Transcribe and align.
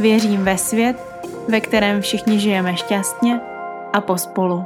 Věřím 0.00 0.44
ve 0.44 0.58
svět, 0.58 0.96
ve 1.48 1.60
kterém 1.60 2.00
všichni 2.00 2.40
žijeme 2.40 2.76
šťastně 2.76 3.40
a 3.92 4.00
pospolu. 4.00 4.64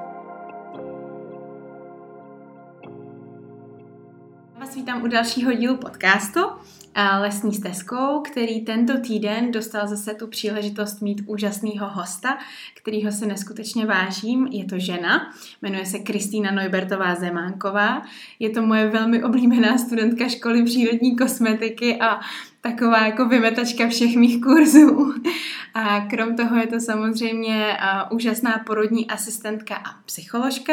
Vás 4.60 4.74
vítám 4.74 5.02
u 5.02 5.06
dalšího 5.06 5.52
dílu 5.52 5.76
podcastu 5.76 6.40
Lesní 7.20 7.54
stezkou, 7.54 8.20
který 8.20 8.60
tento 8.60 9.00
týden 9.00 9.52
dostal 9.52 9.88
zase 9.88 10.14
tu 10.14 10.26
příležitost 10.26 11.00
mít 11.00 11.22
úžasného 11.26 11.88
hosta, 11.88 12.38
kterýho 12.74 13.12
si 13.12 13.26
neskutečně 13.26 13.86
vážím. 13.86 14.46
Je 14.46 14.64
to 14.64 14.78
žena, 14.78 15.32
jmenuje 15.62 15.86
se 15.86 15.98
Kristýna 15.98 16.50
Neubertová 16.50 17.14
Zemánková. 17.14 18.02
Je 18.38 18.50
to 18.50 18.62
moje 18.62 18.88
velmi 18.88 19.24
oblíbená 19.24 19.78
studentka 19.78 20.28
školy 20.28 20.64
přírodní 20.64 21.16
kosmetiky 21.16 22.00
a 22.00 22.20
taková 22.62 23.06
jako 23.06 23.28
vymetačka 23.28 23.88
všech 23.88 24.16
mých 24.16 24.40
kurzů. 24.40 25.14
A 25.74 26.00
krom 26.00 26.36
toho 26.36 26.56
je 26.56 26.66
to 26.66 26.80
samozřejmě 26.80 27.76
úžasná 28.10 28.62
porodní 28.66 29.10
asistentka 29.10 29.76
a 29.76 30.02
psycholožka 30.06 30.72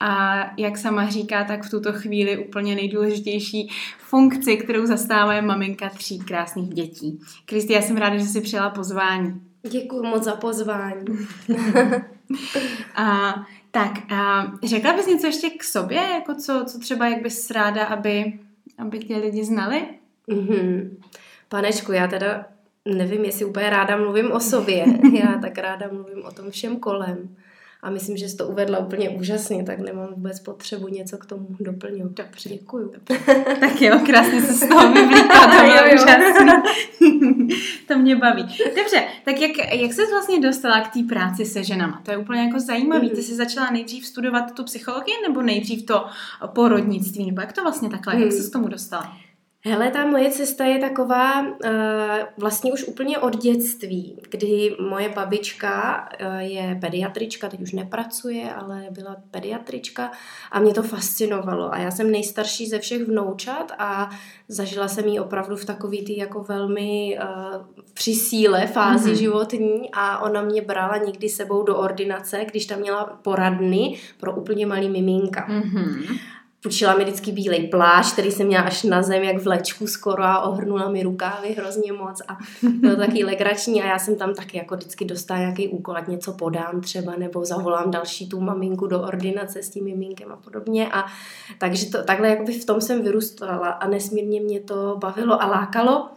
a 0.00 0.40
jak 0.56 0.78
sama 0.78 1.08
říká, 1.08 1.44
tak 1.44 1.62
v 1.64 1.70
tuto 1.70 1.92
chvíli 1.92 2.38
úplně 2.38 2.74
nejdůležitější 2.74 3.70
funkci, 3.98 4.56
kterou 4.56 4.86
zastává 4.86 5.40
maminka 5.40 5.88
tří 5.88 6.18
krásných 6.18 6.68
dětí. 6.68 7.20
Kristi, 7.44 7.72
já 7.72 7.82
jsem 7.82 7.96
ráda, 7.96 8.16
že 8.16 8.24
jsi 8.24 8.40
přijala 8.40 8.70
pozvání. 8.70 9.40
Děkuji 9.70 10.02
moc 10.02 10.24
za 10.24 10.36
pozvání. 10.36 11.04
a, 12.94 13.34
tak, 13.70 14.12
a 14.12 14.52
řekla 14.64 14.92
bys 14.92 15.06
něco 15.06 15.26
ještě 15.26 15.50
k 15.50 15.64
sobě, 15.64 16.00
jako 16.14 16.34
co, 16.34 16.64
co 16.66 16.78
třeba, 16.78 17.08
jak 17.08 17.22
bys 17.22 17.50
ráda, 17.50 17.84
aby, 17.84 18.38
aby 18.78 18.98
tě 18.98 19.16
lidi 19.16 19.44
znali? 19.44 19.97
Mm-hmm. 20.28 20.90
Panečku, 21.48 21.92
já 21.92 22.06
teda 22.06 22.46
nevím, 22.84 23.24
jestli 23.24 23.44
úplně 23.44 23.70
ráda 23.70 23.96
mluvím 23.96 24.32
o 24.32 24.40
sobě. 24.40 24.84
Já 25.12 25.38
tak 25.42 25.58
ráda 25.58 25.88
mluvím 25.92 26.24
o 26.24 26.30
tom 26.30 26.50
všem 26.50 26.76
kolem. 26.76 27.36
A 27.82 27.90
myslím, 27.90 28.16
že 28.16 28.28
jsi 28.28 28.36
to 28.36 28.46
uvedla 28.46 28.78
úplně 28.78 29.10
úžasně, 29.10 29.64
tak 29.64 29.78
nemám 29.78 30.08
vůbec 30.14 30.40
potřebu 30.40 30.88
něco 30.88 31.18
k 31.18 31.26
tomu 31.26 31.48
doplňovat. 31.60 32.12
Dobře. 32.12 32.48
Děkuju. 32.48 32.92
tak 33.60 33.82
jo, 33.82 34.00
krásně 34.06 34.42
se 34.42 34.52
z 34.52 34.68
toho 34.68 34.92
vyvlíkla, 34.92 35.46
to 35.46 35.64
bylo 35.64 35.94
úžasný. 35.94 36.52
to 37.88 37.98
mě 37.98 38.16
baví. 38.16 38.42
Dobře, 38.76 39.04
tak 39.24 39.40
jak, 39.40 39.50
jak 39.72 39.92
jsi 39.92 40.06
vlastně 40.10 40.40
dostala 40.40 40.80
k 40.80 40.92
té 40.92 41.00
práci 41.08 41.44
se 41.44 41.64
ženama? 41.64 42.02
To 42.04 42.10
je 42.10 42.16
úplně 42.16 42.40
jako 42.40 42.60
zajímavý. 42.60 43.10
Ty 43.10 43.22
jsi 43.22 43.34
začala 43.34 43.70
nejdřív 43.70 44.06
studovat 44.06 44.54
tu 44.54 44.64
psychologii 44.64 45.14
nebo 45.28 45.42
nejdřív 45.42 45.86
to 45.86 46.06
porodnictví? 46.46 47.26
Nebo 47.26 47.40
jak 47.40 47.52
to 47.52 47.62
vlastně 47.62 47.90
takhle, 47.90 48.20
jak 48.20 48.32
jsi 48.32 48.50
k 48.50 48.52
tomu 48.52 48.68
dostala? 48.68 49.16
Hele, 49.64 49.90
ta 49.90 50.06
moje 50.06 50.30
cesta 50.30 50.64
je 50.64 50.78
taková 50.78 51.42
uh, 51.42 51.50
vlastně 52.36 52.72
už 52.72 52.84
úplně 52.84 53.18
od 53.18 53.36
dětství, 53.36 54.20
kdy 54.30 54.76
moje 54.88 55.08
babička 55.08 56.08
uh, 56.20 56.38
je 56.38 56.78
pediatrička, 56.80 57.48
teď 57.48 57.60
už 57.60 57.72
nepracuje, 57.72 58.54
ale 58.54 58.86
byla 58.90 59.16
pediatrička 59.30 60.10
a 60.52 60.60
mě 60.60 60.74
to 60.74 60.82
fascinovalo. 60.82 61.74
A 61.74 61.78
já 61.78 61.90
jsem 61.90 62.10
nejstarší 62.10 62.66
ze 62.66 62.78
všech 62.78 63.02
vnoučat 63.02 63.72
a 63.78 64.10
zažila 64.48 64.88
jsem 64.88 65.04
ji 65.04 65.20
opravdu 65.20 65.56
v 65.56 65.64
takový 65.64 66.04
ty 66.04 66.18
jako 66.18 66.42
velmi 66.42 67.18
uh, 67.22 67.66
při 67.94 68.14
síle 68.14 68.66
fázi 68.66 69.10
mm-hmm. 69.10 69.18
životní 69.18 69.90
a 69.92 70.18
ona 70.18 70.42
mě 70.42 70.62
brala 70.62 70.96
nikdy 70.96 71.28
sebou 71.28 71.62
do 71.62 71.76
ordinace, 71.76 72.44
když 72.44 72.66
tam 72.66 72.80
měla 72.80 73.04
poradny 73.04 73.98
pro 74.20 74.36
úplně 74.36 74.66
malý 74.66 74.88
miminka. 74.88 75.48
Mm-hmm 75.48 76.18
půjčila 76.62 76.94
mi 76.94 77.04
vždycky 77.04 77.32
bílej 77.32 77.68
plášť, 77.68 78.12
který 78.12 78.30
jsem 78.30 78.46
měla 78.46 78.64
až 78.64 78.82
na 78.82 79.02
zem, 79.02 79.22
jak 79.22 79.42
v 79.42 79.46
lečku 79.46 79.86
skoro 79.86 80.22
a 80.24 80.40
ohrnula 80.40 80.88
mi 80.88 81.02
rukávy 81.02 81.48
hrozně 81.58 81.92
moc 81.92 82.22
a 82.28 82.38
bylo 82.62 82.94
to 82.94 83.00
taky 83.00 83.24
legrační 83.24 83.82
a 83.82 83.86
já 83.86 83.98
jsem 83.98 84.16
tam 84.16 84.34
taky 84.34 84.56
jako 84.56 84.76
vždycky 84.76 85.04
dostala 85.04 85.40
nějaký 85.40 85.68
úkol, 85.68 85.96
ať 85.96 86.08
něco 86.08 86.32
podám 86.32 86.80
třeba 86.80 87.16
nebo 87.16 87.44
zavolám 87.44 87.90
další 87.90 88.28
tu 88.28 88.40
maminku 88.40 88.86
do 88.86 89.02
ordinace 89.02 89.62
s 89.62 89.70
tím 89.70 89.84
miminkem 89.84 90.32
a 90.32 90.36
podobně 90.36 90.88
a 90.92 91.06
takže 91.58 91.86
to, 91.86 92.04
takhle 92.04 92.28
jakoby 92.28 92.52
v 92.52 92.64
tom 92.64 92.80
jsem 92.80 93.02
vyrůstala 93.02 93.68
a 93.68 93.88
nesmírně 93.88 94.40
mě 94.40 94.60
to 94.60 94.96
bavilo 94.98 95.42
a 95.42 95.46
lákalo. 95.46 96.08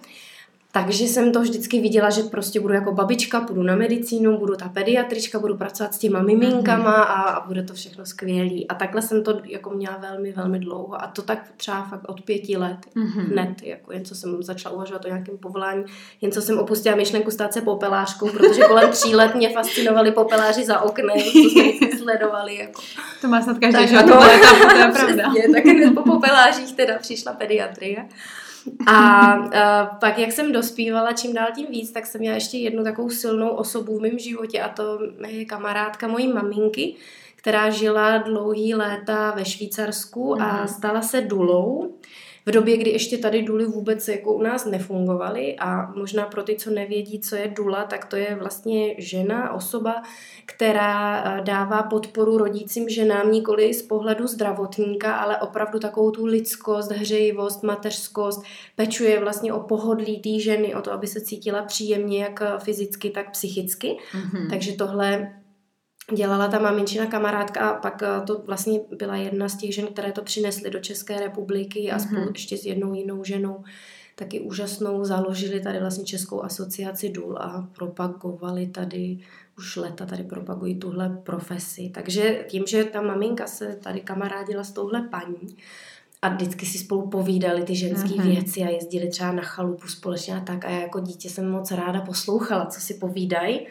Takže 0.73 1.03
jsem 1.03 1.31
to 1.31 1.41
vždycky 1.41 1.81
viděla, 1.81 2.09
že 2.09 2.23
prostě 2.23 2.59
budu 2.59 2.73
jako 2.73 2.91
babička, 2.91 3.41
půjdu 3.41 3.63
na 3.63 3.75
medicínu, 3.75 4.37
budu 4.37 4.55
ta 4.55 4.69
pediatrička, 4.69 5.39
budu 5.39 5.57
pracovat 5.57 5.93
s 5.93 5.97
těma 5.97 6.21
miminkama 6.21 6.91
mhm. 6.91 7.01
a, 7.01 7.03
a 7.03 7.47
bude 7.47 7.63
to 7.63 7.73
všechno 7.73 8.05
skvělý. 8.05 8.67
A 8.67 8.75
takhle 8.75 9.01
jsem 9.01 9.23
to 9.23 9.41
jako 9.43 9.69
měla 9.69 9.97
velmi, 9.97 10.31
velmi 10.31 10.59
dlouho. 10.59 11.03
A 11.03 11.07
to 11.07 11.21
tak 11.21 11.51
třeba 11.57 11.83
fakt 11.83 12.09
od 12.09 12.21
pěti 12.21 12.57
let 12.57 12.77
mm-hmm. 12.95 13.31
hned, 13.31 13.63
jako 13.63 13.93
jen 13.93 14.05
co 14.05 14.15
jsem 14.15 14.43
začala 14.43 14.75
uvažovat 14.75 15.05
o 15.05 15.07
nějakém 15.07 15.37
povolání, 15.37 15.83
jen 16.21 16.31
co 16.31 16.41
jsem 16.41 16.59
opustila 16.59 16.95
myšlenku 16.95 17.31
stát 17.31 17.53
se 17.53 17.61
popelářkou, 17.61 18.29
protože 18.29 18.63
kolem 18.63 18.91
tří 18.91 19.15
let 19.15 19.35
mě 19.35 19.49
fascinovali 19.49 20.11
popeláři 20.11 20.65
za 20.65 20.81
oknem, 20.81 21.17
co 21.17 21.29
jsme 21.29 21.97
sledovali. 21.97 22.55
Jako. 22.55 22.81
To 23.21 23.27
má 23.27 23.41
snad 23.41 23.57
každý, 23.59 23.87
že? 23.87 23.97
To, 23.97 24.03
to 24.03 24.25
je 24.25 24.39
pravda. 24.61 24.91
Přesně, 24.91 25.53
tak 25.53 25.93
po 25.95 26.01
popelářích 26.03 26.75
teda 26.75 26.97
přišla 26.99 27.33
pediatrie. 27.33 28.05
A 28.87 29.35
uh, 29.37 29.97
pak, 29.99 30.17
jak 30.17 30.31
jsem 30.31 30.51
dospívala 30.51 31.13
čím 31.13 31.33
dál 31.33 31.47
tím 31.55 31.67
víc, 31.69 31.91
tak 31.91 32.05
jsem 32.05 32.21
měla 32.21 32.35
ještě 32.35 32.57
jednu 32.57 32.83
takovou 32.83 33.09
silnou 33.09 33.49
osobu 33.49 33.97
v 33.97 34.01
mém 34.01 34.19
životě 34.19 34.61
a 34.61 34.69
to 34.69 34.99
je 35.27 35.45
kamarádka 35.45 36.07
mojí 36.07 36.27
maminky, 36.27 36.95
která 37.35 37.69
žila 37.69 38.17
dlouhý 38.17 38.75
léta 38.75 39.31
ve 39.31 39.45
Švýcarsku 39.45 40.35
mm. 40.35 40.41
a 40.41 40.57
mhm. 40.57 40.67
stala 40.67 41.01
se 41.01 41.21
dulou 41.21 41.95
v 42.45 42.51
době, 42.51 42.77
kdy 42.77 42.89
ještě 42.89 43.17
tady 43.17 43.43
duly 43.43 43.65
vůbec 43.65 44.07
jako 44.07 44.33
u 44.33 44.41
nás 44.41 44.65
nefungovaly 44.65 45.55
a 45.59 45.91
možná 45.95 46.25
pro 46.25 46.43
ty, 46.43 46.55
co 46.55 46.69
nevědí, 46.69 47.19
co 47.19 47.35
je 47.35 47.47
dula, 47.47 47.83
tak 47.83 48.05
to 48.05 48.15
je 48.15 48.35
vlastně 48.35 48.95
žena, 48.97 49.53
osoba, 49.53 50.03
která 50.45 51.23
eh, 51.23 51.41
dává 51.41 51.83
podporu 51.83 52.37
rodícím 52.37 52.89
ženám 52.89 53.31
nikoli 53.31 53.73
z 53.73 53.81
pohledu 53.81 54.27
zdravotníka, 54.27 55.15
ale 55.15 55.37
opravdu 55.37 55.79
takovou 55.79 56.11
tu 56.11 56.25
lidskost, 56.25 56.91
hřejivost, 56.91 57.63
mateřskost, 57.63 58.43
pečuje 58.75 59.19
vlastně 59.19 59.53
o 59.53 59.59
pohodlí 59.59 60.19
té 60.19 60.39
ženy, 60.39 60.75
o 60.75 60.81
to, 60.81 60.93
aby 60.93 61.07
se 61.07 61.21
cítila 61.21 61.63
příjemně 61.63 62.23
jak 62.23 62.43
fyzicky, 62.63 63.09
tak 63.09 63.31
psychicky. 63.31 63.97
Mm-hmm. 64.13 64.49
Takže 64.49 64.73
tohle 64.73 65.40
dělala 66.13 66.47
ta 66.47 66.59
maminčina 66.59 67.05
kamarádka 67.05 67.69
a 67.69 67.79
pak 67.79 68.03
eh, 68.03 68.21
to 68.27 68.41
vlastně 68.45 68.79
byla 68.97 69.15
jedna 69.15 69.49
z 69.49 69.57
těch 69.57 69.75
žen, 69.75 69.87
které 69.87 70.11
to 70.11 70.21
přinesly 70.21 70.69
do 70.69 70.79
České 70.79 71.19
republiky 71.19 71.91
a 71.91 71.99
spolu 71.99 72.21
mm-hmm. 72.21 72.31
ještě 72.33 72.57
s 72.57 72.65
jednou 72.65 72.93
jinou 72.93 73.23
ženou 73.23 73.63
taky 74.15 74.39
úžasnou 74.39 75.05
založili 75.05 75.59
tady 75.59 75.79
vlastně 75.79 76.05
Českou 76.05 76.43
asociaci 76.43 77.09
důl 77.09 77.37
a 77.37 77.67
propagovali 77.75 78.67
tady, 78.67 79.17
už 79.57 79.75
leta 79.75 80.05
tady 80.05 80.23
propagují 80.23 80.75
tuhle 80.75 81.21
profesi. 81.23 81.91
Takže 81.93 82.45
tím, 82.49 82.63
že 82.67 82.83
ta 82.83 83.01
maminka 83.01 83.47
se 83.47 83.77
tady 83.83 84.01
kamarádila 84.01 84.63
s 84.63 84.71
touhle 84.71 85.01
paní, 85.01 85.55
a 86.21 86.29
vždycky 86.29 86.65
si 86.65 86.77
spolu 86.77 87.07
povídali 87.07 87.63
ty 87.63 87.75
ženské 87.75 88.09
mm-hmm. 88.09 88.27
věci 88.27 88.63
a 88.63 88.69
jezdili 88.69 89.09
třeba 89.09 89.31
na 89.31 89.41
chalupu 89.41 89.87
společně 89.87 90.37
a 90.37 90.39
tak. 90.39 90.65
A 90.65 90.69
já 90.69 90.79
jako 90.79 90.99
dítě 90.99 91.29
jsem 91.29 91.49
moc 91.49 91.71
ráda 91.71 92.01
poslouchala, 92.01 92.65
co 92.65 92.81
si 92.81 92.93
povídají. 92.93 93.67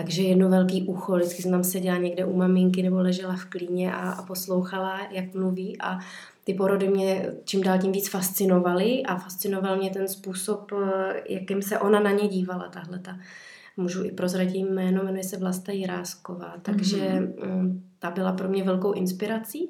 Takže 0.00 0.22
jedno 0.22 0.48
velký 0.48 0.82
ucho, 0.82 1.16
vždycky 1.16 1.42
jsem 1.42 1.50
tam 1.50 1.64
seděla 1.64 1.96
někde 1.96 2.24
u 2.24 2.36
maminky 2.36 2.82
nebo 2.82 2.96
ležela 2.96 3.36
v 3.36 3.44
klíně 3.44 3.94
a, 3.94 4.10
a 4.10 4.22
poslouchala, 4.22 5.00
jak 5.10 5.34
mluví 5.34 5.80
a 5.80 5.98
ty 6.44 6.54
porody 6.54 6.88
mě 6.88 7.32
čím 7.44 7.62
dál 7.62 7.78
tím 7.78 7.92
víc 7.92 8.08
fascinovaly 8.08 9.02
a 9.02 9.16
fascinoval 9.16 9.76
mě 9.76 9.90
ten 9.90 10.08
způsob, 10.08 10.72
eh, 10.72 11.22
jakým 11.28 11.62
se 11.62 11.78
ona 11.78 12.00
na 12.00 12.10
ně 12.10 12.28
dívala, 12.28 12.68
tahle 12.68 12.98
ta 12.98 13.18
můžu 13.76 14.04
i 14.04 14.10
prozradit 14.10 14.56
jméno, 14.56 15.04
jmenuje 15.04 15.24
se 15.24 15.36
Vlasta 15.36 15.72
Jirásková, 15.72 16.54
takže 16.62 16.98
mm-hmm. 16.98 17.80
ta 17.98 18.10
byla 18.10 18.32
pro 18.32 18.48
mě 18.48 18.64
velkou 18.64 18.92
inspirací. 18.92 19.68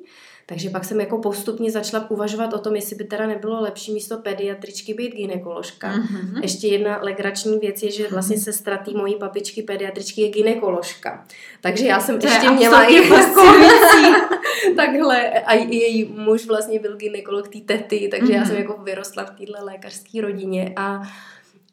Takže 0.50 0.70
pak 0.70 0.84
jsem 0.84 1.00
jako 1.00 1.18
postupně 1.18 1.70
začala 1.70 2.10
uvažovat 2.10 2.52
o 2.52 2.58
tom, 2.58 2.76
jestli 2.76 2.96
by 2.96 3.04
teda 3.04 3.26
nebylo 3.26 3.60
lepší 3.60 3.92
místo 3.92 4.18
pediatričky 4.18 4.94
být 4.94 5.14
ginekoložka. 5.14 5.94
Mm-hmm. 5.94 6.42
Ještě 6.42 6.66
jedna 6.66 6.98
legrační 7.02 7.58
věc 7.58 7.82
je, 7.82 7.90
že 7.90 8.08
vlastně 8.08 8.36
mhm. 8.36 8.44
sestra 8.44 8.76
tý 8.76 8.94
mojí 8.94 9.16
babičky 9.18 9.62
pediatričky 9.62 10.20
je 10.20 10.28
ginekoložka. 10.28 11.26
Takže 11.60 11.86
já 11.86 12.00
jsem 12.00 12.20
to 12.20 12.26
ještě 12.26 12.50
měla 12.50 12.84
i 12.84 13.00
takhle 14.76 15.30
a 15.30 15.54
její 15.54 16.04
muž 16.04 16.46
vlastně 16.46 16.78
byl 16.78 16.96
ginekolog 16.96 17.48
té 17.48 17.58
tety, 17.58 18.08
takže 18.10 18.32
mm-hmm. 18.32 18.36
já 18.36 18.44
jsem 18.44 18.56
jako 18.56 18.82
vyrostla 18.82 19.24
v 19.24 19.30
téhle 19.30 19.64
lékařské 19.64 20.20
rodině 20.20 20.72
a 20.76 21.02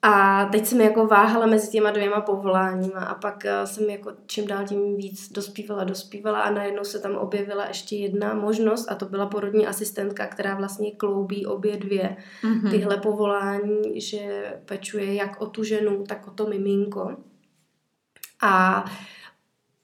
A 0.09 0.45
teď 0.45 0.65
jsem 0.65 0.81
jako 0.81 1.07
váhala 1.07 1.45
mezi 1.45 1.71
těma 1.71 1.92
dvěma 1.92 2.21
povoláníma 2.21 3.00
a 3.00 3.15
pak 3.15 3.45
eh, 3.45 3.68
jsem 3.68 3.89
jako 3.89 4.12
čím 4.25 4.48
dál 4.48 4.68
tím 4.68 4.98
víc 4.98 5.31
dospívala, 5.31 5.83
dospívala 5.83 6.42
a 6.42 6.51
najednou 6.51 6.83
se 6.83 7.00
tam 7.00 7.15
objevila 7.15 7.68
ještě 7.68 7.95
jedna 7.95 8.33
možnost 8.33 8.92
a 8.92 8.95
to 8.95 9.06
byla 9.06 9.25
porodní 9.25 9.68
asistentka, 9.68 10.27
která 10.27 10.56
vlastně 10.56 10.92
kloubí 10.92 11.45
obě 11.45 11.77
dvě 11.77 12.18
mm-hmm. 12.44 12.71
tyhle 12.71 12.98
povolání, 12.98 14.01
že 14.01 14.54
pečuje 14.65 15.13
jak 15.13 15.42
o 15.42 15.45
tu 15.45 15.63
ženu, 15.63 16.04
tak 16.04 16.27
o 16.27 16.31
to 16.31 16.48
miminko. 16.48 17.15
A 18.42 18.86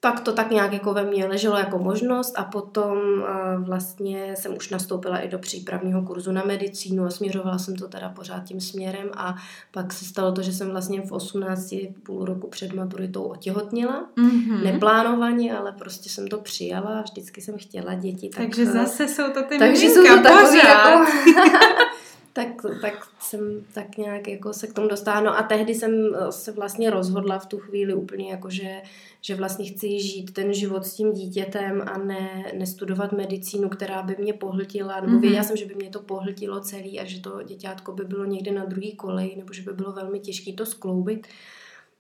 pak 0.04 0.20
to 0.20 0.34
tak 0.34 0.52
nějak 0.52 0.74
jako 0.74 0.94
ve 0.94 1.04
mně 1.04 1.26
leželo 1.26 1.58
jako 1.58 1.80
možnost 1.80 2.34
a 2.38 2.44
potom 2.44 2.98
uh, 2.98 3.66
vlastně 3.66 4.36
jsem 4.38 4.56
už 4.58 4.70
nastoupila 4.70 5.18
i 5.18 5.30
do 5.30 5.40
přípravního 5.40 6.02
kurzu 6.02 6.32
na 6.32 6.44
medicínu 6.44 7.06
a 7.06 7.10
směřovala 7.10 7.58
jsem 7.58 7.76
to 7.76 7.88
teda 7.88 8.10
pořád 8.10 8.44
tím 8.44 8.62
směrem 8.62 9.12
a 9.18 9.36
pak 9.72 9.94
se 9.94 10.06
stalo 10.06 10.32
to, 10.32 10.42
že 10.42 10.54
jsem 10.54 10.70
vlastně 10.70 11.02
v 11.02 11.12
18 11.12 11.76
půl 12.04 12.26
roku 12.26 12.48
před 12.48 12.74
maturitou 12.74 13.24
otěhotnila. 13.24 14.06
Mm-hmm. 14.18 14.64
Neplánovaně, 14.64 15.58
ale 15.58 15.72
prostě 15.72 16.10
jsem 16.10 16.28
to 16.28 16.38
přijala 16.38 17.00
a 17.00 17.02
vždycky 17.02 17.42
jsem 17.42 17.58
chtěla 17.58 17.94
děti. 17.94 18.30
Tak, 18.30 18.46
takže 18.46 18.66
zase 18.66 19.08
jsou 19.08 19.34
to 19.34 19.44
ty 19.44 19.60
takže 19.60 19.86
jsou 19.86 20.04
to 20.04 20.24
takový 20.24 20.58
jako 20.58 21.12
tak, 22.34 22.48
tak 22.82 23.08
jsem 23.20 23.66
tak 23.74 23.98
nějak 23.98 24.28
jako 24.28 24.54
se 24.54 24.68
k 24.68 24.74
tomu 24.74 24.88
dostala. 24.88 25.22
No 25.22 25.38
a 25.38 25.44
tehdy 25.44 25.76
jsem 25.76 25.92
eh, 26.16 26.32
se 26.32 26.52
vlastně 26.52 26.90
rozhodla 26.90 27.40
v 27.40 27.46
tu 27.46 27.58
chvíli 27.58 27.94
úplně 27.94 28.32
jako, 28.32 28.50
že, 28.50 28.82
že 29.22 29.36
vlastně 29.36 29.66
chci 29.66 30.00
žít 30.00 30.34
ten 30.34 30.54
život 30.54 30.86
s 30.86 30.94
tím 30.94 31.14
dítětem 31.14 31.84
a 31.88 31.98
ne, 31.98 32.52
nestudovat 32.58 33.12
medicínu, 33.12 33.70
která 33.70 34.04
by 34.04 34.16
mě 34.20 34.34
pohltila, 34.34 35.02
nebo 35.02 35.14
mm-hmm. 35.14 35.22
věděla 35.22 35.44
jsem, 35.44 35.58
že 35.58 35.66
by 35.66 35.76
mě 35.76 35.90
to 35.90 36.00
pohltilo 36.00 36.60
celý 36.60 37.00
a 37.00 37.06
že 37.06 37.22
to 37.22 37.44
děťátko 37.44 37.92
by 37.92 38.04
bylo 38.04 38.26
někde 38.26 38.52
na 38.52 38.66
druhý 38.66 38.96
kolej, 38.96 39.36
nebo 39.38 39.54
že 39.54 39.62
by 39.62 39.74
bylo 39.74 39.92
velmi 39.92 40.20
těžké 40.20 40.54
to 40.54 40.66
skloubit. 40.66 41.28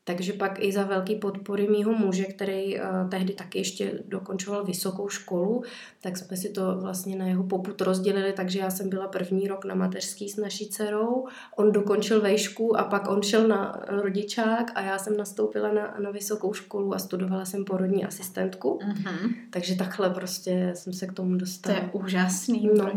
Takže 0.05 0.33
pak 0.33 0.63
i 0.63 0.71
za 0.71 0.83
velký 0.83 1.15
podpory 1.15 1.67
mýho 1.67 1.93
muže, 1.93 2.23
který 2.23 2.79
uh, 2.79 3.09
tehdy 3.09 3.33
taky 3.33 3.57
ještě 3.57 4.03
dokončoval 4.07 4.65
vysokou 4.65 5.09
školu, 5.09 5.63
tak 6.03 6.17
jsme 6.17 6.37
si 6.37 6.49
to 6.49 6.77
vlastně 6.81 7.15
na 7.15 7.25
jeho 7.25 7.43
poput 7.43 7.81
rozdělili, 7.81 8.33
takže 8.33 8.59
já 8.59 8.69
jsem 8.69 8.89
byla 8.89 9.07
první 9.07 9.47
rok 9.47 9.65
na 9.65 9.75
mateřský 9.75 10.29
s 10.29 10.37
naší 10.37 10.69
dcerou, 10.69 11.27
on 11.55 11.71
dokončil 11.71 12.21
vejšku 12.21 12.79
a 12.79 12.83
pak 12.83 13.09
on 13.09 13.21
šel 13.21 13.47
na 13.47 13.81
rodičák 13.87 14.71
a 14.75 14.81
já 14.81 14.97
jsem 14.97 15.17
nastoupila 15.17 15.73
na, 15.73 15.95
na 16.03 16.11
vysokou 16.11 16.53
školu 16.53 16.93
a 16.93 16.99
studovala 16.99 17.45
jsem 17.45 17.65
porodní 17.65 18.05
asistentku. 18.05 18.79
Mm-hmm. 18.81 19.33
Takže 19.49 19.75
takhle 19.75 20.09
prostě 20.09 20.71
jsem 20.75 20.93
se 20.93 21.07
k 21.07 21.13
tomu 21.13 21.35
dostala. 21.35 21.79
To 21.79 21.85
je 21.85 21.91
úžasný, 21.93 22.69
no. 22.77 22.91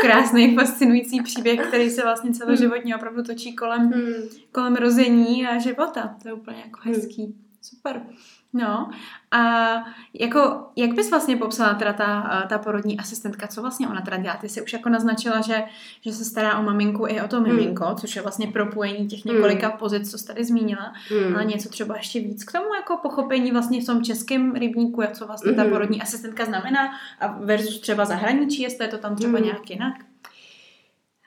krásný, 0.00 0.54
fascinující 0.54 1.22
příběh, 1.22 1.60
který 1.68 1.90
se 1.90 2.02
vlastně 2.02 2.32
celoživotně 2.32 2.96
opravdu 2.96 3.22
točí 3.22 3.56
kolem, 3.56 3.90
hmm. 3.90 4.14
kolem 4.52 4.76
rození 4.76 5.46
a 5.46 5.58
života. 5.58 6.16
To 6.22 6.28
je 6.28 6.34
úplně 6.34 6.58
jako 6.58 6.80
hmm. 6.82 6.94
hezký. 6.94 7.24
Hmm. 7.24 7.34
Super. 7.60 8.02
No 8.52 8.90
a 9.30 9.74
jako, 10.14 10.66
jak 10.76 10.94
bys 10.94 11.10
vlastně 11.10 11.36
popsala 11.36 11.74
teda 11.74 11.92
ta, 11.92 12.46
ta 12.48 12.58
porodní 12.58 12.98
asistentka, 12.98 13.46
co 13.46 13.60
vlastně 13.60 13.88
ona 13.88 14.00
teda 14.00 14.16
dělá? 14.16 14.36
Ty 14.36 14.48
jsi 14.48 14.62
už 14.62 14.72
jako 14.72 14.88
naznačila, 14.88 15.40
že, 15.40 15.64
že 16.00 16.12
se 16.12 16.24
stará 16.24 16.58
o 16.58 16.62
maminku 16.62 17.06
i 17.06 17.20
o 17.20 17.28
to 17.28 17.36
hmm. 17.36 17.48
miminko, 17.48 17.84
hmm. 17.84 17.96
což 17.96 18.16
je 18.16 18.22
vlastně 18.22 18.46
propojení 18.46 19.08
těch 19.08 19.24
několika 19.24 19.68
hmm. 19.68 19.78
pozic, 19.78 20.10
co 20.10 20.18
jsi 20.18 20.26
tady 20.26 20.44
zmínila, 20.44 20.92
hmm. 21.08 21.34
ale 21.34 21.44
něco 21.44 21.68
třeba 21.68 21.96
ještě 21.96 22.20
víc 22.20 22.44
k 22.44 22.52
tomu 22.52 22.74
jako 22.74 22.96
pochopení 22.96 23.52
vlastně 23.52 23.82
v 23.82 23.86
tom 23.86 24.02
českém 24.02 24.54
rybníku, 24.54 25.02
jak 25.02 25.12
co 25.12 25.26
vlastně 25.26 25.52
ta 25.52 25.62
hmm. 25.62 25.70
porodní 25.70 26.02
asistentka 26.02 26.44
znamená 26.44 26.90
a 27.20 27.26
versus 27.26 27.80
třeba 27.80 28.04
zahraničí, 28.04 28.62
jestli 28.62 28.84
je 28.84 28.88
to 28.88 28.98
tam 28.98 29.16
třeba 29.16 29.38
hmm. 29.38 29.44
nějak 29.44 29.70
jinak? 29.70 29.94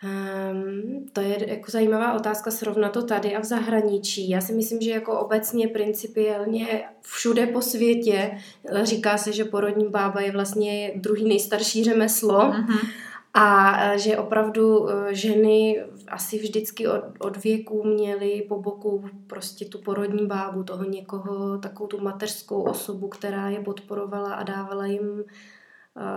Um, 0.03 1.05
to 1.13 1.21
je 1.21 1.49
jako 1.49 1.71
zajímavá 1.71 2.13
otázka 2.13 2.51
srovnat 2.51 2.89
to 2.89 3.03
tady 3.03 3.35
a 3.35 3.39
v 3.39 3.43
zahraničí. 3.43 4.29
Já 4.29 4.41
si 4.41 4.53
myslím, 4.53 4.81
že 4.81 4.91
jako 4.91 5.19
obecně 5.19 5.67
principiálně 5.67 6.83
všude 7.01 7.47
po 7.47 7.61
světě 7.61 8.31
eh, 8.65 8.85
říká 8.85 9.17
se, 9.17 9.33
že 9.33 9.45
porodní 9.45 9.89
bába 9.89 10.21
je 10.21 10.31
vlastně 10.31 10.91
druhý 10.95 11.27
nejstarší 11.27 11.83
řemeslo. 11.83 12.39
Uh-huh. 12.39 12.89
A 13.33 13.77
eh, 13.83 13.99
že 13.99 14.17
opravdu 14.17 14.89
eh, 14.89 15.15
ženy 15.15 15.83
asi 16.07 16.39
vždycky 16.39 16.87
od, 16.87 17.03
od 17.19 17.43
věku 17.43 17.83
měly 17.83 18.45
po 18.47 18.61
boku 18.61 19.09
prostě 19.27 19.65
tu 19.65 19.79
porodní 19.79 20.27
bábu, 20.27 20.63
toho 20.63 20.83
někoho, 20.83 21.57
takovou 21.57 21.87
tu 21.87 22.01
mateřskou 22.01 22.61
osobu, 22.61 23.07
která 23.07 23.49
je 23.49 23.59
podporovala 23.59 24.33
a 24.33 24.43
dávala 24.43 24.85
jim 24.85 25.23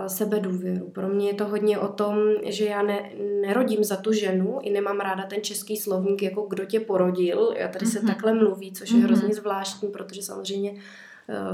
sebedůvěru. 0.07 0.89
Pro 0.89 1.07
mě 1.07 1.27
je 1.27 1.33
to 1.33 1.45
hodně 1.45 1.79
o 1.79 1.87
tom, 1.87 2.17
že 2.45 2.65
já 2.65 2.81
ne, 2.81 3.09
nerodím 3.41 3.83
za 3.83 3.95
tu 3.95 4.13
ženu 4.13 4.59
i 4.61 4.69
nemám 4.69 4.99
ráda 4.99 5.23
ten 5.23 5.41
český 5.41 5.77
slovník, 5.77 6.23
jako 6.23 6.41
kdo 6.41 6.65
tě 6.65 6.79
porodil. 6.79 7.53
Já 7.57 7.67
tady 7.67 7.85
mm-hmm. 7.85 7.91
se 7.91 7.99
mhm. 7.99 8.07
takhle 8.07 8.33
mluví, 8.33 8.71
což 8.71 8.91
je 8.91 8.97
mm-hmm. 8.97 9.03
hrozně 9.03 9.33
zvláštní, 9.33 9.89
protože 9.89 10.21
samozřejmě 10.21 10.71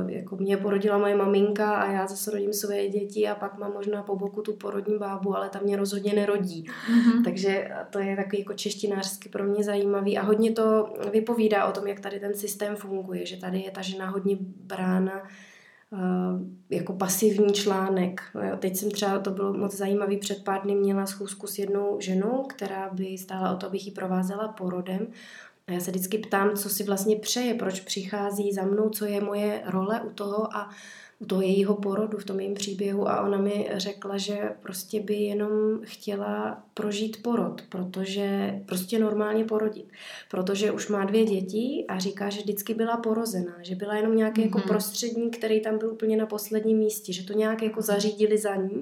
e, 0.08 0.14
jako 0.14 0.36
mě 0.36 0.58
porodila 0.58 0.98
moje 0.98 1.16
maminka 1.16 1.76
a 1.76 1.92
já 1.92 2.08
zase 2.08 2.32
rodím 2.32 2.54
své 2.54 2.88
děti 2.88 3.28
a 3.28 3.36
pak 3.36 3.58
mám 3.58 3.74
možná 3.74 4.04
po 4.04 4.16
boku 4.16 4.42
tu 4.42 4.54
porodní 4.54 4.98
bábu, 4.98 5.36
ale 5.36 5.50
ta 5.50 5.60
mě 5.60 5.78
rozhodně 5.78 6.14
nerodí. 6.14 6.64
Mm-hmm. 6.64 7.24
Takže 7.24 7.70
to 7.90 8.00
je 8.00 8.16
takový 8.16 8.40
jako 8.40 8.54
češtinářsky 8.54 9.30
pro 9.30 9.44
mě 9.44 9.64
zajímavý 9.64 10.18
a 10.18 10.24
hodně 10.24 10.52
to 10.52 10.94
vypovídá 11.12 11.66
o 11.66 11.72
tom, 11.72 11.88
jak 11.88 12.00
tady 12.00 12.20
ten 12.20 12.34
systém 12.34 12.76
funguje, 12.76 13.26
že 13.26 13.38
tady 13.38 13.60
je 13.60 13.72
ta 13.72 13.82
žena 13.82 14.10
hodně 14.10 14.38
brána 14.42 15.22
Eh, 15.22 15.49
jako 16.70 16.94
pasivní 16.94 17.54
článek. 17.54 18.22
Teď 18.60 18.76
jsem 18.76 18.92
třeba, 18.92 19.20
to 19.20 19.32
bylo 19.32 19.54
moc 19.54 19.76
zajímavý, 19.76 20.18
před 20.18 20.44
pár 20.44 20.62
dny 20.62 20.76
měla 20.76 21.06
schůzku 21.06 21.48
s 21.48 21.60
jednou 21.60 21.98
ženou, 22.00 22.44
která 22.44 22.90
by 22.90 23.18
stála 23.18 23.52
o 23.52 23.58
to, 23.58 23.68
abych 23.68 23.86
ji 23.86 23.92
provázela 23.92 24.48
porodem. 24.48 25.08
A 25.68 25.72
já 25.72 25.80
se 25.80 25.92
vždycky 25.92 26.18
ptám, 26.18 26.56
co 26.56 26.70
si 26.70 26.84
vlastně 26.84 27.16
přeje, 27.16 27.54
proč 27.54 27.80
přichází 27.80 28.54
za 28.54 28.64
mnou, 28.64 28.90
co 28.90 29.06
je 29.06 29.22
moje 29.22 29.62
role 29.66 30.02
u 30.02 30.10
toho 30.10 30.56
a 30.56 30.70
u 31.20 31.26
toho 31.26 31.42
jejího 31.42 31.76
porodu, 31.76 32.18
v 32.18 32.26
tom 32.26 32.40
jejím 32.40 32.54
příběhu 32.54 33.10
a 33.10 33.22
ona 33.22 33.38
mi 33.38 33.70
řekla, 33.74 34.18
že 34.18 34.50
prostě 34.62 35.02
by 35.02 35.14
jenom 35.16 35.80
chtěla 35.84 36.64
prožít 36.74 37.24
porod, 37.24 37.62
protože 37.70 38.60
prostě 38.66 39.00
normálně 39.00 39.44
porodit, 39.44 39.86
protože 40.32 40.72
už 40.72 40.88
má 40.88 41.06
dvě 41.06 41.26
děti 41.26 41.86
a 41.88 42.00
říká, 42.00 42.30
že 42.30 42.42
vždycky 42.42 42.74
byla 42.74 42.98
porozená, 42.98 43.56
že 43.62 43.76
byla 43.76 43.96
jenom 43.96 44.16
nějaký 44.16 44.42
mm-hmm. 44.42 44.46
jako 44.46 44.58
mhm. 44.58 44.68
prostředník, 44.68 45.38
který 45.38 45.62
tam 45.62 45.78
byl 45.78 45.92
úplně 45.92 46.18
na 46.18 46.26
posledním 46.26 46.78
místě, 46.78 47.14
že 47.14 47.24
to 47.24 47.34
nějak 47.34 47.62
jako 47.62 47.82
zařídili 47.82 48.38
za 48.38 48.56
ní 48.56 48.82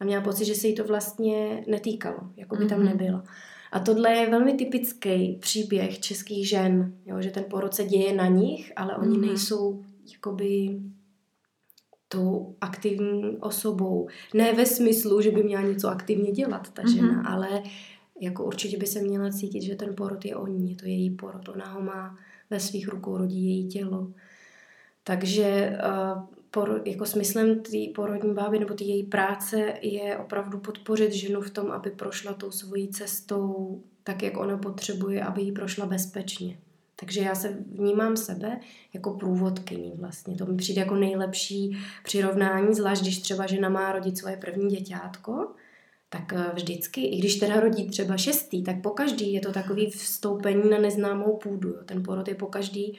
a 0.00 0.04
měla 0.04 0.22
pocit, 0.22 0.44
že 0.44 0.54
se 0.54 0.68
jí 0.68 0.74
to 0.74 0.84
vlastně 0.84 1.64
netýkalo, 1.66 2.18
jako 2.36 2.56
by 2.56 2.64
mm-hmm. 2.64 2.68
tam 2.68 2.78
mhm. 2.78 2.88
nebyla. 2.88 3.24
A 3.72 3.80
tohle 3.80 4.12
je 4.12 4.30
velmi 4.30 4.52
typický 4.52 5.38
příběh 5.40 6.00
českých 6.00 6.48
žen, 6.48 6.92
jo, 7.06 7.22
že 7.22 7.30
ten 7.30 7.44
porod 7.50 7.74
se 7.74 7.84
děje 7.84 8.12
na 8.12 8.26
nich, 8.26 8.72
ale 8.76 8.96
oni 8.96 9.16
mm-hmm. 9.16 9.26
nejsou 9.26 9.84
jakoby 10.12 10.80
tou 12.12 12.56
aktivní 12.60 13.36
osobou. 13.40 14.08
Ne 14.34 14.52
ve 14.52 14.66
smyslu, 14.66 15.20
že 15.20 15.30
by 15.30 15.42
měla 15.42 15.62
něco 15.62 15.88
aktivně 15.88 16.32
dělat 16.32 16.70
ta 16.72 16.82
žena, 16.88 17.22
mm-hmm. 17.22 17.32
ale 17.32 17.62
jako 18.20 18.44
určitě 18.44 18.76
by 18.76 18.86
se 18.86 19.02
měla 19.02 19.30
cítit, 19.30 19.62
že 19.62 19.74
ten 19.74 19.94
porod 19.94 20.24
je 20.24 20.36
o 20.36 20.46
ní, 20.46 20.70
je 20.70 20.76
to 20.76 20.86
její 20.86 21.10
porod, 21.10 21.48
ona 21.48 21.66
ho 21.66 21.80
má 21.82 22.18
ve 22.50 22.60
svých 22.60 22.88
rukou, 22.88 23.16
rodí 23.16 23.48
její 23.48 23.68
tělo. 23.68 24.12
Takže 25.04 25.78
uh, 25.84 26.22
por, 26.50 26.82
jako 26.84 27.06
smyslem 27.06 27.60
té 27.60 27.78
porodní 27.94 28.34
báby 28.34 28.58
nebo 28.58 28.74
té 28.74 28.84
její 28.84 29.02
práce 29.04 29.74
je 29.82 30.18
opravdu 30.18 30.58
podpořit 30.58 31.12
ženu 31.12 31.40
v 31.40 31.50
tom, 31.50 31.70
aby 31.70 31.90
prošla 31.90 32.32
tou 32.32 32.50
svojí 32.50 32.88
cestou 32.88 33.82
tak, 34.04 34.22
jak 34.22 34.36
ona 34.36 34.58
potřebuje, 34.58 35.24
aby 35.24 35.42
ji 35.42 35.52
prošla 35.52 35.86
bezpečně. 35.86 36.58
Takže 37.00 37.20
já 37.20 37.34
se 37.34 37.56
vnímám 37.72 38.16
sebe 38.16 38.60
jako 38.94 39.10
průvodkyní 39.10 39.92
vlastně. 39.96 40.36
To 40.36 40.46
mi 40.46 40.56
přijde 40.56 40.80
jako 40.80 40.94
nejlepší 40.94 41.76
přirovnání, 42.04 42.74
zvlášť 42.74 43.02
když 43.02 43.18
třeba 43.18 43.46
žena 43.46 43.68
má 43.68 43.92
rodit 43.92 44.18
svoje 44.18 44.36
první 44.36 44.68
děťátko, 44.68 45.48
tak 46.08 46.32
eh, 46.32 46.50
vždycky, 46.54 47.00
i 47.00 47.18
když 47.18 47.36
teda 47.36 47.60
rodí 47.60 47.88
třeba 47.88 48.16
šestý, 48.16 48.62
tak 48.62 48.82
po 48.82 48.90
každý 48.90 49.32
je 49.32 49.40
to 49.40 49.52
takový 49.52 49.90
vstoupení 49.90 50.70
na 50.70 50.78
neznámou 50.78 51.36
půdu. 51.36 51.74
Ten 51.84 52.02
porod 52.02 52.28
je 52.28 52.34
po 52.34 52.46
každý 52.46 52.98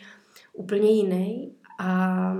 úplně 0.53 0.91
jiný 0.91 1.53
a, 1.79 1.87
a 1.87 2.37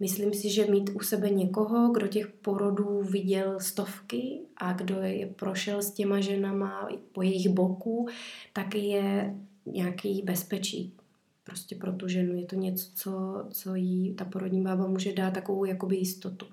myslím 0.00 0.34
si, 0.34 0.50
že 0.50 0.66
mít 0.66 0.90
u 0.94 1.00
sebe 1.00 1.30
někoho, 1.30 1.88
kdo 1.88 2.06
těch 2.06 2.28
porodů 2.28 3.02
viděl 3.02 3.60
stovky 3.60 4.40
a 4.56 4.72
kdo 4.72 4.94
je 5.02 5.26
prošel 5.26 5.82
s 5.82 5.90
těma 5.90 6.20
ženama 6.20 6.88
po 7.12 7.22
jejich 7.22 7.48
boku, 7.48 8.08
tak 8.52 8.74
je 8.74 9.34
nějaký 9.72 10.22
bezpečí 10.22 10.92
prostě 11.44 11.76
pro 11.76 11.92
tu 11.92 12.08
ženu. 12.08 12.36
Je 12.36 12.46
to 12.46 12.56
něco, 12.56 12.90
co, 12.94 13.44
co 13.50 13.74
jí 13.74 14.14
ta 14.14 14.24
porodní 14.24 14.62
bába 14.62 14.86
může 14.86 15.12
dát 15.12 15.34
takovou 15.34 15.64
jakoby 15.64 15.96
jistotu. 15.96 16.46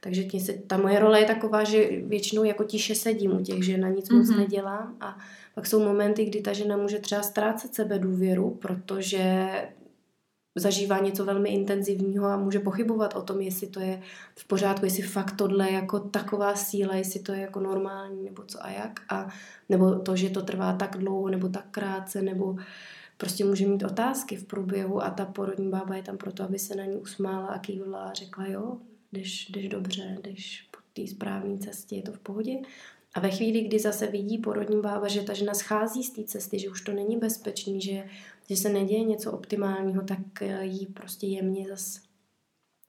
Takže 0.00 0.24
tě 0.24 0.40
se, 0.40 0.52
ta 0.52 0.76
moje 0.76 0.98
role 0.98 1.20
je 1.20 1.26
taková, 1.26 1.64
že 1.64 1.88
většinou 2.02 2.44
jako 2.44 2.64
tiše 2.64 2.94
sedím 2.94 3.36
u 3.36 3.42
těch 3.42 3.64
žen 3.64 3.84
a 3.84 3.88
nic 3.88 4.10
mm-hmm. 4.10 4.18
moc 4.18 4.30
mhm. 4.30 4.38
nedělám 4.38 4.96
a 5.00 5.18
pak 5.54 5.66
jsou 5.66 5.84
momenty, 5.84 6.24
kdy 6.24 6.40
ta 6.40 6.52
žena 6.52 6.76
může 6.76 6.98
třeba 6.98 7.22
ztrácet 7.22 7.74
sebe 7.74 7.98
důvěru, 7.98 8.58
protože 8.62 9.48
zažívá 10.60 10.98
něco 10.98 11.24
velmi 11.24 11.48
intenzivního 11.48 12.26
a 12.26 12.36
může 12.36 12.58
pochybovat 12.58 13.14
o 13.16 13.22
tom, 13.22 13.40
jestli 13.40 13.66
to 13.66 13.80
je 13.80 14.02
v 14.34 14.44
pořádku, 14.44 14.84
jestli 14.84 15.02
fakt 15.02 15.36
tohle 15.36 15.68
je 15.68 15.72
jako 15.72 16.00
taková 16.00 16.54
síla, 16.56 16.94
jestli 16.94 17.20
to 17.20 17.32
je 17.32 17.40
jako 17.40 17.60
normální, 17.60 18.24
nebo 18.24 18.42
co 18.46 18.64
a 18.64 18.70
jak. 18.70 19.00
A, 19.08 19.28
nebo 19.68 19.94
to, 19.98 20.16
že 20.16 20.30
to 20.30 20.42
trvá 20.42 20.72
tak 20.72 20.96
dlouho, 20.96 21.28
nebo 21.28 21.48
tak 21.48 21.64
krátce, 21.70 22.22
nebo 22.22 22.56
prostě 23.16 23.44
může 23.44 23.66
mít 23.66 23.82
otázky 23.82 24.36
v 24.36 24.44
průběhu 24.44 25.02
a 25.02 25.10
ta 25.10 25.24
porodní 25.24 25.70
bába 25.70 25.96
je 25.96 26.02
tam 26.02 26.16
proto, 26.16 26.42
aby 26.42 26.58
se 26.58 26.74
na 26.74 26.84
ní 26.84 26.96
usmála 26.96 27.46
a 27.46 27.58
kývla 27.58 27.98
a 27.98 28.12
řekla, 28.12 28.46
jo, 28.46 28.76
jdeš, 29.12 29.48
jdeš 29.48 29.68
dobře, 29.68 30.18
jdeš 30.22 30.68
po 30.70 30.78
té 30.92 31.10
správné 31.10 31.58
cestě, 31.58 31.96
je 31.96 32.02
to 32.02 32.12
v 32.12 32.18
pohodě. 32.18 32.58
A 33.14 33.20
ve 33.20 33.30
chvíli, 33.30 33.60
kdy 33.60 33.78
zase 33.78 34.06
vidí 34.06 34.38
porodní 34.38 34.80
bába, 34.80 35.08
že 35.08 35.22
ta 35.22 35.34
žena 35.34 35.54
schází 35.54 36.04
z 36.04 36.10
té 36.10 36.24
cesty, 36.24 36.58
že 36.58 36.70
už 36.70 36.80
to 36.80 36.92
není 36.92 37.16
bezpečný, 37.16 37.80
že, 37.80 38.04
že 38.50 38.56
se 38.56 38.68
neděje 38.68 39.04
něco 39.04 39.32
optimálního, 39.32 40.02
tak 40.02 40.42
eh, 40.42 40.64
jí 40.64 40.86
prostě 40.86 41.26
jemně 41.26 41.68
zase 41.68 42.00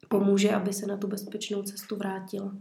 pomůže, 0.07 0.51
aby 0.51 0.73
se 0.73 0.85
na 0.85 0.97
tu 0.97 1.07
bezpečnou 1.07 1.63
cestu 1.63 1.95
vrátila. 1.95 2.51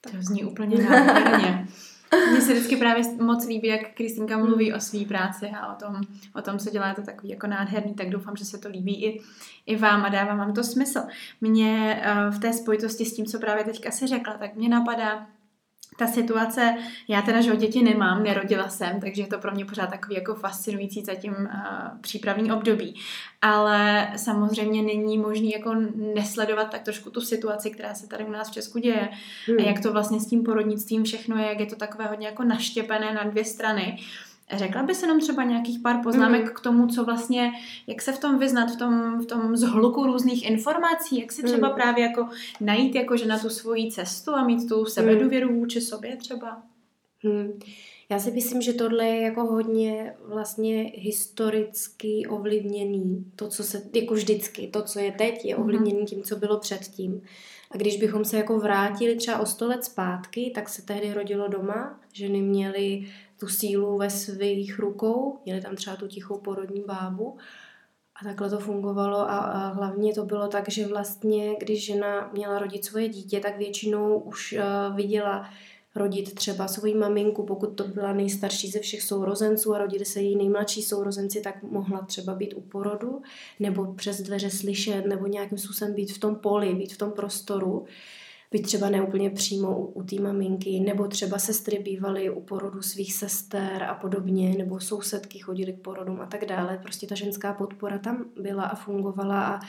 Tak. 0.00 0.12
To 0.12 0.22
zní 0.22 0.44
úplně 0.44 0.82
nádherně. 0.82 1.68
Mně 2.30 2.40
se 2.40 2.52
vždycky 2.52 2.76
právě 2.76 3.02
moc 3.20 3.46
líbí, 3.46 3.68
jak 3.68 3.94
Kristýnka 3.94 4.38
mluví 4.38 4.72
o 4.72 4.80
své 4.80 5.04
práci 5.04 5.46
a 5.46 5.72
o 5.72 5.76
tom, 5.76 6.00
o 6.34 6.42
tom, 6.42 6.58
co 6.58 6.70
dělá, 6.70 6.94
to 6.94 7.02
takový 7.02 7.28
jako 7.28 7.46
nádherný, 7.46 7.94
tak 7.94 8.10
doufám, 8.10 8.36
že 8.36 8.44
se 8.44 8.58
to 8.58 8.68
líbí 8.68 9.04
i, 9.04 9.20
i 9.66 9.76
vám 9.76 10.04
a 10.04 10.08
dává 10.08 10.34
vám 10.34 10.54
to 10.54 10.64
smysl. 10.64 11.00
Mně 11.40 12.02
uh, 12.06 12.34
v 12.34 12.38
té 12.38 12.52
spojitosti 12.52 13.04
s 13.04 13.14
tím, 13.14 13.26
co 13.26 13.38
právě 13.38 13.64
teďka 13.64 13.90
si 13.90 14.06
řekla, 14.06 14.34
tak 14.34 14.54
mě 14.54 14.68
napadá, 14.68 15.26
ta 15.96 16.06
situace, 16.06 16.74
já 17.08 17.22
teda, 17.22 17.40
že 17.40 17.52
o 17.52 17.56
děti 17.56 17.82
nemám, 17.82 18.22
nerodila 18.22 18.68
jsem, 18.68 19.00
takže 19.00 19.22
je 19.22 19.26
to 19.26 19.38
pro 19.38 19.52
mě 19.52 19.64
pořád 19.64 19.90
takový 19.90 20.14
jako 20.14 20.34
fascinující 20.34 21.04
zatím 21.04 21.32
uh, 21.32 21.46
přípravný 22.00 22.52
období. 22.52 22.94
Ale 23.42 24.08
samozřejmě 24.16 24.82
není 24.82 25.18
možný 25.18 25.50
jako 25.50 25.74
nesledovat 26.14 26.70
tak 26.70 26.82
trošku 26.82 27.10
tu 27.10 27.20
situaci, 27.20 27.70
která 27.70 27.94
se 27.94 28.06
tady 28.06 28.24
u 28.24 28.30
nás 28.30 28.50
v 28.50 28.52
Česku 28.52 28.78
děje 28.78 29.08
hmm. 29.46 29.58
a 29.58 29.62
jak 29.62 29.80
to 29.80 29.92
vlastně 29.92 30.20
s 30.20 30.26
tím 30.26 30.42
porodnictvím 30.42 31.04
všechno 31.04 31.36
je, 31.36 31.46
jak 31.46 31.60
je 31.60 31.66
to 31.66 31.76
takové 31.76 32.06
hodně 32.06 32.26
jako 32.26 32.44
naštěpené 32.44 33.14
na 33.14 33.22
dvě 33.22 33.44
strany. 33.44 33.98
Uh, 33.98 34.33
Řekla 34.52 34.82
by 34.82 34.94
se 34.94 35.06
nám 35.06 35.20
třeba 35.20 35.44
nějakých 35.44 35.78
pár 35.78 36.02
poznámek 36.02 36.42
mm. 36.42 36.48
k 36.54 36.60
tomu, 36.60 36.86
co 36.86 37.04
vlastně, 37.04 37.52
jak 37.86 38.02
se 38.02 38.12
v 38.12 38.18
tom 38.18 38.38
vyznat, 38.38 38.70
v 38.70 38.76
tom, 38.76 39.20
v 39.20 39.26
tom 39.26 39.56
zhluku 39.56 40.06
různých 40.06 40.50
informací, 40.50 41.20
jak 41.20 41.32
si 41.32 41.42
třeba 41.42 41.68
mm. 41.68 41.74
právě 41.74 42.04
jako 42.04 42.28
najít 42.60 42.94
jako 42.94 43.16
že 43.16 43.26
na 43.26 43.38
tu 43.38 43.48
svoji 43.48 43.92
cestu 43.92 44.34
a 44.34 44.44
mít 44.44 44.68
tu 44.68 44.84
sebedůvěru 44.84 45.52
mm. 45.52 45.58
vůči 45.58 45.80
sobě 45.80 46.16
třeba? 46.16 46.62
Mm. 47.22 47.60
Já 48.08 48.18
si 48.18 48.30
myslím, 48.30 48.62
že 48.62 48.72
tohle 48.72 49.06
je 49.06 49.22
jako 49.22 49.44
hodně 49.44 50.14
vlastně 50.24 50.92
historicky 50.94 52.26
ovlivněný. 52.28 53.24
To, 53.36 53.48
co 53.48 53.64
se, 53.64 53.82
jako 53.94 54.14
vždycky, 54.14 54.66
to, 54.66 54.82
co 54.82 54.98
je 54.98 55.12
teď, 55.12 55.44
je 55.44 55.54
mhm. 55.54 55.62
ovlivněný 55.62 56.04
tím, 56.06 56.22
co 56.22 56.36
bylo 56.36 56.58
předtím. 56.58 57.22
A 57.70 57.76
když 57.76 57.96
bychom 57.96 58.24
se 58.24 58.36
jako 58.36 58.58
vrátili 58.58 59.16
třeba 59.16 59.38
o 59.38 59.46
sto 59.46 59.68
let 59.68 59.84
zpátky, 59.84 60.52
tak 60.54 60.68
se 60.68 60.82
tehdy 60.82 61.14
rodilo 61.14 61.48
doma. 61.48 62.00
Ženy 62.12 62.42
měly 62.42 63.06
tu 63.44 63.48
sílu 63.50 63.98
ve 63.98 64.10
svých 64.10 64.78
rukou, 64.78 65.38
měli 65.44 65.60
tam 65.60 65.76
třeba 65.76 65.96
tu 65.96 66.08
tichou 66.08 66.38
porodní 66.38 66.80
bábu 66.86 67.36
a 68.20 68.24
takhle 68.24 68.50
to 68.50 68.58
fungovalo 68.58 69.18
a, 69.18 69.38
a 69.38 69.68
hlavně 69.68 70.14
to 70.14 70.24
bylo 70.24 70.48
tak, 70.48 70.68
že 70.68 70.86
vlastně, 70.86 71.54
když 71.60 71.86
žena 71.86 72.30
měla 72.32 72.58
rodit 72.58 72.84
svoje 72.84 73.08
dítě, 73.08 73.40
tak 73.40 73.58
většinou 73.58 74.18
už 74.18 74.52
uh, 74.52 74.96
viděla 74.96 75.50
rodit 75.94 76.34
třeba 76.34 76.68
svoji 76.68 76.94
maminku, 76.94 77.42
pokud 77.42 77.66
to 77.66 77.84
byla 77.84 78.12
nejstarší 78.12 78.70
ze 78.70 78.78
všech 78.78 79.02
sourozenců 79.02 79.74
a 79.74 79.78
rodili 79.78 80.04
se 80.04 80.20
její 80.20 80.36
nejmladší 80.36 80.82
sourozenci, 80.82 81.40
tak 81.40 81.62
mohla 81.62 82.00
třeba 82.00 82.34
být 82.34 82.54
u 82.54 82.60
porodu, 82.60 83.22
nebo 83.60 83.94
přes 83.94 84.20
dveře 84.20 84.50
slyšet, 84.50 85.06
nebo 85.06 85.26
nějakým 85.26 85.58
způsobem 85.58 85.94
být 85.94 86.12
v 86.12 86.18
tom 86.18 86.36
poli, 86.36 86.74
být 86.74 86.92
v 86.92 86.98
tom 86.98 87.12
prostoru. 87.12 87.78
Uh, 87.78 87.86
být 88.54 88.62
třeba 88.62 88.90
neúplně 88.90 89.30
přímo 89.30 89.78
u, 89.78 89.84
u 89.84 90.02
té 90.02 90.16
maminky, 90.16 90.80
nebo 90.80 91.08
třeba 91.08 91.38
sestry 91.38 91.78
bývaly 91.78 92.30
u 92.30 92.40
porodu 92.40 92.82
svých 92.82 93.14
sester 93.14 93.82
a 93.82 93.94
podobně, 93.94 94.54
nebo 94.58 94.80
sousedky 94.80 95.38
chodily 95.38 95.72
k 95.72 95.80
porodům 95.80 96.20
a 96.20 96.26
tak 96.26 96.44
dále. 96.44 96.78
Prostě 96.82 97.06
ta 97.06 97.14
ženská 97.14 97.52
podpora 97.52 97.98
tam 97.98 98.24
byla 98.40 98.64
a 98.64 98.74
fungovala 98.74 99.46
a 99.46 99.60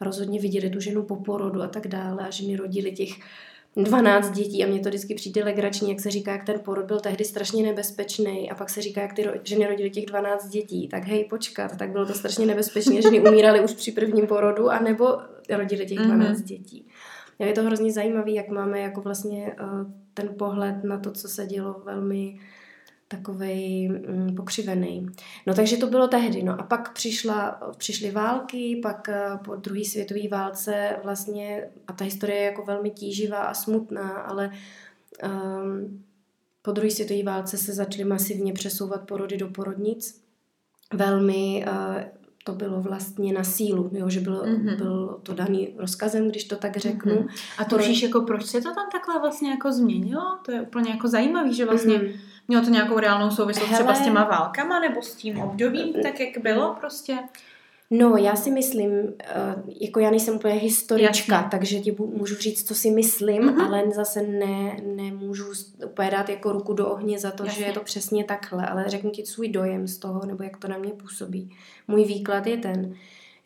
rozhodně 0.00 0.40
viděli 0.40 0.70
tu 0.70 0.80
ženu 0.80 1.02
po 1.02 1.16
porodu 1.16 1.62
a 1.62 1.68
tak 1.68 1.88
dále 1.88 2.26
a 2.26 2.30
ženy 2.30 2.56
rodily 2.56 2.92
těch 2.92 3.10
12 3.76 4.30
dětí 4.30 4.64
a 4.64 4.66
mně 4.66 4.80
to 4.80 4.88
vždycky 4.88 5.14
přijde 5.14 5.44
legrační, 5.44 5.90
jak 5.90 6.00
se 6.00 6.10
říká, 6.10 6.32
jak 6.32 6.44
ten 6.44 6.60
porod 6.64 6.84
byl 6.84 7.00
tehdy 7.00 7.24
strašně 7.24 7.62
nebezpečný 7.62 8.50
a 8.50 8.54
pak 8.54 8.70
se 8.70 8.82
říká, 8.82 9.00
jak 9.00 9.12
ty 9.12 9.26
ženy 9.44 9.66
rodily 9.66 9.90
těch 9.90 10.06
12 10.06 10.48
dětí. 10.48 10.88
Tak 10.88 11.04
hej, 11.04 11.24
počkat, 11.24 11.76
tak 11.76 11.90
bylo 11.90 12.06
to 12.06 12.14
strašně 12.14 12.46
nebezpečné, 12.46 13.02
ženy 13.02 13.20
umíraly 13.20 13.60
už 13.60 13.72
při 13.72 13.92
prvním 13.92 14.26
porodu 14.26 14.70
a 14.70 14.78
nebo 14.78 15.18
rodily 15.48 15.86
těch 15.86 15.98
12 15.98 16.38
mm-hmm. 16.38 16.44
dětí 16.44 16.86
je 17.38 17.52
to 17.52 17.62
hrozně 17.62 17.92
zajímavé, 17.92 18.30
jak 18.30 18.48
máme 18.48 18.80
jako 18.80 19.00
vlastně 19.00 19.56
uh, 19.62 19.90
ten 20.14 20.28
pohled 20.38 20.84
na 20.84 20.98
to, 20.98 21.12
co 21.12 21.28
se 21.28 21.46
dělo 21.46 21.82
velmi 21.84 22.40
takovej 23.08 23.90
um, 24.08 24.34
pokřivený. 24.34 25.06
No 25.46 25.54
takže 25.54 25.76
to 25.76 25.86
bylo 25.86 26.08
tehdy. 26.08 26.42
No 26.42 26.60
a 26.60 26.62
pak 26.62 26.92
přišla, 26.92 27.60
přišly 27.76 28.10
války, 28.10 28.80
pak 28.82 29.08
uh, 29.08 29.38
po 29.44 29.56
druhé 29.56 29.84
světové 29.84 30.28
válce 30.30 30.96
vlastně, 31.04 31.68
a 31.86 31.92
ta 31.92 32.04
historie 32.04 32.38
je 32.38 32.44
jako 32.44 32.64
velmi 32.64 32.90
tíživá 32.90 33.38
a 33.38 33.54
smutná, 33.54 34.10
ale 34.10 34.50
um, 35.24 36.04
po 36.62 36.72
druhé 36.72 36.90
světové 36.90 37.22
válce 37.22 37.58
se 37.58 37.72
začaly 37.72 38.04
masivně 38.04 38.52
přesouvat 38.52 39.06
porody 39.06 39.36
do 39.36 39.48
porodnic. 39.48 40.24
Velmi 40.94 41.64
uh, 41.68 42.23
to 42.44 42.52
bylo 42.52 42.80
vlastně 42.80 43.32
na 43.32 43.44
sílu, 43.44 43.90
jo, 43.92 44.10
že 44.10 44.20
bylo, 44.20 44.42
mm-hmm. 44.42 44.76
bylo 44.76 45.18
to 45.22 45.34
daný 45.34 45.74
rozkazem, 45.78 46.28
když 46.28 46.44
to 46.44 46.56
tak 46.56 46.76
řeknu. 46.76 47.14
Mm-hmm. 47.14 47.28
A 47.58 47.64
to 47.64 47.78
víš, 47.78 48.02
jako 48.02 48.20
proč 48.20 48.46
se 48.46 48.60
to 48.60 48.74
tam 48.74 48.86
takhle 48.92 49.20
vlastně 49.20 49.50
jako 49.50 49.72
změnilo? 49.72 50.38
To 50.44 50.52
je 50.52 50.60
úplně 50.60 50.90
jako 50.90 51.08
zajímavý, 51.08 51.54
že 51.54 51.64
vlastně 51.64 51.94
mm-hmm. 51.94 52.16
mělo 52.48 52.64
to 52.64 52.70
nějakou 52.70 52.98
reálnou 52.98 53.30
souvislost 53.30 53.68
Hele, 53.68 53.78
třeba 53.78 53.94
s 53.94 54.04
těma 54.04 54.24
válkama 54.24 54.80
nebo 54.80 55.02
s 55.02 55.14
tím 55.14 55.38
obdobím, 55.38 55.92
tak 56.02 56.20
jak 56.20 56.38
bylo 56.42 56.76
prostě? 56.80 57.18
No, 57.90 58.16
já 58.16 58.36
si 58.36 58.50
myslím, 58.50 58.90
eh, 59.24 59.54
jako 59.80 60.00
já 60.00 60.10
nejsem 60.10 60.34
úplně 60.34 60.54
historička, 60.54 61.34
Jasně. 61.34 61.50
takže 61.50 61.80
ti 61.80 61.96
můžu 61.98 62.34
říct, 62.34 62.68
co 62.68 62.74
si 62.74 62.90
myslím, 62.90 63.42
mm-hmm. 63.42 63.66
ale 63.66 63.84
zase 63.94 64.22
ne, 64.22 64.76
nemůžu 64.96 65.44
úplně 65.86 66.10
dát 66.10 66.28
jako 66.28 66.52
ruku 66.52 66.72
do 66.72 66.88
ohně 66.88 67.18
za 67.18 67.30
to, 67.30 67.44
Jasně. 67.44 67.58
že 67.58 67.66
je 67.66 67.72
to 67.72 67.80
přesně 67.80 68.24
takhle, 68.24 68.66
ale 68.66 68.84
řeknu 68.86 69.10
ti 69.10 69.26
svůj 69.26 69.48
dojem 69.48 69.88
z 69.88 69.98
toho, 69.98 70.26
nebo 70.26 70.42
jak 70.42 70.56
to 70.56 70.68
na 70.68 70.78
mě 70.78 70.92
působí. 70.92 71.50
Můj 71.88 72.04
výklad 72.04 72.46
je 72.46 72.56
ten, 72.56 72.94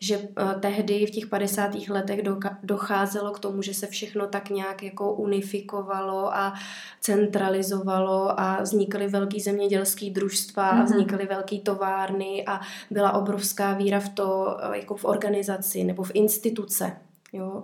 že 0.01 0.19
uh, 0.19 0.61
tehdy 0.61 1.07
v 1.07 1.11
těch 1.11 1.27
50. 1.27 1.71
letech 1.89 2.21
docházelo 2.63 3.33
k 3.33 3.39
tomu, 3.39 3.63
že 3.63 3.75
se 3.75 3.87
všechno 3.87 4.27
tak 4.27 4.51
nějak 4.51 4.83
jako 4.83 5.13
unifikovalo 5.15 6.35
a 6.35 6.55
centralizovalo 7.01 8.41
a 8.41 8.63
vznikaly 8.63 9.09
velký 9.09 9.41
zemědělský 9.41 10.11
družstva 10.11 10.65
mm-hmm. 10.65 10.75
a 10.75 10.75
mhm. 10.75 10.85
vznikaly 10.85 11.27
velké 11.27 11.59
továrny 11.59 12.45
a 12.47 12.61
byla 12.91 13.13
obrovská 13.13 13.75
víra 13.75 14.01
v 14.01 14.09
to, 14.09 14.57
uh, 14.69 14.75
jako 14.75 14.97
v 14.97 15.05
organizaci 15.05 15.85
nebo 15.85 16.03
v 16.03 16.11
instituce. 16.15 16.97
Jo, 17.33 17.63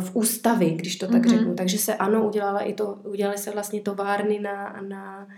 v 0.00 0.16
ústavy, 0.16 0.70
když 0.70 0.96
to 0.96 1.06
tak 1.06 1.22
mm-hmm. 1.22 1.30
řeknu. 1.30 1.54
Takže 1.54 1.78
se 1.78 1.94
ano, 1.94 2.28
udělala 2.28 2.60
i 2.60 2.74
to, 2.74 2.98
udělaly 3.04 3.38
se 3.38 3.50
vlastně 3.50 3.80
továrny 3.80 4.40
na, 4.40 4.80
na, 4.88 5.28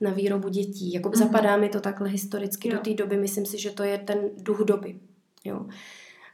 na 0.00 0.10
výrobu 0.10 0.48
dětí. 0.48 0.92
Jako 0.92 1.08
mm-hmm. 1.08 1.18
zapadá 1.18 1.56
mi 1.56 1.68
to 1.68 1.80
takhle 1.80 2.08
historicky 2.08 2.68
jo. 2.68 2.74
do 2.74 2.80
té 2.80 2.94
doby, 2.94 3.16
myslím 3.16 3.46
si, 3.46 3.58
že 3.58 3.70
to 3.70 3.82
je 3.82 3.98
ten 3.98 4.18
duch 4.36 4.58
doby. 4.58 4.96
Jo. 5.46 5.66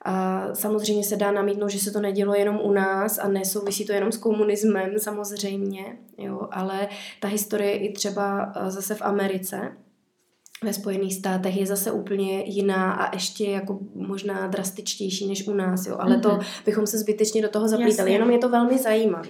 A 0.05 0.47
samozřejmě 0.55 1.05
se 1.05 1.17
dá 1.17 1.33
namítnout, 1.33 1.71
že 1.71 1.79
se 1.79 1.91
to 1.91 2.01
nedělo 2.01 2.35
jenom 2.35 2.61
u 2.63 2.73
nás 2.73 3.19
a 3.19 3.29
nesouvisí 3.29 3.87
to 3.87 3.93
jenom 3.93 4.13
s 4.13 4.17
komunismem 4.17 4.99
samozřejmě, 4.99 5.97
jo, 6.19 6.49
ale 6.51 6.89
ta 7.21 7.29
historie 7.29 7.73
i 7.73 7.93
třeba 7.93 8.53
eh, 8.57 8.71
zase 8.71 8.95
v 8.95 9.03
Americe, 9.03 9.77
ve 10.63 10.73
Spojených 10.73 11.15
státech 11.15 11.57
je 11.57 11.67
zase 11.67 11.93
úplně 11.93 12.43
jiná 12.45 12.93
a 12.93 13.15
ještě 13.15 13.45
jako 13.45 13.79
možná 13.95 14.47
drastičtější 14.47 15.29
než 15.29 15.49
u 15.49 15.55
nás, 15.55 15.87
jo. 15.87 15.97
Ale 15.99 16.17
mm-hmm. 16.17 16.21
to 16.21 16.29
mhm. 16.29 16.41
bychom 16.65 16.87
se 16.87 16.99
zbytečně 16.99 17.43
do 17.43 17.49
toho 17.49 17.69
zaplítali, 17.69 18.11
Jasně. 18.11 18.15
jenom 18.15 18.31
je 18.31 18.39
to 18.39 18.49
velmi 18.49 18.79
zajímavé. 18.79 19.29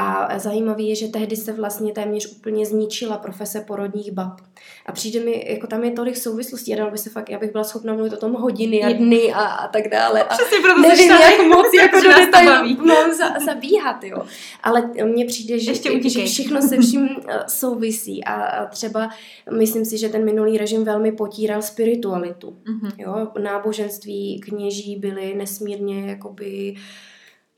A 0.00 0.38
zajímavé 0.38 0.82
je, 0.82 0.94
že 0.94 1.08
tehdy 1.08 1.36
se 1.36 1.52
vlastně 1.52 1.92
téměř 1.92 2.32
úplně 2.32 2.66
zničila 2.66 3.18
profese 3.18 3.60
porodních 3.60 4.12
bab. 4.12 4.40
A 4.86 4.92
přijde 4.92 5.20
mi, 5.20 5.46
jako 5.48 5.66
tam 5.66 5.84
je 5.84 5.90
tolik 5.90 6.16
souvislostí 6.16 6.80
a 6.80 6.90
by 6.90 6.98
se 6.98 7.10
fakt, 7.10 7.30
já 7.30 7.38
bych 7.38 7.52
byla 7.52 7.64
schopna 7.64 7.94
mluvit 7.94 8.12
o 8.12 8.16
tom 8.16 8.32
hodiny 8.32 8.84
a 8.84 8.92
dny 8.92 9.32
a, 9.32 9.40
a 9.40 9.68
tak 9.68 9.88
dále. 9.88 10.24
A 10.24 10.34
Přesně 10.34 10.58
proto 10.62 10.80
nevím, 10.80 11.10
jak 11.10 11.46
moc 11.46 11.66
jako 11.74 12.00
do 12.00 12.08
detailů 12.08 12.76
mám 12.86 13.12
za, 13.12 13.44
zabíhat, 13.44 14.04
jo. 14.04 14.26
Ale 14.62 14.90
mně 15.04 15.24
přijde, 15.24 15.58
že, 15.58 15.74
že 16.08 16.24
všechno 16.24 16.62
se 16.62 16.78
vším 16.80 17.08
eh, 17.28 17.44
souvisí 17.48 18.24
a, 18.24 18.34
a 18.34 18.66
třeba 18.66 19.10
myslím 19.58 19.84
si, 19.84 19.98
že 19.98 20.08
ten 20.08 20.24
minulý 20.24 20.58
režim 20.58 20.84
velmi 20.84 21.12
potíral 21.12 21.62
spiritualitu. 21.62 22.50
Mm-hmm. 22.50 22.92
Jo? 22.98 23.28
Náboženství 23.42 24.40
kněží 24.40 24.96
byly 24.96 25.34
nesmírně 25.34 26.10
jakoby 26.10 26.74
uh, 26.76 26.82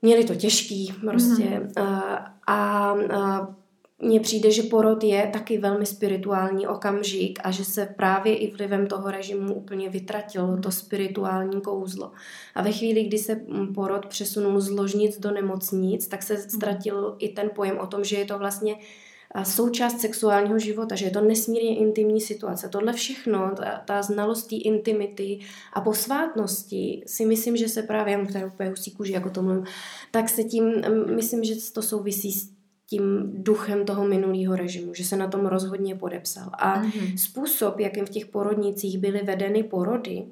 měli 0.01 0.23
to 0.23 0.35
těžký 0.35 0.93
prostě 1.01 1.43
mm-hmm. 1.43 1.83
a, 1.83 2.33
a 2.47 2.95
mně 4.01 4.19
přijde, 4.19 4.51
že 4.51 4.63
porod 4.63 5.03
je 5.03 5.29
taky 5.33 5.57
velmi 5.57 5.85
spirituální 5.85 6.67
okamžik 6.67 7.39
a 7.43 7.51
že 7.51 7.65
se 7.65 7.85
právě 7.85 8.35
i 8.37 8.51
vlivem 8.51 8.87
toho 8.87 9.11
režimu 9.11 9.53
úplně 9.53 9.89
vytratilo 9.89 10.57
to 10.57 10.71
spirituální 10.71 11.61
kouzlo. 11.61 12.11
A 12.55 12.61
ve 12.61 12.71
chvíli, 12.71 13.03
kdy 13.03 13.17
se 13.17 13.41
porod 13.75 14.05
přesunul 14.05 14.59
z 14.59 14.69
ložnic 14.69 15.19
do 15.19 15.31
nemocnic, 15.31 16.07
tak 16.07 16.23
se 16.23 16.37
ztratil 16.37 17.15
i 17.19 17.29
ten 17.29 17.49
pojem 17.55 17.79
o 17.79 17.87
tom, 17.87 18.03
že 18.03 18.15
je 18.15 18.25
to 18.25 18.37
vlastně 18.37 18.75
součást 19.43 19.99
sexuálního 19.99 20.59
života, 20.59 20.95
že 20.95 21.05
je 21.05 21.11
to 21.11 21.21
nesmírně 21.21 21.77
intimní 21.77 22.21
situace. 22.21 22.69
Tohle 22.69 22.93
všechno, 22.93 23.51
ta, 23.57 23.81
ta 23.85 24.01
znalost 24.01 24.43
té 24.43 24.55
intimity 24.55 25.39
a 25.73 25.81
posvátnosti 25.81 27.03
si 27.07 27.25
myslím, 27.25 27.57
že 27.57 27.69
se 27.69 27.83
právě, 27.83 28.13
já 28.13 28.25
tady 28.33 28.45
úplně 28.45 28.69
husí 28.69 28.91
kůži, 28.91 29.13
jako 29.13 29.29
to 29.29 29.41
mluvím, 29.41 29.63
tak 30.11 30.29
se 30.29 30.43
tím, 30.43 30.73
myslím, 31.15 31.43
že 31.43 31.53
to 31.73 31.81
souvisí 31.81 32.31
s 32.31 32.49
tím 32.87 33.31
duchem 33.33 33.85
toho 33.85 34.07
minulého 34.07 34.55
režimu, 34.55 34.93
že 34.93 35.03
se 35.05 35.17
na 35.17 35.27
tom 35.27 35.45
rozhodně 35.45 35.95
podepsal. 35.95 36.49
A 36.53 36.83
mm-hmm. 36.83 37.17
způsob, 37.17 37.79
jakým 37.79 38.05
v 38.05 38.09
těch 38.09 38.25
porodnicích 38.25 38.97
byly 38.97 39.21
vedeny 39.21 39.63
porody, 39.63 40.23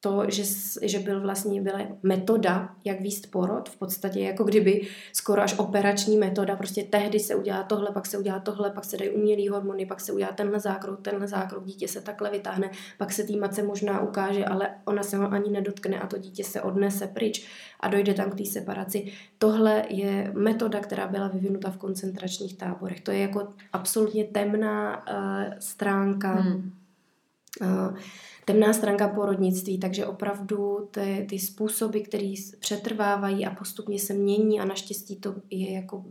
to, 0.00 0.24
že, 0.28 0.42
že 0.82 0.98
byl 0.98 1.20
vlastně 1.20 1.62
byla 1.62 1.78
metoda, 2.02 2.74
jak 2.84 3.00
výst 3.00 3.30
porod, 3.30 3.68
v 3.68 3.76
podstatě 3.76 4.20
jako 4.20 4.44
kdyby 4.44 4.86
skoro 5.12 5.42
až 5.42 5.58
operační 5.58 6.16
metoda, 6.16 6.56
prostě 6.56 6.82
tehdy 6.82 7.20
se 7.20 7.34
udělá 7.34 7.62
tohle, 7.62 7.90
pak 7.90 8.06
se 8.06 8.18
udělá 8.18 8.40
tohle, 8.40 8.70
pak 8.70 8.84
se 8.84 8.96
dají 8.96 9.10
umělý 9.10 9.48
hormony, 9.48 9.86
pak 9.86 10.00
se 10.00 10.12
udělá 10.12 10.32
tenhle 10.32 10.60
zákrok, 10.60 11.00
tenhle 11.02 11.28
zákrok, 11.28 11.64
dítě 11.64 11.88
se 11.88 12.00
takhle 12.00 12.30
vytáhne, 12.30 12.70
pak 12.98 13.12
se 13.12 13.24
té 13.24 13.36
matce 13.36 13.62
možná 13.62 14.00
ukáže, 14.00 14.44
ale 14.44 14.70
ona 14.84 15.02
se 15.02 15.16
ho 15.16 15.32
ani 15.32 15.50
nedotkne 15.50 16.00
a 16.00 16.06
to 16.06 16.18
dítě 16.18 16.44
se 16.44 16.62
odnese 16.62 17.06
pryč 17.06 17.46
a 17.80 17.88
dojde 17.88 18.14
tam 18.14 18.30
k 18.30 18.38
té 18.38 18.44
separaci. 18.44 19.12
Tohle 19.38 19.84
je 19.88 20.32
metoda, 20.34 20.80
která 20.80 21.08
byla 21.08 21.28
vyvinuta 21.28 21.70
v 21.70 21.76
koncentračních 21.76 22.56
táborech. 22.56 23.00
To 23.00 23.10
je 23.10 23.18
jako 23.18 23.48
absolutně 23.72 24.24
temná 24.24 24.96
uh, 24.96 25.54
stránka 25.58 26.32
hmm. 26.32 26.72
uh, 27.60 27.96
temná 28.46 28.72
stránka 28.72 29.08
porodnictví, 29.08 29.78
takže 29.78 30.06
opravdu 30.06 30.88
ty, 30.90 31.26
ty 31.28 31.38
způsoby, 31.38 32.00
které 32.00 32.34
přetrvávají 32.58 33.46
a 33.46 33.54
postupně 33.54 33.98
se 33.98 34.14
mění 34.14 34.60
a 34.60 34.64
naštěstí 34.64 35.16
to 35.16 35.34
je 35.50 35.72
jako 35.72 36.04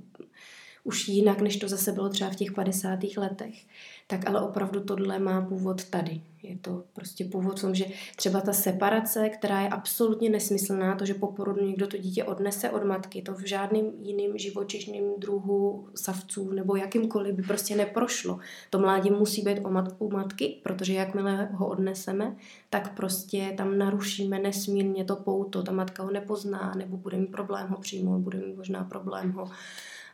už 0.84 1.08
jinak, 1.08 1.42
než 1.42 1.58
to 1.58 1.68
zase 1.68 1.92
bylo 1.92 2.10
třeba 2.10 2.30
v 2.30 2.36
těch 2.36 2.51
50. 2.51 3.00
letech, 3.18 3.65
tak 4.07 4.27
ale 4.29 4.41
opravdu 4.41 4.79
tohle 4.79 5.19
má 5.19 5.41
původ 5.41 5.89
tady. 5.89 6.21
Je 6.43 6.57
to 6.57 6.83
prostě 6.93 7.25
původ 7.25 7.59
v 7.59 7.62
tom, 7.62 7.75
že 7.75 7.85
třeba 8.15 8.41
ta 8.41 8.53
separace, 8.53 9.29
která 9.29 9.62
je 9.62 9.69
absolutně 9.69 10.29
nesmyslná, 10.29 10.95
to, 10.95 11.05
že 11.05 11.13
po 11.13 11.27
porodu 11.27 11.65
někdo 11.65 11.88
to 11.88 11.97
dítě 11.97 12.24
odnese 12.24 12.69
od 12.69 12.83
matky, 12.83 13.21
to 13.21 13.33
v 13.33 13.47
žádným 13.47 13.85
jiným 14.01 14.38
živočišným 14.38 15.03
druhu 15.17 15.88
savců 15.95 16.51
nebo 16.51 16.75
jakýmkoliv 16.75 17.35
by 17.35 17.43
prostě 17.43 17.75
neprošlo. 17.75 18.39
To 18.69 18.79
mládí 18.79 19.09
musí 19.09 19.41
být 19.41 19.59
u 20.00 20.09
matky, 20.09 20.59
protože 20.63 20.93
jakmile 20.93 21.50
ho 21.51 21.67
odneseme, 21.67 22.35
tak 22.69 22.95
prostě 22.95 23.53
tam 23.57 23.77
narušíme 23.77 24.39
nesmírně 24.39 25.05
to 25.05 25.15
pouto, 25.15 25.63
ta 25.63 25.71
matka 25.71 26.03
ho 26.03 26.12
nepozná, 26.12 26.74
nebo 26.77 26.97
bude 26.97 27.17
mít 27.17 27.31
problém 27.31 27.67
ho 27.67 27.77
přijmout, 27.77 28.19
bude 28.19 28.38
mít 28.38 28.55
možná 28.55 28.83
problém 28.83 29.31
ho 29.31 29.50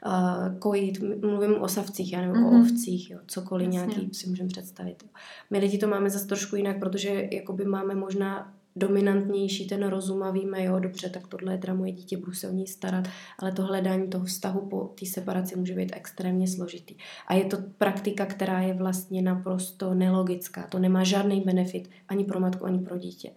uh, 0.06 0.60
kojit, 0.60 1.00
mluvím 1.22 1.62
o 1.62 1.68
savcích, 1.68 2.14
já 2.14 2.22
nebo 2.22 2.34
mm-hmm. 2.34 2.48
o 2.48 2.52
mhm. 2.52 2.62
ovcích, 2.62 3.12
jo, 3.12 3.20
cokoliv 3.28 3.66
Jasně. 3.66 3.78
nějaký 3.78 4.14
si 4.14 4.30
můžeme 4.30 4.50
představit. 4.50 5.06
My 5.50 5.60
lidi 5.60 5.78
to 5.78 5.88
máme 5.88 6.10
zase 6.10 6.28
trošku 6.28 6.56
jinak, 6.56 6.80
protože 6.80 7.28
jakoby 7.32 7.66
máme 7.66 7.96
možná 7.96 8.54
dominantnější 8.76 9.68
ten 9.68 9.84
rozum 9.84 10.24
a 10.24 10.32
víme, 10.32 10.64
jo, 10.64 10.80
dobře, 10.80 11.10
tak 11.10 11.28
tohle 11.28 11.54
je 11.54 11.58
teda 11.58 11.74
moje 11.74 11.92
dítě, 11.92 12.18
budu 12.18 12.34
se 12.34 12.50
o 12.50 12.52
něj 12.52 12.68
starat, 12.68 13.08
ale 13.40 13.52
to 13.52 13.64
hledání 13.64 14.08
toho 14.08 14.26
vztahu 14.26 14.68
po 14.70 14.94
té 15.00 15.06
separaci 15.06 15.56
může 15.56 15.76
být 15.76 15.92
extrémně 15.96 16.48
složitý. 16.48 16.96
A 17.28 17.34
je 17.34 17.46
to 17.46 17.58
praktika, 17.78 18.26
která 18.26 18.62
je 18.62 18.74
vlastně 18.74 19.22
naprosto 19.22 19.94
nelogická. 19.94 20.68
To 20.68 20.80
nemá 20.80 21.04
žádný 21.04 21.42
benefit 21.42 21.90
ani 22.08 22.24
pro 22.24 22.40
matku, 22.40 22.66
ani 22.66 22.80
pro 22.80 22.98
dítě. 22.98 23.32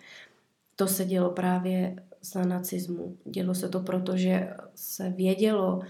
To 0.76 0.86
se 0.86 1.04
dělo 1.04 1.30
právě 1.30 1.96
za 2.22 2.44
nacismu. 2.44 3.16
Dělo 3.24 3.54
se 3.54 3.68
to 3.68 3.80
proto, 3.80 4.16
že 4.16 4.50
se 4.74 5.10
vědělo, 5.10 5.80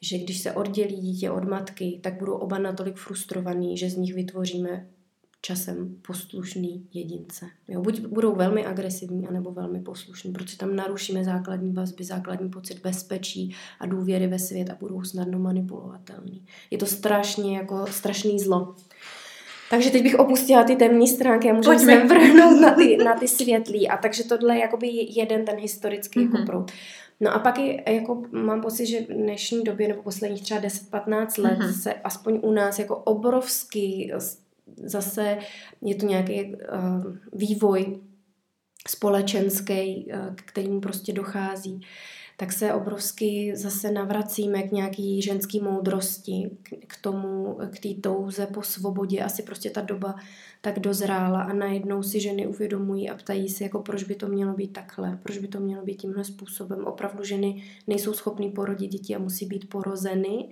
že 0.00 0.18
když 0.18 0.40
se 0.40 0.52
oddělí 0.52 0.96
dítě 0.96 1.30
od 1.30 1.44
matky, 1.44 2.00
tak 2.02 2.18
budou 2.18 2.34
oba 2.34 2.58
natolik 2.58 2.96
frustrovaní, 2.96 3.76
že 3.76 3.90
z 3.90 3.96
nich 3.96 4.14
vytvoříme 4.14 4.86
časem 5.42 5.96
poslušný 6.06 6.86
jedince. 6.92 7.46
Jo, 7.68 7.80
buď 7.80 8.00
budou 8.00 8.34
velmi 8.34 8.66
agresivní, 8.66 9.28
anebo 9.28 9.52
velmi 9.52 9.80
poslušní, 9.80 10.32
protože 10.32 10.56
tam 10.56 10.76
narušíme 10.76 11.24
základní 11.24 11.72
vazby, 11.72 12.04
základní 12.04 12.50
pocit 12.50 12.78
bezpečí 12.82 13.54
a 13.80 13.86
důvěry 13.86 14.26
ve 14.26 14.38
svět 14.38 14.70
a 14.70 14.76
budou 14.80 15.02
snadno 15.02 15.38
manipulovatelní. 15.38 16.44
Je 16.70 16.78
to 16.78 16.86
strašně 16.86 17.56
jako 17.56 17.86
strašný 17.90 18.40
zlo. 18.40 18.74
Takže 19.70 19.90
teď 19.90 20.02
bych 20.02 20.18
opustila 20.18 20.64
ty 20.64 20.76
temní 20.76 21.08
stránky 21.08 21.50
a 21.50 21.54
můžeme 21.54 21.78
se 21.78 22.04
vrhnout 22.04 22.60
na 22.60 22.74
ty, 22.74 22.96
na 22.96 23.14
ty 23.14 23.28
světlý. 23.28 23.88
A 23.88 23.96
takže 23.96 24.24
tohle 24.24 24.54
je 24.54 24.60
jakoby 24.60 24.88
jeden 25.10 25.44
ten 25.44 25.56
historický 25.56 26.20
mm-hmm. 26.20 26.38
jako 26.38 26.46
proud. 26.46 26.72
No 27.20 27.34
a 27.34 27.38
pak 27.38 27.58
i, 27.58 27.94
jako 27.94 28.22
mám 28.30 28.60
pocit, 28.60 28.86
že 28.86 29.00
v 29.00 29.06
dnešní 29.06 29.64
době 29.64 29.88
nebo 29.88 30.02
posledních 30.02 30.42
třeba 30.42 30.60
10-15 30.60 31.42
let 31.42 31.58
mm-hmm. 31.58 31.80
se 31.80 31.94
aspoň 31.94 32.40
u 32.42 32.52
nás 32.52 32.78
jako 32.78 32.96
obrovský 32.96 34.12
zase 34.76 35.38
je 35.82 35.94
to 35.94 36.06
nějaký 36.06 36.44
uh, 36.44 36.56
vývoj 37.32 38.00
společenský, 38.88 40.12
uh, 40.12 40.34
k 40.34 40.42
kterému 40.42 40.80
prostě 40.80 41.12
dochází 41.12 41.80
tak 42.40 42.52
se 42.52 42.74
obrovsky 42.74 43.56
zase 43.56 43.90
navracíme 43.90 44.62
k 44.62 44.72
nějaký 44.72 45.22
ženský 45.22 45.60
moudrosti, 45.60 46.50
k 46.86 46.96
tomu, 47.00 47.58
k 47.70 47.78
té 47.78 47.88
touze 48.00 48.46
po 48.46 48.62
svobodě. 48.62 49.20
Asi 49.20 49.42
prostě 49.42 49.70
ta 49.70 49.80
doba 49.80 50.14
tak 50.60 50.78
dozrála 50.78 51.42
a 51.42 51.52
najednou 51.52 52.02
si 52.02 52.20
ženy 52.20 52.46
uvědomují 52.46 53.10
a 53.10 53.14
ptají 53.14 53.48
se, 53.48 53.64
jako 53.64 53.78
proč 53.82 54.04
by 54.04 54.14
to 54.14 54.28
mělo 54.28 54.54
být 54.54 54.72
takhle, 54.72 55.18
proč 55.22 55.38
by 55.38 55.48
to 55.48 55.60
mělo 55.60 55.84
být 55.84 55.94
tímhle 55.94 56.24
způsobem. 56.24 56.84
Opravdu 56.84 57.24
ženy 57.24 57.62
nejsou 57.86 58.12
schopny 58.12 58.50
porodit 58.50 58.90
děti 58.90 59.16
a 59.16 59.18
musí 59.18 59.46
být 59.46 59.68
porozeny 59.68 60.48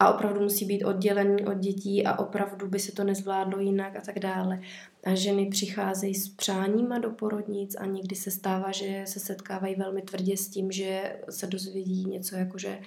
a 0.00 0.14
opravdu 0.14 0.40
musí 0.40 0.64
být 0.64 0.84
oddělený 0.84 1.44
od 1.44 1.58
dětí 1.58 2.06
a 2.06 2.18
opravdu 2.18 2.68
by 2.68 2.78
se 2.78 2.92
to 2.92 3.04
nezvládlo 3.04 3.60
jinak 3.60 3.96
a 3.96 4.00
tak 4.00 4.18
dále. 4.18 4.60
A 5.04 5.14
ženy 5.14 5.46
přicházejí 5.46 6.14
s 6.14 6.28
přáníma 6.28 6.98
do 6.98 7.10
porodnic 7.10 7.76
a 7.78 7.86
někdy 7.86 8.16
se 8.16 8.30
stává, 8.30 8.72
že 8.72 9.02
se 9.06 9.20
setkávají 9.20 9.74
velmi 9.74 10.02
tvrdě 10.02 10.36
s 10.36 10.48
tím, 10.48 10.72
že 10.72 11.16
se 11.30 11.46
dozvědí 11.46 12.04
něco 12.04 12.36
jako, 12.36 12.58
že 12.58 12.78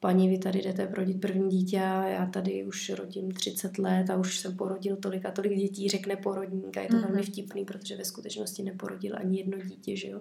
paní, 0.00 0.28
vy 0.28 0.38
tady 0.38 0.62
jdete 0.62 0.86
prodit 0.86 1.20
první 1.20 1.48
dítě 1.48 1.80
a 1.80 2.06
já 2.06 2.26
tady 2.26 2.64
už 2.64 2.90
rodím 2.90 3.30
30 3.30 3.78
let 3.78 4.10
a 4.10 4.16
už 4.16 4.38
jsem 4.38 4.56
porodil 4.56 4.96
tolik 4.96 5.26
a 5.26 5.30
tolik 5.30 5.58
dětí, 5.58 5.88
řekne 5.88 6.16
porodník 6.16 6.76
a 6.76 6.80
je 6.80 6.88
to 6.88 6.96
mm-hmm. 6.96 7.06
velmi 7.06 7.22
vtipný, 7.22 7.64
protože 7.64 7.96
ve 7.96 8.04
skutečnosti 8.04 8.62
neporodil 8.62 9.16
ani 9.16 9.38
jedno 9.38 9.58
dítě, 9.58 9.96
že 9.96 10.08
jo, 10.08 10.20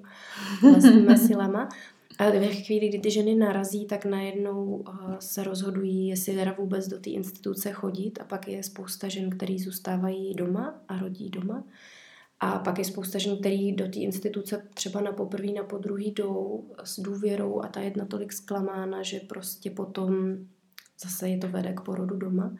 vlastníma 0.62 1.15
silama. 1.27 1.69
A 2.17 2.30
ve 2.30 2.48
chvíli, 2.48 2.89
kdy 2.89 3.00
ty 3.00 3.12
ženy 3.12 3.36
narazí, 3.36 3.86
tak 3.86 4.06
najednou 4.06 4.84
eh, 4.88 5.15
se 5.19 5.43
rozhodují, 5.43 6.08
jestli 6.08 6.36
teda 6.36 6.56
vůbec 6.58 6.88
do 6.88 7.00
té 7.00 7.10
instituce 7.10 7.72
chodit 7.72 8.19
a 8.22 8.24
pak 8.24 8.48
je 8.48 8.63
spousta 8.63 9.08
žen, 9.08 9.30
který 9.30 9.60
zůstávají 9.60 10.34
doma 10.34 10.82
a 10.88 11.00
rodí 11.00 11.30
doma. 11.30 11.63
A 12.39 12.60
pak 12.60 12.78
je 12.78 12.86
spousta 12.86 13.19
žen, 13.19 13.38
který 13.39 13.72
do 13.72 13.88
té 13.88 14.00
instituce 14.00 14.67
třeba 14.74 15.02
na 15.02 15.12
poprvé, 15.12 15.52
na 15.52 15.63
podruhý 15.63 16.12
jdou 16.12 16.65
s 16.84 17.00
důvěrou 17.00 17.62
a 17.62 17.67
ta 17.67 17.80
je 17.80 17.93
natolik 17.98 18.34
zklamána, 18.34 19.04
že 19.04 19.19
prostě 19.19 19.72
potom 19.72 20.38
zase 21.02 21.30
je 21.30 21.38
to 21.38 21.48
vede 21.48 21.74
k 21.74 21.82
porodu 21.82 22.17
doma. 22.17 22.56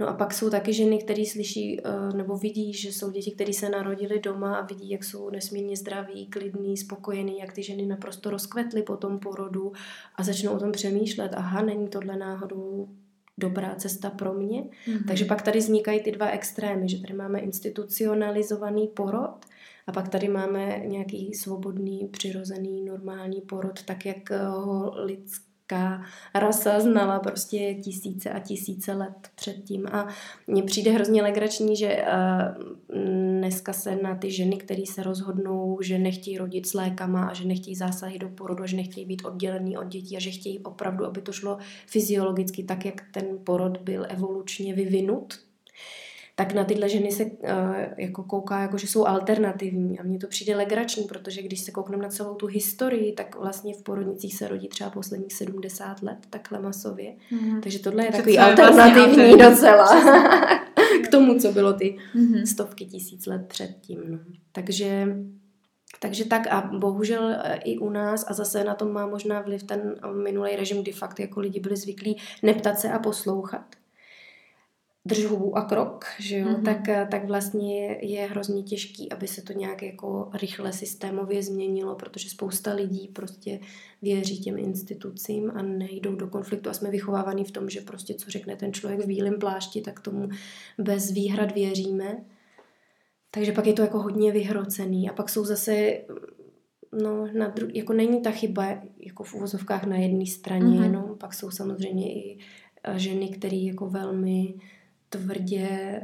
No 0.00 0.08
a 0.08 0.12
pak 0.12 0.34
jsou 0.34 0.50
taky 0.50 0.72
ženy, 0.72 0.98
které 0.98 1.24
slyší 1.26 1.80
uh, 1.80 2.16
nebo 2.16 2.36
vidí, 2.36 2.72
že 2.74 2.92
jsou 2.92 3.10
děti, 3.10 3.30
které 3.30 3.52
se 3.52 3.68
narodily 3.68 4.20
doma 4.20 4.56
a 4.56 4.66
vidí, 4.66 4.90
jak 4.90 5.04
jsou 5.04 5.30
nesmírně 5.30 5.76
zdraví, 5.76 6.26
klidný, 6.26 6.76
spokojený, 6.76 7.38
jak 7.38 7.52
ty 7.52 7.62
ženy 7.62 7.86
naprosto 7.86 8.30
rozkvetly 8.30 8.82
po 8.82 8.96
tom 8.96 9.18
porodu 9.18 9.72
a 10.14 10.22
začnou 10.22 10.52
o 10.52 10.58
tom 10.58 10.72
přemýšlet, 10.72 11.32
aha, 11.34 11.62
není 11.62 11.88
tohle 11.88 12.16
náhodou 12.16 12.88
dobrá 13.38 13.74
cesta 13.74 14.10
pro 14.10 14.34
mě. 14.34 14.62
Mm-hmm. 14.62 15.06
Takže 15.06 15.24
pak 15.24 15.42
tady 15.42 15.58
vznikají 15.58 16.00
ty 16.00 16.12
dva 16.12 16.28
extrémy, 16.28 16.88
že 16.88 17.00
tady 17.00 17.14
máme 17.14 17.38
institucionalizovaný 17.38 18.88
porod 18.88 19.46
a 19.86 19.92
pak 19.92 20.08
tady 20.08 20.28
máme 20.28 20.82
nějaký 20.84 21.34
svobodný, 21.34 22.08
přirozený, 22.10 22.82
normální 22.82 23.40
porod, 23.40 23.82
tak 23.82 24.06
jak 24.06 24.30
ho 24.30 24.92
lidský 25.04 25.47
lidská 25.68 26.02
rasa 26.34 26.80
znala 26.80 27.18
prostě 27.18 27.74
tisíce 27.74 28.30
a 28.30 28.38
tisíce 28.38 28.92
let 28.92 29.28
předtím. 29.34 29.86
A 29.92 30.08
mně 30.46 30.62
přijde 30.62 30.90
hrozně 30.90 31.22
legrační, 31.22 31.76
že 31.76 32.04
uh, 32.04 32.98
dneska 33.38 33.72
se 33.72 33.96
na 33.96 34.14
ty 34.14 34.30
ženy, 34.30 34.56
které 34.56 34.82
se 34.86 35.02
rozhodnou, 35.02 35.78
že 35.82 35.98
nechtějí 35.98 36.38
rodit 36.38 36.66
s 36.66 36.74
lékama 36.74 37.26
a 37.26 37.34
že 37.34 37.44
nechtějí 37.44 37.76
zásahy 37.76 38.18
do 38.18 38.28
porodu, 38.28 38.66
že 38.66 38.76
nechtějí 38.76 39.06
být 39.06 39.24
oddělený 39.24 39.78
od 39.78 39.86
dětí 39.86 40.16
a 40.16 40.20
že 40.20 40.30
chtějí 40.30 40.58
opravdu, 40.58 41.06
aby 41.06 41.20
to 41.20 41.32
šlo 41.32 41.58
fyziologicky 41.86 42.64
tak, 42.64 42.84
jak 42.84 43.02
ten 43.12 43.24
porod 43.44 43.76
byl 43.76 44.06
evolučně 44.08 44.74
vyvinut, 44.74 45.47
tak 46.38 46.54
na 46.54 46.64
tyhle 46.64 46.88
ženy 46.88 47.12
se 47.12 47.24
uh, 47.24 47.30
jako 47.96 48.22
kouká, 48.22 48.60
jako 48.60 48.78
že 48.78 48.86
jsou 48.86 49.06
alternativní 49.06 49.98
a 49.98 50.02
mně 50.02 50.18
to 50.18 50.26
přijde 50.26 50.56
legrační, 50.56 51.04
protože 51.04 51.42
když 51.42 51.60
se 51.60 51.70
koukneme 51.70 52.02
na 52.02 52.08
celou 52.08 52.34
tu 52.34 52.46
historii, 52.46 53.12
tak 53.12 53.36
vlastně 53.36 53.74
v 53.74 53.82
porodnicích 53.82 54.34
se 54.34 54.48
rodí 54.48 54.68
třeba 54.68 54.90
posledních 54.90 55.32
70 55.32 56.02
let, 56.02 56.18
takhle 56.30 56.60
masově. 56.60 57.14
Mm-hmm. 57.32 57.60
Takže 57.60 57.78
tohle 57.78 58.04
je 58.04 58.12
takový 58.12 58.36
vlastně 58.36 58.64
alternativní 58.64 59.34
vlastně 59.34 59.50
docela 59.50 59.86
k 61.04 61.08
tomu, 61.10 61.38
co 61.38 61.52
bylo 61.52 61.72
ty 61.72 61.96
mm-hmm. 62.16 62.46
stovky 62.46 62.84
tisíc 62.84 63.26
let 63.26 63.42
předtím. 63.48 64.00
No. 64.08 64.18
Takže 64.52 65.16
takže 66.00 66.24
tak 66.24 66.46
a 66.46 66.70
bohužel 66.78 67.30
e, 67.30 67.56
i 67.64 67.78
u 67.78 67.90
nás, 67.90 68.24
a 68.28 68.34
zase 68.34 68.64
na 68.64 68.74
tom 68.74 68.92
má 68.92 69.06
možná 69.06 69.40
vliv 69.40 69.62
ten 69.62 69.94
minulý 70.22 70.56
režim, 70.56 70.82
kdy 70.82 70.92
fakt 70.92 71.20
jako 71.20 71.40
lidi 71.40 71.60
byli 71.60 71.76
zvyklí 71.76 72.16
neptat 72.42 72.78
se 72.78 72.92
a 72.92 72.98
poslouchat 72.98 73.77
drž 75.08 75.24
hubu 75.24 75.58
a 75.58 75.64
krok, 75.64 76.04
že 76.18 76.38
jo, 76.38 76.48
mm-hmm. 76.48 76.64
tak, 76.64 76.88
e, 76.88 77.06
tak 77.10 77.24
vlastně 77.26 77.98
je, 78.02 78.26
hrozně 78.26 78.62
těžký, 78.62 79.12
aby 79.12 79.28
se 79.28 79.42
to 79.42 79.52
nějak 79.52 79.82
jako 79.82 80.30
rychle 80.34 80.72
systémově 80.72 81.42
změnilo, 81.42 81.94
protože 81.94 82.30
spousta 82.30 82.72
lidí 82.72 83.08
prostě 83.08 83.60
věří 84.02 84.40
těm 84.40 84.58
institucím 84.58 85.52
a 85.54 85.62
nejdou 85.62 86.14
do 86.14 86.28
konfliktu 86.28 86.70
a 86.70 86.72
jsme 86.72 86.90
vychovávaní 86.90 87.44
v 87.44 87.50
tom, 87.50 87.70
že 87.70 87.80
prostě 87.80 88.14
co 88.14 88.30
řekne 88.30 88.56
ten 88.56 88.72
člověk 88.72 89.00
v 89.00 89.06
bílém 89.06 89.38
plášti, 89.38 89.80
tak 89.80 90.00
tomu 90.00 90.28
bez 90.78 91.10
výhrad 91.10 91.54
věříme. 91.54 92.24
Takže 93.30 93.52
pak 93.52 93.66
je 93.66 93.72
to 93.72 93.82
jako 93.82 94.02
hodně 94.02 94.32
vyhrocený 94.32 95.10
a 95.10 95.12
pak 95.12 95.28
jsou 95.28 95.44
zase 95.44 95.92
no, 96.92 97.26
na 97.32 97.50
dru- 97.50 97.70
jako 97.74 97.92
není 97.92 98.22
ta 98.22 98.30
chyba 98.30 98.66
jako 98.98 99.24
v 99.24 99.34
uvozovkách 99.34 99.84
na 99.84 99.96
jedné 99.96 100.26
straně, 100.26 100.80
mm-hmm. 100.80 100.92
no, 100.92 101.16
pak 101.20 101.34
jsou 101.34 101.50
samozřejmě 101.50 102.14
i 102.14 102.38
eh, 102.84 102.98
ženy, 102.98 103.28
které 103.28 103.56
jako 103.56 103.90
velmi 103.90 104.54
tvrdě 105.08 106.00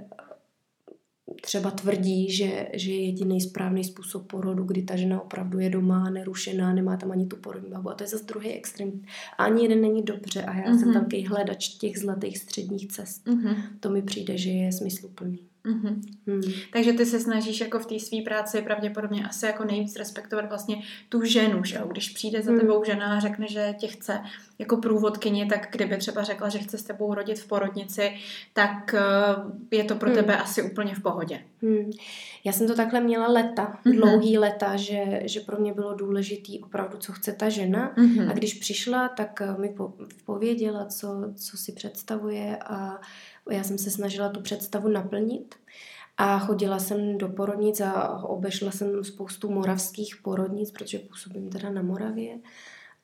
třeba 1.43 1.71
tvrdí, 1.71 2.33
že, 2.33 2.69
že 2.73 2.91
je 2.91 3.05
jediný 3.05 3.41
správný 3.41 3.85
způsob 3.85 4.27
porodu, 4.27 4.65
kdy 4.65 4.83
ta 4.83 4.97
žena 4.97 5.21
opravdu 5.21 5.59
je 5.59 5.71
doma, 5.71 6.11
nerušená, 6.11 6.73
nemá 6.73 6.97
tam 6.97 7.11
ani 7.11 7.27
tu 7.27 7.37
porodní 7.37 7.71
babu. 7.71 7.91
A 7.91 7.95
to 7.95 8.05
je 8.05 8.09
zase 8.09 8.25
druhý 8.25 8.51
extrém. 8.51 9.03
Ani 9.39 9.63
jeden 9.63 9.81
není 9.81 10.03
dobře 10.03 10.43
a 10.43 10.57
já 10.57 10.63
mm-hmm. 10.63 10.79
jsem 10.79 10.89
mhm. 10.89 11.01
takový 11.01 11.27
hledač 11.27 11.69
těch 11.69 11.99
zlatých 11.99 12.39
středních 12.39 12.89
cest. 12.89 13.27
Mm-hmm. 13.27 13.57
To 13.81 13.91
mi 13.91 14.03
přijde, 14.03 14.39
že 14.39 14.51
je 14.51 14.73
smysluplný. 14.73 15.39
Mm-hmm. 15.67 16.01
Hmm. 16.27 16.43
Takže 16.73 16.93
ty 16.93 17.07
se 17.07 17.21
snažíš 17.21 17.61
jako 17.61 17.79
v 17.79 17.87
té 17.87 18.01
své 18.01 18.23
práci 18.25 18.63
pravděpodobně 18.63 19.29
asi 19.29 19.47
jako 19.47 19.65
nejvíc 19.65 19.97
respektovat 19.97 20.49
vlastně 20.49 20.83
tu 21.09 21.25
ženu, 21.25 21.65
že 21.65 21.77
jo? 21.77 21.87
Když 21.91 22.09
přijde 22.09 22.43
za 22.43 22.51
hmm. 22.51 22.61
tebou 22.61 22.85
žena 22.85 23.17
a 23.17 23.21
řekne, 23.21 23.49
že 23.49 23.75
tě 23.79 23.87
chce 23.87 24.21
jako 24.59 24.77
průvodkyni, 24.77 25.47
tak 25.47 25.69
kdyby 25.73 25.97
třeba 25.97 26.23
řekla, 26.23 26.49
že 26.49 26.59
chce 26.59 26.79
s 26.79 26.83
tebou 26.83 27.15
rodit 27.15 27.39
v 27.39 27.47
porodnici, 27.47 28.13
tak 28.53 28.95
eh, 28.95 29.77
je 29.77 29.85
to 29.85 29.95
pro 29.95 30.09
hmm. 30.09 30.17
tebe 30.17 30.37
asi 30.37 30.63
úplně 30.63 30.95
v 30.95 31.03
pohodě. 31.03 31.41
Hmm. 31.63 31.91
Já 32.45 32.53
jsem 32.53 32.67
to 32.67 32.75
takhle 32.75 33.01
měla 33.01 33.29
leta, 33.29 33.79
mm-hmm. 33.85 33.97
dlouhý 33.97 34.39
leta, 34.39 34.77
že, 34.77 35.21
že 35.25 35.41
pro 35.41 35.57
mě 35.57 35.75
bylo 35.75 35.95
důležitý 35.95 36.61
opravdu, 36.61 36.99
co 36.99 37.13
chce 37.13 37.33
ta 37.33 37.49
žena. 37.49 37.95
Mm-hmm. 37.97 38.31
A 38.31 38.33
když 38.33 38.55
přišla, 38.55 39.09
tak 39.09 39.41
eh, 39.41 39.61
mi 39.61 39.75
pověděla, 40.25 40.87
co, 40.87 41.09
co 41.35 41.57
si 41.57 41.73
představuje 41.73 42.57
a 42.57 43.01
já 43.51 43.65
jsem 43.65 43.79
se 43.79 43.91
snažila 43.91 44.29
tu 44.29 44.41
představu 44.41 44.89
naplnit 44.89 45.55
a 46.17 46.39
chodila 46.39 46.79
jsem 46.79 47.19
do 47.19 47.29
porodnic 47.29 47.81
a 47.81 48.25
obešla 48.25 48.71
jsem 48.71 49.05
spoustu 49.05 49.51
moravských 49.51 50.17
porodnic, 50.23 50.71
protože 50.71 50.99
působím 50.99 51.51
teda 51.51 51.71
na 51.71 51.83
Moravě. 51.83 52.39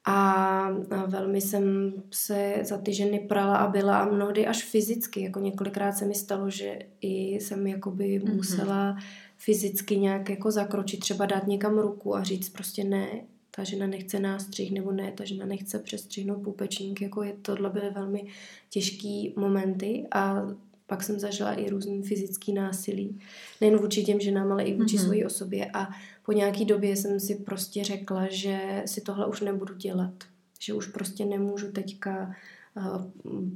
A 0.05 0.70
velmi 1.07 1.40
jsem 1.40 1.92
se 2.11 2.55
za 2.62 2.79
ty 2.79 2.94
ženy 2.94 3.18
prala 3.18 3.57
a 3.57 3.70
byla 3.70 3.98
a 3.98 4.11
mnohdy 4.11 4.46
až 4.46 4.64
fyzicky, 4.64 5.22
jako 5.22 5.40
několikrát 5.40 5.92
se 5.92 6.05
mi 6.05 6.14
stalo, 6.14 6.50
že 6.50 6.79
i 7.00 7.35
jsem 7.35 7.66
jakoby 7.66 8.20
mm-hmm. 8.20 8.35
musela 8.35 8.96
fyzicky 9.37 9.98
nějak 9.98 10.31
jako 10.31 10.50
zakročit, 10.50 11.00
třeba 11.00 11.26
dát 11.26 11.46
někam 11.46 11.79
ruku 11.79 12.16
a 12.16 12.22
říct 12.22 12.48
prostě 12.48 12.85
ne, 12.85 13.07
ta 13.50 13.64
žena 13.64 13.86
nechce 13.86 14.20
nástřih, 14.20 14.72
nebo 14.72 14.92
ne, 14.92 15.12
ta 15.12 15.24
žena 15.24 15.46
nechce 15.46 15.78
přestřihnout 15.78 16.42
půpečník, 16.42 17.00
jako 17.00 17.22
je, 17.22 17.36
tohle 17.42 17.70
byly 17.70 17.90
velmi 17.90 18.26
těžké 18.70 19.22
momenty 19.36 20.06
a 20.12 20.46
pak 20.86 21.02
jsem 21.02 21.20
zažila 21.20 21.52
i 21.52 21.70
různý 21.70 22.02
fyzický 22.02 22.52
násilí. 22.52 23.20
Nejen 23.60 23.76
vůči 23.76 24.04
těm 24.04 24.20
ženám, 24.20 24.52
ale 24.52 24.64
i 24.64 24.76
vůči 24.76 24.96
mm-hmm. 24.96 25.04
své 25.04 25.26
osobě. 25.26 25.70
A 25.74 25.88
po 26.24 26.32
nějaký 26.32 26.64
době 26.64 26.96
jsem 26.96 27.20
si 27.20 27.34
prostě 27.34 27.84
řekla, 27.84 28.26
že 28.30 28.82
si 28.86 29.00
tohle 29.00 29.26
už 29.26 29.40
nebudu 29.40 29.74
dělat. 29.74 30.12
Že 30.60 30.74
už 30.74 30.86
prostě 30.86 31.24
nemůžu 31.24 31.72
teďka 31.72 32.34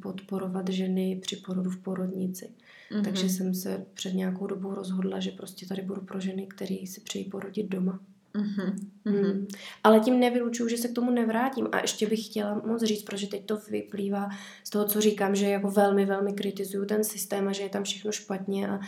podporovat 0.03 0.69
ženy 0.69 1.19
při 1.23 1.37
porodu 1.37 1.71
v 1.71 1.83
porodnici. 1.83 2.49
Mm-hmm. 2.91 3.05
Takže 3.05 3.29
jsem 3.29 3.55
se 3.55 3.87
před 3.95 4.15
nějakou 4.15 4.47
dobou 4.47 4.75
rozhodla, 4.75 5.21
že 5.21 5.31
prostě 5.31 5.67
tady 5.67 5.83
budu 5.83 6.01
pro 6.01 6.21
ženy, 6.21 6.47
které 6.47 6.77
si 6.87 7.01
přejí 7.01 7.25
porodit 7.25 7.69
doma. 7.69 8.01
Mm-hmm. 8.35 8.75
Mm. 9.05 9.47
Ale 9.85 10.01
tím 10.01 10.21
nevylučuju, 10.21 10.69
že 10.69 10.77
se 10.77 10.89
k 10.89 10.95
tomu 10.95 11.11
nevrátím. 11.11 11.69
A 11.73 11.81
ještě 11.81 12.07
bych 12.07 12.27
chtěla 12.27 12.63
moc 12.67 12.83
říct, 12.83 13.03
protože 13.03 13.27
teď 13.27 13.47
to 13.47 13.57
vyplývá 13.71 14.29
z 14.65 14.71
toho, 14.71 14.85
co 14.85 15.01
říkám, 15.01 15.35
že 15.35 15.49
jako 15.49 15.71
velmi, 15.71 16.07
velmi 16.07 16.33
kritizuju 16.33 16.85
ten 16.85 17.05
systém 17.05 17.49
a 17.49 17.53
že 17.53 17.63
je 17.63 17.69
tam 17.69 17.85
všechno 17.85 18.13
špatně 18.13 18.69
a, 18.69 18.81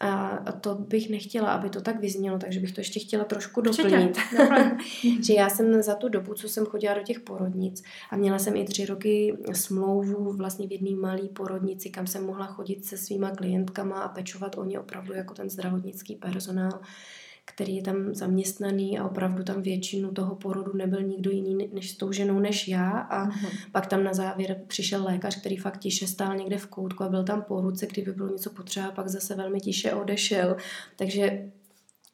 a 0.00 0.52
to 0.52 0.74
bych 0.74 1.10
nechtěla, 1.10 1.52
aby 1.52 1.70
to 1.70 1.80
tak 1.80 2.00
vyznělo, 2.00 2.38
takže 2.38 2.60
bych 2.60 2.72
to 2.72 2.80
ještě 2.80 3.00
chtěla 3.00 3.24
trošku 3.24 3.60
doplnit. 3.60 4.18
že 5.22 5.34
já 5.34 5.50
jsem 5.50 5.82
za 5.82 5.94
tu 5.94 6.08
dobu, 6.08 6.34
co 6.34 6.48
jsem 6.48 6.66
chodila 6.66 6.94
do 6.94 7.02
těch 7.02 7.20
porodnic 7.20 7.82
a 8.10 8.16
měla 8.16 8.38
jsem 8.38 8.56
i 8.56 8.64
tři 8.64 8.86
roky 8.86 9.36
smlouvu 9.52 10.32
vlastně 10.32 10.66
v 10.66 10.72
jedné 10.72 10.96
malé 10.96 11.28
porodnici, 11.28 11.90
kam 11.90 12.06
jsem 12.06 12.26
mohla 12.26 12.46
chodit 12.46 12.84
se 12.84 12.96
svýma 12.96 13.30
klientkama 13.30 14.02
a 14.02 14.08
pečovat 14.08 14.58
o 14.58 14.64
ně 14.64 14.80
opravdu 14.80 15.12
jako 15.12 15.34
ten 15.34 15.50
zdravotnický 15.50 16.16
personál 16.16 16.80
který 17.54 17.76
je 17.76 17.82
tam 17.82 18.14
zaměstnaný 18.14 18.98
a 18.98 19.04
opravdu 19.04 19.44
tam 19.44 19.62
většinu 19.62 20.10
toho 20.10 20.34
porodu 20.34 20.72
nebyl 20.76 21.02
nikdo 21.02 21.30
jiný 21.30 21.68
než 21.72 21.90
s 21.90 21.96
tou 21.96 22.12
ženou 22.12 22.40
než 22.40 22.68
já 22.68 22.90
a 22.90 23.28
uh-huh. 23.28 23.48
pak 23.72 23.86
tam 23.86 24.04
na 24.04 24.14
závěr 24.14 24.60
přišel 24.66 25.04
lékař, 25.04 25.40
který 25.40 25.56
fakt 25.56 25.78
tiše 25.78 26.06
stál 26.06 26.36
někde 26.36 26.58
v 26.58 26.66
koutku 26.66 27.04
a 27.04 27.08
byl 27.08 27.24
tam 27.24 27.42
po 27.42 27.60
ruce, 27.60 27.86
kdyby 27.86 28.12
bylo 28.12 28.28
něco 28.28 28.50
potřeba, 28.50 28.90
pak 28.90 29.08
zase 29.08 29.34
velmi 29.34 29.60
tiše 29.60 29.94
odešel. 29.94 30.56
Takže 30.96 31.50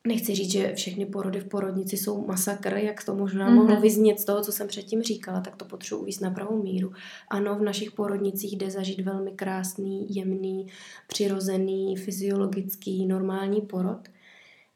Nechci 0.06 0.34
říct, 0.34 0.50
že 0.50 0.74
všechny 0.74 1.06
porody 1.06 1.40
v 1.40 1.48
porodnici 1.48 1.96
jsou 1.96 2.26
masakr, 2.26 2.76
jak 2.76 3.04
to 3.04 3.14
možná 3.14 3.50
mm-hmm. 3.50 3.54
mohlo 3.54 3.80
vyznět 3.80 4.20
z 4.20 4.24
toho, 4.24 4.42
co 4.42 4.52
jsem 4.52 4.68
předtím 4.68 5.02
říkala, 5.02 5.40
tak 5.40 5.56
to 5.56 5.64
potřebuji 5.64 6.02
uvíct 6.02 6.20
na 6.20 6.30
pravou 6.30 6.62
míru. 6.62 6.92
Ano, 7.30 7.58
v 7.58 7.62
našich 7.62 7.90
porodnicích 7.90 8.56
jde 8.56 8.70
zažít 8.70 9.00
velmi 9.00 9.30
krásný, 9.30 10.06
jemný, 10.10 10.66
přirozený, 11.06 11.96
fyziologický, 11.96 13.06
normální 13.06 13.60
porod, 13.60 14.08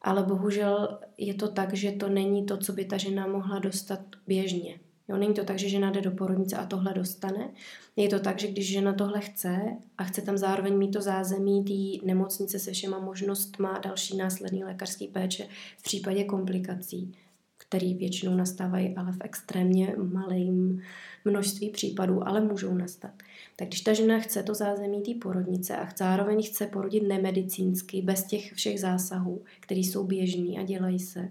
ale 0.02 0.22
bohužel 0.22 0.98
je 1.18 1.34
to 1.34 1.48
tak, 1.48 1.74
že 1.74 1.92
to 1.92 2.08
není 2.08 2.46
to, 2.46 2.56
co 2.56 2.72
by 2.72 2.84
ta 2.84 2.96
žena 2.96 3.26
mohla 3.26 3.58
dostat 3.58 4.00
běžně. 4.26 4.80
Jo, 5.08 5.16
není 5.16 5.34
to 5.34 5.44
tak, 5.44 5.58
že 5.58 5.68
žena 5.68 5.90
jde 5.90 6.00
do 6.00 6.10
porodnice 6.10 6.56
a 6.56 6.66
tohle 6.66 6.94
dostane. 6.94 7.50
Je 7.96 8.08
to 8.08 8.20
tak, 8.20 8.38
že 8.38 8.48
když 8.48 8.72
žena 8.72 8.92
tohle 8.92 9.20
chce 9.20 9.60
a 9.98 10.04
chce 10.04 10.22
tam 10.22 10.38
zároveň 10.38 10.78
mít 10.78 10.90
to 10.90 11.02
zázemí 11.02 11.64
té 11.64 12.06
nemocnice 12.06 12.58
se 12.58 12.72
všema 12.72 12.98
možnostma 12.98 13.78
další 13.78 14.16
následný 14.16 14.64
lékařský 14.64 15.08
péče 15.08 15.48
v 15.78 15.82
případě 15.82 16.24
komplikací, 16.24 17.12
které 17.56 17.94
většinou 17.94 18.34
nastávají 18.34 18.96
ale 18.96 19.12
v 19.12 19.18
extrémně 19.20 19.94
malém 19.96 20.80
množství 21.24 21.70
případů, 21.70 22.28
ale 22.28 22.40
můžou 22.40 22.74
nastat. 22.74 23.12
Tak 23.60 23.68
když 23.68 23.80
ta 23.80 23.92
žena 23.92 24.18
chce 24.18 24.42
to 24.42 24.54
zázemí 24.54 25.02
té 25.02 25.14
porodnice 25.22 25.76
a 25.76 25.88
zároveň 25.96 26.42
chce 26.42 26.66
porodit 26.66 27.00
nemedicínsky, 27.00 28.02
bez 28.02 28.24
těch 28.24 28.52
všech 28.52 28.80
zásahů, 28.80 29.42
které 29.60 29.80
jsou 29.80 30.04
běžný 30.04 30.58
a 30.58 30.62
dělají 30.62 30.98
se, 30.98 31.28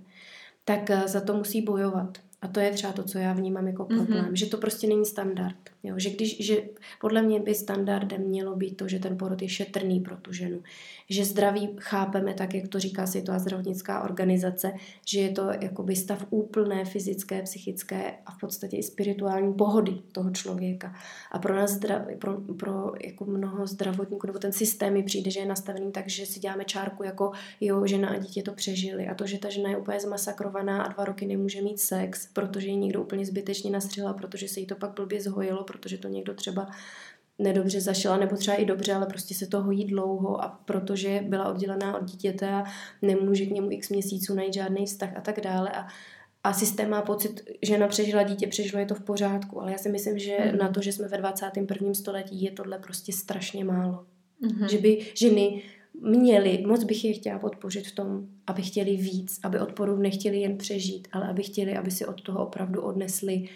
tak 0.65 0.89
eh, 0.89 1.07
za 1.07 1.21
to 1.21 1.33
musí 1.33 1.61
bojovat. 1.61 2.17
A 2.41 2.47
to 2.47 2.59
je 2.59 2.71
třeba 2.71 2.93
to, 2.93 3.03
co 3.03 3.17
já 3.17 3.33
vnímám 3.33 3.67
jako 3.67 3.87
mhm. 3.89 3.97
problém, 3.97 4.25
mm-hmm. 4.25 4.33
že 4.33 4.45
to 4.45 4.57
prostě 4.57 4.87
není 4.87 5.05
standard. 5.05 5.55
Jo? 5.83 5.93
Že 5.97 6.09
když, 6.09 6.45
že 6.45 6.61
podle 7.01 7.21
mě 7.21 7.39
by 7.39 7.55
standardem 7.55 8.21
mělo 8.21 8.55
být 8.55 8.77
to, 8.77 8.87
že 8.87 8.99
ten 8.99 9.17
porod 9.17 9.41
je 9.41 9.49
šetrný 9.49 9.99
pro 9.99 10.17
tu 10.17 10.33
ženu. 10.33 10.63
Že 11.09 11.25
zdraví 11.25 11.69
chápeme 11.79 12.33
tak, 12.33 12.53
jak 12.53 12.67
to 12.67 12.79
říká 12.79 13.07
Světová 13.07 13.39
zdravotnická 13.39 14.03
organizace, 14.03 14.71
že 15.05 15.19
je 15.19 15.29
to 15.31 15.49
jakoby 15.61 15.95
stav 15.95 16.25
úplné 16.29 16.85
fyzické, 16.85 17.41
psychické 17.41 18.13
a 18.25 18.31
v 18.31 18.39
podstatě 18.39 18.77
i 18.77 18.83
spirituální 18.83 19.53
pohody 19.53 19.93
toho 20.11 20.31
člověka. 20.31 20.95
A 21.31 21.39
pro 21.39 21.55
nás, 21.55 21.71
zdra, 21.71 22.05
pro, 22.19 22.37
pro 22.37 22.91
jako 23.03 23.25
mnoho 23.25 23.67
zdravotníků, 23.67 24.27
nebo 24.27 24.39
ten 24.39 24.51
systém 24.51 24.93
mi 24.93 25.03
přijde, 25.03 25.31
že 25.31 25.39
je 25.39 25.45
nastavený 25.45 25.91
tak, 25.91 26.09
že 26.09 26.25
si 26.25 26.39
děláme 26.39 26.65
čárku 26.65 27.03
jako 27.03 27.31
jo, 27.61 27.85
žena 27.85 28.09
a 28.09 28.17
dítě 28.17 28.43
to 28.43 28.53
přežili. 28.53 29.07
A 29.07 29.15
to, 29.15 29.27
že 29.27 29.37
ta 29.37 29.49
žena 29.49 29.69
je 29.69 29.77
úplně 29.77 29.99
zmasakrovaná 29.99 30.83
a 30.83 30.93
dva 30.93 31.05
roky 31.05 31.25
nemůže 31.25 31.61
mít 31.61 31.79
sex, 31.79 32.28
protože 32.33 32.67
ji 32.67 32.75
někdo 32.75 33.01
úplně 33.01 33.25
zbytečně 33.25 33.71
nastřela, 33.71 34.13
protože 34.13 34.47
se 34.47 34.59
jí 34.59 34.65
to 34.65 34.75
pak 34.75 34.93
blbě 34.93 35.21
zhojilo, 35.21 35.63
protože 35.63 35.97
to 35.97 36.07
někdo 36.07 36.33
třeba 36.33 36.69
nedobře 37.39 37.81
zašila, 37.81 38.17
nebo 38.17 38.35
třeba 38.35 38.57
i 38.57 38.65
dobře, 38.65 38.93
ale 38.93 39.05
prostě 39.05 39.35
se 39.35 39.47
to 39.47 39.61
hojí 39.61 39.85
dlouho 39.85 40.43
a 40.43 40.59
protože 40.65 41.23
byla 41.27 41.49
oddělená 41.49 41.97
od 41.97 42.03
dítěte 42.03 42.49
a 42.49 42.63
nemůže 43.01 43.45
k 43.45 43.51
němu 43.51 43.71
x 43.71 43.89
měsíců 43.89 44.35
najít 44.35 44.53
žádný 44.53 44.85
vztah 44.85 45.17
a 45.17 45.21
tak 45.21 45.41
dále 45.41 45.69
a 45.71 45.87
a 46.43 46.53
systém 46.53 46.89
má 46.89 47.01
pocit, 47.01 47.41
že 47.47 47.73
žena 47.73 47.87
přežila 47.87 48.23
dítě, 48.23 48.47
přežilo 48.47 48.79
je 48.79 48.85
to 48.85 48.95
v 48.95 49.01
pořádku, 49.01 49.61
ale 49.61 49.71
já 49.71 49.77
si 49.77 49.89
myslím, 49.89 50.19
že 50.19 50.37
mm. 50.51 50.57
na 50.57 50.69
to, 50.69 50.81
že 50.81 50.91
jsme 50.91 51.07
ve 51.07 51.17
21. 51.17 51.93
století, 51.93 52.43
je 52.43 52.51
tohle 52.51 52.79
prostě 52.79 53.13
strašně 53.13 53.63
málo. 53.63 54.05
Mm-hmm. 54.43 54.69
Že 54.69 54.77
by 54.77 55.05
ženy 55.13 55.61
měli, 56.01 56.63
moc 56.67 56.83
bych 56.83 57.05
je 57.05 57.13
chtěla 57.13 57.39
podpořit 57.39 57.87
v 57.87 57.95
tom, 57.95 58.27
aby 58.47 58.61
chtěli 58.61 58.97
víc, 58.97 59.39
aby 59.43 59.59
odporu 59.59 59.97
nechtěli 59.97 60.39
jen 60.39 60.57
přežít, 60.57 61.07
ale 61.11 61.29
aby 61.29 61.43
chtěli, 61.43 61.77
aby 61.77 61.91
si 61.91 62.05
od 62.05 62.21
toho 62.21 62.47
opravdu 62.47 62.81
odnesli 62.81 63.49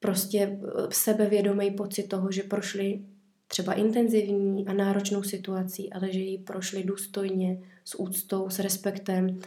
prostě 0.00 0.38
eh, 0.38 0.86
sebevědomý 0.90 1.70
pocit 1.70 2.02
toho, 2.02 2.32
že 2.32 2.42
prošli 2.42 3.00
třeba 3.46 3.72
intenzivní 3.72 4.66
a 4.66 4.72
náročnou 4.72 5.22
situací, 5.22 5.92
ale 5.92 6.12
že 6.12 6.18
ji 6.18 6.38
prošli 6.38 6.84
důstojně, 6.84 7.62
s 7.84 8.00
úctou, 8.00 8.50
s 8.50 8.58
respektem 8.58 9.40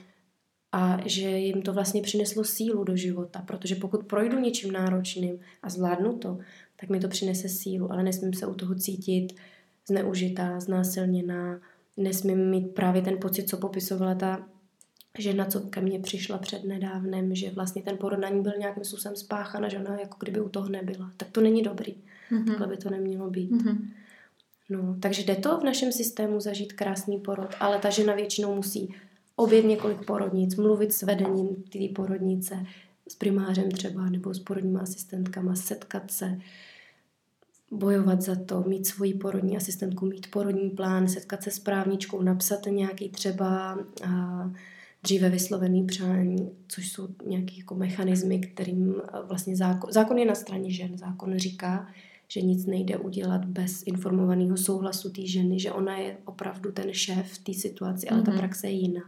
a 0.72 0.98
že 1.06 1.30
jim 1.30 1.62
to 1.62 1.74
vlastně 1.74 2.02
přineslo 2.02 2.44
sílu 2.44 2.84
do 2.84 2.96
života, 2.96 3.42
protože 3.42 3.76
pokud 3.76 4.06
projdu 4.06 4.40
něčím 4.40 4.72
náročným 4.72 5.40
a 5.64 5.70
zvládnu 5.70 6.18
to, 6.18 6.38
tak 6.80 6.90
mi 6.90 7.00
to 7.00 7.08
přinese 7.08 7.50
sílu, 7.50 7.92
ale 7.92 8.04
nesmím 8.04 8.34
se 8.34 8.48
u 8.48 8.54
toho 8.54 8.76
cítit 8.76 9.34
zneužitá, 9.88 10.60
znásilněná, 10.60 11.60
nesmím 11.98 12.50
mít 12.50 12.74
právě 12.74 13.02
ten 13.02 13.18
pocit, 13.18 13.50
co 13.50 13.58
popisovala 13.58 14.16
ta 14.16 14.48
žena, 15.18 15.46
co 15.46 15.60
ke 15.60 15.82
mně 15.82 16.00
přišla 16.00 16.38
před 16.38 16.64
nedávnem, 16.64 17.36
že 17.36 17.52
vlastně 17.52 17.82
ten 17.82 17.98
porod 17.98 18.20
na 18.20 18.30
ní 18.30 18.42
byl 18.42 18.54
nějakým 18.60 18.84
způsobem 18.84 19.16
spáchan 19.16 19.66
a 19.66 19.70
že 19.70 19.80
ona 19.80 20.00
jako 20.00 20.18
kdyby 20.20 20.42
u 20.42 20.50
toho 20.50 20.70
nebyla. 20.70 21.12
Tak 21.18 21.30
to 21.30 21.42
není 21.42 21.62
dobrý. 21.62 21.96
Mm-hmm. 22.32 22.46
Takhle 22.46 22.68
by 22.68 22.78
to 22.78 22.90
nemělo 22.90 23.30
být. 23.30 23.52
Mm-hmm. 23.52 23.78
No, 24.70 24.96
takže 25.00 25.24
jde 25.24 25.36
to 25.36 25.60
v 25.60 25.64
našem 25.64 25.92
systému 25.92 26.40
zažít 26.40 26.74
krásný 26.74 27.20
porod, 27.20 27.56
ale 27.60 27.80
ta 27.80 27.90
žena 27.90 28.16
většinou 28.16 28.56
musí 28.56 28.96
obět 29.36 29.66
několik 29.66 30.06
porodnic, 30.06 30.56
mluvit 30.56 30.94
s 30.94 31.02
vedením 31.02 31.48
té 31.56 31.80
porodnice, 31.96 32.66
s 33.08 33.16
primářem 33.16 33.72
třeba, 33.72 34.10
nebo 34.10 34.34
s 34.34 34.40
porodníma 34.40 34.80
asistentkama, 34.80 35.56
setkat 35.56 36.12
se, 36.12 36.40
bojovat 37.72 38.22
za 38.22 38.36
to, 38.36 38.64
mít 38.68 38.88
svoji 38.88 39.14
porodní 39.14 39.58
asistentku, 39.58 40.06
mít 40.06 40.32
porodní 40.32 40.70
plán, 40.70 41.08
setkat 41.08 41.44
se 41.44 41.52
s 41.52 41.60
právničkou, 41.60 42.22
napsat 42.22 42.66
nějaký 42.66 43.10
třeba 43.10 43.80
a, 44.04 44.52
dříve 45.04 45.30
vyslovený 45.30 45.86
přání, 45.86 46.52
což 46.68 46.92
jsou 46.92 47.08
nějaké 47.26 47.54
jako 47.58 47.76
mechanismy, 47.76 48.40
kterým 48.40 48.96
vlastně 49.28 49.56
zákon, 49.56 49.92
zákon 49.92 50.18
je 50.18 50.26
na 50.26 50.36
straně 50.36 50.72
žen. 50.72 50.98
Zákon 50.98 51.38
říká, 51.38 51.88
že 52.28 52.42
nic 52.42 52.66
nejde 52.66 52.98
udělat 52.98 53.46
bez 53.46 53.84
informovaného 53.86 54.58
souhlasu 54.58 55.10
té 55.10 55.28
ženy, 55.28 55.60
že 55.60 55.72
ona 55.72 55.98
je 55.98 56.18
opravdu 56.26 56.72
ten 56.72 56.94
šéf 56.94 57.32
v 57.32 57.44
té 57.44 57.54
situaci, 57.54 58.08
ale 58.08 58.22
mm-hmm. 58.22 58.26
ta 58.26 58.32
mhm. 58.32 58.40
praxe 58.40 58.68
je 58.68 58.74
jiná. 58.74 59.02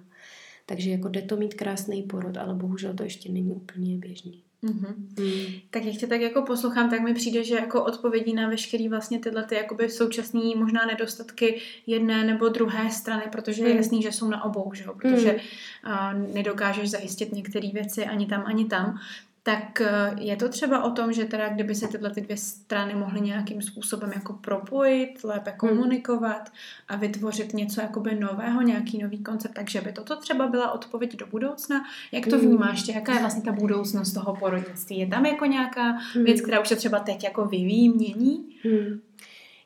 Takže 0.65 0.91
jako 0.91 1.07
jde 1.07 1.21
to 1.21 1.37
mít 1.37 1.53
krásný 1.53 2.03
porod, 2.03 2.37
ale 2.37 2.53
bohužel 2.53 2.93
to 2.93 3.03
ještě 3.03 3.31
není 3.31 3.51
úplně 3.51 3.97
běžný. 3.97 4.43
Mm-hmm. 4.63 4.95
Mm. 5.19 5.59
Tak 5.69 5.85
jak 5.85 5.95
tě 5.95 6.07
tak 6.07 6.21
jako 6.21 6.41
poslouchám, 6.41 6.89
tak 6.89 7.01
mi 7.01 7.13
přijde, 7.13 7.43
že 7.43 7.55
jako 7.55 7.83
odpovědí 7.83 8.33
na 8.33 8.49
veškerý 8.49 8.89
vlastně 8.89 9.19
tyhle 9.19 9.43
ty 9.43 9.55
jakoby 9.55 9.89
současné 9.89 10.41
možná 10.55 10.85
nedostatky 10.85 11.61
jedné 11.87 12.23
nebo 12.23 12.49
druhé 12.49 12.91
strany, 12.91 13.23
protože 13.31 13.61
mm. 13.61 13.67
je 13.67 13.75
jasný, 13.75 14.01
že 14.01 14.11
jsou 14.11 14.29
na 14.29 14.43
obou, 14.43 14.71
že 14.73 14.83
jo? 14.83 14.93
protože 14.93 15.31
mm. 15.31 15.91
uh, 15.91 16.33
nedokážeš 16.33 16.89
zajistit 16.89 17.31
některé 17.33 17.69
věci 17.73 18.05
ani 18.05 18.25
tam, 18.25 18.43
ani 18.45 18.65
tam, 18.65 18.99
tak 19.47 19.81
eh, 19.81 20.15
je 20.19 20.35
to 20.35 20.49
třeba 20.49 20.83
o 20.83 20.91
tom, 20.91 21.13
že 21.13 21.25
teda 21.25 21.49
kdyby 21.49 21.75
se 21.75 21.87
tyhle 21.87 22.09
ty 22.09 22.21
dvě 22.21 22.37
strany 22.37 22.95
mohly 22.95 23.21
nějakým 23.21 23.61
způsobem 23.61 24.11
jako 24.15 24.33
propojit, 24.33 25.23
lépe 25.23 25.49
hmm. 25.49 25.57
komunikovat 25.57 26.51
a 26.87 26.95
vytvořit 26.95 27.53
něco 27.53 27.81
jakoby 27.81 28.15
nového, 28.15 28.61
nějaký 28.61 28.97
nový 29.03 29.23
koncept, 29.23 29.53
takže 29.53 29.81
by 29.81 29.91
toto 29.91 30.15
třeba 30.15 30.47
byla 30.47 30.71
odpověď 30.71 31.15
do 31.15 31.27
budoucna. 31.27 31.83
Jak 32.11 32.25
to 32.27 32.37
hmm. 32.37 32.45
vnímáš 32.45 32.83
tě? 32.83 32.91
Jaká 32.91 33.13
je 33.13 33.19
vlastně 33.19 33.43
ta 33.43 33.51
budoucnost 33.51 34.13
toho 34.13 34.35
porodnictví? 34.35 34.99
Je 34.99 35.07
tam 35.07 35.25
jako 35.25 35.45
nějaká 35.45 35.91
hmm. 35.91 36.23
věc, 36.23 36.41
která 36.41 36.59
už 36.59 36.67
se 36.67 36.75
třeba 36.75 36.99
teď 36.99 37.23
jako 37.23 37.45
vyvíjí, 37.45 37.89
mění? 37.89 38.45
Hmm. 38.63 39.01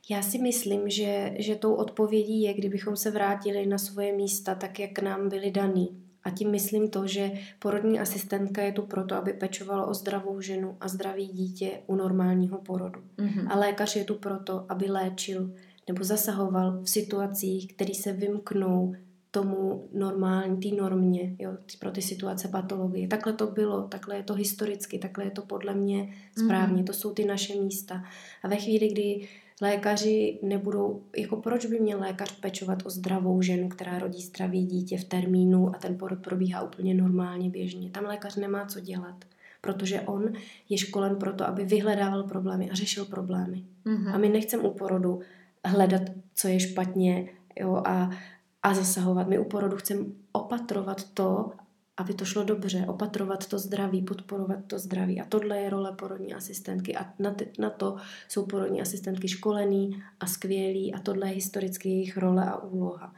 Já 0.09 0.21
si 0.21 0.37
myslím, 0.37 0.89
že, 0.89 1.33
že 1.37 1.55
tou 1.55 1.73
odpovědí 1.73 2.41
je, 2.41 2.53
kdybychom 2.53 2.95
se 2.95 3.11
vrátili 3.11 3.65
na 3.65 3.77
svoje 3.77 4.13
místa 4.13 4.55
tak, 4.55 4.79
jak 4.79 4.99
nám 4.99 5.29
byly 5.29 5.51
daný. 5.51 6.00
A 6.23 6.29
tím 6.29 6.51
myslím 6.51 6.89
to, 6.89 7.07
že 7.07 7.31
porodní 7.59 7.99
asistentka 7.99 8.61
je 8.61 8.71
tu 8.71 8.81
proto, 8.81 9.15
aby 9.15 9.33
pečovala 9.33 9.85
o 9.85 9.93
zdravou 9.93 10.41
ženu 10.41 10.77
a 10.79 10.87
zdravý 10.87 11.27
dítě 11.27 11.71
u 11.87 11.95
normálního 11.95 12.57
porodu. 12.57 13.01
Mm-hmm. 13.17 13.47
A 13.49 13.59
lékař 13.59 13.95
je 13.95 14.03
tu 14.03 14.15
proto, 14.15 14.65
aby 14.69 14.85
léčil 14.85 15.51
nebo 15.87 16.03
zasahoval 16.03 16.81
v 16.83 16.89
situacích, 16.89 17.73
které 17.73 17.93
se 17.93 18.13
vymknou 18.13 18.95
tomu 19.31 19.89
normální, 19.93 20.57
té 20.57 20.75
normě, 20.75 21.35
jo, 21.39 21.57
pro 21.79 21.91
ty 21.91 22.01
situace 22.01 22.47
patologie. 22.47 23.07
Takhle 23.07 23.33
to 23.33 23.47
bylo, 23.47 23.81
takhle 23.87 24.15
je 24.15 24.23
to 24.23 24.33
historicky, 24.33 24.99
takhle 24.99 25.23
je 25.23 25.31
to 25.31 25.41
podle 25.41 25.73
mě 25.73 26.13
správně, 26.45 26.81
mm-hmm. 26.81 26.85
to 26.85 26.93
jsou 26.93 27.13
ty 27.13 27.25
naše 27.25 27.55
místa. 27.55 28.03
A 28.43 28.47
ve 28.47 28.55
chvíli, 28.55 28.87
kdy 28.87 29.27
lékaři 29.61 30.39
nebudou, 30.41 31.03
jako 31.17 31.37
proč 31.37 31.65
by 31.65 31.79
měl 31.79 31.99
lékař 31.99 32.39
pečovat 32.39 32.85
o 32.85 32.89
zdravou 32.89 33.41
ženu, 33.41 33.69
která 33.69 33.99
rodí 33.99 34.21
zdravý 34.21 34.65
dítě 34.65 34.97
v 34.97 35.03
termínu 35.03 35.75
a 35.75 35.79
ten 35.79 35.97
porod 35.97 36.19
probíhá 36.19 36.61
úplně 36.61 36.93
normálně, 36.93 37.49
běžně. 37.49 37.89
Tam 37.89 38.03
lékař 38.03 38.35
nemá 38.35 38.65
co 38.65 38.79
dělat, 38.79 39.25
protože 39.61 40.01
on 40.01 40.33
je 40.69 40.77
školen 40.77 41.15
proto, 41.15 41.47
aby 41.47 41.65
vyhledával 41.65 42.23
problémy 42.23 42.69
a 42.69 42.75
řešil 42.75 43.05
problémy. 43.05 43.63
Mm-hmm. 43.85 44.13
A 44.13 44.17
my 44.17 44.29
nechceme 44.29 44.63
u 44.63 44.71
porodu 44.71 45.19
hledat, 45.65 46.01
co 46.35 46.47
je 46.47 46.59
špatně 46.59 47.29
jo, 47.59 47.81
a, 47.85 48.09
a 48.63 48.73
zasahovat. 48.73 49.27
My 49.27 49.39
u 49.39 49.43
porodu 49.43 49.77
chceme 49.77 50.05
opatrovat 50.31 51.03
to, 51.03 51.51
aby 52.01 52.13
to 52.13 52.25
šlo 52.25 52.43
dobře, 52.43 52.85
opatrovat 52.87 53.47
to 53.47 53.59
zdraví, 53.59 54.01
podporovat 54.01 54.59
to 54.67 54.79
zdraví. 54.79 55.21
A 55.21 55.25
tohle 55.25 55.57
je 55.57 55.69
role 55.69 55.91
porodní 55.91 56.33
asistentky 56.33 56.95
a 56.95 57.13
na, 57.19 57.31
ty, 57.31 57.47
na 57.59 57.69
to 57.69 57.95
jsou 58.29 58.45
porodní 58.45 58.81
asistentky 58.81 59.27
školený 59.27 60.03
a 60.19 60.27
skvělí 60.27 60.93
a 60.93 60.99
tohle 60.99 61.27
je 61.27 61.35
historicky 61.35 61.89
jejich 61.89 62.17
role 62.17 62.45
a 62.45 62.57
úloha. 62.63 63.13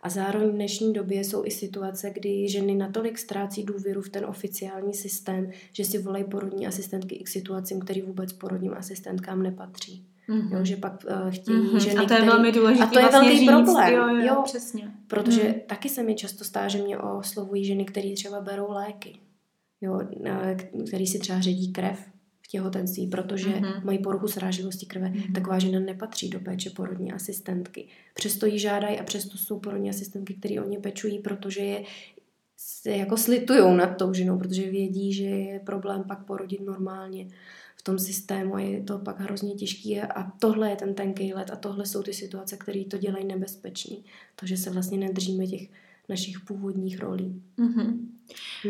A 0.00 0.08
zároveň 0.08 0.48
v 0.48 0.52
dnešní 0.52 0.92
době 0.92 1.24
jsou 1.24 1.44
i 1.44 1.50
situace, 1.50 2.10
kdy 2.10 2.48
ženy 2.48 2.74
natolik 2.74 3.18
ztrácí 3.18 3.64
důvěru 3.64 4.02
v 4.02 4.08
ten 4.08 4.24
oficiální 4.24 4.94
systém, 4.94 5.50
že 5.72 5.84
si 5.84 5.98
volají 5.98 6.24
porodní 6.24 6.66
asistentky 6.66 7.14
i 7.14 7.24
k 7.24 7.28
situacím, 7.28 7.80
které 7.80 8.02
vůbec 8.02 8.32
porodním 8.32 8.74
asistentkám 8.74 9.42
nepatří. 9.42 10.06
Mm-hmm. 10.28 10.56
Jo, 10.56 10.64
že 10.64 10.76
pak 10.76 11.04
uh, 11.10 11.30
chtějí 11.30 11.58
mm-hmm. 11.58 11.78
ženy, 11.78 11.94
A 11.94 12.04
to 12.06 12.12
je 12.12 12.16
který... 12.16 12.26
velmi 12.26 12.52
důležité. 12.52 12.84
A 12.84 12.86
to 12.86 12.98
je 12.98 13.02
vlastně 13.02 13.20
velký 13.20 13.38
říct. 13.38 13.48
problém. 13.48 13.92
Jo, 13.94 14.08
jo, 14.08 14.26
jo, 14.26 14.42
přesně. 14.44 14.92
Protože 15.06 15.42
mm. 15.42 15.54
taky 15.66 15.88
se 15.88 16.02
mi 16.02 16.14
často 16.14 16.44
stá, 16.44 16.68
že 16.68 16.78
mě 16.78 16.98
oslovují 16.98 17.64
ženy, 17.64 17.84
které 17.84 18.14
třeba 18.14 18.40
berou 18.40 18.72
léky. 18.72 19.18
Jo, 19.80 20.00
který 20.88 21.06
si 21.06 21.18
třeba 21.18 21.40
ředí 21.40 21.72
krev 21.72 21.98
v 22.42 22.48
těhotenství, 22.48 23.06
protože 23.06 23.50
mm-hmm. 23.50 23.84
mají 23.84 23.98
poruchu 23.98 24.28
sráživosti 24.28 24.86
krve. 24.86 25.08
Mm-hmm. 25.08 25.32
Taková 25.32 25.58
žena 25.58 25.80
nepatří 25.80 26.28
do 26.28 26.40
péče 26.40 26.70
porodní 26.70 27.12
asistentky. 27.12 27.88
Přesto 28.14 28.46
ji 28.46 28.58
žádají 28.58 29.00
a 29.00 29.04
přesto 29.04 29.38
jsou 29.38 29.58
porodní 29.58 29.90
asistentky, 29.90 30.34
které 30.34 30.60
o 30.60 30.68
ně 30.68 30.78
pečují, 30.78 31.18
protože 31.18 31.60
je 31.60 31.84
se 32.60 32.90
jako 32.90 33.16
slitujou 33.16 33.74
nad 33.74 33.86
tou 33.86 34.12
ženou, 34.12 34.38
protože 34.38 34.70
vědí, 34.70 35.12
že 35.12 35.24
je 35.24 35.60
problém 35.60 36.04
pak 36.04 36.24
porodit 36.24 36.60
normálně 36.60 37.28
tom 37.88 37.98
systému 37.98 38.54
a 38.54 38.60
je 38.60 38.82
to 38.82 38.98
pak 38.98 39.20
hrozně 39.20 39.54
těžký 39.54 40.00
a 40.00 40.30
tohle 40.38 40.70
je 40.70 40.76
ten 40.76 40.94
tenký 40.94 41.34
let 41.34 41.50
a 41.50 41.56
tohle 41.56 41.86
jsou 41.86 42.02
ty 42.02 42.12
situace, 42.12 42.56
které 42.56 42.84
to 42.84 42.98
dělají 42.98 43.24
nebezpečný. 43.24 44.04
To, 44.36 44.46
že 44.46 44.56
se 44.56 44.70
vlastně 44.70 44.98
nedržíme 44.98 45.46
těch 45.46 45.68
našich 46.08 46.40
původních 46.40 47.00
rolí. 47.00 47.42
Mm-hmm. 47.58 47.98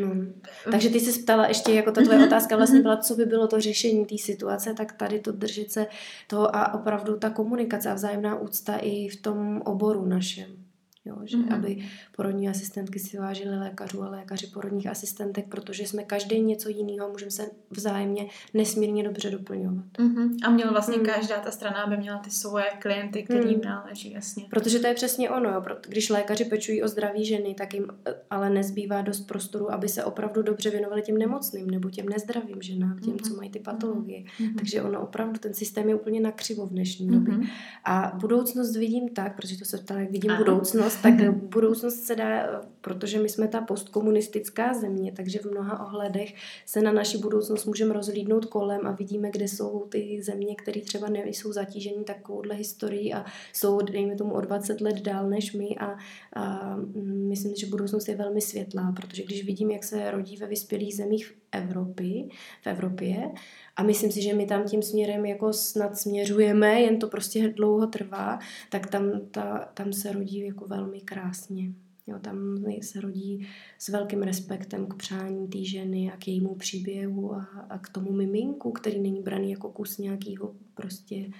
No. 0.00 0.32
Takže 0.70 0.90
ty 0.90 1.00
se 1.00 1.22
ptala 1.22 1.48
ještě, 1.48 1.72
jako 1.72 1.92
ta 1.92 2.02
tvoje 2.02 2.18
mm-hmm. 2.18 2.26
otázka 2.26 2.56
vlastně 2.56 2.80
byla, 2.80 2.96
co 2.96 3.14
by 3.14 3.26
bylo 3.26 3.48
to 3.48 3.60
řešení 3.60 4.06
té 4.06 4.18
situace, 4.18 4.74
tak 4.74 4.92
tady 4.92 5.20
to 5.20 5.32
držet 5.32 5.70
se 5.70 5.86
toho 6.26 6.56
a 6.56 6.74
opravdu 6.74 7.16
ta 7.16 7.30
komunikace 7.30 7.90
a 7.90 7.94
vzájemná 7.94 8.38
úcta 8.38 8.76
i 8.76 9.08
v 9.08 9.22
tom 9.22 9.62
oboru 9.64 10.06
našem. 10.06 10.67
Jo, 11.08 11.16
že 11.24 11.36
mm-hmm. 11.36 11.54
aby 11.54 11.88
porodní 12.16 12.48
asistentky 12.48 12.98
si 12.98 13.18
vážily 13.18 13.58
lékařů 13.58 14.02
a 14.02 14.08
lékaři 14.10 14.46
porodních 14.46 14.86
asistentek, 14.86 15.48
protože 15.48 15.86
jsme 15.86 16.04
každý 16.04 16.40
něco 16.40 16.68
jiného 16.68 17.06
a 17.08 17.10
můžeme 17.10 17.30
se 17.30 17.50
vzájemně 17.70 18.26
nesmírně 18.54 19.04
dobře 19.04 19.30
doplňovat. 19.30 19.84
Mm-hmm. 19.98 20.30
A 20.44 20.50
měl 20.50 20.70
vlastně 20.70 20.96
mm. 20.96 21.04
každá 21.04 21.40
ta 21.40 21.50
strana, 21.50 21.82
aby 21.82 21.96
měla 21.96 22.18
ty 22.18 22.30
svoje 22.30 22.64
klienty, 22.78 23.22
kterým 23.22 23.58
mm. 23.58 23.64
náleží, 23.64 24.12
jasně. 24.12 24.44
Protože 24.50 24.78
to 24.78 24.86
je 24.86 24.94
přesně 24.94 25.30
ono, 25.30 25.50
jo. 25.50 25.62
když 25.88 26.10
lékaři 26.10 26.44
pečují 26.44 26.82
o 26.82 26.88
zdraví 26.88 27.24
ženy, 27.24 27.54
tak 27.54 27.74
jim 27.74 27.86
eh, 28.06 28.14
ale 28.30 28.50
nezbývá 28.50 29.02
dost 29.02 29.20
prostoru, 29.20 29.72
aby 29.72 29.88
se 29.88 30.04
opravdu 30.04 30.42
dobře 30.42 30.70
věnovali 30.70 31.02
těm 31.02 31.18
nemocným 31.18 31.70
nebo 31.70 31.90
těm 31.90 32.08
nezdravým 32.08 32.62
ženám, 32.62 32.98
těm, 32.98 33.12
mm-hmm. 33.12 33.28
co 33.28 33.36
mají 33.36 33.50
ty 33.50 33.58
patologie. 33.58 34.20
Mm-hmm. 34.20 34.54
Takže 34.58 34.82
ono 34.82 35.00
opravdu, 35.00 35.38
ten 35.38 35.54
systém 35.54 35.88
je 35.88 35.94
úplně 35.94 36.20
nakřivo 36.20 36.66
v 36.66 36.70
dnešní 36.70 37.10
mm-hmm. 37.10 37.24
době. 37.24 37.48
A 37.84 38.12
budoucnost 38.20 38.76
vidím 38.76 39.08
tak, 39.08 39.36
protože 39.36 39.58
to 39.58 39.64
se 39.64 39.78
ptala, 39.78 40.00
jak 40.00 40.10
vidím 40.10 40.30
ano. 40.30 40.44
budoucnost, 40.44 40.97
tak 41.02 41.34
budoucnost 41.34 42.00
se 42.00 42.16
dá, 42.16 42.62
protože 42.80 43.18
my 43.18 43.28
jsme 43.28 43.48
ta 43.48 43.60
postkomunistická 43.60 44.74
země, 44.74 45.12
takže 45.16 45.38
v 45.38 45.44
mnoha 45.44 45.86
ohledech 45.86 46.34
se 46.66 46.80
na 46.80 46.92
naši 46.92 47.18
budoucnost 47.18 47.64
můžeme 47.64 47.94
rozhlídnout 47.94 48.44
kolem 48.44 48.86
a 48.86 48.92
vidíme, 48.92 49.30
kde 49.30 49.48
jsou 49.48 49.86
ty 49.88 50.22
země, 50.22 50.56
které 50.56 50.80
třeba 50.80 51.08
nejsou 51.08 51.52
zatíženy 51.52 52.04
takovouhle 52.04 52.54
historií 52.54 53.14
a 53.14 53.24
jsou, 53.52 53.80
dejme 53.80 54.16
tomu, 54.16 54.34
o 54.34 54.40
20 54.40 54.80
let 54.80 55.00
dál 55.00 55.30
než 55.30 55.52
my 55.52 55.76
a, 55.76 55.96
a 56.36 56.76
myslím, 57.04 57.54
že 57.56 57.66
budoucnost 57.66 58.08
je 58.08 58.16
velmi 58.16 58.40
světlá, 58.40 58.92
protože 58.96 59.22
když 59.22 59.44
vidím, 59.44 59.70
jak 59.70 59.84
se 59.84 60.10
rodí 60.10 60.36
ve 60.36 60.46
vyspělých 60.46 60.96
zemích 60.96 61.34
Evropy, 61.52 62.28
v 62.62 62.66
Evropě. 62.66 63.30
A 63.78 63.82
myslím 63.82 64.12
si, 64.12 64.22
že 64.22 64.34
my 64.34 64.46
tam 64.46 64.64
tím 64.64 64.82
směrem 64.82 65.26
jako 65.26 65.52
snad 65.52 65.98
směřujeme, 65.98 66.80
jen 66.80 66.98
to 66.98 67.08
prostě 67.08 67.48
dlouho 67.48 67.86
trvá, 67.86 68.38
tak 68.70 68.86
tam, 68.86 69.20
ta, 69.30 69.70
tam 69.74 69.92
se 69.92 70.12
rodí 70.12 70.40
jako 70.40 70.66
velmi 70.66 71.00
krásně. 71.00 71.72
Jo, 72.06 72.18
tam 72.18 72.64
se 72.82 73.00
rodí 73.00 73.48
s 73.78 73.88
velkým 73.88 74.22
respektem 74.22 74.86
k 74.86 74.94
přání 74.94 75.48
té 75.48 75.64
ženy 75.64 76.12
a 76.12 76.16
k 76.16 76.28
jejímu 76.28 76.54
příběhu 76.54 77.34
a, 77.34 77.48
a 77.70 77.78
k 77.78 77.88
tomu 77.88 78.12
miminku, 78.12 78.72
který 78.72 79.00
není 79.00 79.22
braný 79.22 79.50
jako 79.50 79.68
kus 79.70 79.98
nějakého 79.98 80.54
prostě, 80.74 81.30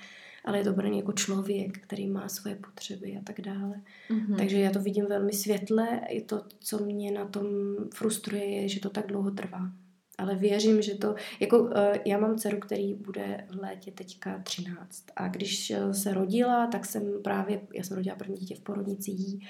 ale 0.45 0.59
je 0.59 0.65
to 0.65 0.73
braný 0.73 0.97
jako 0.99 1.13
člověk, 1.13 1.79
který 1.79 2.07
má 2.07 2.29
svoje 2.29 2.57
potřeby 2.57 3.17
a 3.17 3.23
tak 3.25 3.41
dále. 3.41 3.83
Mm-hmm. 4.11 4.37
Takže 4.37 4.61
já 4.61 4.71
to 4.71 4.81
vidím 4.81 5.07
velmi 5.07 5.33
světle. 5.33 6.01
I 6.09 6.23
to, 6.23 6.43
co 6.59 6.85
mě 6.85 7.13
na 7.13 7.25
tom 7.25 7.47
frustruje, 7.95 8.45
je, 8.45 8.69
že 8.69 8.81
to 8.81 8.91
tak 8.91 9.07
dlouho 9.07 9.31
trvá. 9.31 9.73
Ale 10.19 10.35
věřím, 10.35 10.83
že 10.83 10.95
to, 10.95 11.15
jako 11.41 11.59
uh, 11.59 11.71
já 12.05 12.19
mám 12.19 12.39
dceru, 12.39 12.59
který 12.59 12.95
bude 12.95 13.47
v 13.51 13.61
létě 13.61 13.91
teďka 13.91 14.39
13 14.39 15.05
a 15.17 15.29
když 15.29 15.71
eh, 15.71 15.95
se 15.95 16.15
rodila, 16.15 16.67
tak 16.67 16.87
jsem 16.87 17.23
právě, 17.23 17.61
já 17.75 17.83
jsem 17.83 17.97
rodila 17.97 18.17
první 18.17 18.37
dítě 18.37 18.55
v 18.55 18.61
porodnici 18.61 19.11
jí, 19.11 19.41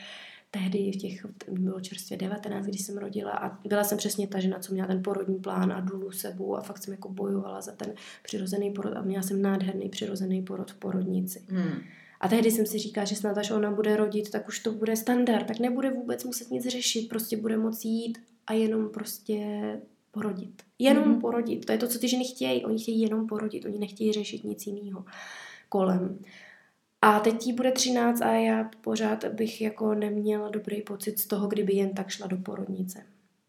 tehdy 0.50 0.92
v 0.92 0.96
těch, 0.96 1.26
bylo 1.50 1.81
čerstvě 1.81 2.18
19, 2.18 2.66
když 2.66 2.81
jsem 2.81 2.98
rodila 2.98 3.33
a 3.33 3.59
byla 3.68 3.85
jsem 3.85 3.98
přesně 3.98 4.28
ta 4.28 4.40
žena, 4.40 4.59
co 4.59 4.72
měla 4.72 4.88
ten 4.88 5.02
porodní 5.02 5.38
plán 5.38 5.72
a 5.72 5.81
důlu 5.81 6.11
sebou 6.11 6.57
a 6.57 6.61
fakt 6.61 6.78
jsem 6.78 6.92
jako 6.92 7.09
bojovala 7.09 7.61
za 7.61 7.72
ten 7.72 7.94
přirozený 8.22 8.70
porod 8.70 8.96
a 8.96 9.02
měla 9.02 9.22
jsem 9.22 9.42
nádherný 9.42 9.88
přirozený 9.88 10.42
porod 10.42 10.70
v 10.70 10.78
porodnici. 10.78 11.42
Hmm. 11.48 11.81
A 12.20 12.28
tehdy 12.28 12.50
jsem 12.50 12.66
si 12.66 12.78
říkala, 12.78 13.04
že 13.04 13.16
snad 13.16 13.38
až 13.38 13.50
ona 13.50 13.70
bude 13.70 13.96
rodit, 13.96 14.31
tak 14.31 14.48
už 14.48 14.59
to 14.61 14.72
bude 14.72 14.96
standard, 14.96 15.46
tak 15.46 15.59
nebude 15.59 15.90
vůbec 15.90 16.24
muset 16.24 16.50
nic 16.50 16.66
řešit, 16.66 17.09
prostě 17.09 17.37
bude 17.37 17.57
moci 17.57 17.88
jít 17.88 18.18
a 18.46 18.52
jenom 18.52 18.88
prostě 18.88 19.46
porodit. 20.11 20.62
Jenom 20.79 21.05
mm-hmm. 21.05 21.21
porodit. 21.21 21.66
To 21.66 21.73
je 21.73 21.79
to, 21.79 21.88
co 21.88 21.99
ty 21.99 22.09
ženy 22.09 22.25
chtějí. 22.25 22.64
Oni 22.64 22.79
chtějí 22.79 23.01
jenom 23.01 23.27
porodit, 23.27 23.64
oni 23.64 23.79
nechtějí 23.79 24.12
řešit 24.12 24.44
nic 24.44 24.66
jiného 24.66 25.05
kolem. 25.68 26.18
A 27.03 27.21
teď 27.21 27.47
jí 27.47 27.53
bude 27.53 27.73
13 27.73 28.23
a 28.23 28.33
já 28.33 28.71
pořád 28.81 29.25
bych 29.25 29.61
jako 29.61 29.94
neměla 29.94 30.49
dobrý 30.49 30.83
pocit 30.83 31.18
z 31.18 31.27
toho, 31.27 31.49
kdyby 31.49 31.73
jen 31.73 31.90
tak 31.90 32.09
šla 32.09 32.27
do 32.27 32.37
porodnice 32.37 33.03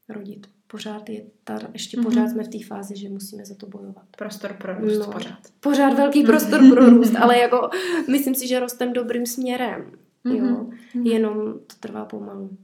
rodit. 0.10 0.48
Pořád 0.68 1.10
je 1.10 1.22
ta, 1.44 1.60
ještě 1.74 1.98
mm-hmm. 1.98 2.04
pořád 2.04 2.30
jsme 2.30 2.44
v 2.44 2.48
té 2.48 2.64
fázi, 2.64 2.98
že 2.98 3.10
musíme 3.10 3.46
za 3.46 3.56
to 3.56 3.68
bojovat. 3.68 4.06
Prostor 4.18 4.54
pro 4.54 4.80
růst 4.80 5.00
no, 5.00 5.12
pořád. 5.12 5.40
Pořád 5.60 5.94
velký 5.94 6.24
prostor 6.24 6.60
pro 6.70 6.90
růst, 6.90 7.16
ale 7.16 7.40
jako 7.40 7.70
myslím 8.12 8.36
si, 8.36 8.48
že 8.48 8.60
rostem 8.60 8.94
dobrým 8.94 9.26
směrem. 9.26 9.92
Mm-hmm. 10.26 10.36
Jo? 10.36 10.66
Mhm. 10.96 11.06
Jenom 11.06 11.54
to 11.54 11.76
trvá 11.80 12.06
pomalu. 12.06 12.58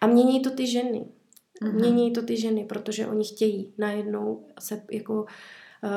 A 0.00 0.06
mění 0.06 0.42
to 0.42 0.50
ty 0.50 0.66
ženy. 0.66 1.04
Mm-hmm. 1.62 1.74
Mění 1.74 2.12
to 2.12 2.22
ty 2.22 2.36
ženy, 2.36 2.64
protože 2.64 3.06
oni 3.06 3.24
chtějí 3.24 3.72
najednou 3.78 4.46
se 4.58 4.82
jako 4.90 5.26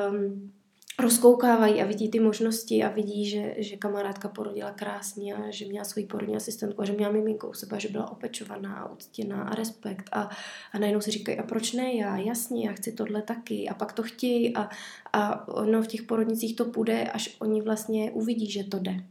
um, 0.09 0.51
rozkoukávají 0.99 1.81
a 1.81 1.85
vidí 1.85 2.09
ty 2.09 2.19
možnosti 2.19 2.83
a 2.83 2.89
vidí, 2.89 3.29
že, 3.29 3.55
že 3.57 3.77
kamarádka 3.77 4.27
porodila 4.27 4.71
krásně 4.71 5.35
a 5.35 5.51
že 5.51 5.65
měla 5.65 5.85
svoji 5.85 6.05
porodní 6.05 6.35
asistentku 6.35 6.81
a 6.81 6.85
že 6.85 6.93
měla 6.93 7.11
miminko 7.11 7.49
u 7.49 7.53
sebe, 7.53 7.79
že 7.79 7.89
byla 7.89 8.11
opečovaná 8.11 8.75
a 8.75 8.91
uctěná 8.91 9.43
a 9.43 9.55
respekt 9.55 10.09
a, 10.11 10.29
a 10.71 10.79
najednou 10.79 11.01
si 11.01 11.11
říkají, 11.11 11.37
a 11.37 11.43
proč 11.43 11.73
ne 11.73 11.93
já, 11.93 12.17
jasně, 12.17 12.67
já 12.67 12.73
chci 12.73 12.91
tohle 12.91 13.21
taky 13.21 13.69
a 13.69 13.73
pak 13.73 13.93
to 13.93 14.03
chtějí 14.03 14.55
a, 14.55 14.69
a 15.13 15.45
no, 15.71 15.81
v 15.81 15.87
těch 15.87 16.03
porodnicích 16.03 16.55
to 16.55 16.65
půjde, 16.65 17.03
až 17.11 17.35
oni 17.39 17.61
vlastně 17.61 18.11
uvidí, 18.11 18.51
že 18.51 18.63
to 18.63 18.79
jde. 18.79 19.03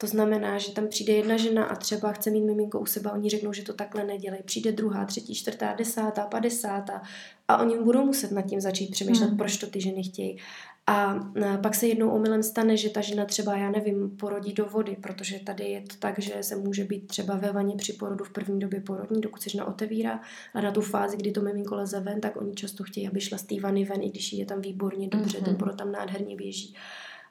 To 0.00 0.06
znamená, 0.06 0.58
že 0.58 0.72
tam 0.72 0.88
přijde 0.88 1.12
jedna 1.12 1.36
žena 1.36 1.64
a 1.64 1.76
třeba 1.76 2.12
chce 2.12 2.30
mít 2.30 2.44
miminko 2.44 2.80
u 2.80 2.86
sebe, 2.86 3.10
oni 3.10 3.30
řeknou, 3.30 3.52
že 3.52 3.62
to 3.62 3.72
takhle 3.72 4.04
nedělají. 4.04 4.42
Přijde 4.42 4.72
druhá, 4.72 5.04
třetí, 5.04 5.34
čtvrtá, 5.34 5.74
desátá, 5.78 6.26
padesátá 6.26 7.02
a 7.48 7.58
oni 7.58 7.78
budou 7.78 8.06
muset 8.06 8.32
nad 8.32 8.42
tím 8.42 8.60
začít 8.60 8.90
přemýšlet, 8.90 9.28
hmm. 9.28 9.36
proč 9.36 9.56
to 9.56 9.66
ty 9.66 9.80
ženy 9.80 10.02
chtějí. 10.02 10.38
A 10.86 11.14
pak 11.62 11.74
se 11.74 11.86
jednou 11.86 12.10
omylem 12.10 12.42
stane, 12.42 12.76
že 12.76 12.90
ta 12.90 13.00
žena 13.00 13.24
třeba, 13.24 13.56
já 13.56 13.70
nevím, 13.70 14.16
porodí 14.16 14.52
do 14.52 14.64
vody, 14.64 14.96
protože 15.00 15.38
tady 15.38 15.64
je 15.64 15.80
to 15.80 15.96
tak, 15.98 16.18
že 16.18 16.42
se 16.42 16.56
může 16.56 16.84
být 16.84 17.06
třeba 17.06 17.36
ve 17.36 17.52
vaně 17.52 17.76
při 17.76 17.92
porodu 17.92 18.24
v 18.24 18.32
první 18.32 18.60
době 18.60 18.80
porodní, 18.80 19.20
dokud 19.20 19.42
se 19.42 19.50
žena 19.50 19.64
otevírá, 19.64 20.20
a 20.54 20.60
na 20.60 20.70
tu 20.70 20.80
fázi, 20.80 21.16
kdy 21.16 21.32
to 21.32 21.40
miminko 21.40 21.74
leze 21.74 22.00
ven, 22.00 22.20
tak 22.20 22.36
oni 22.36 22.54
často 22.54 22.84
chtějí, 22.84 23.08
aby 23.08 23.20
šla 23.20 23.38
z 23.38 23.42
té 23.42 23.60
vany 23.60 23.84
ven, 23.84 24.02
i 24.02 24.10
když 24.10 24.32
je 24.32 24.46
tam 24.46 24.60
výborně 24.60 25.08
dobře, 25.08 25.38
mm-hmm. 25.38 25.44
ten 25.44 25.56
porod 25.56 25.78
tam 25.78 25.92
nádherně 25.92 26.36
běží. 26.36 26.74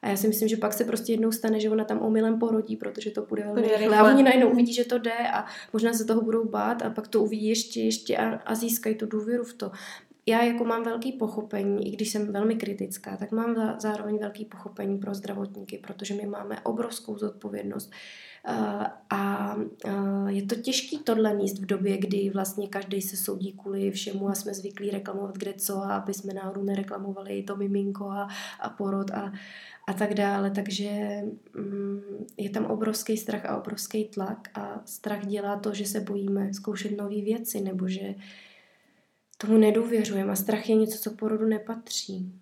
A 0.02 0.08
já 0.10 0.18
si 0.18 0.28
myslím, 0.28 0.48
že 0.48 0.58
pak 0.58 0.74
se 0.74 0.86
prostě 0.86 1.14
jednou 1.14 1.32
stane, 1.32 1.60
že 1.60 1.70
ona 1.70 1.84
tam 1.84 2.00
omylem 2.02 2.40
porodí, 2.40 2.76
protože 2.76 3.12
to 3.12 3.22
bude 3.22 3.44
velmi 3.44 3.62
rychle. 3.62 3.98
A 3.98 4.04
oni 4.04 4.24
najednou 4.24 4.50
uvidí, 4.50 4.74
že 4.74 4.86
to 4.86 4.98
jde 4.98 5.18
a 5.34 5.46
možná 5.74 5.94
se 5.94 6.06
toho 6.06 6.22
budou 6.22 6.46
bát 6.46 6.82
a 6.82 6.90
pak 6.90 7.08
to 7.08 7.24
uvidí 7.24 7.48
ještě, 7.48 7.82
ještě 7.82 8.18
a, 8.18 8.36
a 8.46 8.56
získají 8.56 8.96
tu 8.96 9.06
důvěru 9.06 9.44
v 9.44 9.54
to 9.54 9.72
já 10.30 10.44
jako 10.44 10.66
mám 10.66 10.84
velký 10.84 11.12
pochopení, 11.12 11.88
i 11.88 11.92
když 11.92 12.10
jsem 12.10 12.32
velmi 12.34 12.56
kritická, 12.56 13.18
tak 13.18 13.32
mám 13.32 13.78
zároveň 13.80 14.18
velký 14.18 14.46
pochopení 14.46 14.98
pro 14.98 15.14
zdravotníky, 15.14 15.78
protože 15.78 16.14
my 16.14 16.26
máme 16.26 16.62
obrovskou 16.62 17.18
zodpovědnost. 17.18 17.92
A 19.10 19.56
je 20.28 20.44
to 20.46 20.56
těžký 20.56 21.00
tohle 21.00 21.34
míst 21.34 21.60
v 21.60 21.66
době, 21.66 21.98
kdy 21.98 22.30
vlastně 22.30 22.68
každý 22.68 23.02
se 23.02 23.18
soudí 23.18 23.54
kvůli 23.54 23.92
všemu 23.92 24.30
a 24.30 24.36
jsme 24.36 24.54
zvyklí 24.54 24.90
reklamovat 24.90 25.38
kde 25.38 25.54
co 25.54 25.78
a 25.78 25.96
aby 25.96 26.14
jsme 26.14 26.34
náhodou 26.34 26.64
nereklamovali 26.64 27.44
to 27.44 27.56
miminko 27.56 28.06
a, 28.06 28.28
a 28.60 28.70
porod 28.70 29.12
a, 29.12 29.32
a 29.90 29.94
tak 29.94 30.14
dále. 30.14 30.52
Takže 30.52 31.22
um, 31.58 32.02
je 32.38 32.50
tam 32.50 32.66
obrovský 32.66 33.18
strach 33.18 33.46
a 33.46 33.58
obrovský 33.58 34.06
tlak 34.06 34.50
a 34.54 34.82
strach 34.86 35.26
dělá 35.26 35.60
to, 35.60 35.74
že 35.74 35.86
se 35.86 36.00
bojíme 36.00 36.54
zkoušet 36.54 36.98
nové 36.98 37.22
věci 37.22 37.62
nebo 37.62 37.88
že 37.88 38.16
tomu 39.38 39.58
nedůvěřujeme 39.58 40.32
a 40.32 40.36
strach 40.36 40.70
je 40.70 40.76
něco, 40.76 40.98
co 40.98 41.12
porodu 41.12 41.48
nepatří, 41.48 42.34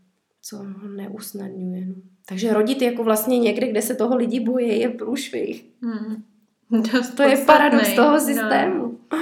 co 0.41 0.57
ho 0.57 0.87
neusnadňuje. 0.95 1.85
No. 1.85 1.93
Takže 2.25 2.53
rodit 2.53 2.81
jako 2.81 3.03
vlastně 3.03 3.39
někde, 3.39 3.67
kde 3.67 3.81
se 3.81 3.95
toho 3.95 4.15
lidi 4.15 4.39
bojí, 4.39 4.79
je 4.79 4.89
průšvih. 4.89 5.65
Hmm. 5.81 6.23
Dost 6.91 7.15
to 7.15 7.23
je 7.23 7.37
paradox 7.37 7.93
toho 7.93 8.11
no. 8.11 8.19
systému. 8.19 8.99
No. 9.11 9.17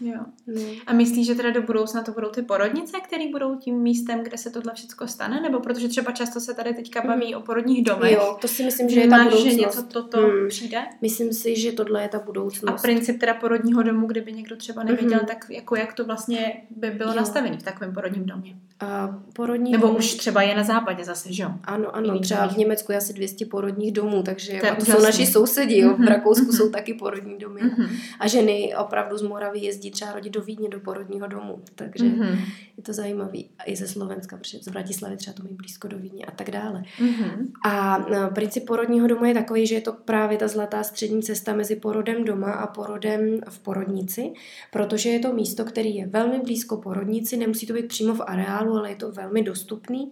Jo. 0.00 0.20
No. 0.54 0.62
A 0.86 0.92
myslíš, 0.92 1.26
že 1.26 1.34
teda 1.34 1.50
do 1.50 1.62
budoucna 1.62 2.02
to 2.02 2.12
budou 2.12 2.28
ty 2.28 2.42
porodnice, 2.42 3.00
které 3.00 3.24
budou 3.32 3.56
tím 3.56 3.78
místem, 3.82 4.24
kde 4.24 4.38
se 4.38 4.50
tohle 4.50 4.74
všechno 4.74 5.08
stane? 5.08 5.40
Nebo 5.40 5.60
protože 5.60 5.88
třeba 5.88 6.12
často 6.12 6.40
se 6.40 6.54
tady 6.54 6.74
teďka 6.74 7.02
baví 7.06 7.32
mm. 7.32 7.38
o 7.38 7.42
porodních 7.42 7.84
domech. 7.84 8.12
Jo, 8.12 8.38
to 8.40 8.48
si 8.48 8.64
myslím, 8.64 8.88
že 8.88 9.00
je 9.00 9.08
ta 9.08 9.24
budoucnost. 9.24 9.44
že 9.44 9.54
něco 9.54 9.82
toto 9.82 10.20
mm. 10.20 10.48
přijde? 10.48 10.82
Myslím 11.02 11.32
si, 11.32 11.56
že 11.56 11.72
tohle 11.72 12.02
je 12.02 12.08
ta 12.08 12.18
budoucnost. 12.18 12.78
A 12.78 12.82
princip 12.82 13.20
teda 13.20 13.34
porodního 13.34 13.82
domu, 13.82 14.06
kdyby 14.06 14.32
někdo 14.32 14.56
třeba 14.56 14.82
nevěděl, 14.82 15.20
mm. 15.20 15.26
tak 15.26 15.46
jako 15.50 15.76
jak 15.76 15.92
to 15.92 16.04
vlastně 16.04 16.62
by 16.70 16.90
bylo 16.90 17.14
nastavené 17.14 17.56
v 17.56 17.62
takovém 17.62 17.94
porodním 17.94 18.26
domě? 18.26 18.56
A 18.80 19.18
porodní 19.32 19.72
Nebo 19.72 19.86
dom... 19.86 19.96
už 19.96 20.14
třeba 20.14 20.42
je 20.42 20.56
na 20.56 20.62
západě 20.62 21.04
zase, 21.04 21.32
že 21.32 21.42
jo? 21.42 21.50
Ano, 21.64 21.96
ano, 21.96 22.18
třeba 22.18 22.46
v 22.46 22.56
Německu 22.56 22.92
je 22.92 22.98
asi 22.98 23.12
200 23.12 23.46
porodních 23.46 23.92
domů, 23.92 24.22
takže 24.22 24.60
to, 24.60 24.84
to 24.84 24.84
jsou 24.84 25.02
naši 25.02 25.26
sousedi, 25.26 25.78
jo? 25.78 25.94
v 25.94 25.98
mhm, 25.98 26.08
Rakousku 26.08 26.46
mm-hmm. 26.46 26.56
jsou 26.56 26.70
taky 26.70 26.94
porodní 26.94 27.38
domy. 27.38 27.60
Mm-hmm. 27.60 27.88
A 28.20 28.28
ženy 28.28 28.74
opravdu 28.78 29.18
z 29.18 29.22
Moravy 29.22 29.58
jezdí 29.58 29.90
třeba 29.90 30.12
rodit 30.12 30.32
do 30.32 30.42
Vídně, 30.42 30.68
do 30.68 30.80
porodního 30.80 31.26
domu, 31.26 31.62
takže 31.74 32.04
mm-hmm. 32.04 32.38
je 32.76 32.82
to 32.82 32.92
zajímavé. 32.92 33.38
A 33.58 33.62
i 33.66 33.76
ze 33.76 33.88
Slovenska, 33.88 34.36
protože 34.36 34.58
z 34.58 34.68
Bratislavy 34.68 35.16
třeba 35.16 35.34
to 35.34 35.42
mají 35.42 35.54
blízko 35.54 35.88
do 35.88 35.98
Vídně 35.98 36.24
a 36.24 36.30
tak 36.30 36.50
dále. 36.50 36.82
Mm-hmm. 37.00 37.46
A 37.64 37.98
no, 37.98 38.30
princip 38.34 38.64
porodního 38.66 39.06
domu 39.06 39.24
je 39.24 39.34
takový, 39.34 39.66
že 39.66 39.74
je 39.74 39.80
to 39.80 39.92
právě 39.92 40.38
ta 40.38 40.48
zlatá 40.48 40.82
střední 40.82 41.22
cesta 41.22 41.54
mezi 41.54 41.76
porodem 41.76 42.24
doma 42.24 42.52
a 42.52 42.66
porodem 42.66 43.40
v 43.48 43.58
porodnici, 43.58 44.32
protože 44.70 45.10
je 45.10 45.18
to 45.18 45.32
místo, 45.32 45.64
který 45.64 45.96
je 45.96 46.06
velmi 46.06 46.40
blízko 46.40 46.76
porodnici, 46.76 47.36
nemusí 47.36 47.66
to 47.66 47.72
být 47.72 47.88
přímo 47.88 48.14
v 48.14 48.22
areálu, 48.26 48.67
ale 48.76 48.90
je 48.90 48.96
to 48.96 49.12
velmi 49.12 49.42
dostupný 49.42 50.10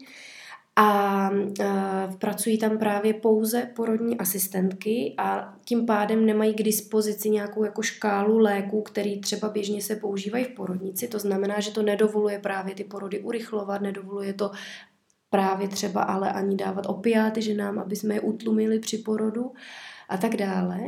a 0.77 1.31
uh, 1.31 2.17
pracují 2.19 2.59
tam 2.59 2.79
právě 2.79 3.15
pouze 3.15 3.71
porodní 3.77 4.19
asistentky 4.19 5.15
a 5.19 5.55
tím 5.65 5.87
pádem 5.87 6.27
nemají 6.27 6.55
k 6.55 6.63
dispozici 6.63 7.31
nějakou 7.31 7.65
jako 7.65 7.83
škálu 7.83 8.39
léků, 8.39 8.83
který 8.83 9.21
třeba 9.21 9.49
běžně 9.49 9.83
se 9.83 9.97
používají 9.97 10.45
v 10.45 10.55
porodnici. 10.55 11.09
To 11.09 11.19
znamená, 11.19 11.61
že 11.61 11.71
to 11.71 11.83
nedovoluje 11.83 12.39
právě 12.39 12.75
ty 12.75 12.85
porody 12.85 13.21
urychlovat, 13.21 13.81
nedovoluje 13.81 14.33
to 14.33 14.51
právě 15.31 15.69
třeba 15.69 16.03
ale 16.03 16.33
ani 16.33 16.57
dávat 16.57 16.87
opiáty 16.87 17.43
ženám, 17.43 17.79
aby 17.79 17.97
jsme 17.97 18.15
je 18.15 18.21
utlumili 18.21 18.79
při 18.79 18.99
porodu 18.99 19.53
a 20.09 20.17
tak 20.17 20.37
dále. 20.37 20.79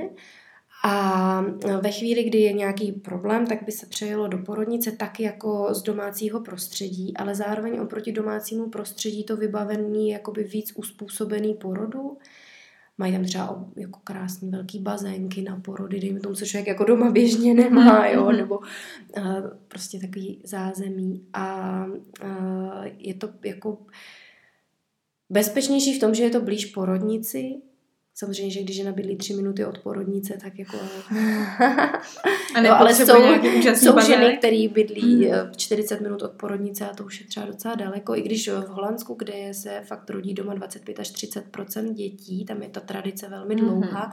A 0.84 1.44
ve 1.80 1.92
chvíli, 1.92 2.24
kdy 2.24 2.38
je 2.38 2.52
nějaký 2.52 2.92
problém, 2.92 3.46
tak 3.46 3.62
by 3.62 3.72
se 3.72 3.86
přejelo 3.86 4.28
do 4.28 4.38
porodnice 4.38 4.92
tak 4.92 5.20
jako 5.20 5.74
z 5.74 5.82
domácího 5.82 6.40
prostředí, 6.40 7.16
ale 7.16 7.34
zároveň 7.34 7.80
oproti 7.80 8.12
domácímu 8.12 8.68
prostředí 8.68 9.24
to 9.24 9.36
vybavení 9.36 10.10
jakoby 10.10 10.44
víc 10.44 10.72
uspůsobený 10.76 11.54
porodu. 11.54 12.18
Mají 12.98 13.12
tam 13.12 13.24
třeba 13.24 13.64
jako 13.76 14.00
krásný 14.04 14.50
velký 14.50 14.78
bazénky 14.78 15.42
na 15.42 15.60
porody, 15.60 16.00
dejme 16.00 16.20
tomu, 16.20 16.34
co 16.34 16.46
člověk 16.46 16.68
jako 16.68 16.84
doma 16.84 17.10
běžně 17.10 17.54
nemá, 17.54 18.08
jo, 18.08 18.24
mhm. 18.24 18.36
nebo 18.36 18.58
uh, 18.58 18.64
prostě 19.68 19.98
takový 19.98 20.40
zázemí. 20.44 21.26
A 21.32 21.84
uh, 22.24 22.86
je 22.98 23.14
to 23.14 23.28
jako 23.44 23.78
bezpečnější 25.30 25.96
v 25.96 26.00
tom, 26.00 26.14
že 26.14 26.22
je 26.22 26.30
to 26.30 26.40
blíž 26.40 26.66
porodnici, 26.66 27.54
Samozřejmě, 28.18 28.50
že 28.50 28.62
když 28.62 28.76
žena 28.76 28.92
bydlí 28.92 29.16
tři 29.16 29.34
minuty 29.34 29.64
od 29.64 29.78
porodnice, 29.78 30.38
tak 30.42 30.58
jako... 30.58 30.76
A 32.54 32.60
no, 32.62 32.76
ale 32.80 32.94
jsou, 32.94 33.04
jsou 33.74 34.00
ženy, 34.06 34.36
které 34.38 34.68
bydlí 34.72 35.26
Hmm. 35.28 35.46
mm. 35.46 35.52
40 35.56 36.00
minut 36.00 36.22
od 36.22 36.30
porodnice 36.32 36.88
a 36.90 36.94
to 36.94 37.04
už 37.04 37.20
je 37.20 37.26
třeba 37.26 37.46
docela 37.46 37.74
daleko. 37.74 38.16
I 38.16 38.22
když 38.22 38.48
v 38.48 38.66
Holandsku, 38.68 39.14
kde 39.14 39.54
se 39.54 39.80
fakt 39.84 40.10
rodí 40.10 40.34
doma 40.34 40.54
25 40.54 41.00
až 41.00 41.12
30% 41.12 41.92
dětí, 41.94 42.44
tam 42.44 42.62
je 42.62 42.68
ta 42.68 42.80
tradice 42.80 43.28
velmi 43.28 43.54
Mhm. 43.54 43.64
dlouhá, 43.64 44.12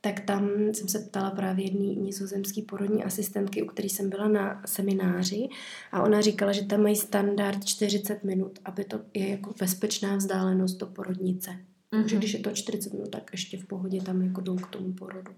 tak 0.00 0.20
tam 0.20 0.50
jsem 0.72 0.88
se 0.88 0.98
ptala 0.98 1.30
právě 1.30 1.64
jedné 1.64 1.94
nizozemské 1.94 2.62
porodní 2.62 3.04
asistentky, 3.04 3.62
u 3.62 3.66
které 3.66 3.88
jsem 3.88 4.10
byla 4.10 4.28
na 4.28 4.62
semináři 4.66 5.48
a 5.92 6.02
ona 6.02 6.20
říkala, 6.20 6.52
že 6.52 6.64
tam 6.64 6.82
mají 6.82 6.96
standard 6.96 7.64
40 7.64 8.24
minut, 8.24 8.58
aby 8.64 8.84
to 8.84 9.00
je 9.14 9.28
jako 9.28 9.54
bezpečná 9.60 10.16
vzdálenost 10.16 10.76
do 10.80 10.86
porodnice. 10.86 11.50
Mhm. 11.92 12.02
Takže 12.02 12.16
když 12.16 12.32
je 12.34 12.38
to 12.40 12.50
40 12.50 12.92
minut, 12.92 13.08
tak 13.10 13.28
ještě 13.32 13.58
v 13.58 13.64
pohodě 13.66 14.02
tam 14.02 14.22
jako 14.22 14.40
jdou 14.40 14.56
k 14.56 14.66
tomu 14.66 14.92
porodu. 14.92 15.32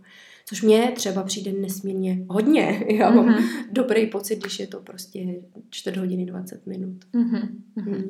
Což 0.46 0.62
mně 0.62 0.92
třeba 0.96 1.22
přijde 1.22 1.52
nesmírně 1.52 2.24
hodně. 2.28 2.84
Já 2.88 3.10
mám 3.10 3.26
Mhm. 3.26 3.44
dobrý 3.72 4.06
pocit, 4.06 4.36
když 4.40 4.58
je 4.60 4.66
to 4.66 4.80
prostě 4.80 5.40
4 5.70 5.98
hodiny 5.98 6.26
20 6.26 6.66
minut. 6.66 6.96
Mhm. 7.12 7.64
Mhm. 7.76 8.04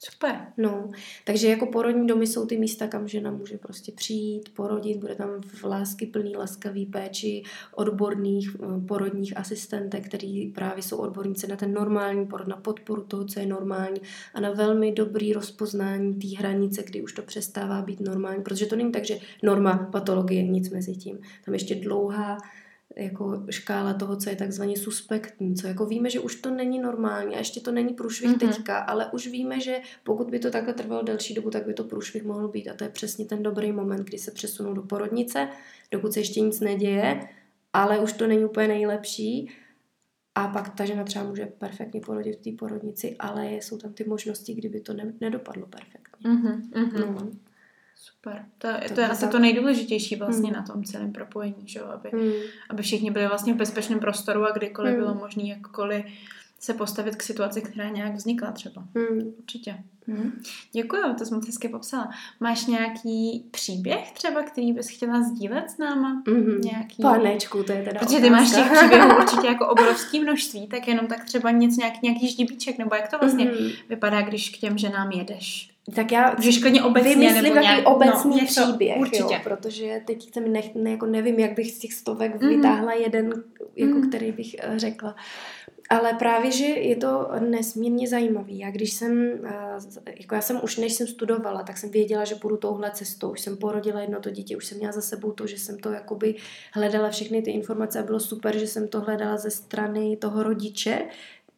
Super. 0.00 0.46
No, 0.56 0.90
takže 1.24 1.48
jako 1.48 1.66
porodní 1.66 2.06
domy 2.06 2.26
jsou 2.26 2.46
ty 2.46 2.58
místa, 2.58 2.88
kam 2.88 3.08
žena 3.08 3.30
může 3.30 3.58
prostě 3.58 3.92
přijít, 3.92 4.54
porodit, 4.54 4.96
bude 4.96 5.14
tam 5.14 5.28
v 5.42 5.64
lásky 5.64 6.06
plný, 6.06 6.36
laskavý 6.36 6.86
péči 6.86 7.42
odborných 7.74 8.56
eh, 8.62 8.86
porodních 8.88 9.36
asistentek, 9.36 10.06
který 10.06 10.46
právě 10.46 10.82
jsou 10.82 10.96
odborníci 10.96 11.46
na 11.46 11.56
ten 11.56 11.72
normální 11.72 12.26
porod, 12.26 12.48
na 12.48 12.56
podporu 12.56 13.02
toho, 13.02 13.24
co 13.24 13.40
je 13.40 13.46
normální 13.46 14.00
a 14.34 14.40
na 14.40 14.50
velmi 14.50 14.92
dobrý 14.92 15.32
rozpoznání 15.32 16.14
té 16.14 16.38
hranice, 16.38 16.82
kdy 16.82 17.02
už 17.02 17.12
to 17.12 17.22
přestává 17.22 17.82
být 17.82 18.00
normální, 18.00 18.42
protože 18.42 18.66
to 18.66 18.76
není 18.76 18.92
tak, 18.92 19.04
že 19.04 19.18
norma, 19.42 19.88
patologie, 19.92 20.42
nic 20.42 20.70
mezi 20.70 20.96
tím. 20.96 21.18
Tam 21.44 21.54
ještě 21.54 21.74
dlouhá 21.74 22.38
jako 22.98 23.42
škála 23.50 23.94
toho, 23.94 24.16
co 24.16 24.30
je 24.30 24.36
takzvaně 24.36 24.76
suspektní, 24.76 25.54
co 25.56 25.66
jako 25.66 25.86
víme, 25.86 26.10
že 26.10 26.20
už 26.20 26.34
to 26.34 26.50
není 26.50 26.78
normální 26.78 27.34
a 27.34 27.38
ještě 27.38 27.60
to 27.60 27.72
není 27.72 27.94
průšvih 27.94 28.30
Mhm. 28.30 28.38
mm-hmm. 28.38 28.54
teďka, 28.54 28.78
ale 28.78 29.10
už 29.12 29.26
víme, 29.26 29.60
že 29.60 29.80
pokud 30.04 30.30
by 30.30 30.38
to 30.38 30.50
takhle 30.50 30.74
trvalo 30.74 31.02
delší 31.02 31.34
dobu, 31.34 31.50
tak 31.50 31.66
by 31.66 31.74
to 31.74 31.84
průšvih 31.84 32.24
mohl 32.24 32.48
být 32.48 32.68
a 32.68 32.74
to 32.74 32.84
je 32.84 32.90
přesně 32.90 33.24
ten 33.24 33.42
dobrý 33.42 33.72
moment, 33.72 34.04
kdy 34.04 34.18
se 34.18 34.30
přesunou 34.30 34.74
do 34.74 34.82
porodnice, 34.82 35.48
dokud 35.90 36.12
se 36.12 36.20
ještě 36.20 36.40
nic 36.40 36.60
neděje, 36.60 37.28
ale 37.72 37.98
už 37.98 38.12
to 38.12 38.26
není 38.26 38.44
úplně 38.44 38.68
nejlepší 38.68 39.50
a 40.34 40.48
pak 40.48 40.74
ta 40.74 40.84
žena 40.84 41.04
třeba 41.04 41.24
může 41.24 41.46
perfektně 41.46 42.00
porodit 42.00 42.36
v 42.38 42.42
té 42.50 42.56
porodnici, 42.58 43.16
ale 43.18 43.52
jsou 43.52 43.78
tam 43.78 43.92
ty 43.92 44.04
možnosti, 44.04 44.54
kdyby 44.54 44.80
to 44.80 44.94
ne, 44.94 45.12
nedopadlo 45.20 45.66
perfektně. 45.66 46.30
Mhm. 46.30 46.70
Mhm. 46.74 47.00
No. 47.00 47.30
Super. 48.00 48.44
To, 48.58 48.68
to, 48.68 48.72
Tak 48.74 48.82
je 48.90 48.96
to 48.96 49.02
asi 49.12 49.20
tak. 49.20 49.30
to 49.30 49.38
nejdůležitější 49.38 50.16
vlastně 50.16 50.50
Hmm. 50.50 50.56
na 50.60 50.62
tom 50.72 50.84
celém 50.84 51.12
propojení, 51.12 51.62
že? 51.68 51.80
Aby, 51.80 52.08
Hmm. 52.12 52.32
aby 52.70 52.82
všichni 52.82 53.10
byli 53.10 53.26
vlastně 53.26 53.52
v 53.54 53.56
bezpečném 53.56 54.00
prostoru 54.00 54.44
a 54.46 54.50
kdykoliv 54.50 54.92
Hmm. 54.94 55.02
bylo 55.02 55.14
možné 55.14 55.42
jakkoliv 55.48 56.04
se 56.60 56.74
postavit 56.74 57.16
k 57.16 57.22
situaci, 57.22 57.62
která 57.62 57.88
nějak 57.88 58.14
vznikla 58.14 58.52
třeba. 58.52 58.84
Hmm. 58.96 59.20
Určitě. 59.38 59.78
Hmm. 60.06 60.42
Děkuji, 60.72 61.02
to 61.18 61.24
jsi 61.24 61.34
moc 61.34 61.46
hezky 61.46 61.68
popsala. 61.68 62.10
Máš 62.40 62.66
nějaký 62.66 63.44
příběh 63.50 64.12
třeba, 64.12 64.42
který 64.42 64.72
bys 64.72 64.88
chtěla 64.88 65.22
sdílet 65.22 65.70
s 65.70 65.78
náma? 65.78 66.22
Mm-hmm. 66.26 66.58
Nějaký... 66.64 67.02
Panečku, 67.02 67.62
to 67.62 67.72
je 67.72 67.82
teda 67.84 68.00
Protože 68.00 68.18
ty 68.20 68.30
máš 68.30 68.50
těch 68.50 68.72
příběhů 68.72 69.16
určitě 69.22 69.46
jako 69.46 69.68
obrovský 69.68 70.20
množství, 70.20 70.66
tak 70.66 70.88
jenom 70.88 71.06
tak 71.06 71.24
třeba 71.24 71.50
něco, 71.50 71.80
nějaký, 71.80 71.98
nějaký 72.02 72.28
ždibíček, 72.28 72.78
nebo 72.78 72.94
jak 72.94 73.10
to 73.10 73.18
vlastně 73.18 73.44
Mhm. 73.44 73.70
vypadá, 73.88 74.22
když 74.22 74.50
k 74.50 74.58
těm 74.60 74.78
ženám 74.78 75.10
jedeš? 75.12 75.70
Tak 75.94 76.12
já 76.12 76.34
Můžeš 76.36 76.58
klidně 76.58 76.82
obecně, 76.82 77.10
vymyslím 77.10 77.42
nebo 77.42 77.54
takový 77.54 77.72
nějak, 77.72 77.88
obecný 77.88 78.30
no, 78.30 78.36
něco, 78.36 78.62
příběh, 78.62 78.96
určitě. 79.00 79.34
Jo, 79.34 79.40
protože 79.44 80.00
teď 80.06 80.34
se 80.34 80.40
mi 80.40 80.48
nech, 80.48 80.74
ne, 80.74 80.90
jako 80.90 81.06
nevím, 81.06 81.38
jak 81.38 81.52
bych 81.54 81.70
z 81.70 81.78
těch 81.78 81.92
stovek 81.92 82.40
Mhm. 82.42 82.48
vytáhla 82.56 82.92
jeden, 82.92 83.32
jako 83.76 83.94
Mhm. 83.98 84.08
který 84.08 84.32
bych 84.32 84.56
eh, 84.58 84.78
řekla. 84.78 85.16
Ale 85.90 86.14
právě, 86.14 86.50
že 86.52 86.64
je 86.66 86.96
to 86.96 87.28
nesmírně 87.40 88.08
zajímavý. 88.08 88.58
Já 88.58 88.70
když 88.70 88.92
jsem, 88.92 89.30
eh, 89.44 90.12
jako 90.20 90.34
já 90.34 90.40
jsem 90.40 90.60
už 90.62 90.76
než 90.76 90.92
jsem 90.92 91.06
studovala, 91.06 91.62
tak 91.62 91.78
jsem 91.78 91.90
věděla, 91.90 92.24
že 92.24 92.34
půjdu 92.34 92.56
touhle 92.56 92.90
cestou. 92.90 93.30
Už 93.30 93.40
jsem 93.40 93.56
porodila 93.56 94.00
jedno 94.00 94.20
to 94.20 94.30
dítě, 94.30 94.56
už 94.56 94.66
jsem 94.66 94.78
měla 94.78 94.92
za 94.92 95.00
sebou 95.00 95.32
to, 95.32 95.46
že 95.46 95.58
jsem 95.58 95.78
to 95.78 95.92
jakoby 95.92 96.34
hledala 96.72 97.10
všechny 97.10 97.42
ty 97.42 97.50
informace 97.50 97.98
a 97.98 98.02
bylo 98.02 98.20
super, 98.20 98.58
že 98.58 98.66
jsem 98.66 98.88
to 98.88 99.00
hledala 99.00 99.36
ze 99.36 99.50
strany 99.50 100.16
toho 100.16 100.42
rodiče, 100.42 100.98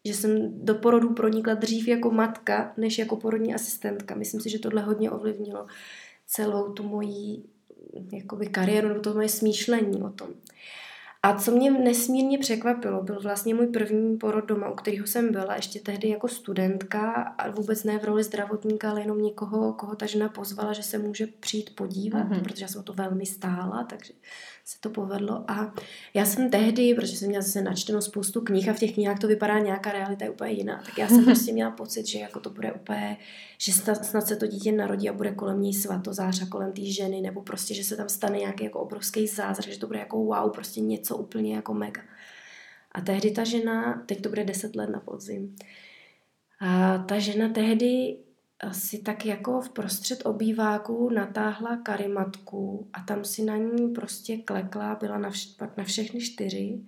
že 0.05 0.15
jsem 0.15 0.65
do 0.65 0.75
porodu 0.75 1.15
pronikla 1.15 1.55
dřív 1.55 1.89
jako 1.89 2.11
matka, 2.11 2.73
než 2.77 2.99
jako 2.99 3.17
porodní 3.17 3.55
asistentka. 3.55 4.15
Myslím 4.15 4.41
si, 4.41 4.51
že 4.51 4.59
tohle 4.59 4.83
hodně 4.83 5.11
ovlivnilo 5.11 5.67
celou 6.27 6.73
tu 6.73 6.83
moji 6.83 7.43
jakoby 8.13 8.47
kariéru 8.47 8.89
nebo 8.89 9.01
to 9.01 9.15
moje 9.15 9.29
smýšlení 9.29 10.03
o 10.03 10.11
tom. 10.11 10.29
A 11.23 11.35
co 11.39 11.51
mě 11.51 11.71
nesmírně 11.71 12.39
překvapilo, 12.39 13.03
byl 13.03 13.21
vlastně 13.23 13.55
můj 13.55 13.67
první 13.67 14.17
porod 14.17 14.45
doma, 14.45 14.71
u 14.71 14.75
kterého 14.75 15.07
jsem 15.07 15.33
byla 15.33 15.57
ještě 15.57 15.81
tehdy 15.81 16.09
jako 16.09 16.29
studentka 16.29 17.13
a 17.13 17.51
vůbec 17.51 17.85
ne 17.85 17.99
v 17.99 18.05
roli 18.05 18.25
zdravotníka, 18.25 18.91
ale 18.91 19.01
jenom 19.01 19.23
někoho, 19.23 19.73
koho 19.73 19.97
ta 19.97 20.07
žena 20.07 20.29
pozvala, 20.29 20.73
že 20.73 20.83
se 20.83 20.99
může 20.99 21.27
přijít 21.27 21.77
podívat, 21.77 22.19
Mhm. 22.25 22.33
mm-hmm. 22.33 22.43
protože 22.43 22.65
já 22.65 22.69
jsem 22.69 22.81
o 22.81 22.85
to 22.85 22.93
velmi 22.93 23.27
stála, 23.27 23.85
takže 23.85 24.13
se 24.65 24.81
to 24.81 24.91
povedlo. 24.91 25.51
A 25.51 25.75
já 26.15 26.27
jsem 26.27 26.51
tehdy, 26.51 26.95
protože 26.95 27.17
jsem 27.17 27.29
měla 27.29 27.43
zase 27.43 27.63
načteno 27.63 28.03
spoustu 28.03 28.41
knih 28.41 28.69
a 28.69 28.73
v 28.73 28.79
těch 28.79 28.95
knihách 28.95 29.19
to 29.19 29.29
vypadá 29.29 29.59
nějaká 29.59 29.93
realita 29.93 30.25
je 30.25 30.31
úplně 30.31 30.53
jiná, 30.53 30.83
tak 30.87 30.99
já 30.99 31.09
jsem 31.09 31.25
prostě 31.31 31.53
měla 31.53 31.71
pocit, 31.71 32.07
že 32.07 32.19
jako 32.19 32.41
to 32.41 32.51
bude 32.51 32.73
úplně, 32.73 33.17
že 33.59 33.73
snad, 33.73 34.27
se 34.27 34.37
to 34.37 34.47
dítě 34.47 34.73
narodí 34.73 35.09
a 35.09 35.13
bude 35.13 35.33
kolem 35.33 35.63
něj 35.63 35.75
svatozář 35.75 36.43
a 36.43 36.47
kolem 36.47 36.73
té 36.73 36.85
ženy, 36.85 37.21
nebo 37.21 37.43
prostě, 37.43 37.75
že 37.75 37.85
se 37.85 37.97
tam 37.97 38.09
stane 38.09 38.39
nějaký 38.39 38.65
jako 38.65 38.81
obrovský 38.81 39.27
zázrak, 39.27 39.69
že 39.69 39.79
to 39.79 39.87
bude 39.87 39.99
jako 39.99 40.17
wow, 40.17 40.51
prostě 40.53 40.81
něco 40.81 41.17
úplně 41.17 41.55
jako 41.55 41.75
mega. 41.75 42.03
A 42.93 43.01
tehdy 43.01 43.31
ta 43.31 43.45
žena, 43.45 44.03
teď 44.07 44.23
to 44.23 44.29
bude 44.29 44.45
10 44.45 44.77
let 44.77 44.91
na 44.91 45.01
podzim, 45.01 45.57
a 46.61 46.99
ta 46.99 47.19
žena 47.19 47.49
tehdy 47.49 48.17
si 48.73 48.99
tak 48.99 49.27
jako 49.27 49.61
v 49.61 49.69
prostřed 49.69 50.23
obýváku 50.27 51.11
natáhla 51.15 51.77
karimatku 51.77 52.89
a 52.93 53.01
tam 53.01 53.25
si 53.25 53.45
na 53.45 53.57
ní 53.57 53.89
prostě 53.89 54.37
klekla, 54.37 54.95
byla 55.01 55.19
na, 55.19 55.31
vš- 55.31 55.57
pak 55.59 55.77
na 55.77 55.85
všechny 55.85 56.21
čtyři 56.21 56.81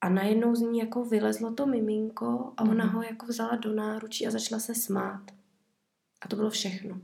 a 0.00 0.08
najednou 0.08 0.54
z 0.54 0.60
ní 0.60 0.78
jako 0.78 1.04
vylezlo 1.04 1.52
to 1.52 1.66
miminko 1.66 2.52
a 2.56 2.62
ona 2.62 2.84
Mhm. 2.84 2.94
ho 2.94 3.02
jako 3.02 3.26
vzala 3.26 3.56
do 3.56 3.74
náručí 3.74 4.26
a 4.26 4.30
začala 4.30 4.60
se 4.60 4.74
smát. 4.74 5.22
A 6.22 6.28
to 6.28 6.36
bylo 6.36 6.50
všechno. 6.50 6.96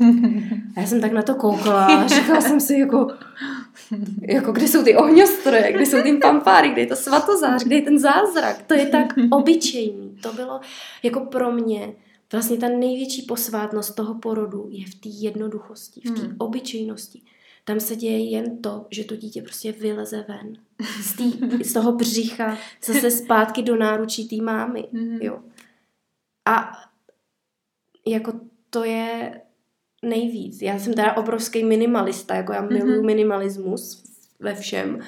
A 0.76 0.80
já 0.80 0.86
jsem 0.86 1.00
tak 1.00 1.12
na 1.12 1.22
to 1.22 1.34
koukala 1.34 1.86
a 1.86 2.06
říkala 2.06 2.40
jsem 2.40 2.60
si 2.60 2.78
jako, 2.78 3.08
jako 4.20 4.52
kde 4.52 4.68
jsou 4.68 4.84
ty 4.84 4.96
ohňostroje, 4.96 5.72
kde 5.72 5.86
jsou 5.86 6.02
ty 6.02 6.12
pampáry, 6.16 6.68
kde 6.68 6.80
je 6.82 6.86
to 6.86 6.96
svatozář, 6.96 7.64
kde 7.64 7.76
je 7.76 7.82
ten 7.82 7.98
zázrak. 7.98 8.62
To 8.66 8.74
je 8.74 8.86
tak 8.86 9.06
obyčejný. 9.30 10.16
To 10.22 10.32
bylo 10.32 10.60
jako 11.02 11.20
pro 11.20 11.52
mě 11.52 11.92
vlastně 12.32 12.56
ta 12.56 12.68
největší 12.68 13.22
posvátnost 13.22 13.94
toho 13.94 14.14
porodu 14.14 14.66
je 14.70 14.86
v 14.86 14.94
té 14.94 15.08
jednoduchosti, 15.08 16.00
v 16.00 16.10
té 16.14 16.20
Hmm. 16.20 16.36
obyčejnosti. 16.38 17.22
Tam 17.64 17.80
se 17.80 17.96
děje 17.96 18.18
jen 18.30 18.62
to, 18.62 18.86
že 18.90 19.04
to 19.04 19.16
dítě 19.16 19.42
prostě 19.42 19.72
vyleze 19.72 20.24
ven. 20.28 20.56
Z, 21.02 21.12
tý, 21.16 21.32
z 21.64 21.72
toho 21.72 21.92
břicha 21.92 22.58
zase 22.84 23.10
zpátky 23.10 23.62
do 23.62 23.76
náručí 23.76 24.28
té 24.28 24.36
mámy. 24.44 24.88
Mhm. 24.92 25.18
Jo. 25.22 25.40
A 26.44 26.72
jako 28.06 28.32
to 28.70 28.84
je 28.84 29.40
nejvíc. 30.04 30.62
Já 30.62 30.78
jsem 30.78 30.94
teda 30.94 31.16
obrovský 31.16 31.64
minimalista, 31.64 32.34
jako 32.34 32.52
já 32.52 32.62
miluju 32.62 32.96
Mhm. 32.96 33.06
minimalismus 33.06 34.04
ve 34.40 34.54
všem. 34.54 35.00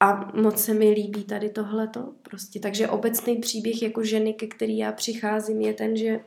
A 0.00 0.32
moc 0.40 0.64
se 0.64 0.74
mi 0.74 0.90
líbí 0.90 1.24
tady 1.24 1.48
tohleto 1.48 2.12
prostě. 2.22 2.60
Takže 2.60 2.88
obecný 2.88 3.36
příběh 3.36 3.82
jako 3.82 4.04
ženy, 4.04 4.34
ke 4.34 4.46
který 4.46 4.78
já 4.78 4.92
přicházím, 4.92 5.60
je 5.60 5.74
ten, 5.74 5.96
že 5.96 6.20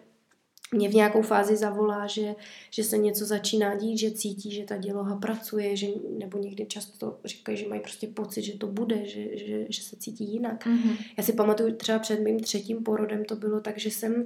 mě 0.72 0.90
v 0.90 0.94
nějakou 0.94 1.22
fázi 1.22 1.58
zavolá, 1.58 2.08
že, 2.08 2.36
že 2.72 2.84
se 2.84 2.98
něco 2.98 3.26
začíná 3.26 3.76
dít, 3.76 3.98
že 3.98 4.12
cítí, 4.12 4.52
že 4.52 4.64
ta 4.64 4.78
děloha 4.78 5.16
pracuje, 5.16 5.76
že, 5.76 5.88
nebo 6.18 6.38
někdy 6.38 6.66
často 6.66 7.20
říkají, 7.26 7.58
že 7.58 7.68
mají 7.68 7.82
prostě 7.82 8.08
pocit, 8.08 8.42
že 8.42 8.58
to 8.58 8.68
bude, 8.68 9.06
že, 9.06 9.38
že, 9.38 9.66
že 9.70 9.82
se 9.84 9.96
cítí 9.96 10.34
jinak. 10.34 10.66
Mhm. 10.66 10.96
Já 11.18 11.24
si 11.24 11.34
pamatuju 11.34 11.76
třeba 11.76 12.00
před 12.00 12.20
mým 12.20 12.40
třetím 12.40 12.84
porodem 12.84 13.26
to 13.26 13.36
bylo 13.36 13.62
tak, 13.62 13.80
že 13.80 13.92
jsem 13.92 14.26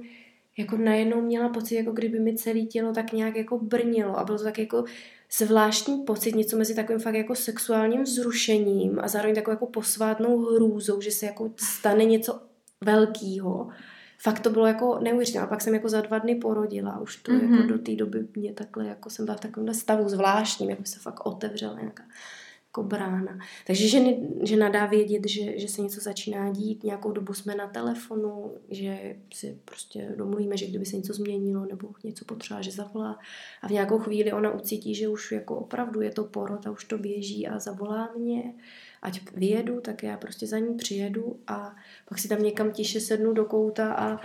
jako 0.58 0.76
najednou 0.76 1.20
měla 1.20 1.48
pocit, 1.48 1.74
jako 1.74 1.92
kdyby 1.92 2.20
mi 2.20 2.36
celé 2.36 2.60
tělo 2.60 2.92
tak 2.92 3.12
nějak 3.12 3.36
jako 3.36 3.58
brnilo 3.58 4.18
a 4.18 4.24
bylo 4.24 4.38
to 4.38 4.44
tak 4.44 4.58
jako 4.58 4.84
zvláštní 5.38 6.02
pocit, 6.02 6.34
něco 6.34 6.56
mezi 6.56 6.74
takovým 6.74 7.00
fakt 7.00 7.14
jako 7.14 7.34
sexuálním 7.34 8.02
vzrušením 8.02 9.00
a 9.00 9.08
zároveň 9.08 9.34
takovou 9.34 9.52
jako 9.52 9.66
posvátnou 9.66 10.38
hrůzou, 10.38 11.00
že 11.00 11.10
se 11.10 11.26
jako 11.26 11.50
stane 11.56 12.04
něco 12.04 12.40
velkýho. 12.80 13.68
Fakt 14.18 14.40
to 14.40 14.50
bylo 14.50 14.66
jako 14.66 14.98
neuvěřitelné. 15.02 15.46
A 15.46 15.48
pak 15.48 15.60
jsem 15.60 15.74
jako 15.74 15.88
za 15.88 16.00
dva 16.00 16.18
dny 16.18 16.34
porodila 16.34 16.98
už 16.98 17.16
to 17.16 17.32
mm-hmm. 17.32 17.42
Mhm. 17.42 17.54
jako 17.54 17.68
do 17.68 17.78
té 17.78 17.96
doby 17.96 18.28
mě 18.36 18.52
takhle, 18.52 18.86
jako 18.86 19.10
jsem 19.10 19.24
byla 19.24 19.36
v 19.36 19.40
takovém 19.40 19.74
stavu 19.74 20.08
zvláštním, 20.08 20.70
jako 20.70 20.84
se 20.84 20.98
fakt 20.98 21.26
otevřela 21.26 21.74
nějaká 21.80 22.02
jako 22.74 22.88
brána. 22.88 23.38
Takže 23.66 23.88
ženy, 23.88 24.28
žena 24.42 24.68
dá 24.68 24.86
vědět, 24.86 25.28
že, 25.28 25.58
že 25.58 25.68
se 25.68 25.82
něco 25.82 26.00
začíná 26.00 26.50
dít, 26.50 26.84
nějakou 26.84 27.12
dobu 27.12 27.34
jsme 27.34 27.54
na 27.54 27.66
telefonu, 27.66 28.54
že 28.70 29.16
si 29.34 29.58
prostě 29.64 30.14
domluvíme, 30.16 30.56
že 30.56 30.66
kdyby 30.66 30.86
se 30.86 30.96
něco 30.96 31.12
změnilo 31.12 31.66
nebo 31.66 31.88
něco 32.04 32.24
potřeba, 32.24 32.62
že 32.62 32.70
zavolá 32.70 33.18
a 33.62 33.68
v 33.68 33.70
nějakou 33.70 33.98
chvíli 33.98 34.32
ona 34.32 34.50
ucítí, 34.50 34.94
že 34.94 35.08
už 35.08 35.32
jako 35.32 35.56
opravdu 35.56 36.00
je 36.00 36.10
to 36.10 36.24
porod 36.24 36.66
a 36.66 36.70
už 36.70 36.84
to 36.84 36.98
běží 36.98 37.46
a 37.46 37.58
zavolá 37.58 38.10
mě, 38.16 38.54
ať 39.02 39.32
vyjedu, 39.32 39.80
tak 39.80 40.02
já 40.02 40.16
prostě 40.16 40.46
za 40.46 40.58
ní 40.58 40.74
přijedu 40.74 41.36
a 41.46 41.76
pak 42.08 42.18
si 42.18 42.28
tam 42.28 42.42
někam 42.42 42.72
tiše 42.72 43.00
sednu 43.00 43.32
do 43.32 43.44
kouta 43.44 43.94
a, 43.94 44.20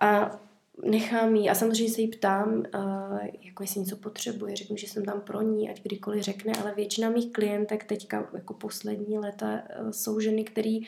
a 0.00 0.40
nechám 0.84 1.36
jí 1.36 1.50
a 1.50 1.54
samozřejmě 1.54 1.94
se 1.94 2.00
jí 2.00 2.08
ptám, 2.08 2.62
uh, 2.74 3.18
jako 3.42 3.62
jestli 3.62 3.80
něco 3.80 3.96
potřebuje, 3.96 4.56
řeknu, 4.56 4.76
že 4.76 4.86
jsem 4.86 5.04
tam 5.04 5.20
pro 5.20 5.42
ní, 5.42 5.70
ať 5.70 5.82
kdykoliv 5.82 6.22
řekne, 6.22 6.52
ale 6.62 6.74
většina 6.74 7.10
mých 7.10 7.32
klientek 7.32 7.84
teďka 7.84 8.30
jako 8.34 8.54
poslední 8.54 9.18
leta 9.18 9.62
uh, 9.80 9.90
jsou 9.90 10.20
ženy, 10.20 10.44
které 10.44 10.78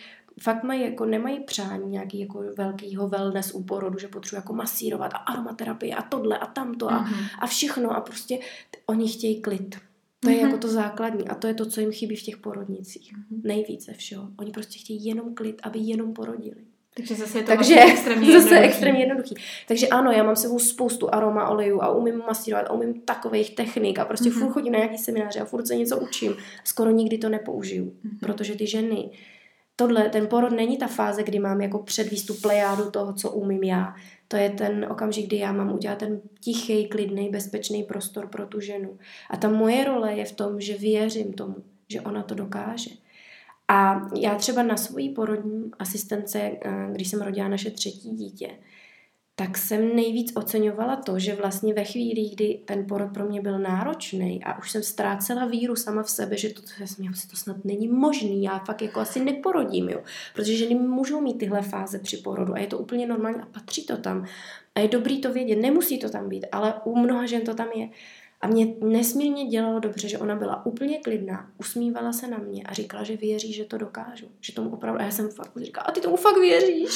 fakt 0.41 0.63
mají, 0.63 0.83
jako 0.83 1.05
nemají 1.05 1.41
přání 1.41 1.91
nějaký 1.91 2.21
jako 2.21 2.45
velkýho 2.57 3.09
wellness 3.09 3.55
u 3.55 3.63
porodu, 3.63 3.99
že 3.99 4.09
potřebují 4.09 4.39
jako 4.39 4.53
masírovat 4.53 5.15
a 5.15 5.17
aromaterapie 5.17 5.95
a 5.95 6.03
tohle 6.03 6.39
a 6.39 6.47
tamto 6.47 6.89
a, 6.89 7.05
mm-hmm. 7.05 7.29
a 7.39 7.47
všechno 7.47 7.91
a 7.91 8.01
prostě 8.01 8.39
oni 8.87 9.09
chtějí 9.09 9.43
klid. 9.43 9.77
To 10.21 10.31
je 10.31 10.37
mm-hmm. 10.37 10.41
jako 10.41 10.59
to 10.59 10.69
základní 10.69 11.29
a 11.29 11.35
to 11.35 11.47
je 11.47 11.55
to, 11.55 11.67
co 11.67 11.81
jim 11.81 11.93
chybí 11.93 12.17
v 12.17 12.23
těch 12.23 12.37
porodnicích. 12.37 13.13
Mm-hmm. 13.13 13.41
Nejvíce 13.45 13.93
všeho. 13.93 14.29
Oni 14.39 14.51
prostě 14.51 14.79
chtějí 14.79 15.05
jenom 15.05 15.35
klid, 15.35 15.61
aby 15.63 15.79
jenom 15.79 16.13
porodili. 16.13 16.65
Takže 16.97 17.15
zase 17.15 17.39
je 17.39 17.43
to 17.43 17.49
Takže 17.49 17.75
vlastně 17.75 17.93
extrémně 17.93 18.27
zase 18.27 18.37
jednoduchý. 18.39 18.69
extrémně 18.69 19.01
jednoduchý. 19.01 19.35
Takže 19.69 19.89
ano, 19.89 20.11
já 20.11 20.23
mám 20.23 20.37
sebou 20.37 20.59
spoustu 20.59 21.15
aroma 21.15 21.49
olejů 21.49 21.83
a 21.83 21.91
umím 21.91 22.23
masírovat 22.27 22.67
a 22.67 22.73
umím 22.73 23.01
takových 23.01 23.55
technik 23.55 23.99
a 23.99 24.05
prostě 24.05 24.31
mm-hmm. 24.31 24.39
furt 24.39 24.53
chodím 24.53 24.73
na 24.73 24.79
nějaký 24.79 24.99
semináře 24.99 25.41
a 25.41 25.45
furt 25.45 25.67
se 25.67 25.77
něco 25.77 25.99
učím. 25.99 26.37
Skoro 26.65 26.91
nikdy 26.91 27.19
to 27.19 27.29
nepoužiju, 27.29 27.85
mm-hmm. 27.85 28.19
protože 28.21 28.55
ty 28.55 28.67
ženy, 28.67 29.11
tohle, 29.77 30.09
ten 30.09 30.27
porod 30.27 30.53
není 30.53 30.77
ta 30.77 30.87
fáze, 30.87 31.23
kdy 31.23 31.39
mám 31.39 31.61
jako 31.61 31.79
předvíst 31.79 32.27
tu 32.27 32.35
plejádu 32.35 32.91
toho, 32.91 33.13
co 33.13 33.31
umím 33.31 33.63
já. 33.63 33.95
To 34.29 34.37
je 34.37 34.51
ten 34.51 34.87
okamžik, 34.91 35.27
kdy 35.27 35.37
já 35.37 35.53
mám 35.53 35.75
udělat 35.75 35.99
ten 35.99 36.21
tichý, 36.41 36.89
klidný, 36.89 37.29
bezpečný 37.29 37.83
prostor 37.83 38.29
pro 38.29 38.47
tu 38.47 38.61
ženu. 38.61 38.99
A 39.31 39.37
ta 39.37 39.49
moje 39.49 39.85
role 39.85 40.15
je 40.15 40.25
v 40.25 40.33
tom, 40.33 40.61
že 40.61 40.77
věřím 40.77 41.33
tomu, 41.33 41.57
že 41.89 42.01
ona 42.01 42.23
to 42.23 42.35
dokáže. 42.35 42.91
A 43.69 44.09
já 44.17 44.35
třeba 44.35 44.63
na 44.63 44.77
svojí 44.77 45.09
porodní 45.09 45.71
asistence, 45.79 46.41
eh, 46.41 46.89
když 46.93 47.09
jsem 47.09 47.23
rodila 47.23 47.49
naše 47.49 47.71
třetí 47.71 48.11
dítě, 48.11 48.51
tak 49.37 49.59
jsem 49.59 49.97
nejvíc 49.97 50.33
oceňovala 50.37 50.97
to, 50.97 51.19
že 51.19 51.35
vlastně 51.35 51.75
ve 51.75 51.85
chvíli, 51.85 52.31
kdy 52.35 52.61
ten 52.65 52.87
porod 52.87 53.13
pro 53.15 53.25
mě 53.25 53.41
byl 53.41 53.59
náročný 53.59 54.45
a 54.45 54.59
už 54.59 54.71
jsem 54.71 54.83
ztrácela 54.83 55.47
víru 55.47 55.77
sama 55.77 56.03
v 56.03 56.11
sebe, 56.11 56.37
že 56.37 56.49
to, 56.49 56.63
to, 56.63 56.69
to 57.31 57.37
snad 57.37 57.65
není 57.65 57.89
možný, 57.89 58.43
já 58.43 58.59
fakt 58.59 58.83
jako 58.83 59.01
asi 59.01 59.25
neporodím, 59.25 59.89
jo. 59.89 60.03
Protože 60.35 60.57
ženy 60.57 60.75
můžou 60.75 61.21
mít 61.21 61.39
tyhle 61.39 61.63
fáze 61.63 61.99
při 61.99 62.17
porodu 62.17 62.55
a 62.55 62.59
je 62.59 62.67
to 62.67 62.79
úplně 62.79 63.07
normální 63.07 63.41
a 63.41 63.47
patří 63.47 63.87
to 63.87 63.97
tam. 63.97 64.27
A 64.75 64.81
je 64.81 64.89
dobrý 64.89 65.21
to 65.21 65.33
vědět, 65.33 65.57
nemusí 65.57 65.99
to 65.99 66.11
tam 66.11 66.29
být, 66.29 66.47
ale 66.53 66.75
u 66.85 66.99
mnoha 66.99 67.27
žen 67.27 67.43
to 67.43 67.55
tam 67.55 67.69
je. 67.75 67.89
A 68.41 68.47
mě 68.47 68.75
nesmírně 68.81 69.47
dělalo 69.47 69.81
dobře, 69.81 70.09
že 70.09 70.19
ona 70.19 70.37
byla 70.37 70.67
úplně 70.67 70.99
klidná, 70.99 71.51
usmívala 71.59 72.13
se 72.13 72.29
na 72.29 72.39
mě 72.39 72.63
a 72.63 72.73
říkala, 72.73 73.05
že 73.05 73.17
věří, 73.17 73.53
že 73.53 73.65
to 73.65 73.79
dokážu. 73.79 74.27
Že 74.41 74.53
tomu 74.53 74.71
opravdu, 74.71 75.01
a 75.01 75.05
já 75.05 75.11
jsem 75.11 75.29
fakt 75.29 75.53
říkala, 75.57 75.87
a 75.87 75.93
ty 75.93 76.01
tomu 76.01 76.17
fakt 76.17 76.39
věříš? 76.41 76.91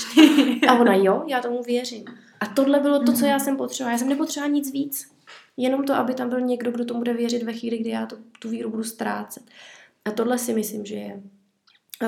A 0.68 0.80
ona, 0.80 0.94
jo, 0.94 1.24
já 1.26 1.40
tomu 1.40 1.62
věřím. 1.62 2.04
A 2.40 2.46
tohle 2.46 2.80
bylo 2.80 3.02
to, 3.02 3.12
co 3.12 3.24
já 3.24 3.38
jsem 3.38 3.56
potřebovala. 3.56 3.92
Já 3.92 3.98
jsem 3.98 4.08
nepotřebovala 4.08 4.54
nic 4.54 4.72
víc. 4.72 5.10
Jenom 5.56 5.84
to, 5.84 5.94
aby 5.94 6.14
tam 6.14 6.28
byl 6.28 6.40
někdo, 6.40 6.70
kdo 6.70 6.84
tomu 6.84 7.00
bude 7.00 7.14
věřit 7.14 7.42
ve 7.42 7.52
chvíli, 7.52 7.78
kdy 7.78 7.90
já 7.90 8.06
to, 8.06 8.16
tu 8.38 8.48
víru 8.48 8.70
budu 8.70 8.84
ztrácet. 8.84 9.42
A 10.04 10.10
tohle 10.10 10.38
si 10.38 10.54
myslím, 10.54 10.84
že 10.84 10.94
je 10.94 11.22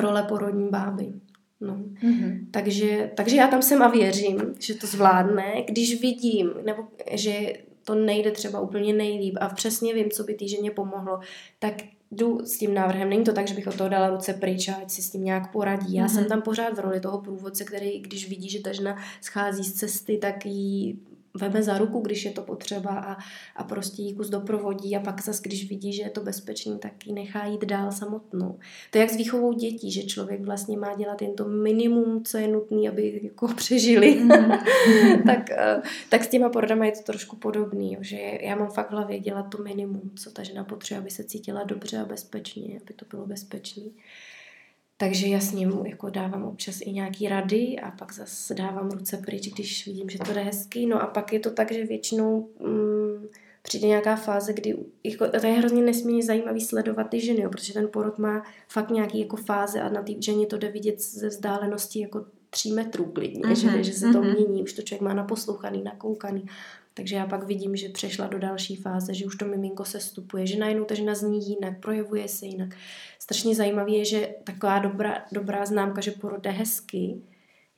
role 0.01 0.23
porodní 0.23 0.69
báby. 0.69 1.13
No. 1.61 1.75
Mm-hmm. 1.75 2.47
Takže, 2.51 3.11
takže 3.17 3.37
já 3.37 3.49
tam 3.49 3.63
jsem 3.63 3.83
a 3.83 3.89
věřím, 3.89 4.55
že 4.59 4.75
to 4.75 4.87
zvládne, 4.87 5.63
když 5.69 6.01
vidím, 6.01 6.53
nebo 6.65 6.89
že 7.13 7.53
to 7.91 7.97
nejde 7.97 8.31
třeba 8.31 8.61
úplně 8.61 8.93
nejlíp 8.93 9.35
a 9.41 9.49
přesně 9.49 9.95
vím, 9.95 10.11
co 10.11 10.25
by 10.25 10.35
té 10.35 10.49
ženě 10.49 10.71
pomohlo, 10.71 11.21
tak 11.59 11.75
jdu 12.11 12.47
s 12.47 12.59
tím 12.59 12.75
návrhem. 12.75 13.09
Není 13.09 13.25
to 13.25 13.33
tak, 13.33 13.49
že 13.49 13.55
bych 13.55 13.67
od 13.67 13.77
toho 13.77 13.89
dala 13.89 14.11
ruce 14.11 14.35
pryč 14.35 14.69
a 14.69 14.75
ať 14.75 14.91
si 14.91 15.03
s 15.03 15.11
tím 15.11 15.25
nějak 15.25 15.53
poradí. 15.53 15.95
Já 15.95 16.07
mm-hmm. 16.07 16.15
jsem 16.15 16.25
tam 16.25 16.43
pořád 16.43 16.77
v 16.77 16.81
roli 16.81 17.01
toho 17.01 17.21
průvodce, 17.21 17.65
který, 17.65 18.01
když 18.01 18.29
vidí, 18.29 18.49
že 18.49 18.61
ta 18.61 18.73
žena 18.73 18.97
schází 19.21 19.65
z 19.65 19.73
cesty, 19.73 20.19
tak 20.19 20.47
ji 20.47 20.97
veme 21.35 21.63
za 21.63 21.79
ruku, 21.79 22.01
když 22.01 22.25
je 22.25 22.31
to 22.31 22.43
potřeba 22.43 22.91
a, 22.91 23.17
a 23.57 23.65
prostě 23.65 24.03
jí 24.03 24.15
kus 24.15 24.29
doprovodí 24.29 24.97
a 24.97 25.01
pak 25.01 25.23
zase, 25.23 25.43
když 25.45 25.69
vidí, 25.69 25.93
že 25.93 26.03
je 26.03 26.11
to 26.11 26.21
bezpečný, 26.21 26.79
tak 26.79 27.07
ji 27.07 27.13
nechá 27.13 27.47
jít 27.47 27.65
dál 27.65 27.93
samotnou. 27.93 28.59
To 28.91 28.99
je 28.99 29.03
jak 29.03 29.11
s 29.11 29.17
výchovou 29.17 29.53
dětí, 29.53 29.93
že 29.93 30.03
člověk 30.03 30.41
vlastně 30.45 30.79
má 30.79 30.95
dělat 30.95 31.23
jen 31.23 31.35
to 31.35 31.45
minimum, 31.49 32.25
co 32.25 32.39
je 32.39 32.49
nutné, 32.49 32.89
aby 32.89 33.21
jako 33.23 33.49
přežili. 33.55 34.15
Mm. 34.15 34.31
tak, 35.27 35.51
eh, 35.51 35.83
tak 36.09 36.25
s 36.25 36.29
těma 36.29 36.49
porodama 36.49 36.85
je 36.87 36.93
to 36.93 37.03
trošku 37.03 37.37
podobný, 37.37 37.97
že 38.01 38.39
já 38.43 38.57
mám 38.57 38.71
fakt 38.71 38.89
v 38.89 38.93
hlavě 38.93 39.19
dělat 39.19 39.43
to 39.43 39.63
minimum, 39.63 40.11
co 40.17 40.31
ta 40.31 40.43
žena 40.43 40.65
potřebuje, 40.65 41.01
aby 41.01 41.11
se 41.11 41.25
cítila 41.25 41.65
dobře 41.65 41.99
a 41.99 42.05
bezpečně, 42.05 42.81
aby 42.85 42.95
to 42.95 43.05
bylo 43.11 43.27
bezpečné. 43.27 43.83
Takže 45.01 45.27
jasně 45.27 45.67
mu 45.67 45.85
jako 45.87 46.11
dávám 46.11 46.45
občas 46.45 46.81
i 46.81 46.93
nějaký 46.93 47.29
rady 47.29 47.77
a 47.83 47.91
pak 47.91 48.13
zase 48.13 48.55
dávám 48.55 48.91
ruce 48.91 49.17
pryč, 49.17 49.49
když 49.49 49.87
vidím, 49.87 50.11
že 50.11 50.19
to 50.19 50.33
jde 50.33 50.43
hezky. 50.43 50.87
No 50.87 51.03
a 51.03 51.07
pak 51.07 51.33
je 51.33 51.41
to 51.41 51.51
tak, 51.51 51.73
že 51.73 51.85
většinou 51.85 52.49
mm, 52.61 53.29
přijde 53.63 53.89
nějaká 53.89 54.17
fáze, 54.17 54.53
kdy 54.53 54.77
jako, 55.05 55.29
to 55.29 55.47
je 55.47 55.53
hrozně 55.53 55.83
nesmírně 55.83 56.23
zajímavý 56.23 56.61
sledovat 56.61 57.05
ty 57.05 57.21
ženy, 57.21 57.41
jo, 57.41 57.51
protože 57.51 57.73
ten 57.73 57.89
porod 57.93 58.19
má 58.19 58.43
fakt 58.69 58.91
nějaký 58.91 59.21
jako 59.21 59.37
fáze 59.37 59.81
a 59.81 59.89
na 59.89 60.03
té 60.03 60.13
ženě 60.19 60.47
to 60.47 60.59
jde 60.59 60.71
vidět 60.71 61.01
ze 61.01 61.29
vzdálenosti 61.29 62.01
jako 62.01 62.25
tří 62.51 62.73
metrů 62.73 63.05
klidně, 63.05 63.43
uh-huh, 63.43 63.77
že, 63.77 63.85
že 63.85 63.93
se 63.93 64.13
to 64.13 64.21
uh-huh. 64.21 64.35
mění, 64.35 64.63
už 64.63 64.73
to 64.73 64.83
člověk 64.83 65.03
má 65.03 65.15
naposlouchaný, 65.15 65.83
nakoukaný. 65.83 66.47
Takže 66.95 67.17
já 67.17 67.27
pak 67.27 67.47
vidím, 67.47 67.77
že 67.77 67.89
přešla 67.89 68.27
do 68.27 68.39
další 68.39 68.77
fáze, 68.77 69.15
že 69.15 69.27
už 69.27 69.37
to 69.37 69.45
miminko 69.45 69.85
se 69.85 70.01
stupuje, 70.01 70.47
že 70.47 70.59
najednou 70.59 70.85
ta 70.85 70.95
žena 70.95 71.15
zní 71.15 71.49
jinak, 71.49 71.81
projevuje 71.81 72.29
se 72.29 72.47
jinak. 72.47 72.77
Strašně 73.19 73.55
zajímavé 73.55 73.91
je, 73.91 74.05
že 74.05 74.35
taková 74.45 74.79
dobrá, 74.79 75.25
dobrá 75.33 75.67
známka, 75.67 76.01
že 76.01 76.11
porod 76.11 76.43
jde 76.43 76.51
hezky, 76.51 77.21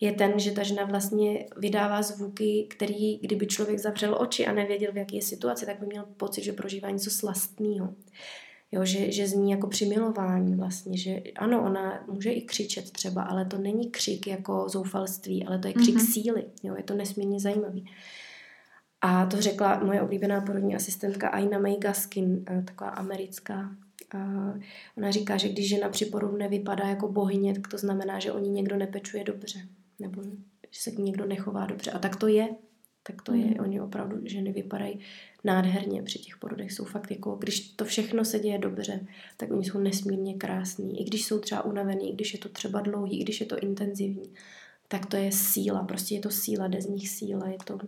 je 0.00 0.12
ten, 0.12 0.38
že 0.38 0.50
ta 0.50 0.62
žena 0.62 0.84
vlastně 0.84 1.46
vydává 1.56 2.02
zvuky, 2.02 2.66
který, 2.70 3.18
kdyby 3.18 3.46
člověk 3.46 3.78
zavřel 3.78 4.16
oči 4.20 4.46
a 4.46 4.52
nevěděl, 4.52 4.92
v 4.92 4.96
jaké 4.96 5.16
je 5.16 5.22
situaci, 5.22 5.66
tak 5.66 5.80
by 5.80 5.86
měl 5.86 6.04
pocit, 6.16 6.44
že 6.44 6.52
prožívá 6.52 6.90
něco 6.90 7.10
slastného. 7.10 7.94
Jo, 8.72 8.84
že, 8.84 9.12
že 9.12 9.28
zní 9.28 9.50
jako 9.50 9.66
při 9.66 9.86
milování 9.86 10.54
vlastně, 10.54 10.98
že 10.98 11.22
ano, 11.36 11.64
ona 11.64 12.04
může 12.12 12.30
i 12.30 12.42
křičet 12.42 12.90
třeba, 12.90 13.22
ale 13.22 13.44
to 13.44 13.58
není 13.58 13.90
křik 13.90 14.26
jako 14.26 14.68
zoufalství, 14.68 15.44
ale 15.44 15.58
to 15.58 15.68
je 15.68 15.74
křik 15.74 15.96
mm-hmm. 15.96 16.12
síly. 16.12 16.44
Jo, 16.62 16.74
je 16.76 16.82
to 16.82 16.94
nesmírně 16.94 17.40
zajímavý. 17.40 17.84
A 19.02 19.26
to 19.26 19.40
řekla 19.40 19.84
moje 19.84 20.02
oblíbená 20.02 20.40
porodní 20.40 20.76
asistentka 20.76 21.28
Aina 21.28 21.58
May 21.58 21.76
Gaskin, 21.76 22.44
eh, 22.50 22.62
taková 22.62 22.90
americká. 22.90 23.76
A 24.14 24.18
ona 24.96 25.10
říká, 25.10 25.36
že 25.36 25.48
když 25.48 25.68
žena 25.68 25.88
při 25.88 26.06
porodu 26.06 26.36
nevypadá 26.36 26.88
jako 26.88 27.12
bohyně, 27.12 27.54
tak 27.54 27.68
to 27.68 27.78
znamená, 27.78 28.18
že 28.18 28.32
o 28.32 28.38
ní 28.38 28.50
někdo 28.50 28.76
nepečuje 28.76 29.24
dobře. 29.24 29.58
Nebo 29.98 30.22
že 30.70 30.80
se 30.80 30.90
k 30.90 30.98
ní 30.98 31.04
někdo 31.04 31.26
nechová 31.26 31.66
dobře. 31.66 31.90
A 31.90 31.98
tak 31.98 32.16
to 32.16 32.26
je. 32.26 32.48
Tak 33.02 33.22
to 33.22 33.34
je. 33.34 33.44
Mm. 33.44 33.60
Oni 33.60 33.80
opravdu, 33.80 34.20
ženy 34.24 34.52
vypadají 34.52 35.00
nádherně 35.44 36.02
při 36.02 36.18
těch 36.18 36.36
porodech. 36.36 36.72
Jsou 36.72 36.84
fakt 36.84 37.10
jako, 37.10 37.36
když 37.36 37.60
to 37.60 37.84
všechno 37.84 38.24
se 38.24 38.38
děje 38.38 38.58
dobře, 38.58 39.06
tak 39.36 39.50
oni 39.50 39.64
jsou 39.64 39.78
nesmírně 39.78 40.34
krásní. 40.34 41.00
I 41.00 41.04
když 41.04 41.24
jsou 41.24 41.38
třeba 41.38 41.64
unavený, 41.64 42.10
i 42.10 42.14
když 42.14 42.32
je 42.32 42.38
to 42.38 42.48
třeba 42.48 42.80
dlouhý, 42.80 43.20
i 43.20 43.24
když 43.24 43.40
je 43.40 43.46
to 43.46 43.58
intenzivní, 43.58 44.34
tak 44.88 45.06
to 45.06 45.16
je 45.16 45.32
síla. 45.32 45.84
Prostě 45.84 46.14
je 46.14 46.20
to 46.20 46.30
síla, 46.30 46.68
jde 46.68 46.82
z 46.82 46.86
nich 46.86 47.08
síla. 47.08 47.48
Je 47.48 47.58
to 47.64 47.78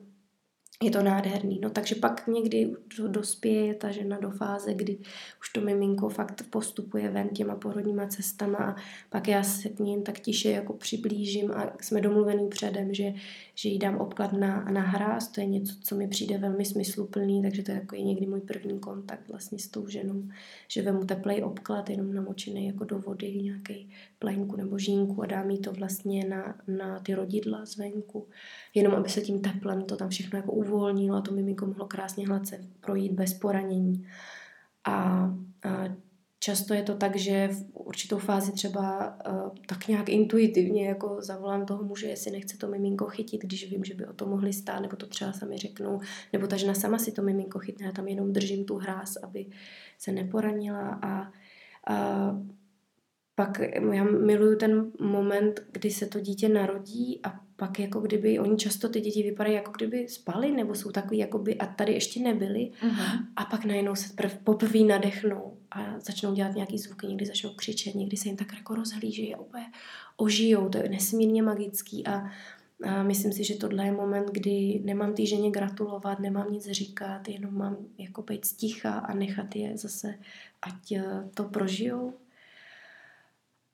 je 0.85 0.91
to 0.91 1.03
nádherný. 1.03 1.59
No 1.62 1.70
takže 1.70 1.95
pak 1.95 2.26
někdy 2.26 2.76
dospěje 3.07 3.74
ta 3.74 3.91
žena 3.91 4.18
do 4.20 4.30
fáze, 4.30 4.74
kdy 4.74 4.99
už 5.41 5.49
to 5.49 5.61
miminko 5.61 6.09
fakt 6.09 6.43
postupuje 6.51 7.11
ven 7.11 7.28
těma 7.28 7.55
porodníma 7.55 8.07
cestama 8.07 8.59
a 8.59 8.76
pak 9.11 9.28
já 9.28 9.43
se 9.43 9.68
k 9.68 9.78
ní 9.78 10.03
tak 10.03 10.20
tiše 10.20 10.51
jako 10.51 10.72
přiblížím 10.72 11.51
a 11.51 11.72
jsme 11.80 12.01
domluvený 12.01 12.49
předem, 12.49 12.95
že, 12.95 13.14
že 13.55 13.69
jí 13.69 13.79
dám 13.79 13.97
obklad 13.97 14.33
na, 14.33 14.65
na 14.65 14.81
hráz, 14.81 15.29
to 15.29 15.41
je 15.41 15.47
něco, 15.47 15.75
co 15.83 15.95
mi 15.95 16.09
přijde 16.09 16.39
velmi 16.39 16.65
smysluplný, 16.65 17.43
takže 17.43 17.63
to 17.63 17.71
je 17.71 17.79
jako 17.79 17.97
někdy 17.97 18.27
můj 18.27 18.41
první 18.41 18.79
kontakt 18.79 19.29
vlastně 19.29 19.59
s 19.59 19.69
tou 19.69 19.89
ženou, 19.89 20.23
že 20.69 20.83
vemu 20.83 21.05
teplej 21.05 21.43
obklad, 21.45 21.91
jenom 21.91 22.15
namočený 22.15 22.67
jako 22.67 22.85
do 22.85 22.99
vody, 22.99 23.43
nějaký 23.43 23.91
plenku 24.19 24.57
nebo 24.57 24.79
žínku 24.79 25.23
a 25.23 25.27
dám 25.27 25.51
jí 25.51 25.59
to 25.59 25.73
vlastně 25.73 26.29
na, 26.29 26.55
na 26.69 26.99
ty 26.99 27.15
rodidla 27.15 27.65
zvenku, 27.65 28.29
jenom 28.75 28.95
aby 28.95 29.09
se 29.09 29.21
tím 29.21 29.41
teplem 29.41 29.83
to 29.83 29.97
tam 29.97 30.09
všechno 30.09 30.39
jako 30.39 30.53
uvolnilo 30.53 31.17
a 31.17 31.21
to 31.21 31.33
miminko 31.33 31.67
mohlo 31.67 31.87
krásně 31.87 32.27
hladce 32.27 32.61
projít 32.81 33.13
bez 33.13 33.35
poranění. 33.35 34.07
A, 34.85 34.95
a 35.65 35.89
často 36.45 36.74
je 36.74 36.82
to 36.82 36.95
tak, 36.95 37.16
že 37.16 37.49
v 37.49 37.64
určitou 37.74 38.18
fázi 38.18 38.53
třeba 38.53 39.16
uh, 39.28 39.51
tak 39.66 39.88
nějak 39.88 40.09
intuitivně 40.09 40.88
jako 40.88 41.16
zavolám 41.20 41.66
toho 41.66 41.84
muže, 41.84 42.07
jestli 42.07 42.30
nechce 42.30 42.57
to 42.57 42.68
miminko 42.68 43.07
chytit, 43.07 43.42
když 43.42 43.70
vím, 43.70 43.84
že 43.84 43.95
by 43.95 44.07
o 44.07 44.12
to 44.12 44.26
mohli 44.26 44.53
stát, 44.53 44.80
nebo 44.80 44.97
to 44.97 45.07
třeba 45.07 45.32
sami 45.32 45.59
řeknou, 45.59 46.01
nebo 46.32 46.47
ta 46.47 46.57
žena 46.57 46.74
sama 46.74 46.99
si 46.99 47.12
to 47.12 47.22
miminko 47.22 47.59
chytne, 47.59 47.86
já 47.86 47.92
tam 47.92 48.09
jenom 48.09 48.32
držím 48.32 48.64
tu 48.64 48.76
hráz, 48.76 49.16
aby 49.16 49.47
se 49.99 50.12
neporanila 50.12 50.99
a 51.03 51.32
A 51.86 52.32
pak 53.35 53.61
já 53.93 54.05
miluju 54.05 54.57
ten 54.59 54.93
moment, 55.01 55.61
kdy 55.72 55.91
se 55.91 56.07
to 56.07 56.20
dítě 56.20 56.49
narodí 56.49 57.20
a 57.22 57.41
pak 57.57 57.78
jako 57.78 58.01
kdyby, 58.01 58.39
oni 58.39 58.57
často 58.57 58.89
ty 58.89 59.01
děti 59.01 59.22
vypadají 59.22 59.55
jako 59.55 59.72
kdyby 59.76 60.09
spali, 60.09 60.53
nebo 60.53 60.74
jsou 60.74 60.91
takový 60.91 61.18
jako 61.18 61.39
by 61.39 61.59
a 61.59 61.66
tady 61.66 61.93
ještě 61.93 62.20
nebyli 62.20 62.70
uh-huh. 62.82 63.26
a 63.37 63.45
pak 63.45 63.64
najednou 63.64 63.95
se 63.95 64.14
prv, 64.14 64.39
poprvé 64.45 64.80
nadechnou 64.80 65.57
a 65.70 66.01
začnou 66.01 66.35
dělat 66.35 66.55
nějaký 66.55 66.78
zvuky, 66.78 67.07
někdy 67.07 67.26
začnou 67.26 67.51
křičet, 67.51 67.95
někdy 67.95 68.16
se 68.16 68.28
jim 68.28 68.37
tak 68.37 68.53
jako 68.55 68.74
rozhlíží 68.74 69.35
a 69.35 69.41
úplně 69.41 69.66
ožijou, 70.16 70.68
to 70.68 70.78
je 70.78 70.89
nesmírně 70.89 71.43
magický 71.43 72.07
a, 72.07 72.30
a 72.85 73.03
myslím 73.03 73.32
si, 73.32 73.45
že 73.45 73.55
tohle 73.55 73.85
je 73.85 73.93
moment, 73.93 74.30
kdy 74.30 74.80
nemám 74.85 75.14
té 75.14 75.26
ženě 75.26 75.51
gratulovat, 75.51 76.20
nemám 76.20 76.53
nic 76.53 76.70
říkat, 76.70 77.28
jenom 77.28 77.55
mám 77.55 77.76
jako 77.99 78.22
být 78.22 78.45
sticha 78.45 78.93
a 78.93 79.14
nechat 79.14 79.57
je 79.57 79.76
zase, 79.76 80.14
ať 80.62 80.93
eh, 80.93 81.05
to 81.35 81.45
prožijou 81.45 82.12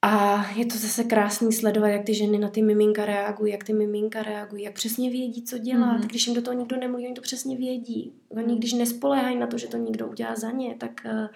a 0.02 0.46
je 0.50 0.66
to 0.66 0.78
zase 0.78 1.04
krásný 1.04 1.52
sledovat, 1.52 1.88
jak 1.88 2.04
ty 2.04 2.14
ženy 2.14 2.38
na 2.38 2.48
ty 2.48 2.62
miminka 2.62 3.04
reagují, 3.04 3.52
jak 3.52 3.64
ty 3.64 3.72
miminka 3.72 4.22
reagují, 4.22 4.62
jak 4.62 4.74
přesně 4.74 5.10
vědí, 5.10 5.42
co 5.42 5.58
dělat. 5.58 6.00
Mm. 6.00 6.08
Když 6.08 6.26
jim 6.26 6.36
do 6.36 6.42
toho 6.42 6.58
nikdo 6.58 6.76
nemluví, 6.76 7.06
oni 7.06 7.14
to 7.14 7.22
přesně 7.22 7.56
vědí. 7.56 8.12
Oni 8.28 8.56
když 8.56 8.72
nespoléhají 8.72 9.38
na 9.38 9.46
to, 9.46 9.58
že 9.58 9.68
to 9.68 9.76
někdo 9.76 10.06
udělá 10.06 10.36
za 10.36 10.50
ně, 10.50 10.74
tak, 10.78 11.06
eh, 11.06 11.28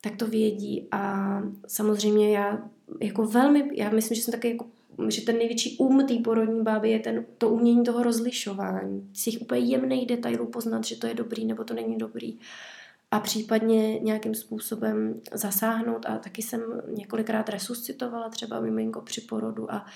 tak 0.00 0.16
to 0.16 0.26
vědí. 0.26 0.88
A 0.90 1.42
samozřejmě 1.66 2.32
já 2.32 2.68
jako 3.00 3.26
velmi, 3.26 3.70
já 3.72 3.90
myslím, 3.90 4.16
že 4.16 4.22
jsem 4.22 4.32
taky 4.32 4.50
jako 4.50 4.66
že 5.08 5.22
ten 5.22 5.38
největší 5.38 5.76
um 5.78 6.06
té 6.06 6.14
porodní 6.14 6.62
báby 6.62 6.90
je 6.90 6.98
ten, 6.98 7.24
to 7.38 7.48
umění 7.48 7.84
toho 7.84 8.02
rozlišování. 8.02 9.10
Z 9.12 9.24
těch 9.24 9.42
úplně 9.42 9.60
jemných 9.60 10.06
detailů 10.06 10.46
poznat, 10.46 10.84
že 10.84 10.96
to 10.96 11.06
je 11.06 11.14
dobrý 11.14 11.44
nebo 11.44 11.64
to 11.64 11.74
není 11.74 11.98
dobrý. 11.98 12.34
Uh, 12.34 12.40
a 13.10 13.20
případně 13.20 13.98
nějakým 13.98 14.34
způsobem 14.34 15.20
zasáhnout 15.32 16.06
a 16.06 16.18
taky 16.18 16.42
jsem 16.42 16.62
několikrát 16.96 17.48
resuscitovala 17.48 18.28
třeba 18.28 18.60
miminko 18.60 19.00
při 19.00 19.20
porodu 19.20 19.72
a, 19.72 19.86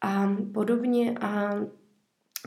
a 0.00 0.36
podobně 0.54 1.18
a 1.20 1.54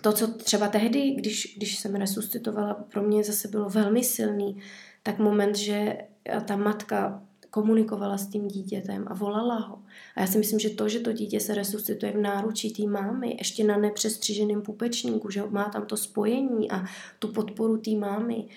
to, 0.02 0.14
co 0.14 0.28
třeba 0.28 0.68
tehdy, 0.68 1.12
když, 1.12 1.56
když 1.58 1.80
jsem 1.80 1.96
resuscitovala, 1.96 2.74
pro 2.74 3.04
mě 3.04 3.24
zase 3.24 3.48
bylo 3.48 3.70
velmi 3.70 4.04
silný, 4.04 4.62
tak 5.04 5.20
moment, 5.20 5.56
že 5.56 5.98
ta 6.46 6.56
matka 6.56 7.24
komunikovala 7.50 8.18
s 8.18 8.28
tím 8.28 8.48
dítětem 8.48 9.06
a 9.08 9.14
volala 9.14 9.60
ho. 9.60 9.80
A 10.16 10.22
já 10.22 10.28
si 10.28 10.38
myslím, 10.38 10.60
že 10.60 10.70
to, 10.70 10.90
že 10.90 11.00
to 11.00 11.14
dítě 11.14 11.40
se 11.40 11.56
resuscituje 11.56 12.12
v 12.12 12.22
náručí 12.22 12.74
té 12.74 12.84
mámy, 12.84 13.36
ještě 13.40 13.64
na 13.64 13.78
nepřestřiženém 13.78 14.62
pupečníku, 14.62 15.30
že 15.30 15.44
má 15.50 15.70
tam 15.70 15.86
to 15.86 15.98
spojení 15.98 16.72
a 16.72 16.86
tu 17.20 17.28
podporu 17.28 17.78
té 17.78 17.92
mámy, 17.92 18.48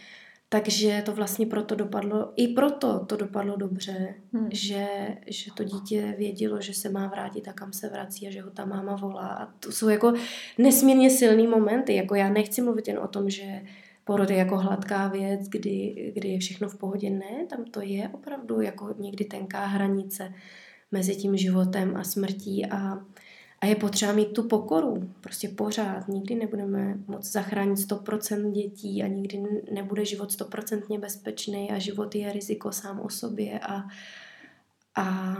takže 0.48 1.02
to 1.06 1.12
vlastně 1.12 1.46
proto 1.46 1.74
dopadlo, 1.74 2.32
i 2.36 2.48
proto 2.48 3.04
to 3.06 3.16
dopadlo 3.16 3.56
dobře, 3.56 4.14
hmm. 4.32 4.48
že, 4.52 4.86
že 5.26 5.50
to 5.54 5.64
dítě 5.64 6.14
vědělo, 6.18 6.60
že 6.60 6.74
se 6.74 6.88
má 6.88 7.06
vrátit 7.06 7.48
a 7.48 7.52
kam 7.52 7.72
se 7.72 7.88
vrací 7.88 8.28
a 8.28 8.30
že 8.30 8.40
ho 8.40 8.50
ta 8.50 8.64
máma 8.64 8.96
volá. 8.96 9.28
A 9.28 9.46
to 9.46 9.72
jsou 9.72 9.88
jako 9.88 10.12
nesmírně 10.58 11.10
silný 11.10 11.46
momenty. 11.46 11.94
Jako 11.94 12.14
já 12.14 12.28
nechci 12.28 12.62
mluvit 12.62 12.88
jen 12.88 12.98
o 12.98 13.08
tom, 13.08 13.30
že 13.30 13.62
porod 14.04 14.30
je 14.30 14.36
jako 14.36 14.56
hladká 14.56 15.08
věc, 15.08 15.48
kdy, 15.48 16.12
kdy 16.14 16.28
je 16.28 16.38
všechno 16.38 16.68
v 16.68 16.78
pohodě. 16.78 17.10
Ne, 17.10 17.46
tam 17.50 17.64
to 17.64 17.80
je 17.80 18.08
opravdu 18.08 18.60
jako 18.60 18.94
někdy 18.98 19.24
tenká 19.24 19.66
hranice 19.66 20.32
mezi 20.92 21.16
tím 21.16 21.36
životem 21.36 21.96
a 21.96 22.04
smrtí 22.04 22.66
a 22.66 22.98
a 23.60 23.66
je 23.66 23.76
potřeba 23.76 24.12
mít 24.12 24.32
tu 24.32 24.48
pokoru, 24.48 25.10
prostě 25.20 25.48
pořád. 25.48 26.08
Nikdy 26.08 26.34
nebudeme 26.34 26.98
moc 27.06 27.32
zachránit 27.32 27.78
100% 27.78 28.52
dětí 28.52 29.02
a 29.02 29.06
nikdy 29.06 29.42
nebude 29.72 30.04
život 30.04 30.30
100% 30.30 31.00
bezpečný 31.00 31.70
a 31.70 31.78
život 31.78 32.14
je 32.14 32.32
riziko 32.32 32.72
sám 32.72 33.00
o 33.00 33.10
sobě 33.10 33.58
a, 33.58 33.88
a 34.94 35.36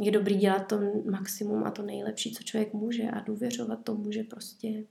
je 0.00 0.10
dobrý 0.10 0.36
dělat 0.36 0.66
to 0.66 0.80
maximum 1.10 1.64
a 1.64 1.70
to 1.70 1.82
nejlepší, 1.82 2.34
co 2.34 2.42
člověk 2.42 2.72
může 2.72 3.02
a 3.02 3.20
důvěřovat 3.20 3.84
tomu, 3.84 4.12
že 4.12 4.22
prostě 4.22 4.84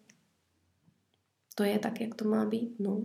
to 1.55 1.63
je 1.63 1.79
tak, 1.79 2.01
jak 2.01 2.15
to 2.15 2.25
má 2.25 2.45
být. 2.45 2.79
No. 2.79 3.01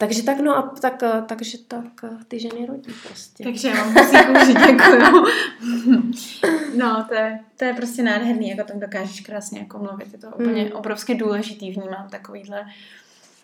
Takže 0.00 0.22
tak, 0.22 0.40
no 0.40 0.56
a 0.56 0.62
tak, 0.62 1.02
eh, 1.02 1.22
takže 1.26 1.58
tak 1.58 2.04
eh, 2.04 2.24
ty 2.28 2.40
ženy 2.40 2.66
rodí 2.66 2.92
prostě. 3.06 3.44
Takže 3.44 3.68
já 3.68 3.84
vám 3.84 3.92
musím 4.32 4.54
děkuju. 4.54 5.26
no, 6.76 7.04
to 7.08 7.14
je, 7.14 7.40
to 7.56 7.64
je 7.64 7.74
prostě 7.74 8.02
nádherný, 8.02 8.48
jak 8.48 8.68
o 8.68 8.72
tom 8.72 8.80
dokážeš 8.80 9.20
krásně 9.20 9.58
jako 9.58 9.78
mluvit. 9.78 10.12
Je 10.12 10.18
to 10.18 10.26
úplně 10.26 10.64
mm. 10.64 10.72
obrovsky 10.72 11.14
důležitý, 11.14 11.70
vnímám 11.70 12.08
takovýhle 12.10 12.66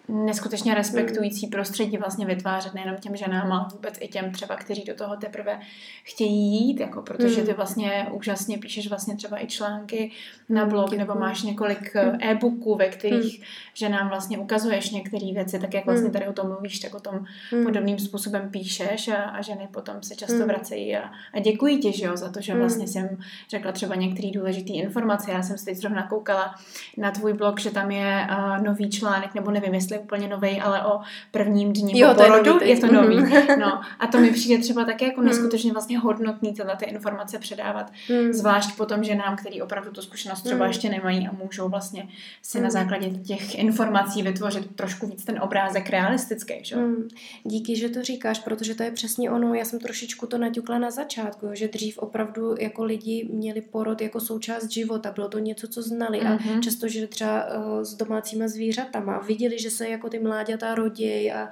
neskutečně 0.08 0.74
respektující 0.74 1.46
prostředí 1.46 1.96
vlastně 1.96 2.26
vytvářet 2.26 2.74
nejenom 2.74 2.96
těm 2.96 3.16
ženám, 3.16 3.52
ale 3.52 3.66
vůbec 3.72 3.94
i 4.00 4.08
těm 4.08 4.32
třeba, 4.32 4.56
kteří 4.56 4.84
do 4.84 4.94
toho 4.94 5.16
teprve 5.16 5.60
chtějí 6.04 6.66
jít, 6.66 6.80
jako 6.80 7.02
protože 7.02 7.40
ty 7.40 7.46
hmm. 7.46 7.56
vlastně 7.56 8.06
úžasně 8.12 8.58
píšeš 8.58 8.88
vlastně 8.88 9.16
třeba 9.16 9.42
i 9.42 9.46
články 9.46 10.10
na 10.48 10.66
blog, 10.66 10.92
nebo 10.92 11.14
máš 11.14 11.42
několik 11.42 11.96
eh, 11.96 12.30
e-booků, 12.30 12.76
ve 12.76 12.88
kterých 12.88 13.42
ženám 13.74 14.08
vlastně 14.08 14.38
ukazuješ 14.38 14.90
některé 14.90 15.32
věci, 15.32 15.58
tak 15.58 15.74
jak 15.74 15.86
vlastně 15.86 16.10
tady 16.10 16.26
o 16.28 16.32
tom 16.32 16.48
mluvíš, 16.48 16.78
tak 16.78 16.94
o 16.94 17.00
tom 17.00 17.24
podobným 17.64 17.98
způsobem 17.98 18.50
píšeš 18.50 19.08
a, 19.08 19.16
a 19.16 19.42
ženy 19.42 19.68
potom 19.70 20.02
se 20.02 20.14
často 20.16 20.46
vracejí 20.46 20.96
a, 20.96 21.10
a 21.32 21.40
děkuji 21.40 21.78
ti, 21.78 21.92
že 21.92 22.04
jo, 22.04 22.16
za 22.16 22.30
to, 22.30 22.40
že 22.40 22.54
vlastně 22.54 22.88
jsem 22.88 23.18
řekla 23.50 23.72
třeba 23.72 23.94
některé 23.94 24.30
důležité 24.30 24.72
informace. 24.72 25.30
Já 25.30 25.42
jsem 25.42 25.58
si 25.58 25.64
teď 25.64 25.76
zrovna 25.76 26.06
koukala 26.06 26.54
na 26.96 27.10
tvůj 27.10 27.32
blog, 27.32 27.60
že 27.60 27.70
tam 27.70 27.90
je 27.90 28.26
uh, 28.30 28.64
nový 28.64 28.90
článek, 28.90 29.34
nebo 29.34 29.50
nevím, 29.50 29.74
jestli 29.74 29.95
je 29.96 30.00
úplně 30.00 30.28
nový, 30.28 30.60
ale 30.60 30.84
o 30.84 31.00
prvním 31.30 31.72
dní 31.72 32.00
jo, 32.00 32.14
po 32.14 32.22
porodu. 32.22 32.58
Je, 32.60 32.68
je 32.68 32.80
to 32.80 32.92
nový. 32.92 33.16
No, 33.60 33.80
a 33.98 34.06
to 34.06 34.18
mi 34.18 34.30
přijde 34.30 34.62
třeba 34.62 34.84
také 34.84 35.06
jako 35.06 35.20
hmm. 35.20 35.28
neskutečně 35.28 35.72
vlastně 35.72 35.98
hodnotný 35.98 36.52
tyhle 36.52 36.76
ty 36.76 36.84
informace 36.84 37.38
předávat. 37.38 37.92
Hmm. 38.08 38.32
Zvlášť 38.32 38.76
potom 38.76 39.04
ženám, 39.04 39.36
který 39.36 39.62
opravdu 39.62 39.90
tu 39.90 40.02
zkušenost 40.02 40.42
třeba 40.42 40.64
hmm. 40.64 40.68
ještě 40.68 40.88
nemají 40.88 41.28
a 41.28 41.32
můžou 41.32 41.68
vlastně 41.68 42.08
si 42.42 42.58
hmm. 42.58 42.64
na 42.64 42.70
základě 42.70 43.10
těch 43.10 43.58
informací 43.58 44.22
vytvořit 44.22 44.76
trošku 44.76 45.06
víc 45.06 45.24
ten 45.24 45.42
obrázek 45.42 45.90
realistický. 45.90 46.54
Že? 46.62 46.76
Hmm. 46.76 47.08
Díky, 47.44 47.76
že 47.76 47.88
to 47.88 48.02
říkáš, 48.02 48.38
protože 48.38 48.74
to 48.74 48.82
je 48.82 48.90
přesně 48.90 49.30
ono. 49.30 49.54
Já 49.54 49.64
jsem 49.64 49.78
trošičku 49.78 50.26
to 50.26 50.38
naťukla 50.38 50.78
na 50.78 50.90
začátku, 50.90 51.48
že 51.52 51.68
dřív 51.68 51.98
opravdu 51.98 52.54
jako 52.58 52.84
lidi 52.84 53.28
měli 53.32 53.60
porod 53.60 54.00
jako 54.00 54.20
součást 54.20 54.70
života. 54.70 55.12
Bylo 55.12 55.28
to 55.28 55.38
něco, 55.38 55.68
co 55.68 55.82
znali 55.82 56.18
hmm. 56.18 56.32
a 56.32 56.34
mhm. 56.34 56.62
často, 56.62 56.88
že 56.88 57.06
třeba 57.06 57.44
uh, 57.44 57.82
s 57.82 57.94
domácíma 57.94 58.48
zvířatama 58.48 59.18
viděli, 59.18 59.58
že 59.58 59.70
se 59.70 59.85
jako 59.88 60.08
ty 60.08 60.18
mláďata 60.18 60.74
roděj 60.74 61.32
a, 61.32 61.50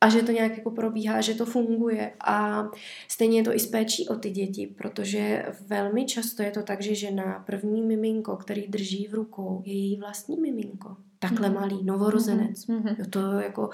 a 0.00 0.08
že 0.08 0.22
to 0.22 0.32
nějak 0.32 0.58
jako 0.58 0.70
probíhá, 0.70 1.20
že 1.20 1.34
to 1.34 1.46
funguje. 1.46 2.12
A 2.20 2.64
stejně 3.08 3.38
je 3.38 3.44
to 3.44 3.54
i 3.54 3.58
s 3.58 3.66
péčí 3.66 4.08
o 4.08 4.16
ty 4.16 4.30
děti, 4.30 4.66
protože 4.66 5.46
velmi 5.66 6.04
často 6.04 6.42
je 6.42 6.50
to 6.50 6.62
tak, 6.62 6.82
že 6.82 6.94
žena 6.94 7.44
první 7.46 7.82
miminko, 7.82 8.36
který 8.36 8.68
drží 8.68 9.06
v 9.06 9.14
rukou, 9.14 9.62
je 9.64 9.72
její 9.72 9.96
vlastní 10.00 10.36
miminko. 10.40 10.96
Takhle 11.18 11.48
mm. 11.48 11.54
malý, 11.54 11.84
novorozenec. 11.84 12.66
Mm-hmm. 12.66 12.96
Jo, 12.98 13.04
to 13.10 13.20
jako 13.32 13.70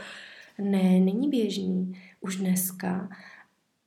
ne, 0.59 1.01
není 1.01 1.29
běžný 1.29 1.99
už 2.21 2.37
dneska 2.37 3.09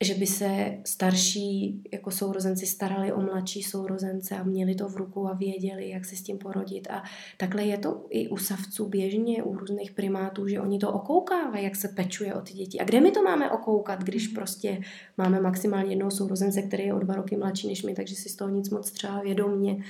že 0.04 0.16
by 0.16 0.28
se 0.28 0.78
starší 0.86 1.82
jako 1.92 2.12
sourozenci 2.12 2.66
starali 2.66 3.14
o 3.14 3.22
mladší 3.22 3.64
sourozence 3.64 4.38
a 4.38 4.44
měli 4.44 4.76
to 4.76 4.90
v 4.90 4.96
ruku 4.96 5.28
a 5.28 5.34
věděli, 5.34 5.90
jak 5.90 6.06
se 6.06 6.16
s 6.16 6.22
tím 6.22 6.38
porodit. 6.38 6.88
A 6.90 7.04
takhle 7.38 7.64
je 7.64 7.78
to 7.78 8.06
i 8.10 8.28
u 8.28 8.38
savců 8.38 8.90
běžně, 8.90 9.44
u 9.44 9.56
různých 9.56 9.92
primátů, 9.92 10.48
že 10.48 10.62
oni 10.62 10.80
to 10.80 10.94
okoukávají, 10.94 11.64
jak 11.64 11.76
se 11.76 11.88
pečuje 11.88 12.34
o 12.34 12.42
ty 12.42 12.54
děti. 12.54 12.80
A 12.80 12.84
kde 12.84 13.02
my 13.02 13.12
to 13.12 13.24
máme 13.24 13.52
okoukat, 13.52 14.04
když 14.04 14.28
prostě 14.28 14.82
máme 15.18 15.42
maximálně 15.42 15.92
jednou 15.92 16.12
sourozence, 16.12 16.62
který 16.62 16.84
je 16.84 16.94
o 16.94 17.00
dva 17.00 17.16
roky 17.16 17.38
mladší 17.38 17.68
než 17.68 17.84
my, 17.84 17.94
takže 17.94 18.16
si 18.16 18.30
z 18.30 18.36
toho 18.36 18.50
nic 18.50 18.70
moc 18.70 18.92
třeba 18.92 19.22
vědomně 19.22 19.84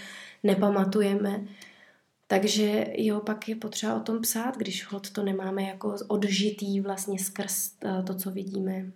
nepamatujeme. 0.43 1.47
Takže 2.27 2.85
jo, 2.97 3.19
pak 3.19 3.49
je 3.49 3.55
potřeba 3.55 3.95
o 3.95 3.99
tom 3.99 4.21
psát, 4.21 4.57
když 4.57 4.91
hod 4.91 5.09
to 5.09 5.23
nemáme 5.23 5.63
jako 5.63 5.95
odžitý 6.07 6.81
vlastně 6.81 7.19
skrz 7.19 7.71
eh, 7.85 8.03
to, 8.03 8.15
co 8.15 8.31
vidíme. 8.31 8.91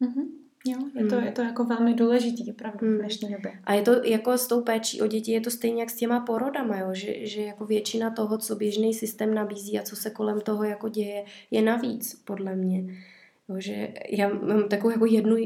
Mm-hmm. 0.00 0.45
Jo, 0.66 0.78
je 0.94 1.06
to, 1.06 1.16
hmm. 1.16 1.24
je 1.26 1.32
to 1.32 1.42
jako 1.42 1.64
velmi 1.64 1.94
důležitý 1.94 2.50
opravdu 2.50 2.86
v 2.86 2.98
dnešní 2.98 3.32
době. 3.32 3.52
A 3.64 3.74
je 3.74 3.82
to 3.82 3.92
jako 4.04 4.38
s 4.38 4.46
tou 4.46 4.60
péčí 4.60 5.02
o 5.02 5.06
děti, 5.06 5.32
je 5.32 5.40
to 5.40 5.50
stejně 5.50 5.80
jak 5.80 5.90
s 5.90 5.96
těma 5.96 6.20
porodama, 6.20 6.78
jo? 6.78 6.88
Že, 6.92 7.26
že 7.26 7.42
jako 7.42 7.66
většina 7.66 8.10
toho, 8.10 8.38
co 8.38 8.56
běžný 8.56 8.94
systém 8.94 9.34
nabízí 9.34 9.78
a 9.78 9.82
co 9.82 9.96
se 9.96 10.10
kolem 10.10 10.40
toho 10.40 10.64
jako 10.64 10.88
děje, 10.88 11.24
je 11.50 11.62
navíc, 11.62 12.22
podle 12.24 12.56
mě. 12.56 12.84
Jo, 13.48 13.56
že 13.58 13.94
já 14.10 14.28
mám 14.28 14.68
takovou 14.68 14.90
jako 14.90 15.06
jednu 15.06 15.36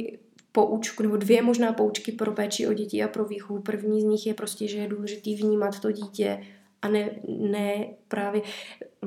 poučku, 0.53 1.03
nebo 1.03 1.17
dvě 1.17 1.43
možná 1.43 1.73
poučky 1.73 2.13
pro 2.13 2.33
péči 2.33 2.67
o 2.67 2.73
děti 2.73 3.03
a 3.03 3.09
pro 3.09 3.25
výchovu. 3.25 3.61
První 3.61 4.01
z 4.01 4.05
nich 4.05 4.27
je 4.27 4.35
prostě, 4.35 4.69
že 4.69 4.79
je 4.79 4.89
důležitý 4.89 5.37
vnímat 5.37 5.81
to 5.81 5.93
dítě 5.93 6.41
a 6.83 6.89
ne, 6.89 7.11
ne 7.29 7.87
právě, 8.09 8.43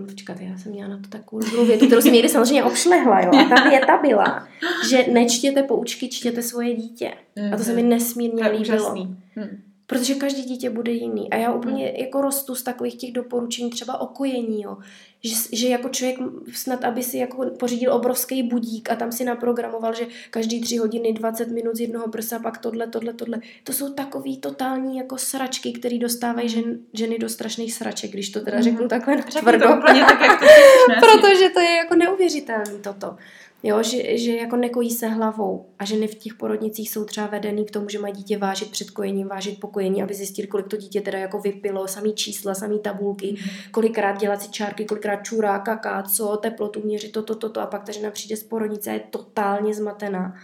počkat, 0.06 0.40
já 0.40 0.58
jsem 0.58 0.72
měla 0.72 0.90
na 0.90 0.98
to 0.98 1.10
takovou 1.10 1.42
dobrou 1.42 1.66
větu, 1.66 1.86
kterou 1.86 2.02
jsem 2.02 2.14
někdy 2.14 2.30
samozřejmě 2.30 2.64
obšlehla, 2.64 3.22
jo, 3.22 3.32
a 3.34 3.56
ta 3.56 3.70
věta 3.70 3.98
byla, 3.98 4.48
že 4.90 5.06
nečtěte 5.12 5.64
poučky, 5.64 6.10
čtěte 6.10 6.42
svoje 6.42 6.76
dítě. 6.76 7.14
A 7.54 7.58
to 7.58 7.64
se 7.64 7.74
mi 7.74 7.82
mhm. 7.82 7.90
nesmírně 7.90 8.48
líbilo. 8.48 8.96
Hmm. 9.36 9.73
Protože 9.94 10.16
každý 10.16 10.44
dítě 10.44 10.70
bude 10.70 10.92
jiný. 10.92 11.30
A 11.30 11.36
já 11.36 11.54
úplně 11.54 11.86
hmm. 11.86 11.96
jako 11.96 12.22
rostu 12.22 12.56
z 12.56 12.64
takových 12.64 12.96
těch 12.96 13.12
doporučení, 13.12 13.70
třeba 13.70 14.02
o 14.02 14.08
kojení, 14.08 14.64
jo, 14.64 14.78
že, 15.24 15.36
že 15.52 15.68
jako 15.68 15.90
člověk 15.90 16.18
snad, 16.54 16.84
aby 16.84 17.04
si 17.04 17.18
jako 17.18 17.46
pořídil 17.60 17.94
obrovský 17.94 18.44
budík 18.44 18.92
a 18.92 18.96
tam 18.96 19.12
si 19.12 19.24
naprogramoval, 19.24 19.94
že 19.94 20.08
každý 20.30 20.62
tři 20.62 20.78
hodiny 20.78 21.14
20 21.14 21.52
minut 21.52 21.76
z 21.76 21.80
jednoho 21.80 22.08
prsa, 22.08 22.40
pak 22.40 22.58
tohle, 22.58 22.88
tohle, 22.88 23.14
tohle. 23.14 23.40
To 23.64 23.74
jsou 23.74 23.94
takový 23.94 24.38
totální 24.38 24.98
jako 24.98 25.18
sračky, 25.18 25.72
které 25.72 25.98
dostávají 25.98 26.50
žen, 26.50 26.80
ženy 26.94 27.20
do 27.20 27.30
strašných 27.30 27.74
sraček, 27.74 28.12
když 28.12 28.30
to 28.30 28.40
teda 28.40 28.58
mm. 28.58 28.64
řeknu 28.64 28.88
takhle 28.88 29.18
tvrdo. 29.18 29.68
To 29.68 29.78
úplně 29.78 30.02
tak, 30.02 30.20
Protože 31.00 31.50
to 31.50 31.60
je 31.60 31.76
jako 31.76 31.96
neuvěřitelné 31.96 32.78
toto. 32.82 33.18
Jo, 33.66 33.84
že, 33.84 34.18
že 34.18 34.36
jako 34.36 34.56
nekojí 34.56 34.92
se 34.92 35.08
hlavou 35.08 35.66
a 35.80 35.86
ženy 35.86 36.08
v 36.08 36.16
těch 36.16 36.34
porodnicích 36.34 36.90
jsou 36.90 37.06
třeba 37.06 37.28
vedený 37.28 37.66
k 37.66 37.72
tomu, 37.72 37.90
že 37.90 38.00
mají 38.00 38.14
dítě 38.14 38.38
vážit 38.38 38.72
před 38.72 38.90
kojením, 38.90 39.28
vážit 39.28 39.60
po 39.60 39.68
kojení, 39.68 40.04
aby 40.04 40.14
zjistili, 40.14 40.48
kolik 40.48 40.68
to 40.68 40.78
dítě 40.78 41.02
teda 41.02 41.18
jako 41.18 41.40
vypilo, 41.40 41.88
samý 41.88 42.14
čísla, 42.14 42.54
samý 42.54 42.80
tabulky, 42.80 43.32
mm. 43.32 43.72
kolikrát 43.72 44.20
dělat 44.20 44.42
si 44.42 44.50
čárky, 44.50 44.86
kolikrát 44.86 45.24
čurá, 45.24 45.60
kaká, 45.60 46.04
co, 46.04 46.38
teplotu 46.38 46.82
měřit, 46.84 47.12
toto, 47.12 47.36
toto, 47.36 47.50
to, 47.50 47.62
a 47.62 47.66
pak 47.66 47.84
ta 47.84 47.92
žena 47.92 48.12
přijde 48.12 48.38
z 48.38 48.44
porodnice 48.44 48.90
a 48.90 48.94
je 48.94 49.00
totálně 49.00 49.74
zmatená 49.74 50.36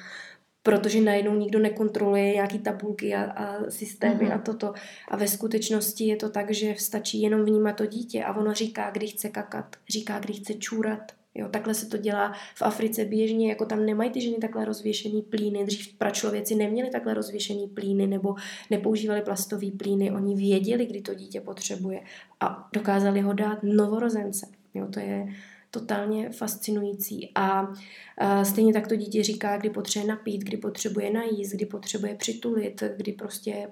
protože 0.63 1.01
najednou 1.01 1.35
nikdo 1.35 1.59
nekontroluje 1.59 2.33
nějaký 2.33 2.59
tabulky 2.59 3.15
a, 3.15 3.23
a 3.31 3.69
systémy 3.69 4.25
mm-hmm. 4.25 4.35
a 4.35 4.37
toto. 4.37 4.73
A 5.07 5.17
ve 5.17 5.27
skutečnosti 5.27 6.03
je 6.07 6.15
to 6.15 6.29
tak, 6.29 6.51
že 6.51 6.75
stačí 6.77 7.21
jenom 7.21 7.45
vnímat 7.45 7.73
to 7.73 7.85
dítě 7.85 8.23
a 8.23 8.33
ono 8.33 8.53
říká, 8.53 8.91
kdy 8.91 9.07
chce 9.07 9.29
kakat, 9.29 9.75
říká, 9.89 10.19
kdy 10.19 10.33
chce 10.33 10.53
čůrat, 10.53 11.11
Jo, 11.39 11.47
takhle 11.49 11.73
se 11.73 11.85
to 11.85 11.97
dělá 11.97 12.33
v 12.55 12.61
Africe 12.61 13.05
běžně, 13.05 13.49
jako 13.49 13.65
tam 13.65 13.85
nemají 13.85 14.09
ty 14.09 14.21
ženy 14.21 14.37
takhle 14.37 14.65
rozvěšený 14.65 15.21
plíny. 15.21 15.65
Dřív 15.65 15.97
pračlověci 15.97 16.55
neměli 16.55 16.89
takhle 16.89 17.13
rozvěšený 17.13 17.67
plíny 17.67 18.07
nebo 18.07 18.35
nepoužívali 18.69 19.21
plastové 19.21 19.71
plíny. 19.71 20.11
Oni 20.11 20.35
věděli, 20.35 20.85
kdy 20.85 21.01
to 21.01 21.13
dítě 21.13 21.41
potřebuje 21.41 22.01
a 22.39 22.69
dokázali 22.73 23.21
ho 23.21 23.33
dát 23.33 23.63
novorozence. 23.63 24.47
Jo, 24.73 24.87
to 24.93 24.99
je 24.99 25.27
totálně 25.71 26.29
fascinující. 26.29 27.31
A, 27.35 27.73
a 28.17 28.45
stejně 28.45 28.73
tak 28.73 28.87
to 28.87 28.95
dítě 28.95 29.23
říká, 29.23 29.57
kdy 29.57 29.69
potřebuje 29.69 30.07
napít, 30.07 30.43
kdy 30.43 30.57
potřebuje 30.57 31.13
najíst, 31.13 31.53
kdy 31.53 31.65
potřebuje 31.65 32.15
přitulit, 32.15 32.83
kdy 32.97 33.11
prostě 33.11 33.69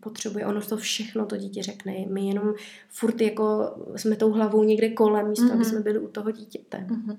potřebuje, 0.00 0.46
ono 0.46 0.60
to 0.60 0.76
všechno 0.76 1.26
to 1.26 1.36
dítě 1.36 1.62
řekne. 1.62 1.92
My 2.12 2.28
jenom 2.28 2.54
furt 2.88 3.20
jako 3.20 3.74
jsme 3.96 4.16
tou 4.16 4.32
hlavou 4.32 4.64
někde 4.64 4.88
kolem, 4.88 5.28
místo 5.28 5.44
mm-hmm. 5.44 5.54
aby 5.54 5.64
jsme 5.64 5.80
byli 5.80 5.98
u 5.98 6.08
toho 6.08 6.30
dítěte. 6.30 6.86
Mm-hmm. 6.88 7.16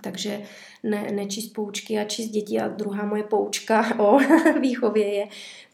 Takže 0.00 0.42
ne, 0.82 1.12
nečíst 1.12 1.52
poučky 1.52 1.98
a 1.98 2.04
číst 2.04 2.28
děti. 2.28 2.60
A 2.60 2.68
druhá 2.68 3.06
moje 3.06 3.22
poučka 3.22 4.00
o 4.00 4.18
výchově 4.60 5.14
je, 5.14 5.26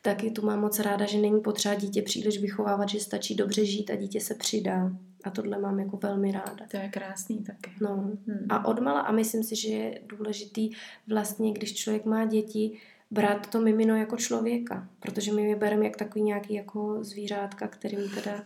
taky 0.03 0.31
tu 0.31 0.47
mám 0.47 0.61
moc 0.61 0.79
ráda, 0.79 1.07
že 1.07 1.19
není 1.19 1.41
potřeba 1.41 1.75
dítě 1.75 2.03
příliš 2.03 2.41
vychovávat, 2.41 2.89
že 2.89 3.01
stačí 3.01 3.35
dobře 3.35 3.65
žít 3.65 3.91
a 3.91 3.97
dítě 3.97 4.21
se 4.21 4.35
přidá. 4.35 4.93
A 5.27 5.31
tohle 5.31 5.59
mám 5.59 5.81
jako 5.81 5.97
velmi 5.97 6.33
ráda. 6.33 6.67
To 6.71 6.77
je 6.77 6.89
krásný 6.89 7.45
taky. 7.45 7.71
No. 7.81 7.97
Hmm. 7.97 8.47
A 8.49 8.67
odmala, 8.67 9.01
a 9.01 9.13
myslím 9.13 9.45
si, 9.45 9.57
že 9.57 9.69
je 9.69 10.01
důležitý 10.07 10.71
vlastně, 11.09 11.53
když 11.53 11.75
člověk 11.75 12.05
má 12.05 12.25
děti, 12.25 12.79
brát 13.11 13.51
to 13.51 13.61
mimino 13.61 13.97
jako 13.97 14.17
člověka, 14.17 14.89
protože 15.01 15.33
my 15.33 15.49
je 15.49 15.57
bereme 15.57 15.85
jak 15.85 15.97
takový 15.97 16.25
nějaký 16.25 16.55
jako 16.55 17.05
zvířátka, 17.05 17.69
kterým 17.69 18.11
teda 18.15 18.43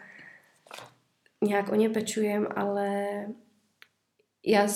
nějak 1.45 1.73
o 1.73 1.75
ně 1.75 1.91
pečujeme, 1.91 2.47
ale 2.47 3.07
já, 4.47 4.67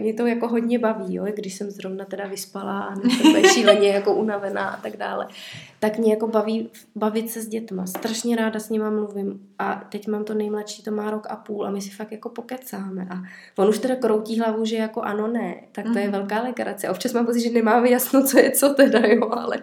mě 0.00 0.14
to 0.14 0.26
jako 0.26 0.48
hodně 0.48 0.78
baví, 0.78 1.14
jo, 1.14 1.24
když 1.34 1.54
jsem 1.54 1.70
zrovna 1.70 2.04
teda 2.04 2.26
vyspala 2.26 2.80
a 2.80 2.94
jsem 2.96 3.44
šíleně 3.44 3.88
jako 3.88 4.14
unavená 4.14 4.68
a 4.68 4.80
tak 4.80 4.96
dále, 4.96 5.28
tak 5.80 5.98
mě 5.98 6.10
jako 6.10 6.28
baví 6.28 6.70
bavit 6.94 7.30
se 7.30 7.42
s 7.42 7.48
dětma. 7.48 7.86
Strašně 7.86 8.36
ráda 8.36 8.60
s 8.60 8.70
nima 8.70 8.90
mluvím 8.90 9.48
a 9.58 9.86
teď 9.88 10.08
mám 10.08 10.24
to 10.24 10.34
nejmladší, 10.34 10.82
to 10.82 10.90
má 10.90 11.10
rok 11.10 11.26
a 11.30 11.36
půl 11.36 11.66
a 11.66 11.70
my 11.70 11.80
si 11.80 11.90
fakt 11.90 12.12
jako 12.12 12.28
pokecáme 12.28 13.06
a 13.10 13.22
on 13.62 13.68
už 13.68 13.78
teda 13.78 13.96
kroutí 13.96 14.40
hlavu, 14.40 14.64
že 14.64 14.76
jako 14.76 15.02
ano, 15.02 15.26
ne, 15.26 15.54
tak 15.72 15.84
to 15.92 15.98
je 15.98 16.04
mhm. 16.04 16.12
velká 16.12 16.42
legrace. 16.42 16.86
A 16.88 16.90
občas 16.90 17.12
mám 17.12 17.26
pocit, 17.26 17.40
že 17.40 17.50
nemáme 17.50 17.90
jasno, 17.90 18.26
co 18.26 18.38
je 18.38 18.50
co 18.50 18.74
teda, 18.74 18.98
jo, 18.98 19.28
ale, 19.32 19.56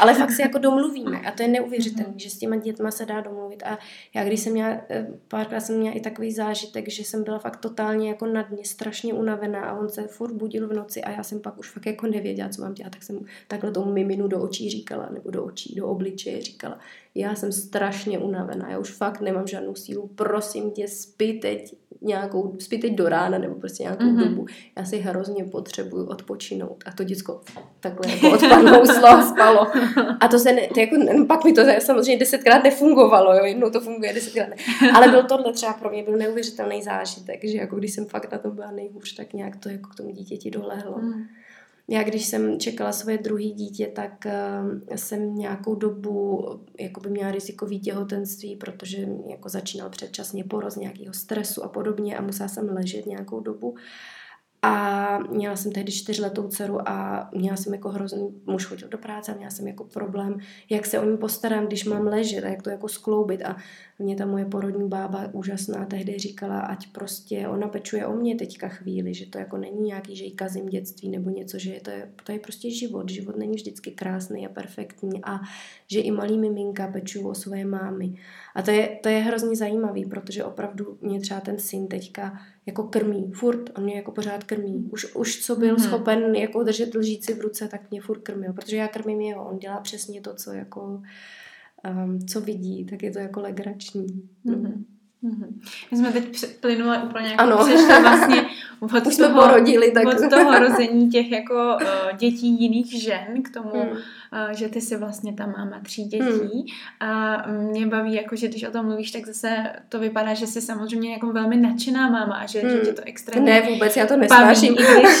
ale 0.00 0.14
fakt 0.14 0.30
si 0.30 0.42
jako 0.42 0.58
domluvíme 0.58 1.20
a 1.20 1.30
to 1.30 1.42
je 1.42 1.48
neuvěřitelné, 1.48 2.10
mhm. 2.10 2.18
že 2.18 2.30
s 2.30 2.38
těma 2.38 2.56
dětma 2.56 2.90
se 2.90 3.06
dá 3.06 3.20
domluvit 3.20 3.62
a 3.62 3.78
já 4.14 4.24
když 4.24 4.40
jsem 4.40 4.52
měla, 4.52 4.76
eh, 4.90 5.06
párkrát 5.28 5.60
jsem 5.60 5.78
měla 5.78 5.96
i 5.96 6.00
takový 6.00 6.32
zážitek, 6.32 6.90
že 6.90 7.04
jsem 7.04 7.24
byla 7.24 7.38
fakt 7.38 7.56
totálně 7.56 8.08
jako 8.08 8.26
nad 8.26 8.50
mě 8.58 8.66
strašně 8.66 9.14
unavená 9.14 9.60
a 9.60 9.78
on 9.78 9.88
se 9.88 10.06
furt 10.06 10.32
budil 10.32 10.68
v 10.68 10.72
noci 10.72 11.02
a 11.02 11.10
já 11.10 11.22
jsem 11.22 11.40
pak 11.40 11.58
už 11.58 11.70
fakt 11.70 11.86
jako 11.86 12.06
nevěděla, 12.06 12.48
co 12.48 12.62
mám 12.62 12.74
dělat, 12.74 12.92
tak 12.92 13.02
jsem 13.02 13.20
takhle 13.48 13.70
tomu 13.70 13.92
miminu 13.92 14.28
do 14.28 14.42
očí 14.42 14.70
říkala, 14.70 15.08
nebo 15.10 15.30
do 15.30 15.44
očí, 15.44 15.74
do 15.74 15.86
obličeje 15.86 16.42
říkala, 16.42 16.78
já 17.14 17.34
jsem 17.34 17.52
strašně 17.52 18.18
unavená, 18.18 18.70
já 18.70 18.78
už 18.78 18.90
fakt 18.90 19.20
nemám 19.20 19.46
žádnou 19.46 19.74
sílu, 19.74 20.10
prosím 20.14 20.70
tě, 20.70 20.88
spí 20.88 21.40
teď 21.40 21.74
nějakou, 22.00 22.56
spí 22.58 22.78
teď 22.78 22.94
do 22.94 23.08
rána 23.08 23.38
nebo 23.38 23.54
prostě 23.54 23.82
nějakou 23.82 24.04
mm-hmm. 24.04 24.28
dobu. 24.28 24.46
Já 24.78 24.84
si 24.84 24.98
hrozně 24.98 25.44
potřebuju 25.44 26.06
odpočinout. 26.06 26.84
A 26.86 26.92
to 26.92 27.04
děcko 27.04 27.40
takhle 27.80 28.12
jako 28.12 28.30
odpadnouslo 28.30 29.08
a 29.08 29.22
spalo. 29.22 29.66
A 30.20 30.28
to 30.28 30.38
se, 30.38 30.52
ne, 30.52 30.68
to 30.74 30.80
jako, 30.80 30.96
pak 31.28 31.44
mi 31.44 31.52
to 31.52 31.62
samozřejmě 31.78 32.18
desetkrát 32.18 32.64
nefungovalo, 32.64 33.34
jo, 33.34 33.44
jednou 33.44 33.70
to 33.70 33.80
funguje, 33.80 34.12
desetkrát 34.12 34.48
ne. 34.48 34.56
Ale 34.94 35.08
byl 35.08 35.22
tohle 35.22 35.52
třeba 35.52 35.72
pro 35.72 35.90
mě 35.90 36.02
byl 36.02 36.16
neuvěřitelný 36.16 36.82
zážitek, 36.82 37.44
že 37.44 37.58
jako 37.58 37.76
když 37.76 37.92
jsem 37.92 38.04
fakt 38.04 38.32
na 38.32 38.38
tom 38.38 38.54
byla 38.54 38.70
nejhůř, 38.70 39.14
tak 39.14 39.32
nějak 39.32 39.56
to 39.56 39.68
jako 39.68 39.90
k 39.90 39.94
tomu 39.94 40.10
dítěti 40.10 40.50
dolehlo. 40.50 40.98
Mm. 40.98 41.24
Já 41.90 42.02
když 42.02 42.26
jsem 42.26 42.60
čekala 42.60 42.92
svoje 42.92 43.18
druhé 43.18 43.44
dítě, 43.44 43.86
tak 43.86 44.26
uh, 44.26 44.96
jsem 44.96 45.34
nějakou 45.34 45.74
dobu 45.74 46.46
jako 46.80 47.00
by 47.00 47.10
měla 47.10 47.30
rizikový 47.30 47.80
těhotenství, 47.80 48.56
protože 48.56 49.08
jako 49.30 49.48
začínal 49.48 49.90
předčasně 49.90 50.44
poroz 50.44 50.76
nějakého 50.76 51.14
stresu 51.14 51.64
a 51.64 51.68
podobně 51.68 52.18
a 52.18 52.22
musela 52.22 52.48
jsem 52.48 52.68
ležet 52.68 53.06
nějakou 53.06 53.40
dobu. 53.40 53.74
A 54.62 55.18
měla 55.18 55.56
jsem 55.56 55.72
tehdy 55.72 55.92
čtyřletou 55.92 56.48
dceru 56.48 56.88
a 56.88 57.28
měla 57.34 57.56
jsem 57.56 57.72
jako 57.74 57.88
hrozný, 57.88 58.42
muž 58.46 58.64
chodil 58.64 58.88
do 58.88 58.98
práce 58.98 59.32
a 59.32 59.36
měla 59.36 59.50
jsem 59.50 59.66
jako 59.66 59.84
problém, 59.84 60.38
jak 60.70 60.86
se 60.86 61.00
o 61.00 61.10
ní 61.10 61.16
postarám, 61.16 61.66
když 61.66 61.84
mám 61.84 62.06
ležet 62.06 62.44
a 62.44 62.48
jak 62.48 62.62
to 62.62 62.70
jako 62.70 62.88
skloubit. 62.88 63.42
A 63.42 63.56
mě 63.98 64.16
ta 64.16 64.26
moje 64.26 64.44
porodní 64.44 64.88
bába 64.88 65.28
úžasná 65.32 65.84
tehdy 65.84 66.18
říkala, 66.18 66.60
ať 66.60 66.92
prostě 66.92 67.48
ona 67.48 67.68
pečuje 67.68 68.06
o 68.06 68.14
mě 68.14 68.34
teďka 68.34 68.68
chvíli, 68.68 69.14
že 69.14 69.26
to 69.26 69.38
jako 69.38 69.56
není 69.56 69.80
nějaký, 69.80 70.16
že 70.16 70.24
jí 70.24 70.32
kazím 70.32 70.66
dětství 70.66 71.08
nebo 71.08 71.30
něco, 71.30 71.58
že 71.58 71.80
to, 71.82 71.90
je, 71.90 72.10
to 72.24 72.32
je 72.32 72.38
prostě 72.38 72.70
život. 72.70 73.10
Život 73.10 73.36
není 73.36 73.54
vždycky 73.54 73.90
krásný 73.90 74.46
a 74.46 74.48
perfektní 74.48 75.24
a 75.24 75.40
že 75.86 76.00
i 76.00 76.10
malý 76.10 76.38
miminka 76.38 76.86
pečují 76.86 77.24
o 77.24 77.34
svoje 77.34 77.64
mámy. 77.64 78.14
A 78.54 78.62
to 78.62 78.70
je, 78.70 78.98
to 79.02 79.08
je 79.08 79.18
hrozně 79.18 79.56
zajímavý, 79.56 80.04
protože 80.04 80.44
opravdu 80.44 80.98
mě 81.00 81.20
třeba 81.20 81.40
ten 81.40 81.58
syn 81.58 81.88
teďka 81.88 82.40
jako 82.68 82.82
krmí, 82.82 83.32
furt, 83.32 83.70
on 83.78 83.84
mě 83.84 83.94
jako 83.96 84.12
pořád 84.12 84.44
krmí. 84.44 84.88
Už, 84.92 85.14
už 85.14 85.44
co 85.44 85.56
byl 85.56 85.74
hmm. 85.74 85.84
schopen 85.84 86.34
jako 86.34 86.62
držet 86.62 86.94
lžíci 86.94 87.34
v 87.34 87.40
ruce, 87.40 87.68
tak 87.68 87.90
mě 87.90 88.00
furt 88.00 88.18
krmil, 88.18 88.52
protože 88.52 88.76
já 88.76 88.88
krmím 88.88 89.20
jeho, 89.20 89.48
on 89.48 89.58
dělá 89.58 89.80
přesně 89.80 90.20
to, 90.20 90.34
co 90.34 90.52
jako 90.52 91.02
um, 92.04 92.26
co 92.26 92.40
vidí, 92.40 92.84
tak 92.84 93.02
je 93.02 93.10
to 93.10 93.18
jako 93.18 93.40
legrační. 93.40 94.06
Mm-hmm. 94.46 94.84
Mm-hmm. 95.24 95.60
My 95.90 95.98
jsme 95.98 96.12
teď 96.12 96.56
plynule 96.60 97.02
úplně 97.02 97.28
jako 97.28 97.42
ano. 97.42 97.56
přešli 97.56 98.02
vlastně 98.02 98.46
od 98.96 99.06
Už 99.06 99.16
toho, 99.16 99.42
porodili, 99.42 99.90
tak... 99.90 100.06
od 100.06 100.30
toho 100.30 100.58
rození 100.58 101.10
těch 101.10 101.30
jako 101.30 101.54
uh, 101.54 102.16
dětí 102.18 102.62
jiných 102.62 103.02
žen 103.02 103.42
k 103.42 103.54
tomu, 103.54 103.70
hmm. 103.70 103.90
uh, 103.90 103.98
že 104.50 104.68
ty 104.68 104.80
jsi 104.80 104.96
vlastně 104.96 105.32
ta 105.32 105.46
máma 105.46 105.80
tří 105.82 106.04
dětí 106.04 106.24
hmm. 106.24 106.62
a 107.00 107.42
mě 107.48 107.86
baví 107.86 108.14
jako, 108.14 108.36
že 108.36 108.48
když 108.48 108.64
o 108.64 108.70
tom 108.70 108.86
mluvíš, 108.86 109.10
tak 109.10 109.26
zase 109.26 109.72
to 109.88 109.98
vypadá, 109.98 110.34
že 110.34 110.46
jsi 110.46 110.60
samozřejmě 110.60 111.12
jako 111.12 111.26
velmi 111.26 111.56
nadšená 111.56 112.10
máma 112.10 112.34
a 112.34 112.46
že, 112.46 112.60
hmm. 112.60 112.70
že 112.70 112.78
tě 112.78 112.92
to 112.92 113.02
extrémně 113.04 113.52
Ne, 113.52 113.62
vůbec, 113.62 113.96
já 113.96 114.06
to 114.06 114.16
nesnáším. 114.16 114.74
Baví, 114.74 114.86
i, 114.88 115.00
když, 115.00 115.20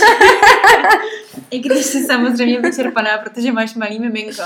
I 1.50 1.58
když 1.58 1.84
jsi 1.84 2.04
samozřejmě 2.04 2.60
vyčerpaná, 2.60 3.18
protože 3.18 3.52
máš 3.52 3.74
malý 3.74 3.98
miminko. 3.98 4.42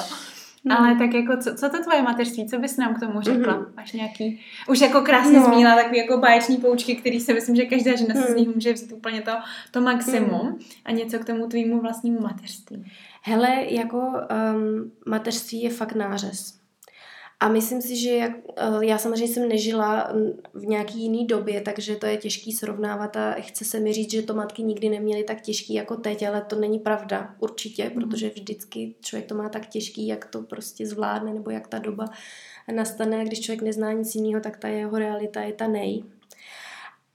Hmm. 0.64 0.76
Ale 0.76 0.94
tak 0.96 1.14
jako, 1.14 1.36
co, 1.36 1.54
co 1.54 1.68
to 1.68 1.82
tvoje 1.82 2.02
mateřství, 2.02 2.48
co 2.48 2.58
bys 2.58 2.76
nám 2.76 2.94
k 2.94 3.00
tomu 3.00 3.20
řekla? 3.20 3.56
Mm. 3.56 3.66
Máš 3.76 3.92
nějaký, 3.92 4.40
už 4.68 4.80
jako 4.80 5.00
krásně 5.00 5.38
no. 5.38 5.44
zmínila 5.44 5.76
takový 5.76 5.98
jako 5.98 6.18
báječní 6.18 6.56
poučky, 6.56 6.96
který 6.96 7.20
si 7.20 7.34
myslím, 7.34 7.56
že 7.56 7.64
každá 7.64 7.96
žena 7.96 8.14
mm. 8.14 8.22
si 8.22 8.32
z 8.32 8.36
nich 8.36 8.54
může 8.54 8.72
vzít 8.72 8.92
úplně 8.92 9.22
to, 9.22 9.32
to 9.70 9.80
maximum 9.80 10.46
mm. 10.46 10.58
a 10.84 10.92
něco 10.92 11.18
k 11.18 11.24
tomu 11.24 11.46
tvýmu 11.46 11.80
vlastnímu 11.80 12.20
mateřství. 12.20 12.92
Hele, 13.22 13.64
jako 13.68 13.98
um, 13.98 14.92
mateřství 15.06 15.62
je 15.62 15.70
fakt 15.70 15.94
nářez. 15.94 16.61
A 17.42 17.48
myslím 17.48 17.82
si, 17.82 17.96
že 17.96 18.10
jak, 18.10 18.32
eh, 18.56 18.86
já 18.86 18.98
samozřejmě 18.98 19.34
jsem 19.34 19.48
nežila 19.48 20.12
v 20.54 20.66
nějaký 20.66 21.00
jiný 21.02 21.26
době, 21.26 21.60
takže 21.60 21.96
to 21.96 22.06
je 22.06 22.16
těžký 22.16 22.52
srovnávat 22.52 23.16
a 23.16 23.34
chce 23.40 23.64
se 23.64 23.80
mi 23.80 23.92
říct, 23.92 24.10
že 24.10 24.22
to 24.22 24.34
matky 24.34 24.62
nikdy 24.62 24.88
neměly 24.88 25.24
tak 25.24 25.40
těžký 25.40 25.74
jako 25.74 25.96
teď, 25.96 26.22
ale 26.22 26.42
to 26.42 26.56
není 26.56 26.78
pravda 26.78 27.34
určitě, 27.38 27.84
mm. 27.84 27.90
protože 27.90 28.28
vždycky 28.28 28.94
člověk 29.00 29.28
to 29.28 29.34
má 29.34 29.48
tak 29.48 29.66
těžký, 29.66 30.06
jak 30.06 30.24
to 30.24 30.42
prostě 30.42 30.86
zvládne 30.86 31.34
nebo 31.34 31.50
jak 31.50 31.68
ta 31.68 31.78
doba 31.78 32.04
nastane 32.74 33.20
a 33.20 33.24
když 33.24 33.40
člověk 33.40 33.62
nezná 33.62 33.92
nic 33.92 34.14
jiného, 34.14 34.40
tak 34.40 34.56
ta 34.56 34.68
jeho 34.68 34.98
realita 34.98 35.40
je 35.40 35.52
ta 35.52 35.66
nej. 35.66 36.02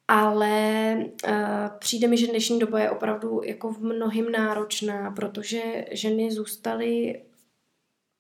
Ale 0.08 0.96
uh, 1.28 1.34
přijde 1.80 2.08
mi, 2.08 2.18
že 2.18 2.28
dnešní 2.28 2.60
doba 2.60 2.80
je 2.80 2.90
opravdu 2.90 3.42
jako 3.44 3.72
v 3.72 3.80
mnohým 3.80 4.32
náročná, 4.32 5.12
protože 5.12 5.86
ženy 5.92 6.32
zůstaly 6.32 7.22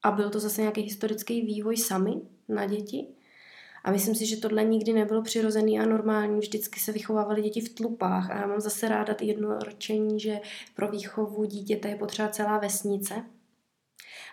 a 0.07 0.11
byl 0.11 0.29
to 0.29 0.39
zase 0.39 0.61
nějaký 0.61 0.81
historický 0.81 1.41
vývoj 1.41 1.77
sami 1.77 2.21
na 2.47 2.65
děti. 2.65 3.07
A 3.83 3.91
myslím 3.91 4.15
si, 4.15 4.25
že 4.25 4.37
tohle 4.37 4.63
nikdy 4.63 4.93
nebylo 4.93 5.21
přirozený 5.21 5.79
a 5.79 5.85
normální. 5.85 6.39
Vždycky 6.39 6.79
se 6.79 6.91
vychovávaly 6.91 7.41
děti 7.41 7.61
v 7.61 7.69
tlupách. 7.69 8.31
A 8.31 8.35
já 8.37 8.47
mám 8.47 8.61
zase 8.61 8.89
ráda 8.89 9.15
jedno 9.21 9.59
ročení, 9.59 10.19
že 10.19 10.39
pro 10.75 10.91
výchovu 10.91 11.45
dítěte 11.45 11.89
je 11.89 11.95
potřeba 11.95 12.29
celá 12.29 12.57
vesnice. 12.57 13.23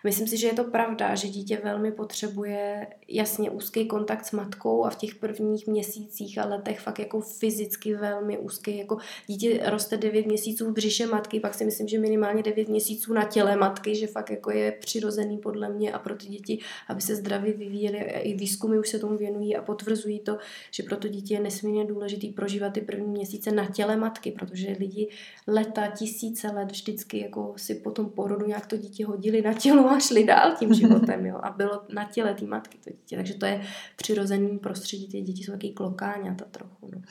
Myslím 0.04 0.28
si, 0.28 0.36
že 0.36 0.46
je 0.46 0.52
to 0.52 0.64
pravda, 0.64 1.14
že 1.14 1.28
dítě 1.28 1.60
velmi 1.64 1.92
potřebuje 1.92 2.86
jasně 3.08 3.50
úzký 3.50 3.86
kontakt 3.86 4.26
s 4.26 4.32
matkou 4.32 4.84
a 4.84 4.90
v 4.90 4.96
těch 4.96 5.14
prvních 5.14 5.66
měsících 5.66 6.38
a 6.38 6.46
letech 6.46 6.80
fakt 6.80 6.98
jako 6.98 7.20
fyzicky 7.20 7.94
velmi 7.94 8.38
úzký. 8.38 8.78
Jako 8.78 8.96
dítě 9.26 9.60
roste 9.64 9.96
9 9.96 10.26
měsíců 10.26 10.70
v 10.70 10.72
břiše 10.72 11.06
matky, 11.06 11.40
pak 11.40 11.54
si 11.54 11.64
myslím, 11.64 11.88
že 11.88 11.98
minimálně 11.98 12.42
9 12.42 12.68
měsíců 12.68 13.12
na 13.12 13.24
těle 13.24 13.56
matky, 13.56 13.94
že 13.94 14.06
fakt 14.06 14.30
jako 14.30 14.50
je 14.50 14.72
přirozený 14.72 15.38
podle 15.38 15.68
mě 15.68 15.92
a 15.92 15.98
pro 15.98 16.14
ty 16.14 16.26
děti, 16.26 16.58
aby 16.88 17.00
se 17.00 17.16
zdravě 17.16 17.52
vyvíjely. 17.52 17.98
I 17.98 18.34
výzkumy 18.34 18.78
už 18.78 18.88
se 18.88 18.98
tomu 18.98 19.16
věnují 19.16 19.56
a 19.56 19.62
potvrzují 19.62 20.20
to, 20.20 20.38
že 20.70 20.82
pro 20.82 20.96
to 20.96 21.08
dítě 21.08 21.34
je 21.34 21.40
nesmírně 21.40 21.84
důležitý 21.84 22.28
prožívat 22.28 22.72
ty 22.72 22.80
první 22.80 23.08
měsíce 23.08 23.52
na 23.52 23.66
těle 23.66 23.96
matky, 23.96 24.32
protože 24.32 24.76
lidi 24.78 25.08
leta, 25.46 25.86
tisíce 25.86 26.48
let 26.48 26.72
vždycky 26.72 27.18
jako 27.18 27.52
si 27.56 27.74
po 27.74 27.90
tom 27.90 28.10
porodu 28.10 28.46
nějak 28.46 28.66
to 28.66 28.76
dítě 28.76 29.06
hodili 29.06 29.42
na 29.42 29.54
tělo 29.54 29.93
a 29.94 30.00
šli 30.00 30.24
dál 30.24 30.52
tím 30.58 30.74
životem, 30.80 31.26
jo, 31.26 31.40
a 31.42 31.50
bylo 31.50 31.82
na 31.94 32.04
těle 32.04 32.34
té 32.34 32.44
matky 32.44 32.78
to 32.84 32.90
dítě, 32.90 33.16
takže 33.16 33.34
to 33.34 33.46
je 33.46 33.62
přirozený 33.96 34.58
prostředí, 34.58 35.08
ty 35.08 35.20
děti 35.20 35.42
jsou 35.42 35.52
taky 35.52 35.70
klokáňata 35.70 36.44
trochu, 36.50 36.90
no. 36.94 37.02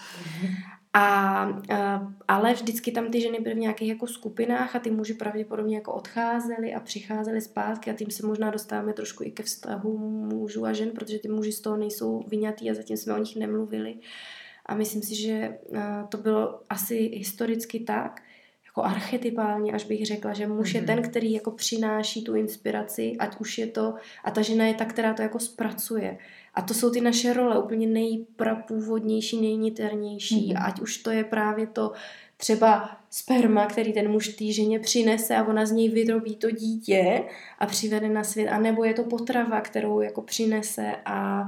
A, 0.96 1.02
a, 1.70 2.14
ale 2.28 2.54
vždycky 2.54 2.92
tam 2.92 3.12
ty 3.12 3.22
ženy 3.22 3.40
byly 3.40 3.56
v 3.56 3.60
nějakých 3.60 3.90
jako 3.90 4.08
skupinách 4.08 4.76
a 4.76 4.80
ty 4.80 4.92
muži 4.92 5.14
pravděpodobně 5.14 5.76
jako 5.76 5.94
odcházeli 5.94 6.74
a 6.74 6.80
přicházeli 6.80 7.42
zpátky 7.42 7.92
a 7.92 7.94
tím 7.94 8.12
se 8.12 8.28
možná 8.28 8.52
dostáváme 8.52 8.94
trošku 8.94 9.24
i 9.24 9.32
ke 9.32 9.44
vztahu 9.44 9.98
mužů 10.34 10.66
a 10.66 10.74
žen, 10.74 10.92
protože 10.92 11.20
ty 11.20 11.28
muži 11.28 11.52
z 11.52 11.62
toho 11.62 11.78
nejsou 11.78 12.24
vyňatý 12.28 12.72
a 12.72 12.74
zatím 12.74 12.98
jsme 12.98 13.14
o 13.14 13.18
nich 13.18 13.36
nemluvili. 13.36 13.96
A 14.66 14.76
myslím 14.76 15.02
si, 15.02 15.16
že 15.16 15.58
to 16.10 16.18
bylo 16.18 16.62
asi 16.70 16.96
historicky 16.96 17.80
tak, 17.80 18.22
jako 18.78 18.84
archetypálně, 18.84 19.72
až 19.72 19.84
bych 19.84 20.06
řekla, 20.06 20.34
že 20.34 20.48
muž 20.48 20.72
mm-hmm. 20.72 20.76
je 20.76 20.82
mhm. 20.82 20.88
ten, 20.88 21.02
který 21.02 21.32
jako 21.32 21.52
přináší 21.52 22.24
tu 22.24 22.36
inspiraci, 22.36 23.16
ať 23.20 23.40
už 23.40 23.58
je 23.58 23.68
to, 23.68 23.94
a 24.24 24.32
ta 24.32 24.42
žena 24.42 24.66
je 24.66 24.74
ta, 24.74 24.86
která 24.86 25.14
to 25.14 25.22
jako 25.22 25.40
zpracuje. 25.40 26.18
A 26.54 26.62
to 26.62 26.74
jsou 26.74 26.90
ty 26.90 27.02
naše 27.02 27.34
role, 27.34 27.64
úplně 27.64 27.88
nejprapůvodnější, 27.88 29.42
nejniternější, 29.42 30.54
mm-hmm. 30.54 30.66
ať 30.66 30.82
už 30.82 30.98
to 30.98 31.12
je 31.12 31.24
právě 31.24 31.68
to 31.68 31.92
třeba 32.38 32.98
sperma, 33.10 33.66
který 33.66 33.94
ten 33.94 34.12
muž 34.12 34.28
té 34.28 34.46
ženě 34.46 34.80
přinese 34.80 35.36
a 35.36 35.44
ona 35.48 35.66
z 35.66 35.72
něj 35.72 35.90
vyrobí 35.90 36.36
to 36.36 36.52
dítě 36.52 37.24
a 37.60 37.66
přivede 37.66 38.10
na 38.10 38.24
svět, 38.24 38.50
a 38.50 38.60
nebo 38.60 38.84
je 38.84 38.94
to 38.94 39.04
potrava, 39.04 39.62
kterou 39.62 40.02
jako 40.02 40.22
přinese 40.22 40.96
a 41.06 41.46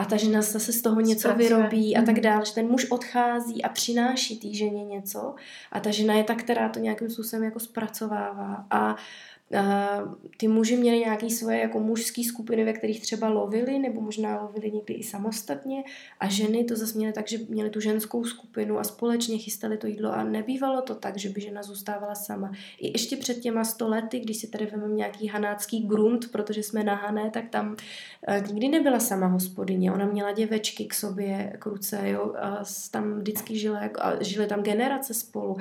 a 0.00 0.04
ta 0.04 0.16
žena 0.16 0.42
zase 0.42 0.72
z 0.72 0.82
toho 0.82 1.00
něco 1.00 1.28
Zpracuje. 1.28 1.48
vyrobí 1.48 1.96
a 1.96 2.02
tak 2.02 2.14
mhm. 2.14 2.22
dále, 2.22 2.44
že 2.46 2.54
ten 2.54 2.66
muž 2.66 2.86
odchází 2.90 3.62
a 3.62 3.68
přináší 3.68 4.38
té 4.38 4.54
ženě 4.54 4.84
něco 4.84 5.34
a 5.72 5.80
ta 5.80 5.90
žena 5.90 6.14
je 6.14 6.24
ta, 6.24 6.34
která 6.34 6.68
to 6.68 6.78
nějakým 6.78 7.10
způsobem 7.10 7.44
jako 7.44 7.60
zpracovává 7.60 8.66
a 8.70 8.96
ty 10.36 10.48
muži 10.48 10.76
měli 10.76 10.98
nějaké 10.98 11.30
svoje 11.30 11.58
jako 11.58 11.80
mužské 11.80 12.24
skupiny, 12.24 12.64
ve 12.64 12.72
kterých 12.72 13.00
třeba 13.00 13.28
lovili, 13.28 13.78
nebo 13.78 14.00
možná 14.00 14.42
lovili 14.42 14.72
někdy 14.72 14.94
i 14.94 15.02
samostatně 15.02 15.84
a 16.20 16.28
ženy 16.28 16.64
to 16.64 16.76
zase 16.76 16.98
měly 16.98 17.12
tak, 17.12 17.28
že 17.28 17.38
měly 17.48 17.70
tu 17.70 17.80
ženskou 17.80 18.24
skupinu 18.24 18.78
a 18.78 18.84
společně 18.84 19.38
chystali 19.38 19.76
to 19.76 19.86
jídlo 19.86 20.12
a 20.12 20.24
nebývalo 20.24 20.82
to 20.82 20.94
tak, 20.94 21.18
že 21.18 21.28
by 21.28 21.40
žena 21.40 21.62
zůstávala 21.62 22.14
sama. 22.14 22.52
I 22.78 22.92
ještě 22.92 23.16
před 23.16 23.40
těma 23.40 23.64
sto 23.64 23.88
lety, 23.88 24.20
když 24.20 24.36
si 24.36 24.46
tady 24.46 24.64
vezmeme 24.64 24.94
nějaký 24.94 25.26
hanácký 25.26 25.86
grunt, 25.86 26.32
protože 26.32 26.62
jsme 26.62 26.84
na 26.84 26.94
Hané, 26.94 27.30
tak 27.30 27.48
tam 27.48 27.76
eh, 28.28 28.44
nikdy 28.46 28.68
nebyla 28.68 29.00
sama 29.00 29.26
hospodyně. 29.26 29.92
Ona 29.92 30.06
měla 30.06 30.32
děvečky 30.32 30.84
k 30.84 30.94
sobě, 30.94 31.56
k 31.58 31.66
ruce, 31.66 32.00
jo, 32.04 32.34
a 32.40 32.64
tam 32.90 33.18
vždycky 33.18 33.58
žila, 33.58 33.80
a 34.00 34.22
žili 34.22 34.46
tam 34.46 34.62
generace 34.62 35.14
spolu 35.14 35.56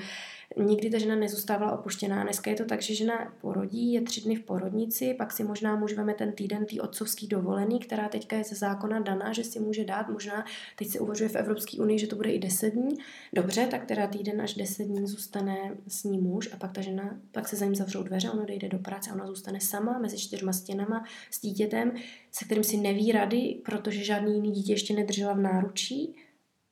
nikdy 0.58 0.90
ta 0.90 0.98
žena 0.98 1.16
nezůstávala 1.16 1.80
opuštěná. 1.80 2.24
Dneska 2.24 2.50
je 2.50 2.56
to 2.56 2.66
tak, 2.66 2.82
že 2.82 2.96
žena 2.96 3.34
porodí, 3.42 3.94
je 3.94 4.02
tři 4.02 4.22
dny 4.22 4.36
v 4.36 4.44
porodnici, 4.44 5.14
pak 5.14 5.32
si 5.32 5.44
možná 5.44 5.76
muž 5.76 5.94
veme 5.94 6.14
ten 6.14 6.32
týden 6.32 6.66
tý 6.66 6.82
otcovský 6.82 7.28
dovolený, 7.28 7.80
která 7.80 8.10
teďka 8.10 8.36
je 8.36 8.44
ze 8.44 8.56
zákona 8.56 9.00
daná, 9.00 9.34
že 9.34 9.44
si 9.44 9.60
může 9.60 9.86
dát, 9.86 10.10
možná 10.10 10.46
teď 10.76 10.88
se 10.88 11.00
uvažuje 11.00 11.30
v 11.30 11.36
Evropské 11.36 11.78
unii, 11.78 12.00
že 12.00 12.08
to 12.08 12.16
bude 12.16 12.32
i 12.32 12.40
10 12.40 12.70
dní. 12.70 12.96
Dobře, 13.34 13.68
tak 13.72 13.86
teda 13.86 14.08
týden 14.08 14.42
až 14.42 14.54
10 14.54 14.84
dní 14.84 15.08
zůstane 15.08 15.78
s 15.88 16.04
ní 16.04 16.20
muž 16.20 16.50
a 16.54 16.58
pak 16.58 16.72
ta 16.72 16.82
žena, 16.82 17.20
pak 17.32 17.48
se 17.48 17.56
za 17.56 17.66
ním 17.66 17.76
zavřou 17.76 18.04
dveře, 18.04 18.30
ona 18.30 18.46
dojde 18.46 18.70
do 18.70 18.80
práce 18.80 19.12
a 19.12 19.14
ona 19.14 19.28
zůstane 19.28 19.62
sama 19.62 20.00
mezi 20.00 20.18
čtyřma 20.18 20.54
stěnama 20.54 21.04
s 21.32 21.42
dítětem, 21.42 21.92
se 22.32 22.46
kterým 22.46 22.64
si 22.64 22.78
neví 22.78 23.12
rady, 23.12 23.62
protože 23.66 24.04
žádný 24.04 24.36
jiný 24.36 24.52
dítě 24.52 24.74
ještě 24.74 24.94
nedržela 24.94 25.34
v 25.34 25.40
náručí 25.40 26.16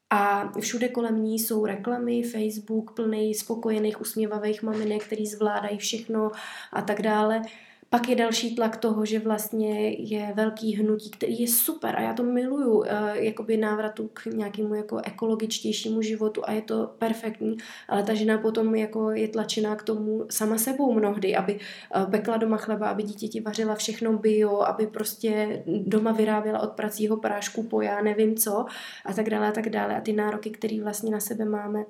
a 0.10 0.51
všude 0.60 0.89
kolem 0.89 1.24
ní 1.24 1.39
jsou 1.39 1.66
reklamy, 1.66 2.24
Facebook 2.24 2.93
plný 2.95 3.36
spokojených, 3.36 4.01
usměvavých 4.01 4.64
maminek, 4.64 5.05
který 5.05 5.28
zvládají 5.28 5.78
všechno 5.78 6.32
a 6.74 6.82
tak 6.82 7.01
dále. 7.01 7.41
Pak 7.90 8.10
je 8.10 8.16
další 8.16 8.56
tlak 8.56 8.78
toho, 8.78 9.06
že 9.06 9.20
vlastně 9.20 9.90
je 9.90 10.34
velký 10.36 10.76
hnutí, 10.76 11.10
který 11.10 11.40
je 11.40 11.48
super 11.48 11.96
a 11.96 12.02
já 12.02 12.14
to 12.14 12.24
miluju, 12.24 12.84
eh, 12.84 13.24
jakoby 13.24 13.58
návratu 13.58 14.10
k 14.14 14.26
nějakému 14.26 14.76
jako 14.76 15.02
ekologičtějšímu 15.04 16.02
životu 16.02 16.42
a 16.46 16.52
je 16.52 16.62
to 16.62 16.92
perfektní, 16.98 17.58
ale 17.88 18.04
ta 18.04 18.14
žena 18.14 18.38
potom 18.38 18.76
jako 18.76 19.12
je 19.12 19.28
tlačená 19.28 19.76
k 19.76 19.84
tomu 19.84 20.26
sama 20.30 20.58
sebou 20.58 20.94
mnohdy, 20.94 21.36
aby 21.36 21.60
eh, 21.60 22.06
pekla 22.12 22.38
doma 22.38 22.58
chleba, 22.58 22.90
aby 22.90 23.04
dítěti 23.04 23.42
vařila 23.42 23.76
všechno 23.76 24.18
bio, 24.18 24.62
aby 24.62 24.88
prostě 24.88 25.64
doma 25.68 26.12
vyráběla 26.12 26.60
od 26.60 26.72
pracího 26.72 27.18
prášku 27.18 27.64
po 27.64 27.82
já 27.82 28.02
nevím 28.02 28.36
co 28.36 28.66
a 29.06 29.14
tak 29.14 29.30
dále 29.30 29.48
a 29.48 29.52
tak 29.52 29.70
dále. 29.70 29.98
A 29.98 30.02
ty 30.02 30.14
nároky, 30.14 30.50
které 30.50 30.82
vlastně 30.82 31.12
na 31.12 31.20
sebe 31.20 31.46
máme, 31.46 31.86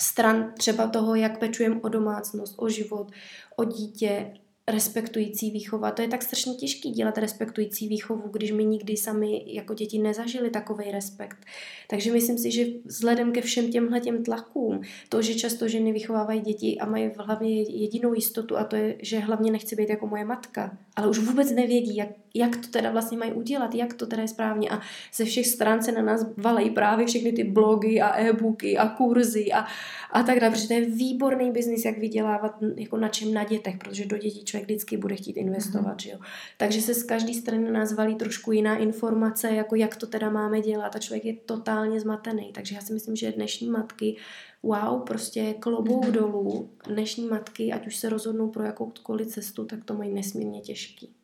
stran 0.00 0.52
třeba 0.58 0.86
toho, 0.86 1.14
jak 1.14 1.38
pečujeme 1.38 1.80
o 1.80 1.88
domácnost, 1.88 2.54
o 2.58 2.68
život, 2.68 3.10
o 3.56 3.64
dítě, 3.64 4.32
respektující 4.68 5.50
výchova. 5.50 5.90
To 5.90 6.02
je 6.02 6.08
tak 6.08 6.22
strašně 6.22 6.54
těžký 6.54 6.90
dělat 6.90 7.18
respektující 7.18 7.88
výchovu, 7.88 8.28
když 8.32 8.52
my 8.52 8.64
nikdy 8.64 8.96
sami 8.96 9.44
jako 9.46 9.74
děti 9.74 9.98
nezažili 9.98 10.50
takový 10.50 10.90
respekt. 10.90 11.36
Takže 11.90 12.12
myslím 12.12 12.38
si, 12.38 12.50
že 12.50 12.64
vzhledem 12.84 13.32
ke 13.32 13.40
všem 13.40 13.70
těmhle 13.70 14.00
těm 14.00 14.24
tlakům, 14.24 14.80
to, 15.08 15.22
že 15.22 15.34
často 15.34 15.68
ženy 15.68 15.92
vychovávají 15.92 16.40
děti 16.40 16.78
a 16.80 16.86
mají 16.86 17.08
v 17.08 17.18
hlavě 17.18 17.80
jedinou 17.80 18.14
jistotu 18.14 18.56
a 18.56 18.64
to 18.64 18.76
je, 18.76 18.96
že 19.02 19.18
hlavně 19.18 19.52
nechci 19.52 19.76
být 19.76 19.88
jako 19.88 20.06
moje 20.06 20.24
matka, 20.24 20.78
ale 20.96 21.08
už 21.08 21.18
vůbec 21.18 21.50
nevědí, 21.50 21.96
jak, 21.96 22.08
jak 22.34 22.56
to 22.56 22.68
teda 22.68 22.90
vlastně 22.90 23.18
mají 23.18 23.32
udělat, 23.32 23.74
jak 23.74 23.94
to 23.94 24.06
teda 24.06 24.22
je 24.22 24.28
správně 24.28 24.70
a 24.70 24.80
ze 25.14 25.24
všech 25.24 25.46
stran 25.46 25.82
se 25.82 25.92
na 25.92 26.02
nás 26.02 26.26
valejí 26.36 26.70
právě 26.70 27.06
všechny 27.06 27.32
ty 27.32 27.44
blogy 27.44 28.00
a 28.00 28.20
e-booky 28.20 28.78
a 28.78 28.88
kurzy 28.88 29.52
a, 29.52 29.66
a 30.14 30.22
tak 30.22 30.40
dále, 30.40 30.52
protože 30.52 30.68
to 30.68 30.74
je 30.74 30.86
výborný 30.86 31.50
biznis, 31.50 31.84
jak 31.84 31.98
vydělávat 31.98 32.56
jako 32.76 32.96
na 32.96 33.08
čem 33.08 33.34
na 33.34 33.44
dětech, 33.44 33.78
protože 33.78 34.06
do 34.06 34.18
dětí 34.18 34.44
člověk 34.44 34.64
vždycky 34.64 34.96
bude 34.96 35.16
chtít 35.16 35.36
investovat, 35.36 35.96
mm-hmm. 35.96 36.02
že 36.02 36.10
jo. 36.10 36.18
Takže 36.56 36.82
se 36.82 36.94
z 36.94 37.02
každé 37.02 37.34
strany 37.34 37.70
nás 37.70 37.92
valí 37.92 38.14
trošku 38.14 38.52
jiná 38.52 38.76
informace, 38.76 39.50
jako 39.50 39.76
jak 39.76 39.96
to 39.96 40.06
teda 40.06 40.30
máme 40.30 40.60
dělat 40.60 40.96
a 40.96 40.98
člověk 40.98 41.24
je 41.24 41.34
totálně 41.34 42.00
zmatený. 42.00 42.52
Takže 42.52 42.74
já 42.74 42.80
si 42.80 42.92
myslím, 42.92 43.16
že 43.16 43.32
dnešní 43.32 43.70
matky 43.70 44.16
wow, 44.62 45.02
prostě 45.06 45.54
klobouk 45.58 46.04
mm-hmm. 46.04 46.12
dolů, 46.12 46.70
dnešní 46.88 47.26
matky, 47.26 47.72
ať 47.72 47.86
už 47.86 47.96
se 47.96 48.08
rozhodnou 48.08 48.50
pro 48.50 48.62
jakoukoliv 48.62 49.28
cestu, 49.28 49.64
tak 49.64 49.84
to 49.84 49.94
mají 49.94 50.12
nesmírně 50.12 50.60
těžký. 50.60 51.14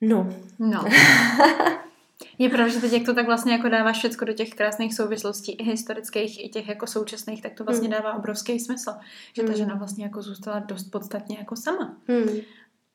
No. 0.00 0.28
No. 0.58 0.84
Je 2.38 2.48
pravda, 2.48 2.68
že 2.68 2.80
teď, 2.80 2.92
jak 2.92 3.06
to 3.06 3.14
tak 3.14 3.26
vlastně 3.26 3.52
jako 3.52 3.68
dává 3.68 3.92
všechno 3.92 4.26
do 4.26 4.32
těch 4.32 4.50
krásných 4.50 4.94
souvislostí, 4.94 5.52
i 5.52 5.64
historických, 5.64 6.44
i 6.44 6.48
těch 6.48 6.68
jako 6.68 6.86
současných, 6.86 7.42
tak 7.42 7.54
to 7.54 7.64
vlastně 7.64 7.88
mm. 7.88 7.94
dává 7.94 8.14
obrovský 8.14 8.60
smysl. 8.60 8.92
Že 9.32 9.42
ta 9.42 9.48
mm. 9.48 9.56
žena 9.56 9.74
vlastně 9.74 10.04
jako 10.04 10.22
zůstala 10.22 10.58
dost 10.58 10.84
podstatně 10.84 11.36
jako 11.38 11.56
sama. 11.56 11.96
Mm. 12.08 12.40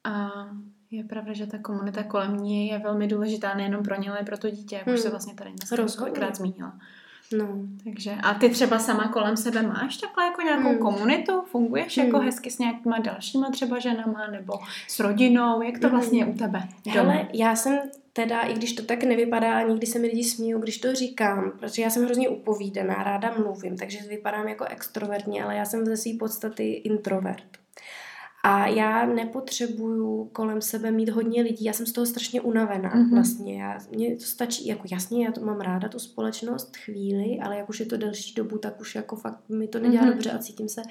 A 0.03 0.29
je 0.91 1.03
pravda, 1.03 1.33
že 1.33 1.47
ta 1.47 1.57
komunita 1.57 2.03
kolem 2.03 2.37
ní 2.37 2.67
je 2.67 2.79
velmi 2.79 3.07
důležitá 3.07 3.53
nejenom 3.53 3.83
pro 3.83 4.01
ně, 4.01 4.09
ale 4.09 4.19
i 4.19 4.25
pro 4.25 4.37
to 4.37 4.49
dítě, 4.49 4.75
jak 4.75 4.87
už 4.87 4.99
se 4.99 5.07
hmm. 5.07 5.11
vlastně 5.11 5.33
tady 5.33 5.49
dneska 5.49 5.75
zmínila. 6.35 6.79
No. 7.33 7.47
Takže, 7.83 8.11
a 8.23 8.33
ty 8.33 8.49
třeba 8.49 8.79
sama 8.79 9.07
kolem 9.07 9.37
sebe 9.37 9.61
máš 9.61 9.97
takhle 9.97 10.25
jako 10.25 10.41
nějakou 10.41 10.69
hmm. 10.69 10.77
komunitu? 10.77 11.41
Funguješ 11.45 11.97
jako 11.97 12.07
hmm. 12.07 12.15
jako 12.15 12.25
hezky 12.25 12.51
s 12.51 12.59
nějakýma 12.59 12.99
dalšíma 12.99 13.49
třeba 13.51 13.79
ženama 13.79 14.27
nebo 14.27 14.53
s 14.87 14.99
rodinou? 14.99 15.61
Jak 15.61 15.79
to 15.79 15.87
hmm. 15.87 15.97
vlastně 15.97 16.19
je 16.19 16.25
u 16.25 16.33
tebe? 16.33 16.67
Hele, 16.87 17.27
já 17.33 17.55
jsem 17.55 17.79
teda, 18.13 18.41
i 18.41 18.53
když 18.53 18.73
to 18.73 18.83
tak 18.83 19.03
nevypadá, 19.03 19.61
nikdy 19.61 19.87
se 19.87 19.99
mi 19.99 20.07
lidi 20.07 20.23
smíjí, 20.23 20.53
když 20.59 20.77
to 20.77 20.95
říkám, 20.95 21.51
protože 21.59 21.81
já 21.81 21.89
jsem 21.89 22.05
hrozně 22.05 22.29
upovídaná, 22.29 23.03
ráda 23.03 23.33
mluvím, 23.37 23.77
takže 23.77 23.99
vypadám 24.09 24.47
jako 24.47 24.65
extrovertně, 24.65 25.43
ale 25.43 25.55
já 25.55 25.65
jsem 25.65 25.85
ze 25.85 25.97
své 25.97 26.11
podstaty 26.19 26.71
introvert. 26.71 27.58
A 28.43 28.67
já 28.67 29.05
nepotřebuju 29.05 30.25
kolem 30.25 30.61
sebe 30.61 30.91
mít 30.91 31.09
hodně 31.09 31.41
lidí, 31.41 31.65
já 31.65 31.73
jsem 31.73 31.85
z 31.85 31.91
toho 31.91 32.05
strašně 32.05 32.41
unavená 32.41 32.95
mm-hmm. 32.95 33.13
vlastně. 33.13 33.61
Já, 33.61 33.77
mně 33.91 34.15
to 34.15 34.23
stačí, 34.23 34.67
jako 34.67 34.87
jasně, 34.91 35.25
já 35.25 35.31
to 35.31 35.41
mám 35.41 35.61
ráda, 35.61 35.89
tu 35.89 35.99
společnost 35.99 36.77
chvíli, 36.77 37.39
ale 37.43 37.57
jak 37.57 37.69
už 37.69 37.79
je 37.79 37.85
to 37.85 37.97
delší 37.97 38.33
dobu, 38.33 38.57
tak 38.57 38.81
už 38.81 38.95
jako 38.95 39.15
fakt 39.15 39.49
mi 39.49 39.67
to 39.67 39.79
nedělá 39.79 40.03
mm-hmm. 40.03 40.09
dobře 40.09 40.31
a 40.31 40.37
cítím 40.37 40.69
se 40.69 40.81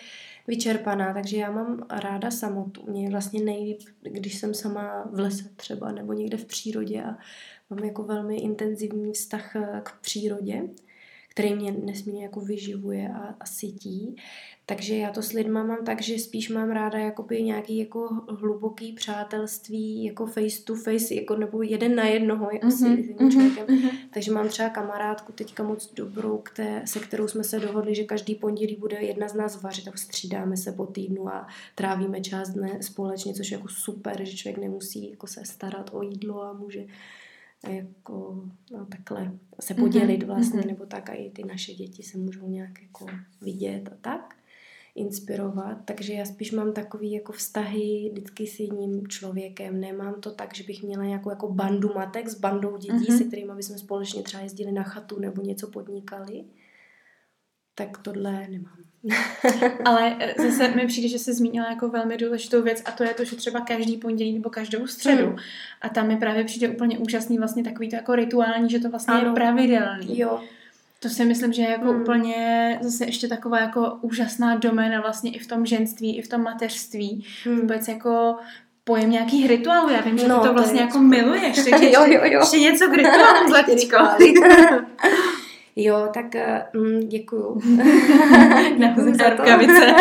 vyčerpaná, 0.46 1.14
takže 1.14 1.36
já 1.36 1.50
mám 1.50 1.86
ráda 1.90 2.30
samotu. 2.30 2.84
Mě 2.90 3.10
vlastně 3.10 3.42
nejlíp, 3.44 3.80
když 4.02 4.38
jsem 4.38 4.54
sama 4.54 5.10
v 5.12 5.18
lese 5.18 5.48
třeba 5.56 5.92
nebo 5.92 6.12
někde 6.12 6.36
v 6.36 6.44
přírodě 6.44 7.02
a 7.02 7.18
mám 7.70 7.84
jako 7.84 8.02
velmi 8.02 8.36
intenzivní 8.36 9.12
vztah 9.12 9.56
eh, 9.56 9.80
k 9.82 10.00
přírodě, 10.00 10.62
který 11.38 11.54
mě 11.54 11.72
nesmírně 11.72 12.22
jako 12.22 12.40
vyživuje 12.40 13.08
a, 13.08 13.34
a 13.40 13.46
sytí. 13.46 14.16
Takže 14.66 14.96
já 14.96 15.10
to 15.10 15.22
s 15.22 15.32
lidma 15.32 15.64
mám 15.64 15.84
tak, 15.84 16.02
že 16.02 16.18
spíš 16.18 16.48
mám 16.48 16.70
ráda 16.70 16.98
jakoby 16.98 17.42
nějaký 17.42 17.78
jako 17.78 18.08
hluboký 18.28 18.92
přátelství, 18.92 20.04
jako 20.04 20.26
face 20.26 20.64
to 20.64 20.74
face, 20.74 21.14
jako 21.14 21.36
nebo 21.36 21.62
jeden 21.62 21.94
na 21.94 22.04
jednoho, 22.04 22.48
jako 22.52 22.66
mm-hmm, 22.66 23.14
s 23.14 23.18
tím 23.18 23.30
člověkem. 23.30 23.66
Mm-hmm. 23.66 23.90
Takže 24.10 24.32
mám 24.32 24.48
třeba 24.48 24.68
kamarádku 24.68 25.32
teďka 25.32 25.62
moc 25.62 25.92
dobrou, 25.94 26.38
které, 26.38 26.82
se 26.84 27.00
kterou 27.00 27.28
jsme 27.28 27.44
se 27.44 27.60
dohodli, 27.60 27.94
že 27.94 28.04
každý 28.04 28.34
pondělí 28.34 28.76
bude 28.76 28.96
jedna 28.96 29.28
z 29.28 29.34
nás 29.34 29.62
vařit, 29.62 29.84
tak 29.84 29.98
střídáme 29.98 30.56
se 30.56 30.72
po 30.72 30.86
týdnu 30.86 31.28
a 31.28 31.46
trávíme 31.74 32.20
část 32.20 32.48
dne 32.48 32.82
společně, 32.82 33.34
což 33.34 33.50
je 33.50 33.56
jako 33.56 33.68
super, 33.68 34.24
že 34.24 34.36
člověk 34.36 34.58
nemusí 34.58 35.10
jako 35.10 35.26
se 35.26 35.44
starat 35.44 35.90
o 35.92 36.02
jídlo 36.02 36.42
a 36.42 36.52
může 36.52 36.86
jako 37.66 38.48
no, 38.72 38.86
takhle 38.86 39.38
se 39.60 39.74
podělit 39.74 40.18
mhm, 40.18 40.26
vlastně, 40.26 40.60
mm-hmm. 40.60 40.66
nebo 40.66 40.86
tak 40.86 41.10
a 41.10 41.12
i 41.12 41.30
ty 41.30 41.44
naše 41.44 41.74
děti 41.74 42.02
se 42.02 42.18
můžou 42.18 42.48
nějak 42.48 42.82
jako 42.82 43.06
vidět 43.40 43.88
a 43.92 43.96
tak 44.00 44.34
inspirovat, 44.94 45.78
takže 45.84 46.12
já 46.12 46.24
spíš 46.24 46.52
mám 46.52 46.72
takový 46.72 47.12
jako 47.12 47.32
vztahy 47.32 48.10
vždycky 48.12 48.46
s 48.46 48.60
jedním 48.60 49.08
člověkem. 49.08 49.80
Nemám 49.80 50.20
to 50.20 50.34
tak, 50.34 50.54
že 50.54 50.64
bych 50.64 50.82
měla 50.82 51.04
nějakou 51.04 51.30
jako 51.30 51.52
bandu 51.52 51.94
matek 51.94 52.28
s 52.28 52.40
bandou 52.40 52.76
dětí, 52.76 52.92
mm-hmm. 52.92 53.18
se 53.18 53.24
kterými 53.24 53.52
bychom 53.54 53.78
společně 53.78 54.22
třeba 54.22 54.42
jezdili 54.42 54.72
na 54.72 54.82
chatu 54.82 55.18
nebo 55.20 55.42
něco 55.42 55.70
podnikali. 55.70 56.44
Tak 57.74 57.98
tohle 57.98 58.48
nemám. 58.48 58.87
Ale 59.84 60.16
eh, 60.18 60.50
zase 60.50 60.68
mi 60.68 60.86
přijde, 60.86 61.08
že 61.08 61.18
se 61.18 61.34
zmínila 61.34 61.70
jako 61.70 61.88
velmi 61.88 62.16
důležitou 62.16 62.62
věc 62.62 62.82
a 62.84 62.90
to 62.90 63.04
je 63.04 63.14
to, 63.14 63.24
že 63.24 63.36
třeba 63.36 63.60
každý 63.60 63.96
pondělí 63.96 64.32
nebo 64.32 64.50
každou 64.50 64.86
středu. 64.86 65.26
Mm. 65.26 65.36
A 65.82 65.88
tam 65.88 66.08
mi 66.08 66.16
právě 66.16 66.44
přijde 66.44 66.68
úplně 66.68 66.98
úžasný 66.98 67.38
vlastně 67.38 67.64
takový 67.64 67.90
to 67.90 67.96
jako 67.96 68.14
rituální, 68.14 68.70
že 68.70 68.78
to 68.78 68.90
vlastně 68.90 69.14
ano. 69.14 69.28
je 69.28 69.34
pravidelný. 69.34 70.18
Jo. 70.18 70.40
To 71.00 71.08
si 71.08 71.24
myslím, 71.24 71.52
že 71.52 71.62
je 71.62 71.70
jako 71.70 71.92
hmm. 71.92 72.02
úplně 72.02 72.78
zase 72.82 73.04
ještě 73.04 73.28
taková 73.28 73.60
jako 73.60 73.98
úžasná 74.00 74.56
doména 74.56 75.00
vlastně 75.00 75.30
i 75.30 75.38
v 75.38 75.46
tom 75.46 75.66
ženství, 75.66 76.18
i 76.18 76.22
v 76.22 76.28
tom 76.28 76.42
mateřství. 76.42 77.24
Hmm. 77.44 77.60
Vůbec 77.60 77.88
jako 77.88 78.36
pojem 78.84 79.10
nějakých 79.10 79.48
rituálů. 79.48 79.88
Já 79.88 80.00
vím, 80.00 80.18
že 80.18 80.28
no, 80.28 80.40
to 80.40 80.52
vlastně 80.52 80.78
to 80.78 80.84
jako 80.86 80.98
miluješ. 80.98 81.56
Takže 81.70 81.90
jo, 81.90 82.04
jo, 82.06 82.20
jo. 82.24 82.40
ještě 82.40 82.58
něco 82.58 82.88
k 82.88 82.92
rituálům, 82.96 83.48
Zlatičko. 83.48 83.96
Jo, 85.78 86.08
tak 86.14 86.26
mm, 86.74 87.08
děkuju. 87.08 87.60
děkuju 88.78 89.14
za 89.14 89.30
rukavice. 89.30 89.86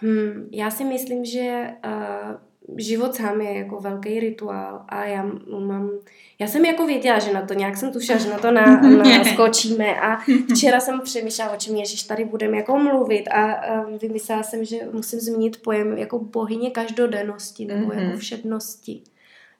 hmm, 0.00 0.48
já 0.52 0.70
si 0.70 0.84
myslím, 0.84 1.24
že 1.24 1.70
uh, 1.86 2.34
život 2.76 3.14
sám 3.14 3.40
je 3.40 3.58
jako 3.58 3.80
velký 3.80 4.20
rituál 4.20 4.84
a 4.88 5.04
já 5.04 5.30
mám, 5.58 5.90
já 6.38 6.46
jsem 6.46 6.64
jako 6.64 6.86
věděla, 6.86 7.18
že 7.18 7.32
na 7.32 7.46
to, 7.46 7.54
nějak 7.54 7.76
jsem 7.76 7.92
tušila, 7.92 8.18
že 8.18 8.30
na 8.30 8.38
to 8.38 8.50
na, 8.50 8.80
na 8.80 9.24
skočíme 9.24 10.00
a 10.00 10.18
včera 10.54 10.80
jsem 10.80 11.00
přemýšlela, 11.00 11.52
o 11.52 11.56
čem 11.56 11.76
Ježíš 11.76 12.02
tady 12.02 12.24
budeme 12.24 12.56
jako 12.56 12.78
mluvit 12.78 13.28
a, 13.28 13.52
a 13.52 13.82
vymyslela 14.02 14.42
jsem, 14.42 14.64
že 14.64 14.76
musím 14.92 15.20
zmínit 15.20 15.62
pojem 15.62 15.98
jako 15.98 16.18
bohyně 16.18 16.70
každodennosti 16.70 17.64
nebo 17.64 17.90
mm-hmm. 17.90 18.06
jako 18.06 18.18
všednosti. 18.18 19.02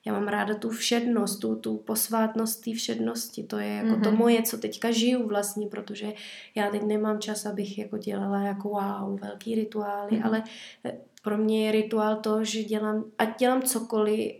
Já 0.07 0.13
mám 0.13 0.27
ráda 0.27 0.55
tu 0.55 0.69
všednost, 0.69 1.39
tu, 1.39 1.55
tu 1.55 1.77
posvátnost 1.77 2.63
té 2.63 2.73
všednosti. 2.73 3.43
To 3.43 3.57
je 3.57 3.67
jako 3.67 3.89
mm-hmm. 3.89 4.03
to 4.03 4.11
moje, 4.11 4.43
co 4.43 4.57
teďka 4.57 4.91
žiju 4.91 5.27
vlastně, 5.27 5.67
protože 5.67 6.13
já 6.55 6.69
teď 6.69 6.83
nemám 6.83 7.19
čas, 7.19 7.45
abych 7.45 7.77
jako 7.77 7.97
dělala 7.97 8.41
jako 8.41 8.69
wow, 8.69 9.19
velký 9.19 9.55
rituály, 9.55 10.11
mm-hmm. 10.11 10.25
ale 10.25 10.43
pro 11.23 11.37
mě 11.37 11.65
je 11.65 11.71
rituál 11.71 12.15
to, 12.15 12.43
že 12.43 12.63
dělám, 12.63 13.05
ať 13.17 13.39
dělám 13.39 13.61
cokoliv, 13.61 14.35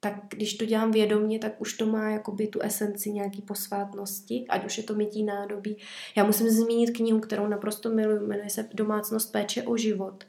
tak 0.00 0.14
když 0.28 0.54
to 0.54 0.64
dělám 0.64 0.90
vědomě, 0.90 1.38
tak 1.38 1.60
už 1.60 1.76
to 1.76 1.86
má 1.86 2.10
jakoby 2.10 2.46
tu 2.46 2.60
esenci 2.60 3.10
nějaký 3.10 3.42
posvátnosti, 3.42 4.44
ať 4.48 4.66
už 4.66 4.78
je 4.78 4.84
to 4.84 4.94
mytí 4.94 5.22
nádobí. 5.22 5.76
Já 6.16 6.24
musím 6.24 6.50
zmínit 6.50 6.90
knihu, 6.90 7.20
kterou 7.20 7.46
naprosto 7.46 7.90
miluji, 7.90 8.26
jmenuje 8.26 8.50
se 8.50 8.68
Domácnost 8.74 9.32
péče 9.32 9.62
o 9.62 9.76
život. 9.76 10.24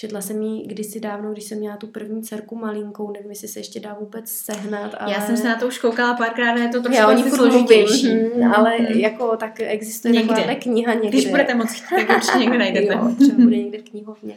Četla 0.00 0.20
jsem 0.20 0.42
ji 0.42 0.66
kdysi 0.66 1.00
dávno, 1.00 1.32
když 1.32 1.44
jsem 1.44 1.58
měla 1.58 1.76
tu 1.76 1.86
první 1.86 2.22
dcerku 2.22 2.56
malinkou, 2.56 3.12
nevím, 3.12 3.30
jestli 3.30 3.48
se 3.48 3.60
ještě 3.60 3.80
dá 3.80 3.96
vůbec 4.00 4.30
sehnat. 4.30 4.94
Ale... 4.98 5.12
Já 5.12 5.20
jsem 5.20 5.36
se 5.36 5.48
na 5.48 5.56
to 5.56 5.66
už 5.66 5.78
koukala 5.78 6.14
párkrát, 6.14 6.56
je 6.56 6.68
to 6.68 6.82
trošku 6.82 7.02
asi 7.02 7.30
složitější. 7.30 8.14
Mm, 8.14 8.52
ale 8.52 8.78
mm. 8.78 8.86
jako 8.86 9.36
tak 9.36 9.60
existuje 9.60 10.12
někde. 10.12 10.34
taková 10.34 10.54
kniha 10.54 10.94
někde. 10.94 11.08
Když 11.08 11.26
budete 11.26 11.54
moc 11.54 11.68
tak 11.90 12.16
určitě 12.16 12.38
někde 12.38 12.58
najdete. 12.64 12.94
jo, 12.94 13.14
třeba 13.20 13.44
bude 13.44 13.56
někde 13.56 13.78
v 13.78 13.90
knihovně. 13.90 14.36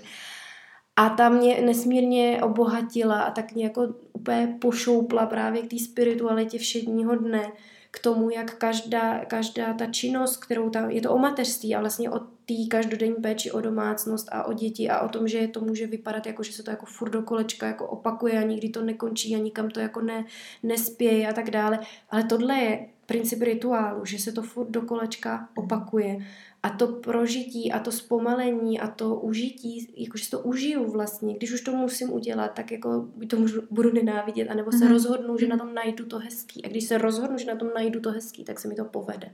A 0.95 1.09
ta 1.09 1.29
mě 1.29 1.61
nesmírně 1.61 2.39
obohatila 2.43 3.21
a 3.21 3.31
tak 3.31 3.53
mě 3.53 3.63
jako 3.63 3.87
úplně 4.13 4.57
pošoupla 4.61 5.25
právě 5.25 5.61
k 5.61 5.69
té 5.69 5.79
spiritualitě 5.79 6.57
všedního 6.57 7.15
dne, 7.15 7.51
k 7.91 7.99
tomu, 7.99 8.29
jak 8.29 8.55
každá, 8.55 9.25
každá 9.25 9.73
ta 9.73 9.85
činnost, 9.85 10.37
kterou 10.37 10.69
tam, 10.69 10.89
je 10.89 11.01
to 11.01 11.13
o 11.13 11.17
mateřství 11.17 11.75
a 11.75 11.79
vlastně 11.79 12.11
o 12.11 12.19
té 12.19 12.53
každodenní 12.69 13.15
péči 13.15 13.51
o 13.51 13.61
domácnost 13.61 14.29
a 14.31 14.43
o 14.43 14.53
děti 14.53 14.89
a 14.89 14.99
o 14.99 15.09
tom, 15.09 15.27
že 15.27 15.47
to 15.47 15.61
může 15.61 15.87
vypadat 15.87 16.25
jako, 16.25 16.43
že 16.43 16.53
se 16.53 16.63
to 16.63 16.71
jako 16.71 16.85
furt 16.85 17.09
do 17.09 17.21
kolečka 17.21 17.67
jako 17.67 17.87
opakuje 17.87 18.39
a 18.39 18.47
nikdy 18.47 18.69
to 18.69 18.81
nekončí 18.81 19.35
a 19.35 19.39
nikam 19.39 19.69
to 19.69 19.79
jako 19.79 20.01
ne, 20.01 20.25
nespěje 20.63 21.29
a 21.29 21.33
tak 21.33 21.49
dále. 21.49 21.79
Ale 22.09 22.23
tohle 22.23 22.57
je 22.57 22.87
princip 23.11 23.41
rituálu, 23.41 24.05
že 24.05 24.19
se 24.19 24.31
to 24.31 24.41
furt 24.41 24.69
do 24.69 24.81
kolečka 24.81 25.49
opakuje 25.55 26.17
a 26.63 26.69
to 26.69 26.87
prožití 26.87 27.71
a 27.71 27.79
to 27.79 27.91
zpomalení 27.91 28.79
a 28.79 28.87
to 28.87 29.15
užití, 29.15 29.93
jakože 29.97 30.29
to 30.29 30.39
užiju 30.39 30.91
vlastně, 30.91 31.33
když 31.33 31.51
už 31.51 31.61
to 31.61 31.71
musím 31.71 32.13
udělat, 32.13 32.53
tak 32.53 32.71
jako 32.71 33.07
to 33.27 33.37
můžu, 33.37 33.61
budu 33.71 33.93
nenávidět, 33.93 34.49
anebo 34.49 34.71
se 34.71 34.77
mm-hmm. 34.77 34.89
rozhodnu, 34.89 35.37
že 35.37 35.47
na 35.47 35.57
tom 35.57 35.73
najdu 35.73 36.05
to 36.05 36.19
hezký. 36.19 36.65
A 36.65 36.67
když 36.67 36.83
se 36.83 36.97
rozhodnu, 36.97 37.37
že 37.37 37.45
na 37.45 37.55
tom 37.55 37.69
najdu 37.75 37.99
to 37.99 38.11
hezký, 38.11 38.43
tak 38.43 38.59
se 38.59 38.67
mi 38.67 38.75
to 38.75 38.85
povede. 38.85 39.31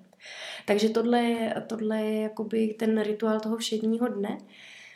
Takže 0.66 0.90
tohle 0.90 1.24
je, 1.24 1.64
tohle 1.68 2.02
je 2.02 2.22
jakoby 2.22 2.76
ten 2.80 3.02
rituál 3.02 3.40
toho 3.40 3.58
všedního 3.58 4.08
dne. 4.08 4.38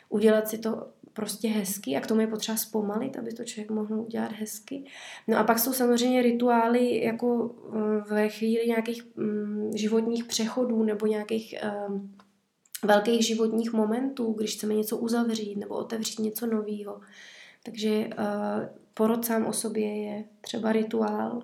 Udělat 0.08 0.48
si 0.48 0.58
to 0.58 0.88
prostě 1.12 1.48
hezky 1.48 1.96
a 1.96 2.00
k 2.00 2.06
tomu 2.06 2.20
je 2.20 2.26
potřeba 2.26 2.56
zpomalit, 2.56 3.18
aby 3.18 3.32
to 3.32 3.44
člověk 3.44 3.70
mohl 3.70 4.00
udělat 4.00 4.32
hezky. 4.32 4.84
No 5.28 5.38
a 5.38 5.44
pak 5.44 5.58
jsou 5.58 5.72
samozřejmě 5.72 6.22
rituály 6.22 7.04
jako 7.04 7.54
eh, 7.74 8.14
ve 8.14 8.28
chvíli 8.28 8.66
nějakých 8.66 9.16
mm, 9.16 9.70
životních 9.74 10.24
přechodů 10.24 10.82
nebo 10.82 11.06
nějakých 11.06 11.54
um, 11.88 12.16
velkých 12.84 13.26
životních 13.26 13.72
momentů, 13.72 14.32
když 14.32 14.54
chceme 14.54 14.74
něco 14.74 14.96
uzavřít 14.96 15.56
nebo 15.56 15.74
otevřít 15.74 16.18
něco 16.18 16.46
nového. 16.46 17.00
Takže 17.62 18.06
uh, 18.06 18.66
porod 18.94 19.24
sám 19.24 19.46
o 19.46 19.52
sobě 19.52 20.02
je 20.02 20.24
třeba 20.40 20.72
rituál. 20.72 21.42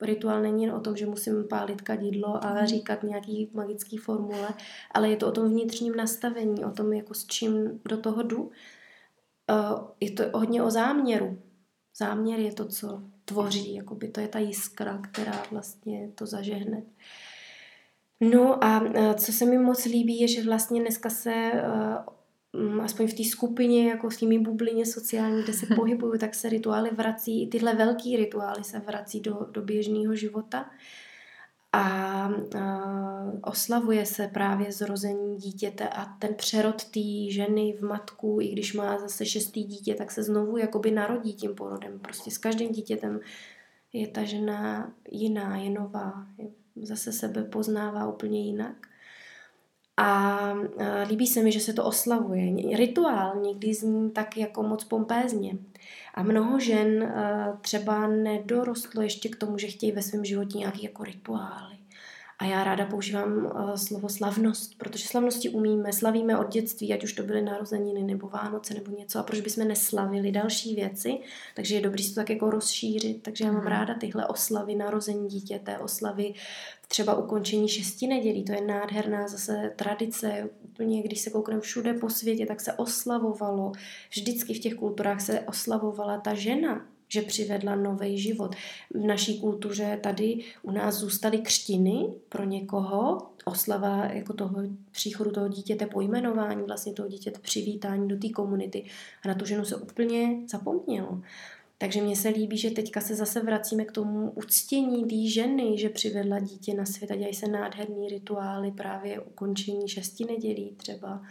Rituál 0.00 0.42
není 0.42 0.64
jen 0.64 0.74
o 0.74 0.80
tom, 0.80 0.96
že 0.96 1.06
musím 1.06 1.48
pálit 1.48 1.82
kadidlo 1.82 2.44
a 2.44 2.54
mhm. 2.54 2.66
říkat 2.66 3.02
nějaký 3.02 3.50
magický 3.52 3.96
formule, 3.96 4.48
ale 4.90 5.08
je 5.08 5.16
to 5.16 5.28
o 5.28 5.32
tom 5.32 5.48
vnitřním 5.48 5.96
nastavení, 5.96 6.64
o 6.64 6.70
tom, 6.70 6.92
jako 6.92 7.14
s 7.14 7.26
čím 7.26 7.80
do 7.88 7.96
toho 7.96 8.22
jdu. 8.22 8.42
Uh, 8.42 9.88
je 10.00 10.10
to 10.10 10.22
hodně 10.32 10.62
o 10.62 10.70
záměru. 10.70 11.38
Záměr 11.96 12.40
je 12.40 12.52
to, 12.52 12.64
co 12.64 13.02
tvoří, 13.24 13.74
jakoby 13.74 14.08
to 14.08 14.20
je 14.20 14.28
ta 14.28 14.38
jiskra, 14.38 14.98
která 14.98 15.42
vlastně 15.50 16.10
to 16.14 16.26
zažehne. 16.26 16.82
No 18.20 18.64
a 18.64 18.84
e, 18.94 19.14
co 19.14 19.32
se 19.32 19.46
mi 19.46 19.58
moc 19.58 19.84
líbí, 19.84 20.20
je, 20.20 20.28
že 20.28 20.42
vlastně 20.42 20.80
dneska 20.80 21.10
se 21.10 21.32
e, 21.32 21.62
aspoň 22.82 23.06
v 23.06 23.14
té 23.14 23.24
skupině, 23.24 23.88
jako 23.88 24.10
v 24.10 24.16
té 24.16 24.38
bublině 24.38 24.86
sociální, 24.86 25.42
kde 25.42 25.52
se 25.52 25.66
pohybuju, 25.76 26.18
tak 26.18 26.34
se 26.34 26.48
rituály 26.48 26.90
vrací, 26.90 27.42
i 27.42 27.46
tyhle 27.46 27.74
velký 27.74 28.16
rituály 28.16 28.64
se 28.64 28.78
vrací 28.78 29.20
do, 29.20 29.46
do 29.50 29.62
běžného 29.62 30.14
života. 30.14 30.70
A, 31.72 31.80
a 32.58 32.84
oslavuje 33.42 34.06
se 34.06 34.28
právě 34.28 34.72
zrození 34.72 35.36
dítěte 35.36 35.88
a 35.88 36.04
ten 36.04 36.34
přerod 36.34 36.84
té 36.84 37.30
ženy 37.30 37.76
v 37.78 37.82
matku, 37.82 38.38
i 38.40 38.48
když 38.48 38.74
má 38.74 38.98
zase 38.98 39.26
šestý 39.26 39.64
dítě, 39.64 39.94
tak 39.94 40.10
se 40.10 40.22
znovu 40.22 40.56
jakoby 40.56 40.90
narodí 40.90 41.34
tím 41.34 41.54
porodem. 41.54 41.98
Prostě 41.98 42.30
s 42.30 42.38
každým 42.38 42.72
dítětem 42.72 43.20
je 43.92 44.08
ta 44.08 44.24
žena 44.24 44.92
jiná, 45.10 45.56
je 45.56 45.70
nová, 45.70 46.26
je 46.38 46.48
zase 46.86 47.12
sebe 47.12 47.44
poznává 47.44 48.08
úplně 48.08 48.46
jinak. 48.46 48.88
A 49.96 50.38
líbí 51.08 51.26
se 51.26 51.42
mi, 51.42 51.52
že 51.52 51.60
se 51.60 51.72
to 51.72 51.84
oslavuje. 51.84 52.76
Rituál 52.76 53.40
někdy 53.40 53.74
zní 53.74 54.10
tak 54.10 54.36
jako 54.36 54.62
moc 54.62 54.84
pompézně. 54.84 55.52
A 56.14 56.22
mnoho 56.22 56.60
žen 56.60 57.14
třeba 57.60 58.06
nedorostlo 58.06 59.02
ještě 59.02 59.28
k 59.28 59.36
tomu, 59.36 59.58
že 59.58 59.66
chtějí 59.66 59.92
ve 59.92 60.02
svém 60.02 60.24
životě 60.24 60.58
nějaký 60.58 60.82
jako 60.82 61.04
rituály. 61.04 61.74
A 62.38 62.44
já 62.44 62.64
ráda 62.64 62.86
používám 62.86 63.46
uh, 63.46 63.74
slovo 63.74 64.08
slavnost, 64.08 64.78
protože 64.78 65.08
slavnosti 65.08 65.48
umíme, 65.48 65.92
slavíme 65.92 66.38
od 66.38 66.52
dětství, 66.52 66.92
ať 66.92 67.04
už 67.04 67.12
to 67.12 67.22
byly 67.22 67.42
narozeniny 67.42 68.02
nebo 68.02 68.28
Vánoce 68.28 68.74
nebo 68.74 68.96
něco. 68.96 69.18
A 69.18 69.22
proč 69.22 69.40
bychom 69.40 69.68
neslavili 69.68 70.32
další 70.32 70.74
věci? 70.74 71.18
Takže 71.56 71.74
je 71.74 71.80
dobré 71.80 72.02
si 72.02 72.08
to 72.08 72.14
tak 72.14 72.30
jako 72.30 72.50
rozšířit. 72.50 73.22
Takže 73.22 73.44
já 73.44 73.52
mám 73.52 73.60
mhm. 73.60 73.70
ráda 73.70 73.94
tyhle 73.94 74.26
oslavy 74.26 74.74
narození 74.74 75.28
dítěte, 75.28 75.78
oslavy 75.78 76.34
třeba 76.88 77.14
ukončení 77.14 77.68
šesti 77.68 78.06
nedělí. 78.06 78.44
To 78.44 78.52
je 78.52 78.60
nádherná 78.60 79.28
zase 79.28 79.72
tradice. 79.76 80.50
Úplně, 80.64 81.02
když 81.02 81.20
se 81.20 81.30
koukneme 81.30 81.60
všude 81.60 81.94
po 81.94 82.10
světě, 82.10 82.46
tak 82.46 82.60
se 82.60 82.72
oslavovalo. 82.72 83.72
Vždycky 84.10 84.54
v 84.54 84.58
těch 84.58 84.74
kulturách 84.74 85.20
se 85.20 85.40
oslavovala 85.40 86.20
ta 86.20 86.34
žena 86.34 86.86
že 87.08 87.22
přivedla 87.22 87.74
nový 87.74 88.18
život. 88.18 88.54
V 88.94 89.06
naší 89.06 89.40
kultuře 89.40 89.98
tady 90.02 90.44
u 90.62 90.70
nás 90.70 90.94
zůstaly 90.94 91.38
křtiny 91.38 92.06
pro 92.28 92.44
někoho, 92.44 93.18
oslava 93.44 94.04
jako 94.04 94.32
toho 94.32 94.62
příchodu 94.90 95.30
toho 95.30 95.48
dítěte, 95.48 95.86
pojmenování 95.86 96.62
vlastně 96.62 96.92
toho 96.92 97.08
dítěte, 97.08 97.38
přivítání 97.38 98.08
do 98.08 98.16
té 98.16 98.28
komunity. 98.28 98.84
A 99.24 99.28
na 99.28 99.34
tu 99.34 99.44
ženu 99.44 99.64
se 99.64 99.76
úplně 99.76 100.40
zapomnělo. 100.48 101.20
Takže 101.78 102.02
mně 102.02 102.16
se 102.16 102.28
líbí, 102.28 102.58
že 102.58 102.70
teďka 102.70 103.00
se 103.00 103.14
zase 103.14 103.40
vracíme 103.40 103.84
k 103.84 103.92
tomu 103.92 104.30
uctění 104.30 105.04
té 105.04 105.30
ženy, 105.30 105.78
že 105.78 105.88
přivedla 105.88 106.38
dítě 106.38 106.74
na 106.74 106.86
svět 106.86 107.10
a 107.10 107.14
dělají 107.14 107.34
se 107.34 107.48
nádherný 107.48 108.08
rituály, 108.08 108.72
právě 108.72 109.20
ukončení 109.20 109.88
šesti 109.88 110.24
nedělí 110.24 110.74
třeba. 110.76 111.22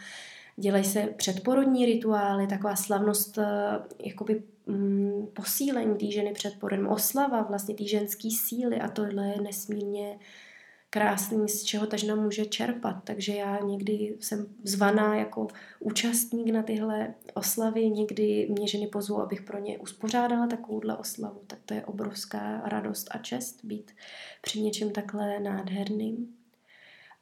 Dělají 0.56 0.84
se 0.84 1.14
předporodní 1.18 1.86
rituály, 1.86 2.48
taková 2.48 2.76
slavnost 2.76 3.38
eh, 3.38 3.46
jakoby 4.06 4.44
mm, 4.68 5.28
posílení 5.34 5.98
té 5.98 6.12
ženy 6.12 6.32
před 6.34 6.60
porodem, 6.60 6.88
oslava 6.88 7.41
vlastně 7.41 7.76
té 7.76 7.88
ženské 7.88 8.30
síly 8.32 8.80
a 8.80 8.88
tohle 8.88 9.28
je 9.28 9.41
nesmírně 9.41 10.20
krásný, 10.94 11.50
z 11.50 11.64
čeho 11.64 11.88
ta 11.88 11.98
žena 11.98 12.16
může 12.16 12.46
čerpat. 12.46 12.96
Takže 13.04 13.36
já 13.36 13.60
někdy 13.60 14.16
jsem 14.20 14.48
zvaná 14.64 15.16
jako 15.16 15.48
účastník 15.80 16.54
na 16.54 16.64
tyhle 16.64 17.14
oslavy, 17.34 17.89
někdy 17.89 18.48
mě 18.50 18.68
ženy 18.68 18.88
pozvou, 18.88 19.22
abych 19.22 19.41
pro 19.41 19.60
ně 19.60 19.78
uspořádala 19.78 20.48
takovouhle 20.48 20.98
oslavu, 20.98 21.41
tak 21.48 21.60
to 21.66 21.74
je 21.74 21.86
obrovská 21.86 22.62
radost 22.66 23.08
a 23.12 23.18
čest 23.18 23.66
být 23.66 23.91
při 24.41 24.62
něčem 24.62 24.91
takhle 24.91 25.39
nádherným. 25.39 26.28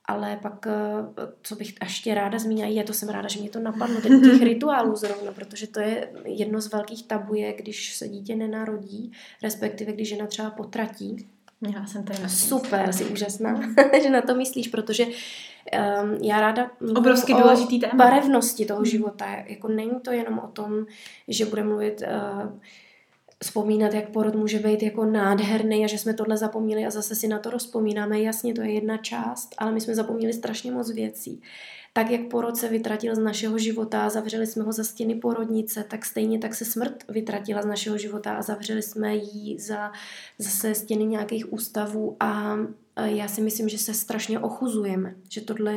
Ale 0.05 0.39
pak, 0.41 0.67
eh, 0.67 0.71
co 1.41 1.55
bych 1.55 1.73
ještě 1.83 2.13
ráda 2.13 2.39
zmínila, 2.39 2.67
je 2.67 2.83
to 2.83 2.93
jsem 2.93 3.09
ráda, 3.09 3.27
že 3.27 3.39
mě 3.39 3.49
to 3.49 3.59
napadlo, 3.59 4.01
těch, 4.01 4.21
těch 4.21 4.41
rituálů 4.51 4.95
zrovna, 4.95 5.31
protože 5.31 5.67
to 5.67 5.79
je 5.79 6.11
jedno 6.25 6.61
z 6.61 6.71
velkých 6.71 7.07
tabu, 7.07 7.33
je, 7.33 7.53
když 7.53 7.95
se 7.95 8.07
dítě 8.07 8.35
nenarodí, 8.35 9.11
respektive 9.43 9.93
když 9.93 10.09
žena 10.09 10.27
třeba 10.27 10.49
potratí, 10.49 11.27
já 11.69 11.85
jsem 11.85 12.03
tady 12.03 12.29
Super, 12.29 12.93
jsi 12.93 13.05
úžasná, 13.05 13.61
že 14.03 14.09
na 14.09 14.21
to 14.21 14.35
myslíš, 14.35 14.67
protože 14.67 15.05
um, 15.05 16.13
já 16.21 16.41
ráda 16.41 16.71
Obrovsky 16.95 17.33
důležitý 17.33 17.79
téma. 17.79 17.93
barevnosti 17.95 18.65
toho 18.65 18.79
hmm. 18.79 18.85
života. 18.85 19.25
Jako 19.47 19.67
není 19.67 19.99
to 20.01 20.11
jenom 20.11 20.39
o 20.39 20.47
tom, 20.47 20.85
že 21.27 21.45
bude 21.45 21.63
mluvit 21.63 22.01
uh, 22.01 22.51
vzpomínat, 23.43 23.93
jak 23.93 24.09
porod 24.09 24.35
může 24.35 24.59
být 24.59 24.83
jako 24.83 25.05
nádherný 25.05 25.85
a 25.85 25.87
že 25.87 25.97
jsme 25.97 26.13
tohle 26.13 26.37
zapomněli 26.37 26.85
a 26.85 26.89
zase 26.89 27.15
si 27.15 27.27
na 27.27 27.39
to 27.39 27.49
rozpomínáme. 27.49 28.21
Jasně, 28.21 28.53
to 28.53 28.61
je 28.61 28.71
jedna 28.71 28.97
část, 28.97 29.55
ale 29.57 29.71
my 29.71 29.81
jsme 29.81 29.95
zapomněli 29.95 30.33
strašně 30.33 30.71
moc 30.71 30.91
věcí. 30.91 31.41
Tak 31.93 32.11
jak 32.11 32.21
porod 32.27 32.57
se 32.57 32.67
vytratil 32.67 33.15
z 33.15 33.19
našeho 33.19 33.57
života 33.57 34.05
a 34.05 34.09
zavřeli 34.09 34.47
jsme 34.47 34.63
ho 34.63 34.71
za 34.71 34.83
stěny 34.83 35.15
porodnice, 35.15 35.83
tak 35.83 36.05
stejně 36.05 36.39
tak 36.39 36.55
se 36.55 36.65
smrt 36.65 37.03
vytratila 37.09 37.61
z 37.61 37.65
našeho 37.65 37.97
života 37.97 38.33
a 38.33 38.41
zavřeli 38.41 38.81
jsme 38.81 39.15
ji 39.15 39.59
za 39.59 39.91
zase 40.37 40.75
stěny 40.75 41.05
nějakých 41.05 41.53
ústavů 41.53 42.17
a 42.19 42.57
já 43.03 43.27
si 43.27 43.41
myslím, 43.41 43.69
že 43.69 43.77
se 43.77 43.93
strašně 43.93 44.39
ochuzujeme, 44.39 45.15
že 45.29 45.41
tohle 45.41 45.73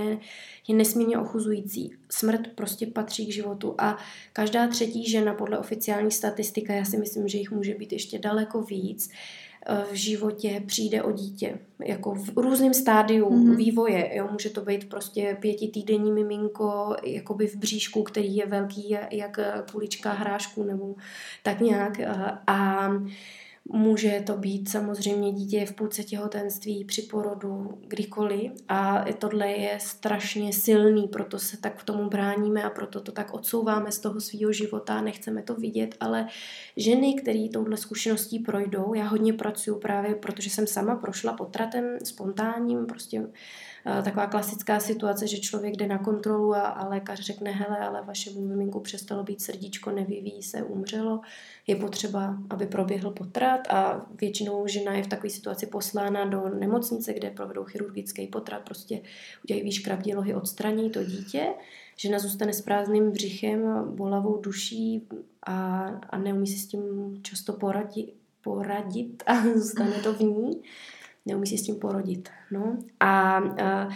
je 0.69 0.75
nesmírně 0.75 1.19
ochuzující. 1.19 1.93
Smrt 2.11 2.49
prostě 2.55 2.87
patří 2.87 3.27
k 3.27 3.33
životu 3.33 3.75
a 3.79 3.99
každá 4.33 4.69
třetí 4.69 5.11
žena 5.11 5.35
podle 5.35 5.59
oficiální 5.59 6.11
statistika, 6.11 6.75
já 6.75 6.85
si 6.85 6.99
myslím, 6.99 7.29
že 7.29 7.39
jich 7.39 7.51
může 7.51 7.75
být 7.75 7.93
ještě 7.93 8.19
daleko 8.19 8.63
víc, 8.63 9.11
Eh, 9.11 9.44
v 9.93 9.95
životě 9.95 10.63
přijde 10.67 11.03
o 11.03 11.13
dítě. 11.13 11.59
Jako 11.85 12.15
v 12.15 12.39
různém 12.39 12.75
stádiu 12.75 13.31
mm-hmm. 13.31 13.57
vývoje. 13.57 14.11
Jo? 14.17 14.29
Může 14.33 14.51
to 14.51 14.61
být 14.61 14.89
prostě 14.89 15.37
pětitýdenní 15.41 16.13
miminko 16.13 16.97
jakoby 17.05 17.47
v 17.47 17.57
bříšku, 17.57 18.03
který 18.03 18.37
je 18.37 18.47
velký 18.47 18.97
jak 19.11 19.41
kulička 19.73 20.13
hrášku 20.13 20.63
nebo 20.63 20.95
tak 21.43 21.61
nějak. 21.61 22.01
Eh, 22.01 22.39
a 22.47 22.89
Může 23.73 24.23
to 24.27 24.37
být 24.37 24.69
samozřejmě 24.69 25.33
dítě 25.33 25.67
v 25.67 25.73
půlce 25.73 26.05
těhotenství, 26.05 26.85
při 26.85 27.03
porodu, 27.03 27.79
kdykoliv. 27.87 28.53
A 28.69 29.05
tohle 29.19 29.49
je 29.49 29.79
strašně 29.81 30.53
silný, 30.53 31.09
proto 31.09 31.39
se 31.39 31.57
tak 31.57 31.79
v 31.79 31.85
tomu 31.85 32.09
bráníme 32.09 32.63
a 32.63 32.71
proto 32.71 33.01
to 33.01 33.13
tak 33.13 33.35
odsouváme 33.35 33.93
z 33.93 33.99
toho 33.99 34.21
svého 34.21 34.53
života, 34.53 35.01
nechceme 35.01 35.43
to 35.43 35.55
vidět, 35.55 35.95
ale 36.01 36.27
ženy, 36.77 37.15
které 37.15 37.49
touhle 37.53 37.77
zkušeností 37.77 38.39
projdou, 38.39 38.95
já 38.95 39.05
hodně 39.05 39.33
pracuji 39.33 39.79
právě, 39.79 40.15
protože 40.15 40.51
jsem 40.51 40.67
sama 40.67 40.97
prošla 40.97 41.33
potratem 41.33 41.99
spontánním, 42.05 42.87
prostě 42.87 43.27
taková 43.85 44.27
klasická 44.27 44.81
situace, 44.81 45.27
že 45.27 45.39
člověk 45.39 45.77
jde 45.77 45.87
na 45.87 45.99
kontrolu 45.99 46.55
a, 46.55 46.61
a 46.61 46.89
lékař 46.89 47.21
řekne, 47.21 47.51
hele, 47.51 47.79
ale 47.79 48.03
vašemu 48.03 48.41
miminku 48.41 48.81
přestalo 48.81 49.23
být 49.23 49.43
srdíčko, 49.43 49.91
nevyvíjí 49.91 50.43
se, 50.43 50.63
umřelo, 50.63 51.21
je 51.67 51.77
potřeba, 51.77 52.39
aby 52.51 52.67
proběhl 52.67 53.11
potrat. 53.11 53.61
A 53.71 54.07
většinou 54.21 54.67
žena 54.67 54.93
je 54.93 55.03
v 55.03 55.07
takové 55.07 55.31
situaci 55.31 55.67
poslána 55.67 56.25
do 56.25 56.49
nemocnice, 56.49 57.13
kde 57.13 57.31
provedou 57.31 57.65
chirurgický 57.65 58.27
potrat, 58.27 58.63
prostě 58.63 59.01
udělají 59.45 59.65
výškrab 59.65 60.03
dělohy, 60.03 60.35
odstraní 60.35 60.91
to 60.91 61.05
dítě, 61.05 61.47
žena 61.97 62.19
zůstane 62.19 62.53
s 62.53 62.63
prázdným 62.63 63.11
břichem, 63.11 63.85
bolavou 63.97 64.41
duší 64.41 65.09
a, 65.47 65.87
a 66.11 66.19
neumí 66.19 66.47
si 66.47 66.59
s 66.59 66.67
tím 66.67 66.83
často 67.23 67.53
poradit, 67.53 68.15
poradit 68.45 69.23
a 69.27 69.43
zůstane 69.55 69.93
to 70.03 70.15
v 70.15 70.21
ní 70.21 70.63
neumí 71.27 71.47
si 71.47 71.59
s 71.59 71.63
tím 71.63 71.77
porodit. 71.77 72.29
No. 72.51 72.79
A, 73.01 73.39
a 73.39 73.89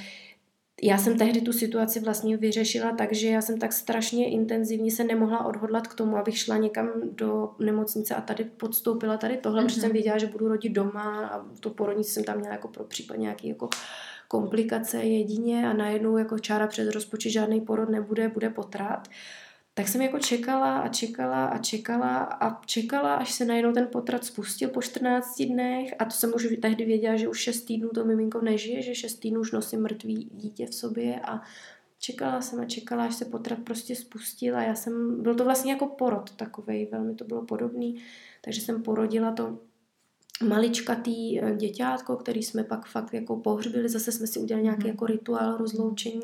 já 0.83 0.99
jsem 0.99 1.19
tehdy 1.19 1.41
tu 1.41 1.53
situaci 1.53 2.01
vlastně 2.01 2.37
vyřešila 2.37 2.93
tak, 2.93 3.13
že 3.13 3.29
já 3.29 3.43
jsem 3.43 3.59
tak 3.59 3.73
strašně 3.73 4.31
intenzivně 4.31 4.91
se 4.91 5.05
nemohla 5.05 5.45
odhodlat 5.45 5.87
k 5.87 5.95
tomu, 5.95 6.17
abych 6.17 6.39
šla 6.39 6.57
někam 6.57 6.89
do 7.13 7.51
nemocnice 7.59 8.15
a 8.15 8.21
tady 8.21 8.45
podstoupila 8.45 9.17
tady 9.17 9.37
tohle, 9.37 9.61
mm-hmm. 9.61 9.67
protože 9.67 9.81
jsem 9.81 9.89
mhm. 9.89 9.93
věděla, 9.93 10.19
že 10.19 10.27
budu 10.27 10.49
rodit 10.49 10.73
doma 10.73 11.27
a 11.27 11.45
tu 11.61 11.71
porodnici 11.71 12.11
jsem 12.11 12.25
tam 12.25 12.39
měla 12.39 12.53
jako 12.53 12.69
pro 12.69 12.85
případ 12.85 13.19
nějaký 13.19 13.49
jako 13.49 13.69
komplikace 14.29 14.97
jedině 14.97 15.69
a 15.69 15.73
najednou 15.73 16.17
jako 16.17 16.39
čára 16.39 16.67
přes 16.67 16.89
rozpočet 16.89 17.31
žádný 17.31 17.61
porod 17.61 17.89
nebude, 17.89 18.29
bude 18.29 18.51
potrat. 18.51 19.09
Uh, 19.09 19.15
tak 19.79 19.89
jsem 19.89 20.03
jako 20.03 20.19
čekala 20.19 20.79
a 20.79 20.89
čekala 20.89 21.47
a 21.47 21.59
čekala 21.59 22.19
a 22.19 22.65
čekala, 22.65 23.15
až 23.15 23.33
se 23.33 23.45
najednou 23.45 23.73
ten 23.73 23.89
potrat 23.93 24.25
spustil 24.25 24.69
po 24.69 24.83
14 24.83 25.43
dnech. 25.43 25.95
A 25.99 26.05
to 26.05 26.11
jsem 26.11 26.33
už 26.35 26.49
tehdy 26.63 26.85
věděla, 26.85 27.17
že 27.17 27.29
už 27.29 27.39
6 27.39 27.61
týdnů 27.61 27.89
to 27.89 28.05
miminko 28.05 28.41
nežije, 28.41 28.83
že 28.83 28.95
6 28.95 29.15
týdnů 29.15 29.41
už 29.41 29.53
nosí 29.53 29.77
mrtvý 29.77 30.29
dítě 30.33 30.67
v 30.67 30.75
sobě. 30.75 31.21
A 31.21 31.43
čekala 31.99 32.41
jsem 32.41 32.61
a 32.61 32.65
čekala, 32.65 33.05
až 33.05 33.15
se 33.15 33.25
potrat 33.25 33.59
prostě 33.59 33.97
spustil. 33.97 34.57
A 34.57 34.63
já 34.63 34.75
jsem, 34.75 35.23
byl 35.23 35.35
to 35.35 35.45
vlastně 35.45 35.73
jako 35.73 35.87
porod 35.87 36.31
takovej, 36.31 36.89
velmi 36.93 37.15
to 37.15 37.25
bylo 37.25 37.43
podobný, 37.43 38.03
takže 38.45 38.61
jsem 38.61 38.83
porodila 38.83 39.33
to 39.33 39.59
maličkatý 40.49 41.41
eh, 41.41 41.57
děťátko, 41.57 42.17
který 42.17 42.43
jsme 42.43 42.65
pak 42.65 42.87
fakt 42.87 43.15
jako 43.15 43.37
pohřbili, 43.37 43.89
zase 43.89 44.13
jsme 44.13 44.27
si 44.27 44.39
udělali 44.39 44.65
nějaký 44.65 44.83
mhm. 44.83 44.91
jako 44.91 45.07
rituál 45.07 45.57
rozloučení 45.57 46.23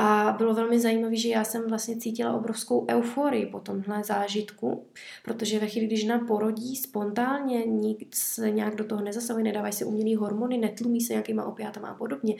a 0.00 0.34
bylo 0.38 0.54
velmi 0.54 0.80
zajímavé, 0.80 1.16
že 1.16 1.28
já 1.28 1.44
jsem 1.44 1.68
vlastně 1.68 1.96
cítila 1.96 2.32
obrovskou 2.32 2.86
euforii 2.90 3.46
po 3.46 3.60
tomhle 3.60 4.04
zážitku, 4.04 4.86
protože 5.24 5.58
ve 5.58 5.66
chvíli, 5.66 5.86
když 5.86 6.00
žena 6.00 6.18
porodí 6.18 6.76
spontánně, 6.76 7.66
nic 7.66 8.14
se 8.14 8.50
nějak 8.50 8.74
do 8.74 8.84
toho 8.84 9.02
nezasahuje, 9.02 9.44
nedávají 9.44 9.72
se 9.72 9.84
umělý 9.84 10.16
hormony, 10.16 10.58
netlumí 10.58 11.00
se 11.00 11.12
nějakýma 11.12 11.44
opiátama 11.44 11.88
a 11.88 11.94
podobně, 11.94 12.34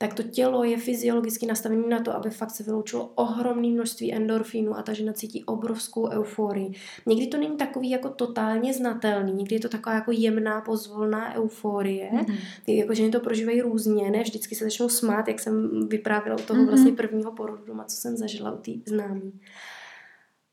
tak 0.00 0.14
to 0.14 0.22
tělo 0.22 0.64
je 0.64 0.76
fyziologicky 0.76 1.46
nastavené 1.46 1.88
na 1.88 2.00
to, 2.00 2.16
aby 2.16 2.30
fakt 2.30 2.50
se 2.50 2.62
vyloučilo 2.62 3.12
ohromné 3.14 3.68
množství 3.68 4.14
endorfínů 4.14 4.78
a 4.78 4.82
ta 4.82 4.92
žena 4.92 5.12
cítí 5.12 5.44
obrovskou 5.44 6.08
euforii. 6.08 6.72
Někdy 7.06 7.26
to 7.26 7.36
není 7.36 7.56
takový 7.56 7.90
jako 7.90 8.08
totálně 8.08 8.74
znatelný, 8.74 9.32
někdy 9.32 9.56
je 9.56 9.60
to 9.60 9.68
taková 9.68 9.94
jako 9.94 10.12
jemná, 10.12 10.60
pozvolná 10.60 11.34
euforie, 11.34 12.10
mm-hmm. 12.12 12.38
jako 12.66 12.94
ženy 12.94 13.10
to 13.10 13.20
prožívají 13.20 13.60
různě, 13.60 14.10
ne 14.10 14.22
vždycky 14.22 14.54
se 14.54 14.64
začnou 14.64 14.88
smát, 14.88 15.28
jak 15.28 15.40
jsem 15.40 15.88
vyprávěla 15.88 16.38
u 16.38 16.42
toho 16.42 16.60
mm-hmm. 16.60 16.68
vlastně 16.68 16.92
prvního 16.92 17.32
porodu 17.32 17.64
doma, 17.64 17.84
co 17.84 17.96
jsem 17.96 18.16
zažila 18.16 18.52
u 18.52 18.58
té 18.58 18.70
známý 18.86 19.32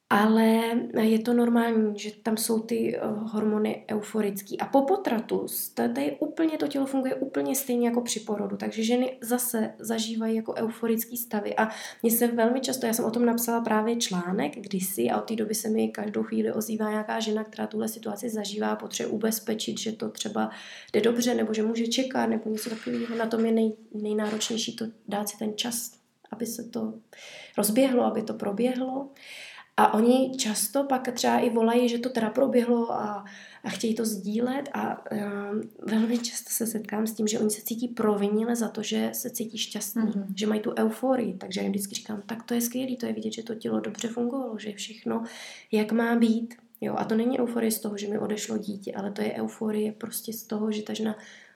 ale 0.10 0.62
je 1.02 1.20
to 1.20 1.34
normální, 1.34 2.00
že 2.00 2.12
tam 2.24 2.38
jsou 2.38 2.60
ty 2.60 3.00
uh, 3.00 3.32
hormony 3.32 3.86
euforické. 3.92 4.56
A 4.60 4.66
po 4.66 4.82
potratu 4.82 5.46
tady 5.74 6.18
úplně 6.20 6.58
to 6.58 6.68
tělo 6.68 6.86
funguje 6.86 7.16
úplně 7.16 7.56
stejně 7.56 7.88
jako 7.88 8.02
při 8.02 8.20
porodu, 8.20 8.58
takže 8.58 8.84
ženy 8.84 9.18
zase 9.22 9.74
zažívají 9.80 10.36
jako 10.36 10.54
euforický 10.54 11.18
stavy. 11.18 11.56
A 11.56 11.70
mně 12.04 12.12
se 12.12 12.28
velmi 12.28 12.60
často, 12.60 12.86
já 12.86 12.94
jsem 12.94 13.06
o 13.06 13.12
tom 13.12 13.26
napsala 13.26 13.62
právě 13.62 13.96
článek 13.96 14.56
kdysi 14.56 15.10
a 15.10 15.18
od 15.18 15.28
té 15.28 15.36
doby 15.36 15.56
se 15.56 15.70
mi 15.70 15.88
každou 15.88 16.24
chvíli 16.24 16.54
ozývá 16.54 16.90
nějaká 16.90 17.20
žena, 17.20 17.44
která 17.44 17.68
tuhle 17.68 17.88
situaci 17.88 18.30
zažívá 18.30 18.68
a 18.68 18.76
potřebuje 18.76 19.16
ubezpečit, 19.16 19.80
že 19.80 19.92
to 19.92 20.10
třeba 20.10 20.50
jde 20.94 21.02
dobře, 21.02 21.36
nebo 21.36 21.54
že 21.54 21.64
může 21.64 21.88
čekat, 21.88 22.26
nebo 22.26 22.50
něco 22.50 22.70
takového. 22.70 23.16
Na 23.16 23.26
tom 23.26 23.46
je 23.46 23.52
nej, 23.52 23.74
nejnáročnější 23.94 24.76
to 24.76 24.86
dát 25.08 25.30
si 25.30 25.38
ten 25.38 25.58
čas, 25.58 25.92
aby 26.32 26.46
se 26.46 26.64
to 26.64 26.94
rozběhlo, 27.58 28.04
aby 28.04 28.22
to 28.22 28.34
proběhlo. 28.34 29.10
A 29.78 29.94
oni 29.94 30.38
často 30.38 30.84
pak 30.84 31.12
třeba 31.12 31.40
i 31.40 31.50
volají, 31.50 31.90
že 31.90 31.98
to 31.98 32.10
teda 32.10 32.30
proběhlo 32.30 32.92
a, 32.92 33.26
a 33.64 33.70
chtějí 33.70 33.96
to 33.96 34.06
sdílet 34.06 34.70
a 34.74 35.12
um, 35.12 35.62
velmi 35.88 36.18
často 36.18 36.50
se 36.50 36.68
setkám 36.68 37.08
s 37.08 37.14
tím, 37.14 37.28
že 37.28 37.40
oni 37.40 37.50
se 37.50 37.62
cítí 37.62 37.88
provinile 37.88 38.56
za 38.56 38.68
to, 38.68 38.84
že 38.84 39.10
se 39.14 39.30
cítí 39.30 39.58
šťastný, 39.58 40.04
mm-hmm. 40.04 40.26
že 40.36 40.48
mají 40.48 40.62
tu 40.62 40.74
euforii. 40.78 41.34
Takže 41.34 41.60
já 41.60 41.64
jim 41.64 41.72
vždycky 41.72 41.96
říkám, 41.96 42.24
tak 42.26 42.44
to 42.44 42.54
je 42.54 42.62
skvělé, 42.62 42.96
to 42.96 43.06
je 43.06 43.14
vidět, 43.14 43.34
že 43.34 43.44
to 43.44 43.56
tělo 43.56 43.80
dobře 43.80 44.08
fungovalo, 44.08 44.60
že 44.60 44.70
je 44.70 44.76
všechno 44.76 45.24
jak 45.72 45.92
má 45.92 46.16
být. 46.16 46.56
Jo, 46.82 46.96
a 46.98 47.06
to 47.06 47.16
není 47.16 47.40
euforie 47.40 47.72
z 47.72 47.80
toho, 47.80 47.98
že 47.98 48.08
mi 48.08 48.20
odešlo 48.20 48.58
dítě, 48.58 48.94
ale 48.94 49.12
to 49.12 49.22
je 49.22 49.34
euforie 49.34 49.92
prostě 49.92 50.34
z 50.34 50.44
toho, 50.44 50.72
že 50.72 50.82
ta 50.82 50.94
žena 50.94 51.16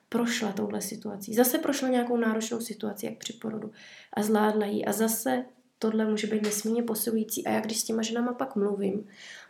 prošla 0.09 0.51
touhle 0.51 0.81
situací. 0.81 1.33
Zase 1.33 1.57
prošla 1.57 1.87
nějakou 1.87 2.17
náročnou 2.17 2.59
situaci, 2.59 3.05
jak 3.05 3.17
při 3.17 3.33
porodu 3.33 3.71
a 4.13 4.23
zvládla 4.23 4.65
ji. 4.65 4.85
A 4.85 4.91
zase 4.91 5.45
tohle 5.79 6.05
může 6.05 6.27
být 6.27 6.43
nesmírně 6.43 6.83
posilující. 6.83 7.45
A 7.45 7.51
já 7.51 7.59
když 7.61 7.79
s 7.79 7.83
těma 7.83 8.01
ženama 8.01 8.33
pak 8.33 8.55
mluvím, 8.55 9.07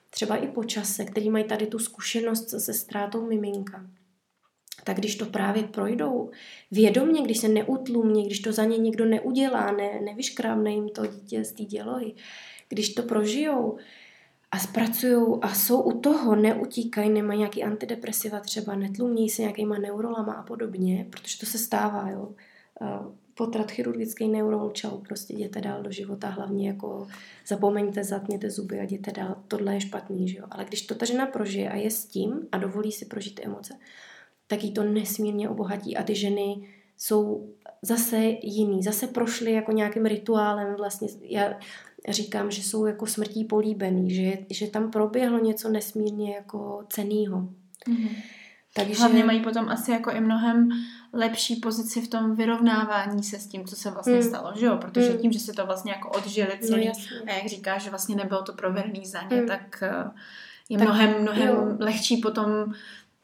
třeba 0.09 0.35
i 0.35 0.47
po 0.47 0.63
čase, 0.63 1.05
který 1.05 1.29
mají 1.29 1.43
tady 1.43 1.67
tu 1.67 1.79
zkušenost 1.79 2.49
se 2.49 2.73
ztrátou 2.73 3.25
miminka, 3.25 3.85
tak 4.83 4.97
když 4.97 5.15
to 5.15 5.25
právě 5.25 5.63
projdou 5.63 6.31
vědomně, 6.71 7.21
když 7.21 7.37
se 7.37 7.47
neutlumí, 7.47 8.25
když 8.25 8.39
to 8.39 8.51
za 8.51 8.65
ně 8.65 8.77
někdo 8.77 9.05
neudělá, 9.05 9.71
ne, 9.71 10.01
nevyškrámne 10.05 10.71
jim 10.71 10.89
to 10.89 11.05
dítě 11.05 11.43
z 11.43 11.51
té 11.51 11.63
dělohy, 11.63 12.13
když 12.69 12.89
to 12.89 13.03
prožijou 13.03 13.77
a 14.51 14.59
zpracují 14.59 15.39
a 15.41 15.53
jsou 15.53 15.81
u 15.81 15.99
toho, 15.99 16.35
neutíkají, 16.35 17.09
nemají 17.09 17.39
nějaký 17.39 17.63
antidepresiva 17.63 18.39
třeba, 18.39 18.75
netlumí 18.75 19.29
se 19.29 19.41
nějakýma 19.41 19.77
neurolama 19.77 20.33
a 20.33 20.43
podobně, 20.43 21.07
protože 21.09 21.39
to 21.39 21.45
se 21.45 21.57
stává, 21.57 22.09
jo. 22.09 22.33
Potrat 23.39 23.71
chirurgický 23.71 24.27
neurol, 24.27 24.71
čau, 24.71 24.97
prostě 24.97 25.33
jděte 25.33 25.61
dál 25.61 25.83
do 25.83 25.91
života, 25.91 26.29
hlavně 26.29 26.67
jako 26.67 27.07
zapomeňte, 27.47 28.03
zatněte 28.03 28.49
zuby 28.49 28.79
a 28.79 28.83
jděte 28.83 29.11
dál, 29.11 29.35
tohle 29.47 29.73
je 29.73 29.81
špatný, 29.81 30.29
že 30.29 30.37
jo. 30.37 30.45
Ale 30.51 30.65
když 30.65 30.81
to 30.81 30.95
ta 30.95 31.05
žena 31.05 31.25
prožije 31.25 31.69
a 31.69 31.75
je 31.75 31.91
s 31.91 32.05
tím 32.05 32.47
a 32.51 32.57
dovolí 32.57 32.91
si 32.91 33.05
prožít 33.05 33.35
ty 33.35 33.45
emoce, 33.45 33.73
tak 34.47 34.63
jí 34.63 34.71
to 34.71 34.83
nesmírně 34.83 35.49
obohatí 35.49 35.97
a 35.97 36.03
ty 36.03 36.15
ženy 36.15 36.67
jsou 36.97 37.49
zase 37.81 38.17
jiný, 38.41 38.83
zase 38.83 39.07
prošly 39.07 39.51
jako 39.51 39.71
nějakým 39.71 40.05
rituálem 40.05 40.75
vlastně. 40.75 41.07
Já 41.21 41.53
říkám, 42.09 42.51
že 42.51 42.63
jsou 42.63 42.85
jako 42.85 43.07
smrtí 43.07 43.43
políbený, 43.43 44.15
že, 44.15 44.37
že 44.49 44.67
tam 44.67 44.91
proběhlo 44.91 45.39
něco 45.39 45.69
nesmírně 45.69 46.35
jako 46.35 46.85
cenýho. 46.89 47.37
Mm-hmm. 47.87 48.15
Takže... 48.79 48.99
Hlavně 48.99 49.23
mají 49.23 49.39
potom 49.39 49.69
asi 49.69 49.91
jako 49.91 50.11
i 50.11 50.21
mnohem 50.21 50.69
lepší 51.13 51.55
pozici 51.55 52.01
v 52.01 52.07
tom 52.07 52.35
vyrovnávání 52.35 53.23
se 53.23 53.39
s 53.39 53.47
tím, 53.47 53.65
co 53.65 53.75
se 53.75 53.91
vlastně 53.91 54.15
mm. 54.15 54.23
stalo, 54.23 54.51
že 54.55 54.65
jo? 54.65 54.77
Protože 54.77 55.09
mm. 55.09 55.17
tím, 55.17 55.31
že 55.31 55.39
se 55.39 55.53
to 55.53 55.65
vlastně 55.65 55.91
jako 55.91 56.09
odžili 56.09 56.59
no, 56.61 56.67
celý, 56.67 56.87
no, 56.87 56.93
a 57.27 57.35
jak 57.35 57.45
říká, 57.45 57.77
že 57.77 57.89
vlastně 57.89 58.15
nebylo 58.15 58.41
to 58.43 58.53
proverný 58.53 59.05
za 59.05 59.21
ně, 59.21 59.41
mm. 59.41 59.47
tak 59.47 59.83
eh, 59.83 60.11
je 60.69 60.77
tak, 60.77 60.87
mnohem, 60.87 61.21
mnohem 61.21 61.47
jo. 61.47 61.75
lehčí 61.79 62.17
potom 62.17 62.73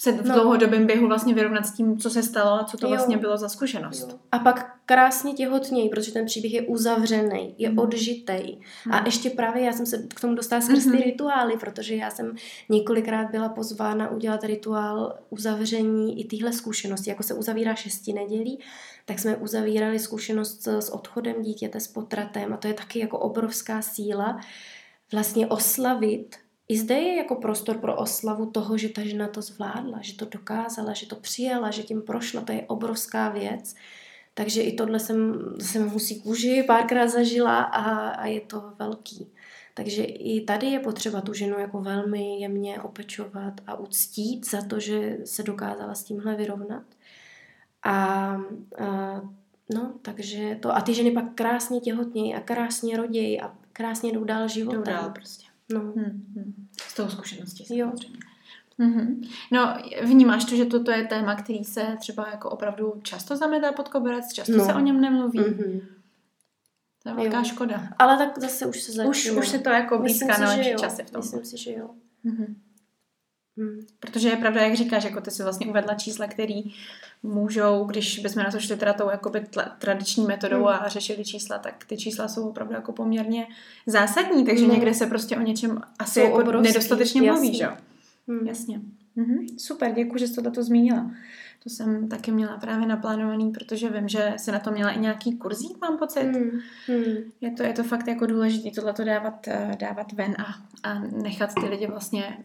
se 0.01 0.11
v 0.11 0.27
no. 0.27 0.33
dlouhodobém 0.33 0.87
běhu 0.87 1.07
vlastně 1.07 1.33
vyrovnat 1.33 1.65
s 1.65 1.71
tím, 1.71 1.97
co 1.97 2.09
se 2.09 2.23
stalo 2.23 2.59
a 2.59 2.63
co 2.63 2.77
to 2.77 2.85
jo. 2.85 2.89
vlastně 2.89 3.17
bylo 3.17 3.37
za 3.37 3.49
zkušenost. 3.49 4.07
Jo. 4.09 4.19
A 4.31 4.39
pak 4.39 4.75
krásně 4.85 5.33
těhotnějí, 5.33 5.89
protože 5.89 6.11
ten 6.11 6.25
příběh 6.25 6.53
je 6.53 6.61
uzavřený, 6.61 7.55
je 7.57 7.69
mm. 7.69 7.79
odžitej. 7.79 8.57
Mm. 8.85 8.93
A 8.93 9.05
ještě 9.05 9.29
právě 9.29 9.63
já 9.63 9.73
jsem 9.73 9.85
se 9.85 10.07
k 10.15 10.21
tomu 10.21 10.35
dostala 10.35 10.61
skrz 10.61 10.85
mm-hmm. 10.85 10.97
ty 10.97 11.03
rituály, 11.03 11.57
protože 11.57 11.95
já 11.95 12.11
jsem 12.11 12.35
několikrát 12.69 13.31
byla 13.31 13.49
pozvána 13.49 14.11
udělat 14.11 14.43
rituál 14.43 15.19
uzavření 15.29 16.21
i 16.21 16.27
téhle 16.27 16.53
zkušenosti. 16.53 17.09
Jako 17.09 17.23
se 17.23 17.33
uzavírá 17.33 17.75
šesti 17.75 18.13
nedělí, 18.13 18.59
tak 19.05 19.19
jsme 19.19 19.35
uzavírali 19.35 19.99
zkušenost 19.99 20.67
s 20.67 20.89
odchodem 20.89 21.41
dítěte, 21.41 21.79
s 21.79 21.87
potratem 21.87 22.53
a 22.53 22.57
to 22.57 22.67
je 22.67 22.73
taky 22.73 22.99
jako 22.99 23.19
obrovská 23.19 23.81
síla 23.81 24.39
vlastně 25.11 25.47
oslavit 25.47 26.35
i 26.67 26.77
zde 26.77 26.95
je 26.95 27.15
jako 27.15 27.35
prostor 27.35 27.77
pro 27.77 27.95
oslavu 27.95 28.45
toho, 28.45 28.77
že 28.77 28.89
ta 28.89 29.01
žena 29.01 29.27
to 29.27 29.41
zvládla, 29.41 29.99
že 30.01 30.15
to 30.15 30.25
dokázala, 30.25 30.93
že 30.93 31.05
to 31.05 31.15
přijela, 31.15 31.71
že 31.71 31.83
tím 31.83 32.01
prošla, 32.01 32.41
to 32.41 32.51
je 32.51 32.65
obrovská 32.67 33.29
věc. 33.29 33.75
Takže 34.33 34.61
i 34.61 34.73
tohle 34.73 34.99
jsem, 34.99 35.39
jsem 35.61 35.89
musí 35.89 36.21
kůži 36.21 36.63
párkrát 36.67 37.07
zažila 37.07 37.63
a, 37.63 38.07
a 38.07 38.25
je 38.25 38.41
to 38.41 38.63
velký. 38.79 39.27
Takže 39.73 40.03
i 40.03 40.41
tady 40.41 40.67
je 40.67 40.79
potřeba 40.79 41.21
tu 41.21 41.33
ženu 41.33 41.59
jako 41.59 41.81
velmi 41.81 42.39
jemně 42.39 42.81
opečovat 42.81 43.53
a 43.67 43.75
uctít 43.75 44.49
za 44.49 44.61
to, 44.61 44.79
že 44.79 45.17
se 45.25 45.43
dokázala 45.43 45.95
s 45.95 46.03
tímhle 46.03 46.35
vyrovnat. 46.35 46.83
A, 47.83 47.93
a 47.93 49.21
no, 49.73 49.93
takže 50.01 50.57
to. 50.61 50.75
A 50.75 50.81
ty 50.81 50.93
ženy 50.93 51.11
pak 51.11 51.33
krásně 51.35 51.79
těhotnějí 51.79 52.35
a 52.35 52.39
krásně 52.39 52.97
rodějí 52.97 53.41
a 53.41 53.55
krásně 53.73 54.11
jdou 54.11 54.23
dál 54.23 54.47
životem. 54.47 54.83
Jdou 54.83 54.91
dál 54.91 55.09
prostě. 55.09 55.44
No. 55.73 55.79
Hmm, 55.79 56.25
hmm. 56.35 56.67
Z 56.87 56.93
toho 56.93 57.09
zkušenosti 57.09 57.77
jo. 57.77 57.91
Mm-hmm. 58.79 59.29
No, 59.51 59.77
vnímáš 60.03 60.45
to, 60.45 60.55
že 60.55 60.65
toto 60.65 60.91
je 60.91 61.03
téma, 61.03 61.35
který 61.35 61.63
se 61.63 61.95
třeba 61.99 62.27
jako 62.31 62.49
opravdu 62.49 62.93
často 63.03 63.37
zametá 63.37 63.71
pod 63.71 63.89
koberec, 63.89 64.33
často 64.33 64.57
no. 64.57 64.65
se 64.65 64.73
o 64.73 64.79
něm 64.79 65.01
nemluví. 65.01 65.39
Mm-hmm. 65.39 65.81
To 67.03 67.09
je 67.09 67.15
velká 67.15 67.37
jo. 67.37 67.43
škoda. 67.43 67.89
Ale 67.99 68.17
tak 68.17 68.39
zase 68.39 68.65
už 68.65 68.81
se 68.81 68.91
začíná. 68.91 69.09
Už, 69.09 69.31
už 69.31 69.47
se 69.47 69.59
to 69.59 69.69
jako 69.69 69.99
blízká 69.99 70.37
na 70.37 70.53
lepší 70.53 70.75
časy 70.79 71.03
v 71.03 71.11
tom. 71.11 71.21
Myslím 71.21 71.45
si, 71.45 71.57
že 71.57 71.71
jo. 71.71 71.89
Mm-hmm. 72.25 72.55
Hmm. 73.57 73.79
Protože 73.99 74.29
je 74.29 74.35
pravda, 74.35 74.61
jak 74.61 74.75
říkáš, 74.75 75.03
jako 75.03 75.21
ty 75.21 75.31
si 75.31 75.43
vlastně 75.43 75.67
uvedla 75.67 75.93
čísla, 75.93 76.27
které 76.27 76.61
můžou, 77.23 77.83
když 77.83 78.19
bychom 78.19 78.43
na 78.43 78.51
to 78.51 78.59
šli 78.59 78.77
teda 78.77 78.93
tou 78.93 79.09
jakoby 79.09 79.39
tla, 79.39 79.63
tradiční 79.63 80.25
metodou 80.25 80.57
hmm. 80.57 80.67
a 80.67 80.87
řešili 80.87 81.25
čísla, 81.25 81.57
tak 81.57 81.85
ty 81.85 81.97
čísla 81.97 82.27
jsou 82.27 82.49
opravdu 82.49 82.73
jako 82.73 82.91
poměrně 82.91 83.47
zásadní, 83.87 84.45
takže 84.45 84.63
hmm. 84.63 84.73
někde 84.73 84.93
se 84.93 85.07
prostě 85.07 85.37
o 85.37 85.41
něčem 85.41 85.81
asi 85.99 86.19
jako 86.19 86.51
nedostatečně 86.51 87.21
mluví, 87.21 87.57
že 87.57 87.67
Hmm. 88.27 88.47
Jasně. 88.47 88.81
Mhm. 89.15 89.47
Super, 89.57 89.91
děkuji, 89.91 90.17
že 90.17 90.27
jsi 90.27 90.41
to 90.41 90.63
zmínila. 90.63 91.11
To 91.63 91.69
jsem 91.69 92.09
taky 92.09 92.31
měla 92.31 92.57
právě 92.57 92.87
naplánovaný, 92.87 93.51
protože 93.51 93.89
vím, 93.89 94.07
že 94.07 94.33
jsi 94.37 94.51
na 94.51 94.59
to 94.59 94.71
měla 94.71 94.91
i 94.91 94.99
nějaký 94.99 95.37
kurzík, 95.37 95.81
mám 95.81 95.97
pocit. 95.97 96.23
Hmm. 96.23 96.59
Hmm. 96.87 97.15
Je, 97.41 97.51
to, 97.51 97.63
je 97.63 97.73
to 97.73 97.83
fakt 97.83 98.07
jako 98.07 98.25
důležité 98.25 98.71
tohleto 98.71 99.03
dávat, 99.03 99.47
eh, 99.47 99.71
dávat 99.79 100.11
ven 100.11 100.35
a, 100.39 100.55
a 100.89 100.99
nechat 100.99 101.53
ty 101.53 101.65
lidi 101.65 101.87
vlastně 101.87 102.37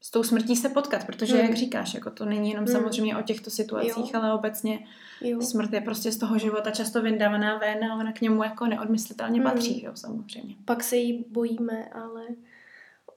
s 0.00 0.10
tou 0.10 0.22
smrtí 0.22 0.56
se 0.56 0.68
potkat, 0.68 1.06
protože, 1.06 1.36
hmm. 1.36 1.46
jak 1.46 1.56
říkáš, 1.56 1.94
jako 1.94 2.10
to 2.10 2.24
není 2.24 2.50
jenom 2.50 2.64
hmm. 2.64 2.74
samozřejmě 2.74 3.16
o 3.16 3.22
těchto 3.22 3.50
situacích, 3.50 4.14
jo. 4.14 4.20
ale 4.20 4.34
obecně 4.34 4.86
jo. 5.20 5.42
smrt 5.42 5.72
je 5.72 5.80
prostě 5.80 6.12
z 6.12 6.18
toho 6.18 6.38
života 6.38 6.70
často 6.70 7.02
vyndávaná 7.02 7.58
ven 7.58 7.84
a 7.84 7.94
ona 7.94 8.12
k 8.12 8.20
němu 8.20 8.42
jako 8.42 8.66
neodmyslitelně 8.66 9.40
hmm. 9.40 9.50
patří, 9.50 9.84
jo, 9.84 9.92
samozřejmě. 9.94 10.54
Pak 10.64 10.82
se 10.82 10.96
jí 10.96 11.24
bojíme, 11.30 11.84
ale 11.84 12.22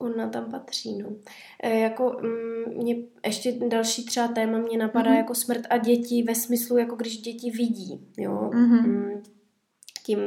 ona 0.02 0.30
tam 0.30 0.52
patří, 0.52 0.98
no. 0.98 1.10
E, 1.64 1.80
jako 1.80 2.18
mm, 2.22 2.84
mě 2.84 2.96
ještě 3.26 3.52
další 3.52 4.06
třeba 4.06 4.28
téma 4.28 4.58
mě 4.58 4.78
napadá 4.78 5.12
mm-hmm. 5.12 5.18
jako 5.18 5.36
smrt 5.36 5.62
a 5.70 5.78
děti 5.78 6.24
ve 6.24 6.36
smyslu, 6.36 6.78
jako 6.78 6.96
když 6.96 7.22
děti 7.22 7.52
vidí, 7.52 8.08
jo. 8.18 8.50
Mm-hmm. 8.54 8.88
Mm, 8.88 9.24
tím 10.04 10.20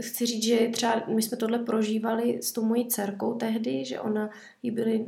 chci 0.00 0.26
říct, 0.26 0.42
že 0.42 0.68
třeba 0.72 1.02
my 1.14 1.22
jsme 1.22 1.36
tohle 1.36 1.58
prožívali 1.58 2.38
s 2.42 2.52
tou 2.52 2.64
mojí 2.64 2.88
dcerkou 2.88 3.34
tehdy, 3.34 3.84
že 3.84 4.00
ona 4.00 4.30
jí 4.62 4.70
byly 4.70 5.06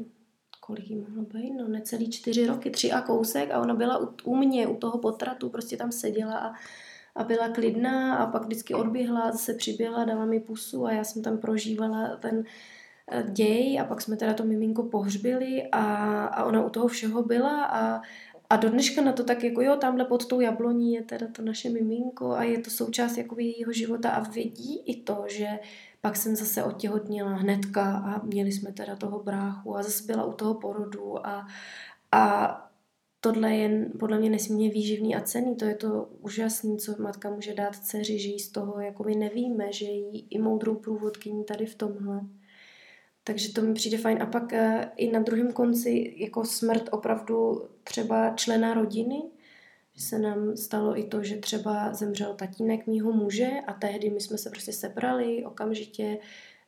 kolik 0.71 0.91
jí 0.91 0.97
mohlo 0.97 1.23
být, 1.23 1.51
no 1.51 1.69
necelý 1.69 2.11
čtyři 2.11 2.47
roky, 2.47 2.71
tři 2.71 2.93
a 2.93 3.01
kousek 3.01 3.51
a 3.51 3.61
ona 3.61 3.75
byla 3.75 3.99
u, 3.99 4.09
u 4.25 4.37
mě, 4.37 4.67
u 4.67 4.77
toho 4.77 4.99
potratu, 4.99 5.49
prostě 5.49 5.77
tam 5.77 5.93
seděla 5.93 6.39
a, 6.39 6.53
a 7.15 7.25
byla 7.25 7.49
klidná 7.49 8.17
a 8.17 8.27
pak 8.27 8.45
vždycky 8.45 8.75
odběhla, 8.75 9.33
zase 9.33 9.55
přiběhla, 9.55 10.05
dala 10.05 10.25
mi 10.25 10.41
pusu 10.41 10.87
a 10.87 10.93
já 10.93 11.05
jsem 11.05 11.23
tam 11.23 11.39
prožívala 11.39 12.17
ten 12.17 12.45
eh, 13.11 13.25
děj 13.33 13.81
a 13.81 13.85
pak 13.85 14.01
jsme 14.01 14.17
teda 14.17 14.35
to 14.35 14.45
miminko 14.45 14.83
pohřbili 14.83 15.69
a, 15.73 15.85
a 16.25 16.45
ona 16.45 16.65
u 16.65 16.71
toho 16.71 16.89
všeho 16.89 17.23
byla 17.23 17.65
a, 17.65 18.01
a 18.51 18.57
do 18.57 18.71
dneška 18.71 19.03
na 19.03 19.13
to 19.13 19.25
tak 19.25 19.45
jako 19.45 19.63
jo, 19.63 19.77
tamhle 19.77 20.05
pod 20.05 20.27
tou 20.27 20.41
jabloní 20.41 20.95
je 20.95 21.03
teda 21.03 21.27
to 21.33 21.43
naše 21.43 21.71
miminko 21.71 22.31
a 22.31 22.43
je 22.43 22.59
to 22.59 22.71
součást 22.71 23.17
jako 23.17 23.41
jejího 23.41 23.73
života 23.73 24.11
a 24.11 24.31
vidí 24.31 24.83
i 24.87 25.03
to, 25.03 25.25
že 25.29 25.49
pak 26.01 26.17
jsem 26.17 26.37
zase 26.37 26.65
otěhotněla 26.65 27.31
hnedka 27.31 27.97
a 27.97 28.23
měli 28.25 28.53
jsme 28.53 28.73
teda 28.73 28.97
toho 28.97 29.23
bráchu 29.23 29.77
a 29.77 29.83
zase 29.83 30.05
byla 30.07 30.25
u 30.25 30.33
toho 30.33 30.55
porodu 30.55 31.27
a, 31.27 31.47
a 32.13 32.57
tohle 33.21 33.55
je 33.55 33.91
podle 33.99 34.19
mě 34.19 34.31
nesmírně 34.31 34.71
výživný 34.71 35.17
a 35.17 35.21
cený. 35.21 35.57
To 35.57 35.65
je 35.65 35.75
to 35.75 36.09
úžasné, 36.21 36.77
co 36.77 37.03
matka 37.03 37.31
může 37.31 37.55
dát 37.55 37.77
dceři, 37.77 38.19
že 38.19 38.29
jí 38.29 38.39
z 38.39 38.49
toho 38.49 38.81
jakoby 38.81 39.15
nevíme, 39.15 39.73
že 39.73 39.85
jí 39.85 40.27
i 40.31 40.39
moudrou 40.39 40.75
průvodkyní 40.75 41.45
tady 41.45 41.67
v 41.67 41.75
tomhle. 41.75 42.21
Takže 43.25 43.53
to 43.53 43.63
mi 43.63 43.75
přijde 43.75 43.99
fajn. 43.99 44.23
A 44.23 44.27
pak 44.27 44.53
eh, 44.53 44.91
i 44.97 45.11
na 45.11 45.21
druhém 45.21 45.53
konci 45.53 46.15
jako 46.17 46.45
smrt 46.45 46.89
opravdu 46.93 47.69
třeba 47.85 48.35
člena 48.37 48.75
rodiny, 48.75 49.23
že 49.95 50.03
se 50.03 50.19
nám 50.19 50.57
stalo 50.57 50.99
i 50.99 51.05
to, 51.05 51.23
že 51.23 51.37
třeba 51.37 51.95
zemřel 51.95 52.35
tatínek 52.35 52.87
mýho 52.87 53.13
muže 53.13 53.51
a 53.67 53.73
tehdy 53.73 54.11
my 54.11 54.21
jsme 54.21 54.39
se 54.39 54.51
prostě 54.51 54.73
sebrali 54.73 55.45
okamžitě, 55.45 56.19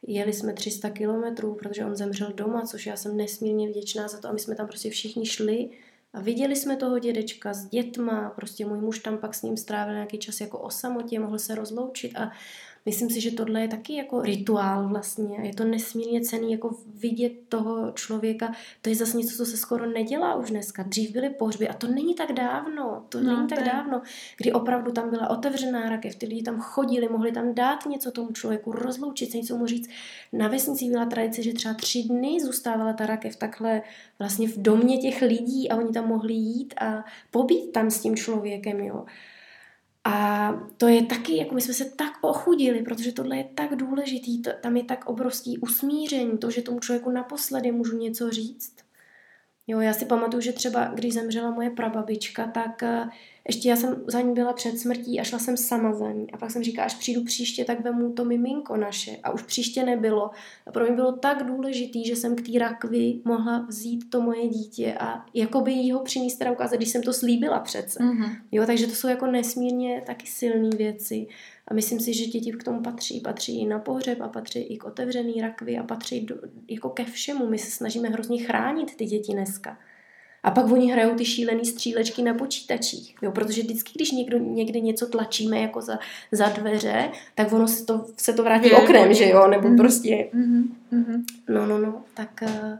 jeli 0.06 0.32
jsme 0.32 0.52
300 0.52 0.90
kilometrů, 0.90 1.54
protože 1.54 1.84
on 1.84 1.96
zemřel 1.96 2.32
doma, 2.32 2.62
což 2.62 2.86
já 2.86 2.96
jsem 2.96 3.16
nesmírně 3.16 3.68
vděčná 3.68 4.08
za 4.08 4.18
to. 4.18 4.28
A 4.28 4.32
my 4.32 4.38
jsme 4.38 4.54
tam 4.54 4.66
prostě 4.66 4.90
všichni 4.90 5.26
šli 5.26 5.70
a 6.12 6.20
viděli 6.20 6.56
jsme 6.56 6.76
toho 6.76 6.98
dědečka 6.98 7.54
s 7.54 7.66
dětma, 7.66 8.30
prostě 8.36 8.66
můj 8.66 8.78
muž 8.78 8.98
tam 8.98 9.18
pak 9.18 9.34
s 9.34 9.42
ním 9.42 9.56
strávil 9.56 9.94
nějaký 9.94 10.18
čas 10.18 10.40
jako 10.40 10.58
o 10.58 10.70
samotě, 10.70 11.20
mohl 11.20 11.38
se 11.38 11.54
rozloučit 11.54 12.16
a 12.16 12.32
myslím 12.86 13.10
si, 13.10 13.20
že 13.20 13.30
tohle 13.30 13.60
je 13.60 13.68
taky 13.68 13.94
jako 13.94 14.22
rituál 14.22 14.88
vlastně. 14.88 15.36
Je 15.42 15.54
to 15.54 15.64
nesmírně 15.64 16.20
cený 16.20 16.52
jako 16.52 16.76
vidět 16.94 17.32
toho 17.48 17.92
člověka. 17.92 18.52
To 18.82 18.88
je 18.88 18.96
zase 18.96 19.16
něco, 19.16 19.36
co 19.36 19.46
se 19.46 19.56
skoro 19.56 19.86
nedělá 19.86 20.34
už 20.34 20.50
dneska. 20.50 20.82
Dřív 20.82 21.10
byly 21.10 21.30
pohřby 21.30 21.68
a 21.68 21.74
to 21.74 21.86
není 21.86 22.14
tak 22.14 22.32
dávno. 22.32 23.04
To 23.08 23.20
no, 23.20 23.36
není 23.36 23.48
tak 23.48 23.64
dávno, 23.64 24.02
kdy 24.36 24.52
opravdu 24.52 24.92
tam 24.92 25.10
byla 25.10 25.30
otevřená 25.30 25.88
rakev, 25.88 26.16
ty 26.16 26.26
lidi 26.26 26.42
tam 26.42 26.60
chodili, 26.60 27.08
mohli 27.08 27.32
tam 27.32 27.54
dát 27.54 27.86
něco 27.86 28.10
tomu 28.10 28.32
člověku, 28.32 28.72
rozloučit 28.72 29.30
se, 29.30 29.36
něco 29.36 29.56
mu 29.56 29.66
říct. 29.66 29.90
Na 30.32 30.48
vesnici 30.48 30.90
byla 30.90 31.06
tradice, 31.06 31.42
že 31.42 31.52
třeba 31.52 31.74
tři 31.74 32.02
dny 32.02 32.40
zůstávala 32.40 32.92
ta 32.92 33.06
rakev 33.06 33.36
takhle 33.36 33.82
vlastně 34.18 34.48
v 34.48 34.58
domě 34.58 34.98
těch 34.98 35.22
lidí 35.22 35.70
a 35.70 35.76
oni 35.76 35.92
tam 35.92 36.08
mohli 36.08 36.32
jít 36.32 36.74
a 36.80 37.04
pobít 37.30 37.72
tam 37.72 37.90
s 37.90 38.00
tím 38.00 38.16
člověkem, 38.16 38.80
jo. 38.80 39.04
A 40.04 40.52
to 40.76 40.88
je 40.88 41.06
taky, 41.06 41.36
jako 41.36 41.54
my 41.54 41.60
jsme 41.60 41.74
se 41.74 41.84
tak 41.84 42.12
ochudili, 42.20 42.82
protože 42.82 43.12
tohle 43.12 43.36
je 43.36 43.44
tak 43.54 43.76
důležitý, 43.76 44.42
to, 44.42 44.50
tam 44.60 44.76
je 44.76 44.84
tak 44.84 45.06
obrovský 45.06 45.58
usmíření, 45.58 46.38
to, 46.38 46.50
že 46.50 46.62
tomu 46.62 46.80
člověku 46.80 47.10
naposledy 47.10 47.72
můžu 47.72 47.98
něco 47.98 48.30
říct. 48.30 48.76
Jo, 49.66 49.80
já 49.80 49.92
si 49.92 50.04
pamatuju, 50.06 50.40
že 50.40 50.52
třeba 50.52 50.84
když 50.84 51.14
zemřela 51.14 51.50
moje 51.50 51.70
prababička, 51.70 52.46
tak 52.46 52.82
eh, 52.82 53.08
ještě 53.48 53.68
já 53.68 53.76
jsem 53.76 54.04
za 54.06 54.20
ní 54.20 54.34
byla 54.34 54.52
před 54.52 54.78
smrtí 54.78 55.20
a 55.20 55.24
šla 55.24 55.38
jsem 55.38 55.56
sama 55.56 55.92
za 55.92 56.12
ní. 56.12 56.30
A 56.32 56.36
pak 56.36 56.50
jsem 56.50 56.62
říkala, 56.62 56.86
až 56.86 56.94
přijdu 56.94 57.24
příště, 57.24 57.64
tak 57.64 57.80
vemu 57.80 58.12
to 58.12 58.24
miminko 58.24 58.76
naše. 58.76 59.16
A 59.22 59.30
už 59.30 59.42
příště 59.42 59.84
nebylo. 59.84 60.30
A 60.66 60.70
pro 60.72 60.84
mě 60.84 60.94
bylo 60.94 61.12
tak 61.12 61.46
důležitý, 61.46 62.06
že 62.06 62.16
jsem 62.16 62.36
k 62.36 62.46
té 62.46 62.58
rakvi 62.58 63.20
mohla 63.24 63.66
vzít 63.68 64.10
to 64.10 64.20
moje 64.20 64.48
dítě 64.48 64.94
a 65.00 65.24
jakoby 65.34 65.72
jí 65.72 65.92
ho 65.92 66.00
přinést 66.00 66.36
teda 66.36 66.52
ukázat, 66.52 66.76
když 66.76 66.88
jsem 66.88 67.02
to 67.02 67.12
slíbila 67.12 67.60
přece. 67.60 67.98
Mm-hmm. 67.98 68.36
Jo, 68.52 68.66
takže 68.66 68.86
to 68.86 68.94
jsou 68.94 69.08
jako 69.08 69.26
nesmírně 69.26 70.02
taky 70.06 70.26
silné 70.26 70.76
věci. 70.76 71.26
A 71.68 71.74
myslím 71.74 72.00
si, 72.00 72.14
že 72.14 72.26
děti 72.26 72.52
k 72.52 72.64
tomu 72.64 72.82
patří. 72.82 73.20
Patří 73.20 73.60
i 73.60 73.66
na 73.66 73.78
pohřeb 73.78 74.20
a 74.20 74.28
patří 74.28 74.60
i 74.60 74.78
k 74.78 74.84
otevřený 74.84 75.40
rakvi 75.40 75.78
a 75.78 75.82
patří 75.82 76.20
do, 76.20 76.36
jako 76.68 76.90
ke 76.90 77.04
všemu. 77.04 77.46
My 77.46 77.58
se 77.58 77.70
snažíme 77.70 78.08
hrozně 78.08 78.44
chránit 78.44 78.96
ty 78.96 79.06
děti 79.06 79.32
dneska. 79.32 79.78
A 80.42 80.50
pak 80.50 80.72
oni 80.72 80.92
hrajou 80.92 81.14
ty 81.14 81.24
šílené 81.24 81.64
střílečky 81.64 82.22
na 82.22 82.34
počítačích. 82.34 83.14
Jo, 83.22 83.32
protože 83.32 83.62
vždycky, 83.62 83.92
když 83.94 84.10
někdo, 84.10 84.38
někde 84.38 84.80
něco 84.80 85.06
tlačíme 85.06 85.60
jako 85.60 85.80
za, 85.80 85.98
za 86.32 86.48
dveře, 86.48 87.10
tak 87.34 87.52
ono 87.52 87.68
se 87.68 87.84
to, 87.84 88.06
se 88.16 88.32
to 88.32 88.42
vrátí 88.42 88.68
je, 88.68 88.76
oknem, 88.76 89.08
je. 89.08 89.14
že 89.14 89.28
jo? 89.28 89.46
Nebo 89.46 89.68
mm-hmm. 89.68 89.76
prostě... 89.76 90.28
Mm-hmm. 90.34 91.24
No, 91.48 91.66
no, 91.66 91.78
no, 91.78 92.04
tak... 92.14 92.42
Uh... 92.42 92.78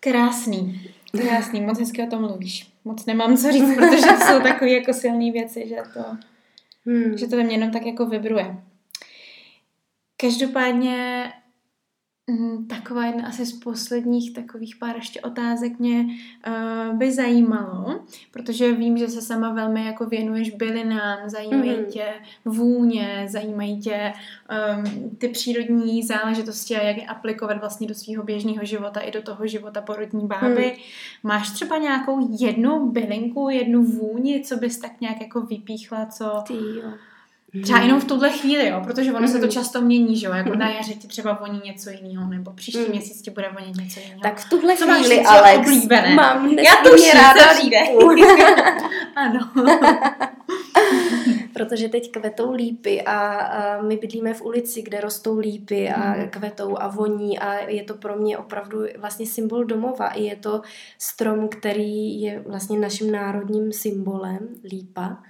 Krásný. 0.00 0.80
Krásný, 1.20 1.60
moc 1.60 1.78
hezky 1.78 2.02
o 2.02 2.06
tom 2.06 2.20
mluvíš. 2.20 2.72
Moc 2.84 3.06
nemám 3.06 3.36
co 3.36 3.52
říct, 3.52 3.74
protože 3.74 4.06
to 4.06 4.24
jsou 4.26 4.40
takové 4.40 4.70
jako 4.70 4.92
silné 4.92 5.32
věci, 5.32 5.68
že 5.68 5.76
to, 5.94 6.04
hmm. 6.86 7.18
že 7.18 7.26
to 7.26 7.36
ve 7.36 7.42
mně 7.42 7.54
jenom 7.54 7.70
tak 7.70 7.86
jako 7.86 8.06
vibruje. 8.06 8.56
Každopádně 10.16 11.24
taková 12.68 13.06
jedna 13.06 13.28
asi 13.28 13.46
z 13.46 13.52
posledních 13.52 14.34
takových 14.34 14.76
pár 14.76 14.96
ještě 14.96 15.20
otázek 15.20 15.78
mě 15.78 16.06
uh, 16.46 16.98
by 16.98 17.12
zajímalo, 17.12 18.00
protože 18.30 18.72
vím, 18.72 18.98
že 18.98 19.08
se 19.08 19.22
sama 19.22 19.52
velmi 19.52 19.86
jako 19.86 20.06
věnuješ 20.06 20.50
bylinám, 20.50 21.30
zajímají 21.30 21.70
mm-hmm. 21.70 21.86
tě 21.86 22.06
vůně, 22.44 23.26
zajímají 23.28 23.80
tě 23.80 24.12
um, 24.76 25.10
ty 25.18 25.28
přírodní 25.28 26.02
záležitosti 26.02 26.76
a 26.76 26.82
jak 26.82 26.96
je 26.96 27.06
aplikovat 27.06 27.58
vlastně 27.60 27.86
do 27.86 27.94
svého 27.94 28.22
běžného 28.22 28.64
života 28.64 29.00
i 29.00 29.10
do 29.10 29.22
toho 29.22 29.46
života 29.46 29.80
porodní 29.80 30.26
báby. 30.26 30.64
Mm. 30.64 30.82
Máš 31.22 31.50
třeba 31.50 31.78
nějakou 31.78 32.28
jednu 32.40 32.90
bylinku, 32.90 33.48
jednu 33.48 33.84
vůni, 33.84 34.40
co 34.44 34.56
bys 34.56 34.78
tak 34.78 35.00
nějak 35.00 35.20
jako 35.20 35.40
vypíchla, 35.40 36.06
co... 36.06 36.42
Ty 36.46 36.54
jo 36.54 36.92
Třeba 37.62 37.78
jenom 37.78 38.00
v 38.00 38.04
tuhle 38.04 38.30
chvíli, 38.30 38.68
jo, 38.68 38.80
protože 38.84 39.12
ono 39.12 39.20
mm. 39.20 39.28
se 39.28 39.38
to 39.38 39.46
mhm. 39.46 39.50
často 39.50 39.80
mění, 39.80 40.16
že 40.16 40.26
jo, 40.26 40.32
jako 40.32 40.54
na 40.54 40.70
jaře 40.70 40.94
ti 40.94 41.08
třeba 41.08 41.32
voní 41.32 41.60
něco 41.64 41.90
jiného, 41.90 42.30
nebo 42.30 42.52
příští 42.52 42.80
mm. 42.80 42.88
měsíc 42.88 43.22
ti 43.22 43.30
bude 43.30 43.48
vonit 43.58 43.76
něco 43.76 44.00
jiného. 44.00 44.20
Tak 44.22 44.40
v 44.40 44.48
tuhle 44.48 44.76
Co 44.76 44.84
chvíli, 44.84 45.16
máš 45.16 45.26
Alex, 45.26 45.58
oblíbené? 45.58 46.14
mám 46.14 46.58
Já 46.58 46.72
to 46.84 46.90
ráda 47.14 47.52
lípu. 47.62 48.08
ano. 49.16 49.50
protože 51.52 51.88
teď 51.88 52.10
kvetou 52.10 52.52
lípy 52.52 53.02
a, 53.02 53.34
a 53.34 53.82
my 53.82 53.96
bydlíme 53.96 54.34
v 54.34 54.42
ulici, 54.42 54.82
kde 54.82 55.00
rostou 55.00 55.38
lípy 55.38 55.90
a 55.90 56.14
mm. 56.14 56.28
kvetou 56.28 56.76
a 56.78 56.88
voní 56.88 57.38
a 57.38 57.70
je 57.70 57.82
to 57.82 57.94
pro 57.94 58.16
mě 58.16 58.38
opravdu 58.38 58.84
vlastně 58.98 59.26
symbol 59.26 59.64
domova. 59.64 60.08
I 60.08 60.22
je 60.22 60.36
to 60.36 60.62
strom, 60.98 61.48
který 61.48 62.20
je 62.20 62.42
vlastně 62.46 62.78
naším 62.78 63.12
národním 63.12 63.72
symbolem, 63.72 64.48
lípa. 64.64 65.22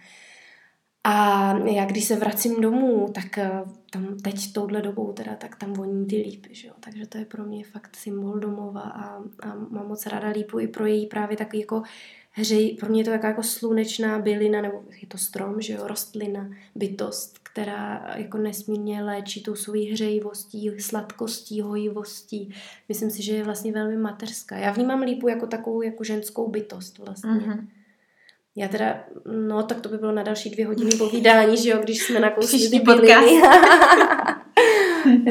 A 1.05 1.59
já 1.59 1.85
když 1.85 2.05
se 2.05 2.17
vracím 2.17 2.61
domů, 2.61 3.09
tak 3.15 3.39
eh, 3.39 3.51
tam 3.91 4.17
teď 4.19 4.53
touhle 4.53 4.83
dobou 4.83 5.13
teda, 5.13 5.37
tak 5.37 5.57
tam 5.57 5.73
voní 5.73 6.07
ty 6.07 6.17
lípy, 6.17 6.55
že 6.55 6.69
jo? 6.69 6.75
takže 6.81 7.07
to 7.07 7.19
je 7.19 7.25
pro 7.25 7.45
mě 7.45 7.65
fakt 7.65 7.97
symbol 7.97 8.39
domova 8.39 8.81
a, 8.81 9.17
a 9.43 9.55
mám 9.71 9.89
moc 9.89 10.07
ráda 10.07 10.29
lípu 10.29 10.59
i 10.59 10.69
pro 10.69 10.87
její 10.87 11.07
právě 11.07 11.37
takový 11.37 11.61
jako 11.61 11.83
hřej, 12.33 12.77
pro 12.81 12.89
mě 12.89 13.01
je 13.01 13.05
to 13.05 13.11
taková 13.11 13.29
jako 13.29 13.43
slunečná 13.43 14.19
bylina, 14.19 14.63
nebo 14.63 14.83
je 15.01 15.09
to 15.09 15.19
strom, 15.19 15.61
že 15.61 15.73
jo, 15.73 15.87
rostlina, 15.87 16.51
bytost, 16.75 17.39
která 17.43 18.15
jako 18.17 18.39
nesmírně 18.39 19.03
léčí 19.03 19.43
tou 19.43 19.55
svojí 19.55 19.93
hřejivostí, 19.93 20.71
sladkostí, 20.79 21.61
hojivostí. 21.61 22.55
Myslím 22.89 23.11
si, 23.11 23.23
že 23.23 23.35
je 23.35 23.45
vlastně 23.45 23.73
velmi 23.73 23.97
mateřská. 23.97 24.57
Já 24.57 24.73
vnímám 24.73 25.01
lípu 25.01 25.29
jako 25.29 25.47
takovou 25.47 25.83
jako 25.83 26.05
ženskou 26.05 26.49
bytost 26.49 26.99
vlastně. 26.99 27.31
Mm-hmm. 27.31 27.67
Já 28.57 28.69
teda, 28.69 29.05
no 29.49 29.63
tak 29.63 29.81
to 29.81 29.89
by 29.89 29.99
bylo 29.99 30.13
na 30.13 30.23
další 30.23 30.51
dvě 30.51 30.67
hodiny 30.67 30.91
povídání, 30.99 31.57
že 31.57 31.71
jo, 31.71 31.79
když 31.83 32.03
jsme 32.03 32.21
nakousli 32.21 32.71
ty 32.71 32.81
podcast. 32.81 33.27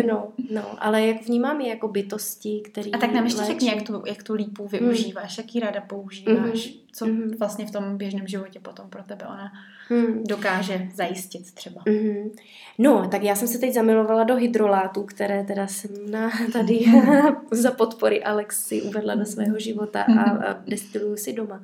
no, 0.07 0.31
no, 0.51 0.63
ale 0.77 1.05
jak 1.05 1.27
vnímám 1.27 1.61
je 1.61 1.69
jako 1.69 1.87
bytosti, 1.87 2.61
který 2.65 2.91
A 2.91 2.97
tak 2.97 3.11
nám 3.11 3.25
ještě 3.25 3.43
řekni, 3.43 3.69
jak 3.69 3.81
tu, 3.81 4.03
jak 4.05 4.23
tu 4.23 4.33
lípu 4.33 4.67
využíváš, 4.67 5.37
mm. 5.37 5.43
jaký 5.43 5.59
ráda 5.59 5.81
používáš, 5.81 6.67
mm. 6.67 6.73
co 6.93 7.05
mm. 7.05 7.31
vlastně 7.39 7.65
v 7.65 7.71
tom 7.71 7.97
běžném 7.97 8.27
životě 8.27 8.59
potom 8.59 8.89
pro 8.89 9.03
tebe 9.03 9.25
ona 9.25 9.51
mm. 9.89 10.23
dokáže 10.23 10.87
zajistit 10.93 11.53
třeba. 11.53 11.81
Mm. 11.87 12.31
No, 12.77 13.07
tak 13.11 13.23
já 13.23 13.35
jsem 13.35 13.47
se 13.47 13.59
teď 13.59 13.73
zamilovala 13.73 14.23
do 14.23 14.35
hydrolátů, 14.35 15.03
které 15.03 15.43
teda 15.43 15.67
jsem 15.67 15.91
na, 16.11 16.31
tady 16.53 16.85
za 17.51 17.71
podpory 17.71 18.23
Alex 18.23 18.65
si 18.65 18.81
uvedla 18.81 19.15
do 19.15 19.25
svého 19.25 19.59
života 19.59 20.03
a, 20.03 20.21
a 20.21 20.63
destiluju 20.67 21.17
si 21.17 21.33
doma. 21.33 21.61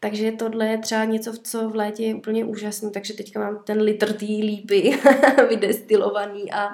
Takže 0.00 0.32
tohle 0.32 0.66
je 0.66 0.78
třeba 0.78 1.04
něco, 1.04 1.32
co 1.42 1.68
v 1.68 1.76
létě 1.76 2.04
je 2.04 2.14
úplně 2.14 2.44
úžasné. 2.44 2.90
Takže 2.90 3.14
teďka 3.14 3.40
mám 3.40 3.62
ten 3.64 3.80
litr 3.80 4.12
té 4.12 4.24
lípy 4.24 4.98
vydestilovaný 5.48 6.52
a, 6.52 6.68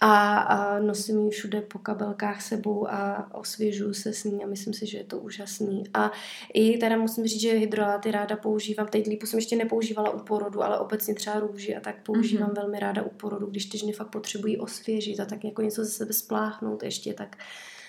a, 0.00 0.38
a 0.38 0.78
nosím 0.78 1.24
ji 1.24 1.30
všude 1.30 1.60
po 1.60 1.78
kabelkách 1.78 2.42
sebou 2.42 2.90
a 2.90 3.28
osvěžuju 3.34 3.94
se 3.94 4.12
s 4.12 4.24
ní 4.24 4.44
a 4.44 4.46
myslím 4.46 4.74
si, 4.74 4.86
že 4.86 4.98
je 4.98 5.04
to 5.04 5.18
úžasný. 5.18 5.84
A 5.94 6.12
i 6.54 6.78
teda 6.78 6.96
musím 6.96 7.26
říct, 7.26 7.40
že 7.40 7.52
hydroláty 7.52 8.10
ráda 8.10 8.36
používám. 8.36 8.86
Teď 8.86 9.06
lípu 9.06 9.26
jsem 9.26 9.38
ještě 9.38 9.56
nepoužívala 9.56 10.10
u 10.10 10.18
porodu, 10.18 10.62
ale 10.62 10.78
obecně 10.78 11.14
třeba 11.14 11.40
růži 11.40 11.76
a 11.76 11.80
tak 11.80 12.02
používám 12.02 12.50
mm-hmm. 12.50 12.56
velmi 12.56 12.80
ráda 12.80 13.02
u 13.02 13.10
porodu, 13.10 13.46
když 13.46 13.66
ty 13.66 13.78
ženy 13.78 13.92
fakt 13.92 14.10
potřebují 14.10 14.58
osvěžit 14.58 15.20
a 15.20 15.24
tak 15.24 15.44
jako 15.44 15.62
něco 15.62 15.84
ze 15.84 15.90
sebe 15.90 16.12
spláchnout 16.12 16.82
ještě, 16.82 17.14
tak 17.14 17.36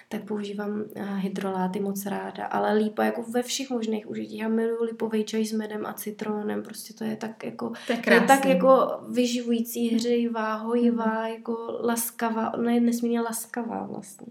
tak 0.09 0.23
používám 0.23 0.83
eh, 0.95 1.03
hydroláty 1.03 1.79
moc 1.79 2.05
ráda. 2.05 2.45
Ale 2.45 2.73
lípa 2.73 3.03
jako 3.03 3.23
ve 3.23 3.43
všech 3.43 3.69
možných 3.69 4.09
užitích. 4.09 4.39
Já 4.39 4.47
miluji 4.47 4.83
lipový 4.83 5.23
čaj 5.23 5.45
s 5.45 5.51
medem 5.53 5.85
a 5.85 5.93
citronem. 5.93 6.63
Prostě 6.63 6.93
to 6.93 7.03
je 7.03 7.15
tak 7.15 7.43
jako, 7.43 7.73
to 7.87 7.93
je, 7.93 8.13
je 8.13 8.21
tak 8.21 8.45
jako 8.45 8.99
vyživující, 9.09 9.95
hřejivá, 9.95 10.55
hojivá, 10.55 11.21
mm. 11.21 11.33
jako 11.33 11.79
laskavá. 11.83 12.53
Ona 12.53 12.71
je 12.71 12.79
nesmírně 12.79 13.21
laskavá 13.21 13.85
vlastně. 13.85 14.27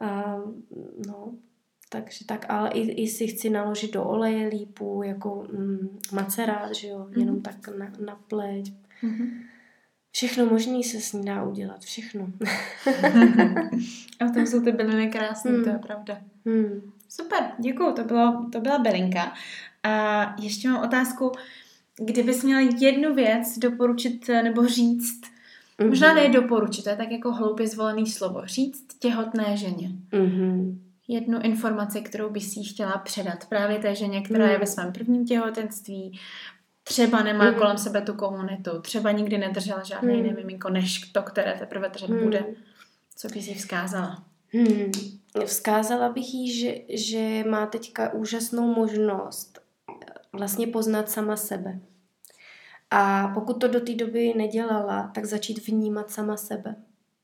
A, 0.00 0.38
no, 1.06 1.34
takže 1.88 2.24
tak, 2.24 2.46
ale 2.48 2.70
i, 2.70 3.02
i 3.02 3.08
si 3.08 3.26
chci 3.26 3.50
naložit 3.50 3.92
do 3.92 4.04
oleje 4.04 4.48
lípu, 4.48 5.02
jako 5.02 5.46
mm, 5.52 5.98
macerát, 6.12 6.74
že 6.74 6.88
jo, 6.88 7.08
jenom 7.16 7.36
mm. 7.36 7.42
tak 7.42 7.68
na, 7.68 7.92
na 8.06 8.20
pleť. 8.28 8.72
Mm-hmm. 9.02 9.51
Všechno 10.12 10.46
možné 10.46 10.82
se 10.82 11.00
s 11.00 11.12
ní 11.12 11.24
dá 11.24 11.42
udělat, 11.42 11.80
všechno. 11.80 12.26
A 14.20 14.24
v 14.24 14.32
tom 14.34 14.46
jsou 14.46 14.60
ty 14.60 14.72
byliny 14.72 15.10
krásné, 15.10 15.50
hmm. 15.50 15.64
to 15.64 15.70
je 15.70 15.78
pravda. 15.78 16.18
Hmm. 16.46 16.92
Super, 17.08 17.42
děkuju, 17.58 17.92
to, 17.92 18.04
bylo, 18.04 18.46
to 18.52 18.60
byla 18.60 18.78
bylinka. 18.78 19.32
A 19.82 20.34
ještě 20.42 20.68
mám 20.68 20.84
otázku, 20.84 21.32
kdybys 21.96 22.42
měla 22.42 22.60
jednu 22.78 23.14
věc 23.14 23.58
doporučit 23.58 24.28
nebo 24.28 24.66
říct, 24.66 25.20
mm-hmm. 25.20 25.88
možná 25.88 26.14
ne 26.14 26.28
doporučit, 26.28 26.82
to 26.82 26.90
je 26.90 26.96
tak 26.96 27.10
jako 27.10 27.32
hloupě 27.32 27.68
zvolený 27.68 28.06
slovo, 28.06 28.42
říct 28.44 28.86
těhotné 28.98 29.56
ženě. 29.56 29.90
Mm-hmm. 30.12 30.78
Jednu 31.08 31.40
informaci, 31.42 32.00
kterou 32.00 32.30
bys 32.30 32.56
jí 32.56 32.64
chtěla 32.64 32.98
předat 32.98 33.46
právě 33.48 33.78
té 33.78 33.94
ženě, 33.94 34.22
která 34.22 34.44
mm. 34.44 34.50
je 34.50 34.58
ve 34.58 34.66
svém 34.66 34.92
prvním 34.92 35.26
těhotenství, 35.26 36.20
třeba 36.84 37.22
nemá 37.22 37.50
mm. 37.50 37.54
kolem 37.54 37.78
sebe 37.78 38.02
tu 38.02 38.14
komunitu, 38.14 38.80
třeba 38.80 39.10
nikdy 39.10 39.38
nedržela 39.38 39.82
žádné 39.82 40.12
mm. 40.12 40.18
jiné 40.18 40.32
miminko, 40.34 40.70
než 40.70 40.98
to, 41.00 41.22
které 41.22 41.54
teprve 41.58 41.88
držet 41.88 42.10
mm. 42.10 42.22
bude. 42.22 42.44
Co 43.16 43.28
bys 43.28 43.46
jí 43.46 43.54
vzkázala? 43.54 44.24
Hmm. 44.52 44.92
Vzkázala 45.44 46.08
bych 46.08 46.34
jí, 46.34 46.60
že, 46.60 46.74
že 46.88 47.44
má 47.50 47.66
teďka 47.66 48.12
úžasnou 48.12 48.74
možnost 48.74 49.58
vlastně 50.32 50.66
poznat 50.66 51.10
sama 51.10 51.36
sebe. 51.36 51.78
A 52.90 53.28
pokud 53.28 53.60
to 53.60 53.68
do 53.68 53.80
té 53.80 53.94
doby 53.94 54.34
nedělala, 54.36 55.10
tak 55.14 55.24
začít 55.24 55.66
vnímat 55.66 56.10
sama 56.10 56.36
sebe. 56.36 56.76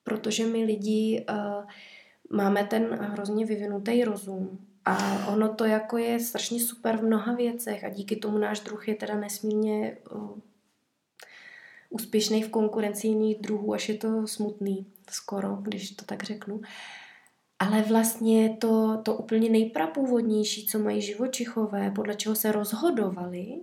Protože 0.04 0.46
my 0.46 0.64
lidi 0.64 1.26
uh, 1.30 1.64
máme 2.30 2.64
ten 2.64 2.84
hrozně 2.94 3.46
vyvinutý 3.46 4.04
rozum 4.04 4.67
a 4.88 5.26
ono 5.32 5.54
to 5.54 5.64
jako 5.64 5.98
je 5.98 6.20
strašně 6.20 6.60
super 6.60 6.96
v 6.96 7.02
mnoha 7.02 7.34
věcech 7.34 7.84
a 7.84 7.88
díky 7.88 8.16
tomu 8.16 8.38
náš 8.38 8.60
druh 8.60 8.88
je 8.88 8.94
teda 8.94 9.16
nesmírně 9.16 9.96
úspěšný 11.90 12.42
v 12.42 12.48
konkurenci 12.48 13.06
jiných 13.06 13.40
druhů, 13.40 13.74
až 13.74 13.88
je 13.88 13.94
to 13.94 14.26
smutný 14.26 14.86
skoro, 15.10 15.58
když 15.62 15.90
to 15.90 16.04
tak 16.04 16.22
řeknu. 16.22 16.60
Ale 17.58 17.82
vlastně 17.82 18.56
to, 18.60 19.00
to 19.02 19.14
úplně 19.14 19.50
nejprapůvodnější, 19.50 20.66
co 20.66 20.78
mají 20.78 21.02
živočichové, 21.02 21.90
podle 21.90 22.14
čeho 22.14 22.34
se 22.34 22.52
rozhodovali, 22.52 23.60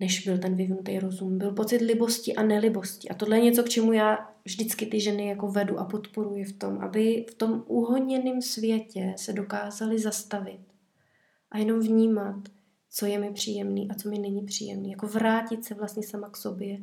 než 0.00 0.24
byl 0.24 0.38
ten 0.38 0.54
vyvinutý 0.54 0.98
rozum. 0.98 1.38
Byl 1.38 1.52
pocit 1.52 1.80
libosti 1.80 2.34
a 2.34 2.42
nelibosti. 2.42 3.08
A 3.08 3.14
tohle 3.14 3.36
je 3.36 3.42
něco, 3.42 3.62
k 3.62 3.68
čemu 3.68 3.92
já 3.92 4.30
vždycky 4.44 4.86
ty 4.86 5.00
ženy 5.00 5.28
jako 5.28 5.48
vedu 5.48 5.78
a 5.78 5.84
podporuji 5.84 6.44
v 6.44 6.52
tom, 6.52 6.78
aby 6.78 7.26
v 7.30 7.34
tom 7.34 7.64
uhoněném 7.66 8.42
světě 8.42 9.14
se 9.16 9.32
dokázali 9.32 9.98
zastavit 9.98 10.60
a 11.50 11.58
jenom 11.58 11.80
vnímat, 11.80 12.48
co 12.90 13.06
je 13.06 13.18
mi 13.18 13.32
příjemný 13.32 13.90
a 13.90 13.94
co 13.94 14.08
mi 14.08 14.18
není 14.18 14.42
příjemný. 14.42 14.90
Jako 14.90 15.06
vrátit 15.06 15.64
se 15.64 15.74
vlastně 15.74 16.02
sama 16.02 16.30
k 16.30 16.36
sobě. 16.36 16.78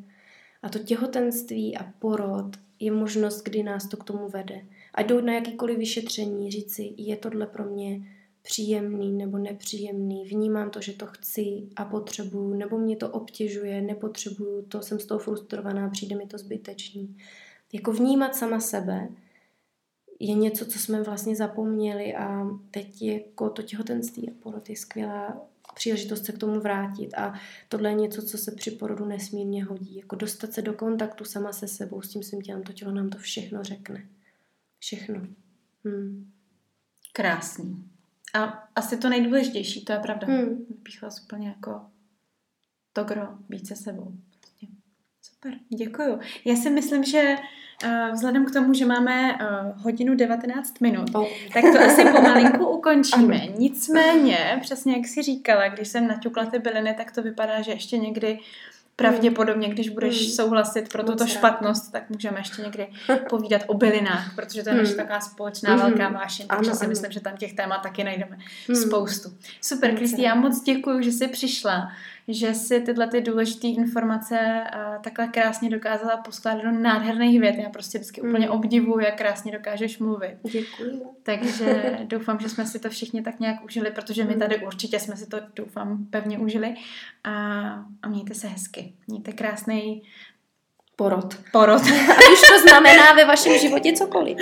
A 0.62 0.70
to 0.70 0.80
těhotenství 0.80 1.78
a 1.78 1.84
porod 2.00 2.58
je 2.80 2.92
možnost, 2.92 3.44
kdy 3.44 3.64
nás 3.64 3.88
to 3.88 3.98
k 3.98 4.04
tomu 4.04 4.30
vede. 4.30 4.62
A 4.94 5.02
jdou 5.02 5.22
na 5.22 5.34
jakýkoliv 5.34 5.78
vyšetření, 5.78 6.52
říci, 6.52 6.94
je 6.98 7.16
tohle 7.16 7.48
pro 7.48 7.66
mě 7.66 8.02
příjemný 8.46 9.12
nebo 9.12 9.38
nepříjemný, 9.38 10.26
vnímám 10.26 10.70
to, 10.70 10.82
že 10.82 10.94
to 10.94 11.06
chci 11.06 11.64
a 11.76 11.86
potřebuju, 11.86 12.54
nebo 12.54 12.78
mě 12.78 12.96
to 12.96 13.10
obtěžuje, 13.10 13.82
nepotřebuju 13.82 14.62
to, 14.62 14.82
jsem 14.82 15.00
z 15.00 15.06
toho 15.06 15.20
frustrovaná, 15.20 15.90
přijde 15.90 16.16
mi 16.16 16.28
to 16.28 16.38
zbytečný. 16.38 17.18
Jako 17.74 17.94
vnímat 17.94 18.36
sama 18.36 18.60
sebe 18.60 19.10
je 20.20 20.36
něco, 20.36 20.66
co 20.66 20.80
jsme 20.80 21.04
vlastně 21.04 21.36
zapomněli 21.36 22.16
a 22.16 22.48
teď 22.72 23.02
jako 23.02 23.50
to 23.50 23.62
těhotenství 23.62 24.30
a 24.30 24.34
porod 24.44 24.70
je 24.70 24.76
skvělá 24.76 25.48
příležitost 25.76 26.26
se 26.26 26.32
k 26.32 26.38
tomu 26.38 26.60
vrátit 26.60 27.14
a 27.14 27.34
tohle 27.70 27.90
je 27.90 27.96
něco, 27.96 28.22
co 28.22 28.38
se 28.38 28.52
při 28.52 28.72
porodu 28.72 29.06
nesmírně 29.06 29.64
hodí. 29.64 29.96
Jako 29.98 30.16
dostat 30.16 30.54
se 30.54 30.62
do 30.62 30.74
kontaktu 30.74 31.26
sama 31.26 31.54
se 31.54 31.68
sebou, 31.68 32.02
s 32.02 32.10
tím 32.10 32.24
svým 32.24 32.42
tělem, 32.42 32.64
to 32.64 32.74
tělo 32.74 32.92
nám 32.92 33.10
to 33.10 33.18
všechno 33.18 33.64
řekne. 33.64 34.08
Všechno. 34.80 35.28
Hmm. 35.86 36.32
Krásný. 37.14 37.95
A 38.36 38.68
asi 38.76 38.98
to 38.98 39.10
nejdůležitější, 39.10 39.86
to 39.86 39.92
je 39.92 40.00
pravda. 40.00 40.28
Hmm. 40.28 40.66
Vypíchla 40.70 41.10
úplně 41.24 41.48
jako 41.48 41.82
to 42.94 43.04
gro, 43.04 43.28
být 43.50 43.68
se 43.68 43.76
sebou. 43.76 44.12
Prostě. 44.40 44.68
Super, 45.22 45.54
děkuju. 45.78 46.20
Já 46.46 46.56
si 46.56 46.70
myslím, 46.70 47.04
že 47.04 47.36
uh, 47.84 48.14
vzhledem 48.14 48.46
k 48.46 48.52
tomu, 48.52 48.74
že 48.74 48.86
máme 48.86 49.34
uh, 49.34 49.82
hodinu 49.82 50.16
19 50.16 50.82
minut, 50.82 51.10
oh. 51.14 51.28
tak 51.54 51.64
to 51.64 51.80
asi 51.80 52.04
pomalinku 52.04 52.68
ukončíme. 52.78 53.42
Ano. 53.42 53.54
Nicméně, 53.58 54.60
přesně 54.62 54.94
jak 54.98 55.08
jsi 55.08 55.22
říkala, 55.22 55.68
když 55.68 55.88
jsem 55.88 56.08
naťukla 56.08 56.46
ty 56.46 56.60
byliny, 56.60 56.94
tak 56.98 57.12
to 57.12 57.22
vypadá, 57.22 57.62
že 57.62 57.72
ještě 57.72 57.98
někdy 57.98 58.40
Pravděpodobně, 58.96 59.70
když 59.70 59.90
budeš 59.90 60.22
hmm. 60.22 60.32
souhlasit 60.32 60.90
pro 60.90 61.04
tuto 61.04 61.28
špatnost, 61.28 61.92
tak 61.92 62.10
můžeme 62.10 62.40
ještě 62.40 62.62
někdy 62.62 62.88
povídat 63.30 63.62
o 63.68 63.74
bylinách, 63.74 64.36
protože 64.36 64.64
to 64.64 64.70
je 64.70 64.76
naše 64.76 64.88
hmm. 64.88 64.98
taková 64.98 65.20
společná 65.20 65.76
hmm. 65.76 65.82
velká 65.82 66.10
vášeň, 66.10 66.48
takže 66.48 66.72
si 66.72 66.88
myslím, 66.88 67.12
že 67.12 67.20
tam 67.20 67.38
těch 67.38 67.54
témat 67.54 67.78
taky 67.78 68.04
najdeme 68.04 68.38
hmm. 68.68 68.76
spoustu. 68.76 69.30
Super, 69.62 69.96
Kristý, 69.96 70.22
já 70.22 70.36
moc 70.36 70.64
děkuji, 70.64 71.02
že 71.02 71.12
jsi 71.12 71.28
přišla 71.28 71.92
že 72.28 72.54
si 72.54 72.82
tyhle 72.82 73.08
ty 73.08 73.22
důležité 73.22 73.68
informace 73.68 74.38
uh, 74.38 75.02
takhle 75.04 75.28
krásně 75.28 75.70
dokázala 75.70 76.18
poskládat 76.18 76.64
do 76.64 76.72
nádherných 76.72 77.40
vět. 77.40 77.56
Já 77.56 77.70
prostě 77.70 77.98
vždycky 77.98 78.22
mm. 78.22 78.30
úplně 78.30 78.50
obdivuju, 78.50 79.00
jak 79.00 79.18
krásně 79.18 79.52
dokážeš 79.52 80.00
mluvit. 80.00 80.38
Děkuji. 80.44 81.02
Takže 81.24 82.00
doufám, 82.04 82.40
že 82.40 82.50
jsme 82.50 82.66
si 82.66 82.80
to 82.80 82.90
všichni 82.90 83.22
tak 83.22 83.40
nějak 83.40 83.64
užili, 83.64 83.92
protože 83.92 84.24
my 84.24 84.36
tady 84.36 84.66
určitě 84.66 85.00
jsme 85.00 85.18
si 85.18 85.28
to, 85.28 85.38
doufám, 85.56 86.06
pevně 86.10 86.40
užili. 86.40 86.76
A, 87.24 87.32
a 88.02 88.08
mějte 88.08 88.34
se 88.34 88.48
hezky. 88.48 88.94
Mějte 89.08 89.32
krásný 89.32 90.02
Porod. 90.96 91.38
Porod. 91.52 91.82
A 92.10 92.32
už 92.34 92.42
to 92.50 92.60
znamená 92.60 93.14
ve 93.16 93.26
vašem 93.26 93.60
životě 93.60 93.94
cokoliv. 93.94 94.38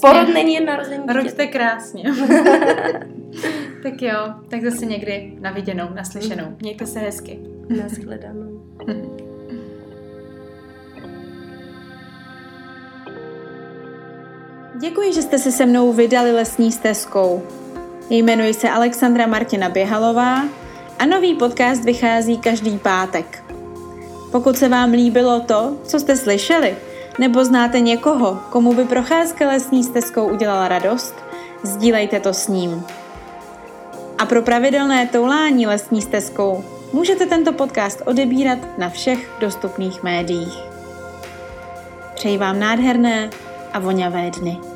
Porod 0.00 0.28
není 0.28 0.54
jen 0.54 0.64
narození 0.64 1.04
Roďte 1.08 1.46
krásně. 1.46 2.04
tak 3.82 4.02
jo, 4.02 4.34
tak 4.48 4.62
zase 4.62 4.86
někdy 4.86 5.36
na 5.40 5.50
viděnou, 5.50 5.88
naslyšenou. 5.94 6.56
Mějte 6.60 6.86
se 6.86 6.98
hezky. 6.98 7.38
Naschledanou. 7.82 8.62
Děkuji, 14.80 15.12
že 15.12 15.22
jste 15.22 15.38
se 15.38 15.52
se 15.52 15.66
mnou 15.66 15.92
vydali 15.92 16.32
lesní 16.32 16.72
stezkou. 16.72 17.42
Jmenuji 18.10 18.54
se 18.54 18.70
Alexandra 18.70 19.26
Martina 19.26 19.68
Běhalová 19.68 20.44
a 20.98 21.06
nový 21.06 21.34
podcast 21.34 21.84
vychází 21.84 22.38
každý 22.38 22.78
pátek. 22.78 23.44
Pokud 24.32 24.58
se 24.58 24.68
vám 24.68 24.90
líbilo 24.90 25.40
to, 25.40 25.76
co 25.84 26.00
jste 26.00 26.16
slyšeli, 26.16 26.76
nebo 27.18 27.44
znáte 27.44 27.80
někoho, 27.80 28.38
komu 28.50 28.74
by 28.74 28.84
procházka 28.84 29.48
lesní 29.48 29.84
stezkou 29.84 30.28
udělala 30.28 30.68
radost, 30.68 31.14
sdílejte 31.62 32.20
to 32.20 32.34
s 32.34 32.48
ním. 32.48 32.84
A 34.20 34.26
pro 34.26 34.42
pravidelné 34.42 35.06
toulání 35.06 35.66
lesní 35.66 36.02
stezkou 36.02 36.64
můžete 36.92 37.26
tento 37.26 37.52
podcast 37.52 38.02
odebírat 38.06 38.78
na 38.78 38.88
všech 38.88 39.30
dostupných 39.40 40.02
médiích. 40.02 40.58
Přeji 42.14 42.38
vám 42.38 42.60
nádherné 42.60 43.30
a 43.72 43.78
voňavé 43.78 44.30
dny. 44.30 44.69